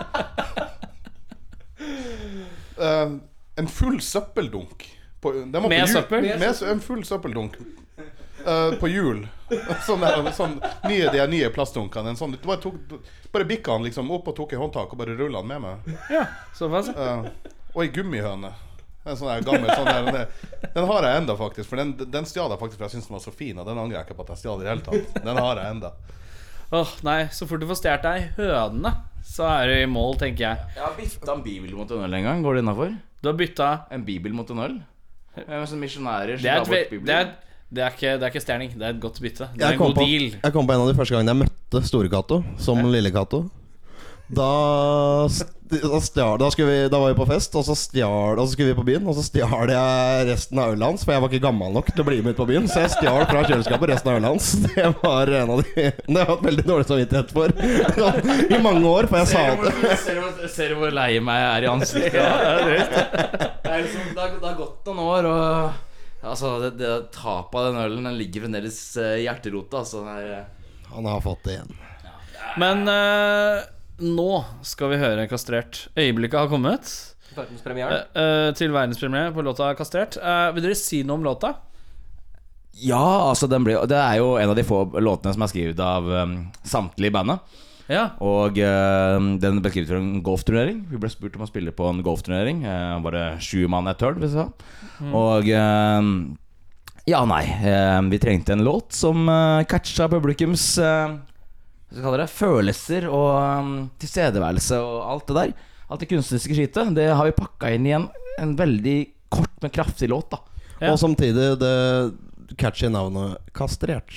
Eh, 2.77 3.13
en 3.57 3.69
full 3.69 4.01
søppeldunk. 4.05 4.87
På, 5.21 5.33
Med 5.33 5.89
søppel? 5.89 6.27
Med, 6.39 6.63
en 6.71 6.81
full 6.85 7.05
søppeldunk. 7.05 7.57
uh, 8.47 8.75
på 8.81 8.89
hjul. 8.89 9.25
Sånn 9.87 10.03
der, 10.03 10.31
sånn, 10.35 10.59
nye, 10.87 11.09
de 11.13 11.25
nye 11.31 11.49
plastdunkene. 11.55 12.13
En 12.13 12.19
sånn, 12.19 12.37
bare, 12.45 12.61
tok, 12.63 12.77
bare 13.33 13.47
bikka 13.49 13.77
den 13.79 13.89
liksom 13.89 14.11
opp 14.15 14.29
og 14.33 14.37
tok 14.39 14.55
i 14.55 14.61
håndtak 14.61 14.93
og 14.93 15.01
bare 15.01 15.17
rulla 15.19 15.43
den 15.43 15.51
med 15.55 15.65
meg. 15.65 15.99
Ja, 16.13 16.25
såpass. 16.59 16.91
uh, 16.95 17.27
og 17.75 17.83
ei 17.85 17.91
gummihøne. 17.95 18.53
En 19.07 19.15
sånn 19.19 19.45
gammel 19.47 19.71
sånn 19.71 19.87
der, 19.87 20.07
den, 20.11 20.71
den 20.75 20.87
har 20.91 21.07
jeg 21.07 21.23
enda 21.23 21.37
faktisk. 21.39 21.69
For 21.71 21.79
den, 21.79 21.93
den 22.11 22.27
stjal 22.27 22.51
jeg 22.51 22.59
faktisk 22.59 22.81
for 22.81 22.89
jeg 22.89 22.97
syntes 22.97 23.07
den 23.07 23.15
var 23.19 23.23
så 23.23 23.35
fin. 23.35 23.59
Og 23.63 23.69
den 23.69 23.79
angrer 23.79 24.01
jeg 24.01 24.09
ikke 24.09 24.17
på 24.19 24.25
at 24.27 24.33
jeg 24.35 24.43
stjal 24.43 24.63
i 24.63 24.67
det 24.67 24.73
hele 24.73 24.87
tatt. 24.89 25.21
Den 25.23 25.39
har 25.39 25.61
jeg 25.63 25.77
enda. 25.77 25.93
Åh, 26.75 26.95
nei, 27.07 27.21
så 27.31 27.47
fort 27.47 27.63
du 27.63 27.69
får 27.71 27.79
stjålet 27.79 28.09
ei 28.11 28.25
høne, 28.41 28.91
så 29.37 29.45
er 29.53 29.69
du 29.69 29.75
i 29.77 29.89
mål, 29.91 30.15
tenker 30.21 30.47
jeg. 30.47 30.69
Jeg 30.77 30.83
har 30.85 30.95
bytta 30.97 31.35
en 31.37 31.43
bibel 31.45 31.75
mot 31.77 31.91
en 31.93 32.05
øl 32.07 32.15
en 32.21 32.29
gang. 32.31 32.45
Går 32.45 32.57
det 32.57 32.63
innafor? 32.65 32.95
Du 33.23 33.29
har 33.29 33.37
bytta 33.37 33.69
En 33.93 34.05
bibel 34.07 34.33
mot 34.37 34.51
en 34.55 34.63
øl? 34.65 34.77
Misjonærer 35.77 36.39
Det 36.41 36.49
er, 36.49 36.63
som 36.65 36.65
tar 36.65 36.73
bort 36.73 36.91
Bibelen. 36.91 37.07
det 37.11 37.15
er, 37.15 37.33
det 37.69 37.83
er, 37.85 37.91
ikke, 37.93 38.13
det 38.17 38.23
er 38.23 38.31
ikke 38.33 38.41
stjerning, 38.41 38.71
det 38.73 38.87
er 38.87 38.95
et 38.95 39.01
godt 39.03 39.21
bytte. 39.21 39.49
Det 39.57 39.67
er 39.67 39.73
en 39.75 39.79
god 39.83 39.95
på, 39.99 40.01
deal. 40.07 40.27
jeg 40.43 40.53
kom 40.55 40.67
på 40.69 40.73
en 40.73 40.81
av 40.81 40.89
de 40.89 40.95
første 40.97 41.15
gangene 41.17 41.35
jeg 41.35 41.41
møtte 41.45 41.83
Store-Cato 41.91 42.39
som 42.63 42.81
Lille-Cato. 42.87 43.43
Da, 44.29 45.29
da, 45.71 46.01
stjal, 46.01 46.39
da, 46.39 46.51
vi, 46.57 46.89
da 46.89 46.99
var 46.99 47.13
vi 47.13 47.15
på 47.15 47.27
fest, 47.31 47.55
og 47.55 47.63
så, 47.63 47.77
stjal, 47.79 48.35
og 48.35 48.41
så 48.41 48.57
skulle 48.57 48.73
vi 48.73 48.79
på 48.79 48.85
byen. 48.89 49.07
Og 49.07 49.15
så 49.15 49.23
stjal 49.23 49.71
jeg 49.71 50.25
resten 50.27 50.59
av 50.59 50.73
ølet 50.75 50.87
hans, 50.89 51.05
for 51.07 51.15
jeg 51.15 51.23
var 51.23 51.31
ikke 51.31 51.45
gammel 51.45 51.77
nok 51.77 51.93
til 51.93 52.03
å 52.03 52.07
bli 52.09 52.19
med 52.25 52.35
ut 52.35 52.41
på 52.41 52.49
byen. 52.49 52.67
Så 52.71 52.83
jeg 52.83 52.95
stjal 52.97 53.23
fra 53.31 53.45
kjøleskapet 53.47 53.93
resten 53.93 54.11
av 54.11 54.19
ølet 54.19 54.33
hans. 54.33 54.49
Det 54.77 54.89
var 54.99 55.31
en 55.31 55.53
av 55.55 55.63
de 55.63 55.69
Det 55.77 56.17
har 56.17 56.19
jeg 56.25 56.31
hatt 56.33 56.43
veldig 56.49 56.65
dårlig 56.67 56.89
samvittighet 56.91 57.35
for 57.37 57.55
i 58.57 58.61
mange 58.67 58.91
år, 58.91 59.11
for 59.13 59.23
jeg 59.23 59.31
sa 59.31 59.45
det. 59.63 59.95
Ser 60.03 60.19
du 60.19 60.43
Ser 60.57 60.75
du 60.75 60.81
hvor 60.81 60.99
lei 60.99 61.09
meg 61.23 61.41
jeg 61.43 61.53
er 61.53 61.69
i 61.69 61.71
ansiktet? 61.71 62.19
det, 62.19 63.71
er 63.71 63.87
liksom, 63.87 64.11
det, 64.11 64.21
har, 64.21 64.35
det 64.43 64.51
har 64.51 64.59
gått 64.59 64.91
noen 64.91 65.05
år, 65.07 65.31
og 65.31 66.27
altså, 66.33 66.53
det, 66.67 66.73
det 66.83 66.93
tapet 67.15 67.61
av 67.61 67.71
den 67.71 67.81
ølen 67.85 68.11
Den 68.11 68.19
ligger 68.19 68.49
fremdeles 68.49 68.83
eh, 68.99 69.21
i 69.23 69.29
hjerterota. 69.29 69.85
Altså, 69.85 70.03
er, 70.19 70.51
Han 70.91 71.11
har 71.15 71.23
fått 71.23 71.47
det 71.47 71.61
igjen. 71.61 71.75
Men 72.57 72.87
eh, 72.91 73.65
nå 74.03 74.45
skal 74.67 74.91
vi 74.93 74.99
høre 75.01 75.29
Kastrert. 75.31 75.87
Øyeblikket 75.97 76.39
har 76.39 76.49
kommet 76.53 76.91
Verdenspremieren. 77.37 78.03
eh, 78.15 78.23
eh, 78.23 78.51
til 78.57 78.73
verdenspremiere 78.73 79.33
på 79.35 79.43
låta 79.45 79.71
Kastrert. 79.77 80.17
Eh, 80.21 80.53
vil 80.57 80.63
dere 80.67 80.77
si 80.77 81.03
noe 81.03 81.17
om 81.21 81.25
låta? 81.25 81.55
ja, 82.77 83.01
altså 83.31 83.49
den 83.49 83.65
ble, 83.65 83.73
det 83.89 83.97
er 83.97 84.19
jo 84.19 84.35
en 84.37 84.51
av 84.53 84.57
de 84.59 84.63
få 84.69 84.83
låtene 85.01 85.33
som 85.33 85.41
er 85.47 85.49
skrevet 85.49 85.79
av 85.81 86.05
um, 86.13 86.35
samtlige 86.69 87.09
i 87.09 87.15
bandet. 87.15 87.39
Ja. 87.89 88.11
Og 88.21 88.59
uh, 88.61 89.17
den 89.41 89.63
ble 89.65 89.71
skrevet 89.73 89.89
for 89.89 89.97
en 89.97 90.21
golfturnering. 90.27 90.83
Vi 90.91 90.99
ble 91.01 91.09
spurt 91.09 91.39
om 91.39 91.47
å 91.47 91.49
spille 91.49 91.73
på 91.73 91.87
en 91.89 92.03
golfturnering. 92.05 92.67
Uh, 92.69 92.99
bare 93.01 93.23
sju 93.41 93.63
mann 93.73 93.89
et 93.89 94.05
hull, 94.05 94.19
hvis 94.21 94.37
jeg 94.37 94.45
sa. 94.45 95.09
Og 95.09 95.49
uh, 95.49 96.11
Ja, 97.09 97.23
nei. 97.25 97.45
eh, 97.65 98.01
vi 98.11 98.19
trengte 98.21 98.53
en 98.53 98.65
låt 98.67 98.93
som 98.93 99.25
uh, 99.25 99.65
catcha 99.71 100.09
publikums 100.13 100.75
det? 101.91 102.29
Følelser 102.31 103.07
og 103.09 103.61
um, 103.61 103.75
tilstedeværelse 104.03 104.79
og 104.83 105.11
alt 105.13 105.27
det 105.29 105.37
der. 105.37 105.53
Alt 105.91 106.01
det 106.03 106.09
kunstneriske 106.11 106.55
skitet. 106.57 106.95
Det 106.97 107.07
har 107.15 107.25
vi 107.29 107.35
pakka 107.37 107.71
inn 107.77 107.87
i 107.87 107.93
en, 107.95 108.09
en 108.43 108.57
veldig 108.59 108.97
kort, 109.31 109.53
men 109.63 109.71
kraftig 109.71 110.09
låt, 110.11 110.31
da. 110.35 110.41
Ja. 110.81 110.91
Og 110.93 110.99
samtidig 111.01 111.53
det 111.61 111.75
catchy 112.59 112.89
navnet 112.93 113.39
Kastrert. 113.57 114.13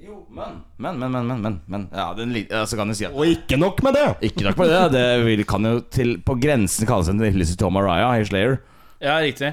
Jo, 0.00 0.24
men 0.32 0.62
Men, 0.80 0.98
men, 0.98 1.12
men, 1.12 1.26
men, 1.28 1.40
men, 1.44 1.60
men. 1.66 1.88
Ja, 1.92 2.08
den, 2.16 2.32
li- 2.34 2.48
så 2.66 2.76
kan 2.76 2.88
du 2.88 2.94
si 2.96 3.04
at 3.06 3.12
Og 3.14 3.26
ikke 3.28 3.56
nok 3.60 3.82
med 3.84 3.94
det! 3.94 4.08
Ikke 4.30 4.46
nok 4.48 4.56
med 4.58 4.72
det. 4.72 4.80
Det 4.96 5.06
vil, 5.26 5.44
kan 5.44 5.64
jo 5.68 5.80
til 5.92 6.16
på 6.24 6.34
grensen 6.40 6.88
kalles 6.88 7.08
en 7.12 7.20
hyllest 7.20 7.52
til 7.54 7.60
Tom 7.66 7.76
Araya 7.76 8.14
i 8.18 8.24
Slayer. 8.26 8.58
Ja, 9.00 9.20
riktig. 9.20 9.52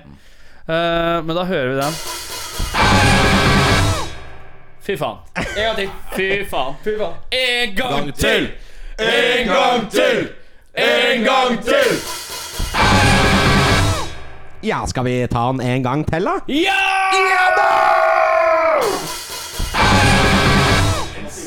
Uh, 0.68 1.20
men 1.28 1.36
da 1.36 1.44
hører 1.48 1.76
vi 1.76 1.82
den. 1.84 3.57
Fy 4.88 4.96
faen. 4.96 5.18
En 5.36 5.44
gang 5.66 5.76
til. 5.76 5.90
Fy 6.16 6.50
faen. 6.50 6.76
Fy 6.84 6.90
faen. 6.98 7.16
En 7.32 7.76
gang 7.76 8.14
til! 8.16 8.52
En 9.00 9.48
gang 9.48 9.92
til! 9.92 10.30
En 10.78 11.24
gang 11.24 11.64
til! 11.64 11.90
Ja, 14.64 14.86
skal 14.88 15.06
vi 15.06 15.28
ta 15.28 15.40
den 15.52 15.62
en 15.62 15.84
gang 15.84 16.08
til, 16.08 16.26
da? 16.26 16.38
Ja! 16.48 16.80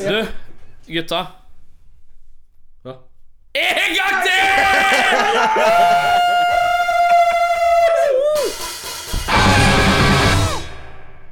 Du, 0.05 0.25
gutta. 0.93 1.25
Hva? 2.83 2.93
En 3.55 3.91
gang 3.97 4.23
til! 4.29 4.41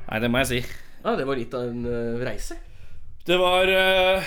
Nei, 0.10 0.20
det 0.20 0.32
må 0.32 0.38
jeg 0.38 0.48
si. 0.48 0.89
Ja, 1.04 1.16
det 1.16 1.26
var 1.28 1.36
litt 1.40 1.54
av 1.56 1.70
en 1.70 1.86
eh, 1.88 2.20
reise. 2.26 2.58
Det 3.26 3.38
var 3.40 3.68
eh, 3.72 4.24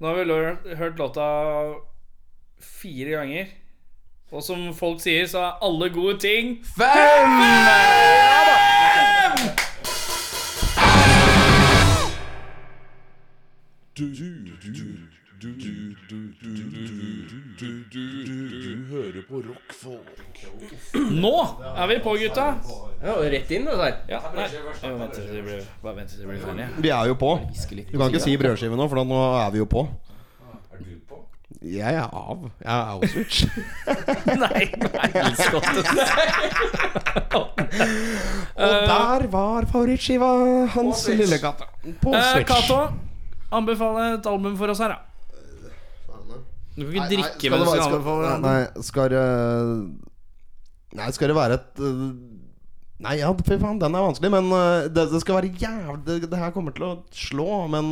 Nå 0.00 0.08
har 0.10 0.16
vi 0.18 0.24
lør- 0.28 0.76
hørt 0.80 0.98
låta 1.00 1.26
fire 2.60 3.10
ganger. 3.16 3.46
Og 4.30 4.42
som 4.46 4.68
folk 4.76 5.00
sier, 5.02 5.26
så 5.26 5.40
er 5.42 5.64
alle 5.66 5.88
gode 5.90 6.18
ting 6.22 6.60
Du, 13.96 14.04
du, 14.14 14.46
du, 14.72 14.84
du, 15.40 15.48
du, 15.52 15.96
du, 16.10 16.18
du, 16.42 16.50
du, 16.52 16.90
du, 17.58 17.68
du, 17.92 18.02
du 18.64 18.72
hører 18.90 19.22
på 19.28 19.40
rockfolk. 19.46 20.42
Nå 21.16 21.32
er 21.76 21.86
vi 21.88 21.96
på, 22.04 22.14
gutta! 22.20 22.46
Ja, 23.00 23.14
rett 23.32 23.50
inn, 23.56 23.64
det 23.64 23.76
der. 23.80 23.96
Ja, 24.10 24.20
nei. 24.36 24.46
Jeg 24.50 25.08
til 25.14 25.24
det 25.32 25.42
blir, 25.46 25.64
bare 25.82 25.96
vent 25.96 26.12
til 26.12 26.20
det 26.20 26.28
blir 26.28 26.42
ferdig. 26.44 26.68
Vi 26.84 26.92
er 26.92 27.08
jo 27.08 27.16
på. 27.22 27.32
Du 27.88 27.96
kan 27.96 28.06
ikke 28.12 28.22
si 28.26 28.36
brødskive 28.40 28.76
nå, 28.76 28.88
for 28.92 29.04
nå 29.08 29.20
er 29.40 29.50
vi 29.56 29.62
jo 29.62 29.68
på. 29.70 29.86
Jeg 31.60 31.92
er 31.92 32.06
av. 32.16 32.44
Jeg 32.60 32.72
er 32.72 32.84
Auschwitz. 32.94 33.40
Nei, 34.40 34.64
nei, 34.80 35.32
skottet. 35.36 35.86
Og 38.56 38.88
der 38.88 39.26
var 39.32 39.66
favorittskiva 39.68 40.30
hans 40.76 41.02
lille 41.10 41.38
katt. 41.42 41.64
På 42.00 42.14
Eh, 42.16 42.30
Switch. 42.32 42.48
Cato, 42.48 42.80
anbefale 43.52 44.06
et 44.18 44.26
album 44.30 44.56
for 44.56 44.72
oss 44.72 44.80
her, 44.80 44.94
da. 44.94 45.06
Du 46.80 46.86
kan 46.88 46.96
ikke 46.96 47.10
drikke 47.12 47.36
skal 47.36 47.52
mens 47.52 47.64
du 47.68 47.70
skal- 47.76 47.86
anbefaler 47.92 48.42
Nei, 48.46 48.82
skal 48.88 49.12
det 49.12 49.24
Nei, 50.98 51.10
skal 51.14 51.30
det 51.30 51.36
være 51.38 51.58
et 51.60 51.82
øh, 51.86 52.04
Nei, 53.00 53.14
ja, 53.16 53.30
fy 53.32 53.56
faen, 53.56 53.78
den 53.80 53.94
er 53.96 54.02
vanskelig, 54.04 54.28
men 54.34 54.50
øh, 54.52 54.82
det, 54.92 55.06
det 55.08 55.20
skal 55.22 55.38
være 55.38 55.48
jævlig 55.56 56.02
det, 56.04 56.16
det 56.28 56.36
her 56.36 56.50
kommer 56.52 56.74
til 56.76 56.84
å 56.84 56.90
slå, 57.16 57.46
men 57.72 57.86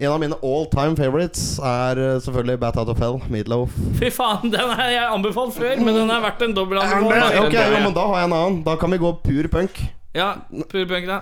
en 0.00 0.08
av 0.10 0.16
mine 0.18 0.34
all 0.42 0.66
time 0.72 0.96
favorites 0.98 1.60
er 1.62 2.00
selvfølgelig 2.24 2.58
Bat 2.64 2.80
Out 2.82 2.90
of 2.90 2.98
Hell, 3.04 3.20
Meatloaf. 3.30 3.76
Fy 4.00 4.10
faen, 4.10 4.50
den 4.50 4.72
har 4.74 4.90
jeg 4.90 5.04
anbefalt 5.12 5.54
før, 5.54 5.78
men 5.78 5.94
den 5.94 6.10
er 6.10 6.24
verdt 6.26 6.42
en 6.48 6.56
dobbel 6.58 6.80
anbefaling. 6.82 7.38
Ok, 7.44 7.54
ja, 7.54 7.68
men 7.86 7.94
da 7.94 8.08
har 8.10 8.18
jeg 8.24 8.30
en 8.32 8.36
annen. 8.40 8.58
Da 8.66 8.74
kan 8.82 8.90
vi 8.90 8.98
gå 9.04 9.12
pur 9.22 9.50
punk. 9.54 9.78
Ja, 10.18 10.32
pur 10.74 10.90
punk, 10.90 11.06
da. 11.12 11.20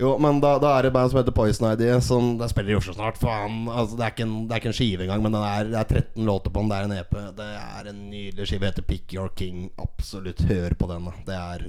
Jo, 0.00 0.14
men 0.22 0.38
da, 0.40 0.54
da 0.56 0.70
er 0.78 0.86
det 0.86 0.90
et 0.90 0.94
band 0.96 1.10
som 1.12 1.18
heter 1.20 1.34
Poison 1.36 1.66
ID, 1.74 1.82
som 2.00 2.30
det 2.40 2.48
spiller 2.48 2.72
i 2.72 2.76
Oslo 2.78 2.94
snart. 2.96 3.18
Faen. 3.20 3.66
Altså, 3.68 3.98
det, 3.98 4.06
er 4.06 4.14
ikke 4.14 4.24
en, 4.24 4.36
det 4.48 4.54
er 4.54 4.62
ikke 4.62 4.70
en 4.70 4.76
skive 4.78 5.04
engang, 5.04 5.24
men 5.26 5.36
er, 5.36 5.68
det 5.68 5.76
er 5.76 5.90
13 6.00 6.24
låter 6.24 6.54
på 6.54 6.62
den. 6.62 6.70
Det 6.72 6.78
er 6.78 6.88
en 6.88 6.94
EP. 6.96 7.16
Det 7.36 7.48
er 7.60 7.90
en 7.92 8.00
nydelig 8.08 8.48
skive. 8.48 8.70
Heter 8.70 8.86
Pick 8.88 9.12
Your 9.14 9.28
King. 9.36 9.66
Absolutt 9.82 10.40
hør 10.48 10.76
på 10.80 10.88
den. 10.88 11.10
Det 11.28 11.36
er 11.36 11.66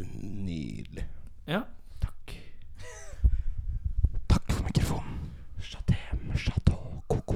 nydelig. 0.47 1.07
Ja. 1.51 1.65
Takk. 2.05 2.37
Takk 4.31 4.47
for 4.47 4.63
mikrofonen. 4.69 5.19
Chatem, 5.59 6.31
chateau, 6.39 7.01
coco. 7.11 7.35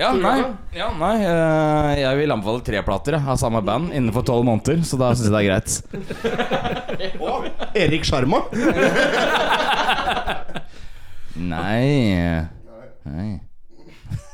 Ja, 0.00 0.10
nei, 0.12 0.42
ja, 0.76 0.90
nei 1.00 1.14
eh, 1.24 2.00
Jeg 2.02 2.18
vil 2.18 2.32
anbefale 2.34 2.60
tre 2.64 2.82
plater 2.84 3.16
jeg, 3.16 3.24
av 3.24 3.38
samme 3.40 3.62
band 3.64 3.88
innenfor 3.96 4.24
tolv 4.28 4.44
måneder, 4.48 4.82
så 4.84 4.98
da 5.00 5.14
syns 5.16 5.28
jeg 5.28 5.34
det 5.34 5.40
er 5.40 5.48
greit. 5.48 5.70
Og 7.24 7.46
Erik 7.80 8.04
Sjarma. 8.08 8.42
Nei 11.40 12.44
Nei. 13.06 13.40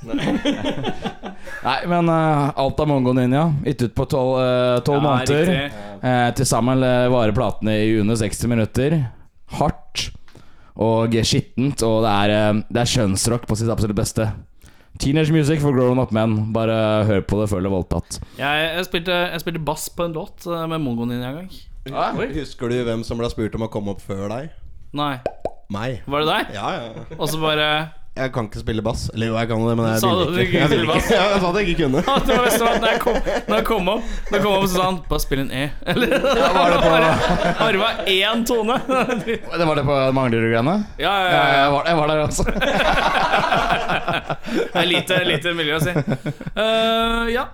Nei, 0.07 1.79
men 1.91 2.09
uh, 2.11 2.51
alt 2.59 2.81
av 2.83 2.89
Mongo 2.91 3.13
Ninja 3.17 3.47
gitt 3.67 3.83
ut 3.87 3.95
på 3.97 4.07
tolv 4.11 4.39
eh, 4.43 4.79
tolv 4.87 5.01
Ja, 5.01 5.05
måneder. 5.07 5.47
riktig. 5.51 5.83
Uh, 6.03 6.29
Til 6.39 6.47
sammen 6.47 6.83
eh, 6.87 7.07
varer 7.11 7.35
platene 7.35 7.75
i 7.83 7.97
under 8.01 8.19
60 8.21 8.51
minutter. 8.53 8.99
Hardt 9.59 10.09
og 10.77 11.15
skittent, 11.25 11.81
og 11.87 12.03
det 12.05 12.13
er, 12.13 12.35
eh, 12.37 12.61
det 12.69 12.83
er 12.83 12.93
kjønnsrock 12.93 13.47
på 13.49 13.57
sitt 13.59 13.71
absolutt 13.73 13.97
beste. 13.99 14.29
Teenage 15.03 15.33
music 15.35 15.61
for 15.63 15.77
grown 15.77 16.01
up 16.03 16.13
men. 16.15 16.53
Bare 16.57 17.05
hør 17.09 17.25
på 17.29 17.41
det 17.41 17.49
før 17.53 17.65
det 17.65 17.71
er 17.71 17.75
voldtatt. 17.75 18.21
Jeg, 18.39 18.69
jeg, 18.77 18.87
spilte, 18.89 19.17
jeg 19.33 19.43
spilte 19.45 19.65
bass 19.67 19.89
på 19.93 20.07
en 20.09 20.17
låt 20.17 20.47
eh, 20.49 20.67
med 20.71 20.83
mongoen 20.85 21.13
din 21.15 21.25
en 21.25 21.43
gang. 21.43 21.51
Husker 22.33 22.73
du 22.73 22.81
hvem 22.87 23.05
som 23.07 23.21
ble 23.21 23.31
spurt 23.31 23.55
om 23.59 23.67
å 23.67 23.71
komme 23.73 23.95
opp 23.95 24.03
før 24.03 24.27
deg? 24.33 24.51
Nei. 24.97 25.15
Meg. 25.73 26.03
Var 26.07 26.23
det 26.23 26.33
deg? 26.33 26.57
Ja, 26.57 26.69
ja. 26.79 27.07
Og 27.19 27.29
så 27.31 27.41
bare 27.43 27.69
Jeg 28.17 28.31
kan 28.33 28.47
ikke 28.49 28.61
spille 28.63 28.81
bass. 28.83 29.11
Eller 29.13 29.27
jo, 29.29 29.35
jeg 29.37 29.49
kan 29.51 29.61
det, 29.69 29.75
men 29.77 29.87
jeg 29.93 30.01
ville 30.01 30.43
ikke. 30.47 30.59
Jeg 30.63 30.71
ville 30.71 30.95
ikke. 30.97 31.13
Ja, 31.13 31.25
jeg 31.35 31.41
sa 31.43 31.49
at 31.51 31.57
jeg 31.61 31.69
ikke 31.69 31.83
kunne. 31.85 32.01
Ja, 32.09 32.15
det 32.25 32.37
var 32.39 32.45
best 32.47 32.63
at 32.65 32.81
når 32.81 32.89
jeg 32.95 33.01
kom, 33.03 33.17
når 33.51 33.57
jeg 33.61 33.67
kom 33.69 33.91
opp 33.93 34.03
Når 34.31 34.37
jeg 34.39 34.43
kom 34.47 34.53
opp 34.57 34.65
så 34.65 34.73
sa 34.79 34.85
han 34.87 34.99
Bare 35.11 35.21
spill 35.25 35.43
en 35.43 35.51
E. 35.53 35.65
Eller 35.93 36.07
var 36.57 36.73
det 36.73 36.79
på- 36.81 36.93
bare, 36.95 37.79
bare 37.83 38.07
én 38.15 38.47
tone. 38.49 38.79
Det 38.89 39.67
var 39.69 39.75
det 39.77 39.85
på 39.91 39.99
Manglerud-greiene? 40.17 40.77
Ja, 41.03 41.13
ja, 41.13 41.29
Ja, 41.29 41.37
ja. 41.37 41.61
jeg 41.61 41.71
var, 41.77 41.83
jeg 41.91 41.97
var 42.01 42.07
der, 42.09 42.19
altså. 42.25 42.45
Det 44.73 44.81
er 44.81 44.87
lite, 44.89 45.21
lite 45.29 45.53
miljø 45.59 45.77
å 45.77 45.83
si. 45.85 45.93
Uh, 46.57 47.29
ja. 47.33 47.45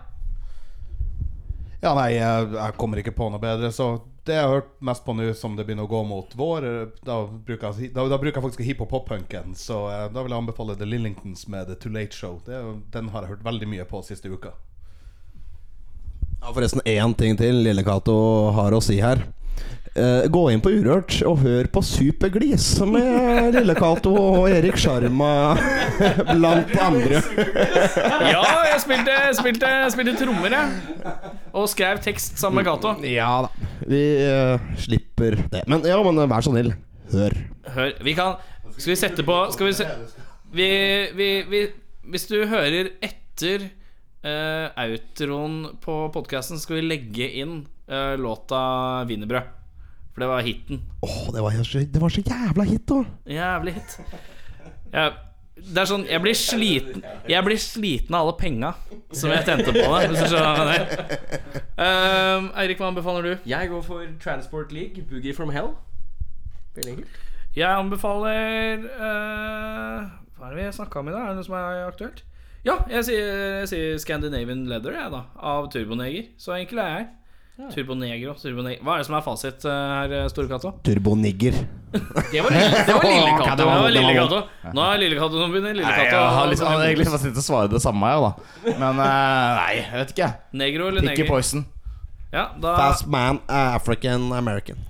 Ja, 1.83 1.93
nei, 1.99 2.13
jeg, 2.15 2.53
jeg 2.55 2.77
kommer 2.79 3.01
ikke 3.03 3.15
på 3.17 3.27
noe 3.33 3.43
bedre. 3.43 3.73
Så 3.75 3.89
det 4.27 4.37
jeg 4.37 4.47
har 4.47 4.53
hørt 4.55 4.75
mest 4.85 5.05
på 5.05 5.15
nå 5.19 5.27
som 5.35 5.57
det 5.59 5.65
begynner 5.67 5.89
å 5.89 5.91
gå 5.91 6.03
mot 6.07 6.35
vår, 6.39 6.67
da 7.03 7.17
bruker 7.27 7.75
da, 7.91 8.05
da 8.07 8.19
bruker 8.21 8.39
jeg 8.39 8.45
faktisk 8.45 8.65
hiphop 8.67 8.93
pop-punken. 8.93 9.57
Så 9.59 9.81
eh, 9.91 10.05
da 10.15 10.23
vil 10.23 10.31
jeg 10.31 10.45
anbefale 10.45 10.77
The 10.79 10.87
Lillingtons 10.87 11.49
med 11.51 11.67
The 11.71 11.79
Too 11.83 11.91
Late 11.95 12.15
Show. 12.15 12.39
Det, 12.47 12.61
den 12.95 13.11
har 13.11 13.27
jeg 13.27 13.35
hørt 13.35 13.49
veldig 13.49 13.71
mye 13.75 13.87
på 13.89 14.03
siste 14.07 14.31
uka. 14.31 14.55
Ja, 16.43 16.51
forresten 16.51 16.83
én 16.87 17.15
ting 17.19 17.39
til 17.39 17.63
Lille 17.67 17.83
Cato 17.87 18.15
har 18.55 18.75
å 18.75 18.83
si 18.83 19.01
her. 19.03 19.25
Eh, 19.93 20.25
gå 20.33 20.47
inn 20.49 20.61
på 20.65 20.71
Urørt 20.73 21.19
og 21.29 21.43
hør 21.43 21.67
på 21.69 21.83
Superglis 21.85 22.65
med 22.89 23.53
Lille 23.59 23.75
Cato 23.77 24.15
og 24.17 24.47
Erik 24.49 24.79
Sjarma 24.81 25.53
blant 26.31 26.73
andre. 26.81 27.19
ja, 28.33 28.47
jeg 28.71 28.79
spilte, 28.81 29.17
spilte, 29.37 29.73
spilte 29.93 30.15
trommer, 30.17 30.57
jeg. 30.57 31.11
Og 31.53 31.69
skrev 31.69 32.01
tekst 32.01 32.41
sammen 32.41 32.63
med 32.63 32.71
Cato. 32.71 32.95
Ja 33.05 33.29
da. 33.45 33.69
Vi 33.85 34.01
uh, 34.25 34.65
slipper 34.81 35.37
det. 35.53 35.67
Men 35.69 35.85
ja, 35.85 36.01
men 36.07 36.23
eh, 36.25 36.31
vær 36.31 36.47
så 36.47 36.55
snill, 36.55 36.73
hør. 37.13 37.37
Hør, 37.77 37.93
vi 38.01 38.17
kan 38.17 38.41
Skal 38.73 38.95
vi 38.95 38.99
sette 38.99 39.23
på 39.23 39.35
Skal 39.55 39.69
vi 39.69 39.73
se 39.77 39.85
vi, 40.51 40.67
vi, 41.15 41.29
vi, 41.47 41.61
Hvis 42.11 42.25
du 42.27 42.41
hører 42.51 42.89
etter 43.05 43.69
uh, 44.25 44.73
outroen 44.87 45.77
på 45.85 46.01
podkasten, 46.17 46.61
skal 46.65 46.81
vi 46.81 46.89
legge 46.89 47.29
inn 47.45 47.61
eh, 47.89 48.15
låta 48.19 48.61
'Wienerbrød'. 49.07 49.51
For 50.13 50.21
det 50.21 50.29
var 50.29 50.41
hiten. 50.45 50.83
Åh, 51.01 51.33
det 51.33 51.41
var, 51.41 51.51
så, 51.65 51.79
det 51.79 52.01
var 52.01 52.09
så 52.13 52.21
jævla 52.21 52.65
hit, 52.69 52.89
da. 52.89 53.05
Jævlig 53.27 53.73
hit. 53.75 54.01
Jeg, 54.93 55.13
det 55.57 55.81
er 55.81 55.89
sånn 55.89 56.03
Jeg 56.05 56.21
blir 56.21 56.37
sliten 56.37 57.05
Jeg 57.31 57.45
blir 57.47 57.61
sliten 57.61 58.17
av 58.17 58.27
alle 58.27 58.35
penga 58.37 58.73
som 59.17 59.33
jeg 59.33 59.45
tjente 59.47 59.73
på 59.73 59.85
det. 59.85 60.11
Hvis 60.11 60.21
du 60.21 60.27
skjønner 60.33 60.59
hva 60.59 60.67
jeg 60.75 60.85
mener. 60.85 61.63
Ehm, 61.85 62.51
Eirik, 62.61 62.81
hva 62.81 62.91
anbefaler 62.93 63.29
du? 63.29 63.49
Jeg 63.49 63.69
går 63.73 63.83
for 63.85 64.05
Transport 64.23 64.73
League, 64.73 65.05
Boogie 65.09 65.35
from 65.37 65.53
Hell. 65.53 65.73
Veldig 66.77 66.95
enkelt. 66.97 67.19
Jeg 67.53 67.69
anbefaler 67.69 68.87
uh, 68.89 70.13
Hva 70.39 70.49
er 70.49 70.55
det 70.55 70.63
vi 70.63 70.69
snakka 70.79 71.03
om 71.03 71.11
i 71.11 71.13
dag? 71.13 71.25
Er 71.25 71.33
det 71.33 71.41
noe 71.41 71.49
som 71.49 71.57
er 71.59 71.83
aktuelt? 71.85 72.23
Ja, 72.65 72.79
jeg 72.89 73.09
sier, 73.09 73.33
jeg 73.61 73.69
sier 73.73 73.99
Scandinavian 74.01 74.65
Leather, 74.71 74.95
jeg, 74.97 75.11
da. 75.13 75.25
Av 75.37 75.67
Turboneger. 75.73 76.31
Så 76.41 76.55
enkel 76.57 76.81
er 76.81 76.93
jeg. 76.95 77.09
Turboneger 77.73 78.31
og 78.33 78.39
Turboneger. 78.41 78.81
Hva 78.83 78.95
er 78.97 79.03
det 79.03 79.07
som 79.09 79.17
er 79.19 79.25
fasit 79.27 79.67
eh, 79.69 79.91
her, 79.93 80.29
Store 80.33 80.49
Cato? 80.49 80.73
Turbonigger. 80.87 81.59
Det 81.93 82.41
var 82.41 82.55
lille, 82.57 82.79
det 82.89 82.95
var 82.97 83.05
lille 83.05 83.57
Det 83.59 83.67
var 83.69 83.91
Lille 83.93 84.41
Nå 84.73 84.87
er 84.87 85.03
Lille 85.03 85.19
Cato 85.21 85.37
som 85.37 85.53
begynner. 85.53 85.77
Lille 85.77 85.91
Nei, 85.91 86.07
jeg 86.09 86.31
har 86.39 86.49
liksom, 86.49 86.71
jeg 86.73 86.95
egentlig 86.95 87.11
bare 87.13 87.23
tenkt 87.27 87.43
å 87.43 87.45
svare 87.45 87.73
det 87.75 87.83
samme, 87.85 88.15
jeg, 88.15 88.25
da. 88.25 88.73
Men 88.81 89.03
eh, 89.05 89.61
nei, 89.61 89.75
jeg 89.83 90.01
vet 90.01 90.17
ikke. 90.17 90.31
Negro 90.65 90.89
eller 90.89 91.05
Picky 91.05 91.27
neger? 91.27 91.31
poison. 91.35 91.67
Ja, 92.33 92.47
da 92.57 92.73
Fast 92.81 93.07
man, 93.13 93.43
African 93.53 94.31
American. 94.33 94.81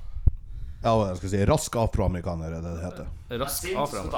Ja, 0.82 0.94
hva 0.94 1.10
jeg 1.10 1.18
skal 1.18 1.34
si 1.34 1.44
Rask 1.50 1.76
afroamerikaner 1.82 2.54
er 2.54 2.62
det 2.62 2.76
det 2.78 2.86
heter. 2.86 3.10
Rask 3.42 3.66
avfram. 3.74 4.10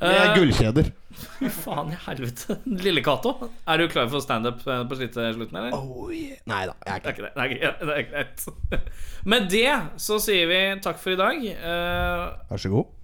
Det 0.00 0.10
er 0.16 0.30
gullkjeder. 0.38 0.86
Fy 1.20 1.48
faen 1.52 1.90
i 1.92 1.96
helvete. 2.06 2.56
Lille 2.80 3.02
Cato, 3.04 3.34
er 3.68 3.82
du 3.82 3.86
klar 3.92 4.08
for 4.12 4.24
standup 4.24 4.62
eh, 4.64 4.82
på 4.88 4.96
slutten, 4.96 5.58
eller? 5.60 5.74
Oh, 5.76 6.08
yeah. 6.08 6.38
Nei 6.48 6.62
da, 6.70 6.74
jeg 6.86 6.94
er 6.94 7.02
Det 7.04 7.10
er, 7.10 7.12
ikke 7.12 7.26
det. 7.26 7.32
Det, 7.34 7.42
er, 7.42 7.50
ikke- 7.50 7.86
det 7.90 7.98
er 7.98 8.08
greit. 8.08 8.86
Med 9.34 9.50
det 9.52 10.00
så 10.00 10.16
sier 10.22 10.48
vi 10.48 10.60
takk 10.84 11.00
for 11.02 11.12
i 11.12 11.20
dag. 11.20 11.44
Uh, 11.60 12.24
Vær 12.52 12.64
så 12.64 12.72
god. 12.72 12.96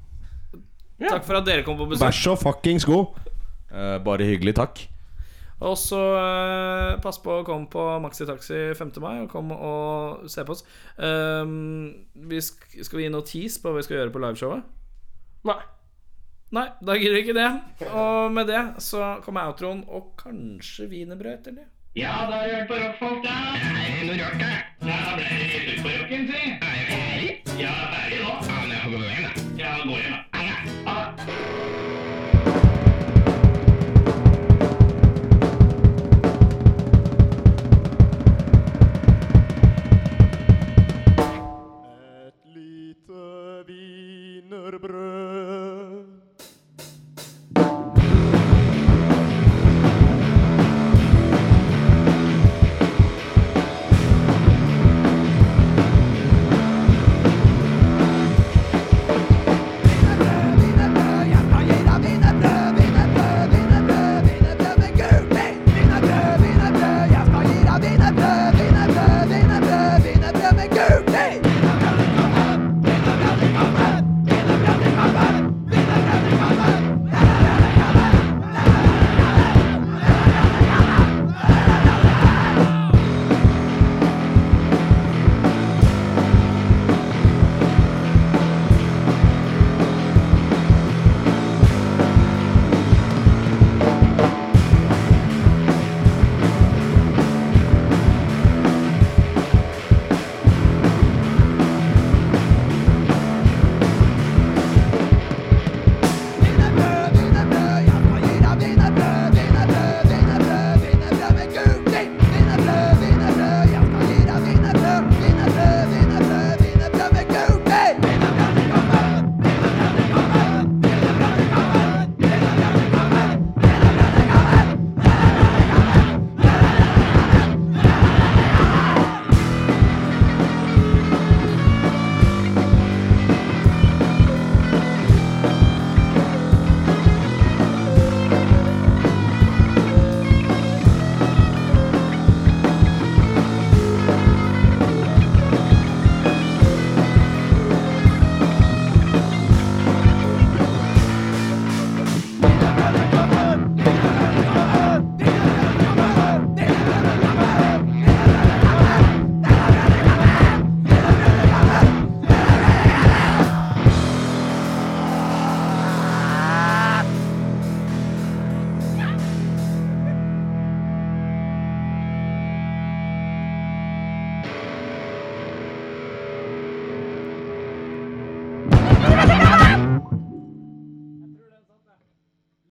Takk 1.02 1.26
for 1.28 1.36
at 1.42 1.48
dere 1.48 1.64
kom 1.66 1.76
på 1.76 1.90
besøk. 1.90 2.06
Vær 2.06 2.16
så 2.16 2.36
fuckings 2.40 2.88
god. 2.88 3.18
Uh, 3.68 3.98
bare 4.04 4.24
hyggelig, 4.30 4.56
takk. 4.56 4.86
Og 5.60 5.76
så 5.80 6.00
uh, 6.00 6.96
pass 7.04 7.20
på 7.24 7.38
å 7.40 7.44
komme 7.44 7.68
på 7.72 7.84
Maxi 8.04 8.26
Taxi 8.28 8.58
5. 8.76 8.90
mai 9.04 9.22
og 9.22 9.30
kom 9.32 9.52
og 9.56 10.26
se 10.32 10.44
på 10.44 10.56
oss. 10.56 10.64
Um, 11.00 11.92
vi 12.28 12.40
sk 12.44 12.80
skal 12.84 13.00
vi 13.00 13.06
gi 13.06 13.12
noe 13.12 13.24
tease 13.28 13.60
på 13.60 13.72
hva 13.72 13.80
vi 13.80 13.86
skal 13.86 14.00
gjøre 14.02 14.12
på 14.16 14.24
liveshowet? 14.24 14.64
Nei. 15.48 15.60
Nei, 16.54 16.66
da 16.80 16.94
gidder 16.94 17.16
vi 17.16 17.22
ikke 17.24 17.34
det. 17.34 17.48
Og 17.90 18.32
med 18.32 18.46
det 18.46 18.60
så 18.84 19.16
kommer 19.24 19.48
outroen 19.50 19.82
og 19.88 20.12
kanskje 20.20 20.86
wienerbrød 20.92 21.32
etter 21.40 21.56
det. 21.58 21.66
Ja, 21.96 22.12
da 22.30 22.42
har 22.42 22.46
du 22.46 22.54
hørt 22.54 22.68
på 22.68 22.78
rockfolk, 22.82 23.24
da. 23.24 23.34
Er 23.56 23.92
det 23.98 24.06
noe 24.10 24.18
rart, 24.20 24.38
da? 24.38 24.52
Ja, 24.86 24.98
ble 25.16 25.26
det 25.32 25.50
slutt 25.64 25.82
på 25.82 25.94
rocken, 25.96 26.26
si. 26.30 26.42
Er 26.54 26.82
ferdig? 26.92 27.34
Ja, 27.58 27.74
ferdig 27.96 28.22
nå. 28.22 28.38
Ja, 28.46 28.62
men 28.62 28.74
jeg 28.76 28.80
får 28.84 28.90
gå 28.94 29.04
hjem, 29.10 29.22
da. 29.26 29.46
Ja, 29.64 29.76
gå 29.82 30.00
hjem, 30.04 30.18
da. 30.86 31.55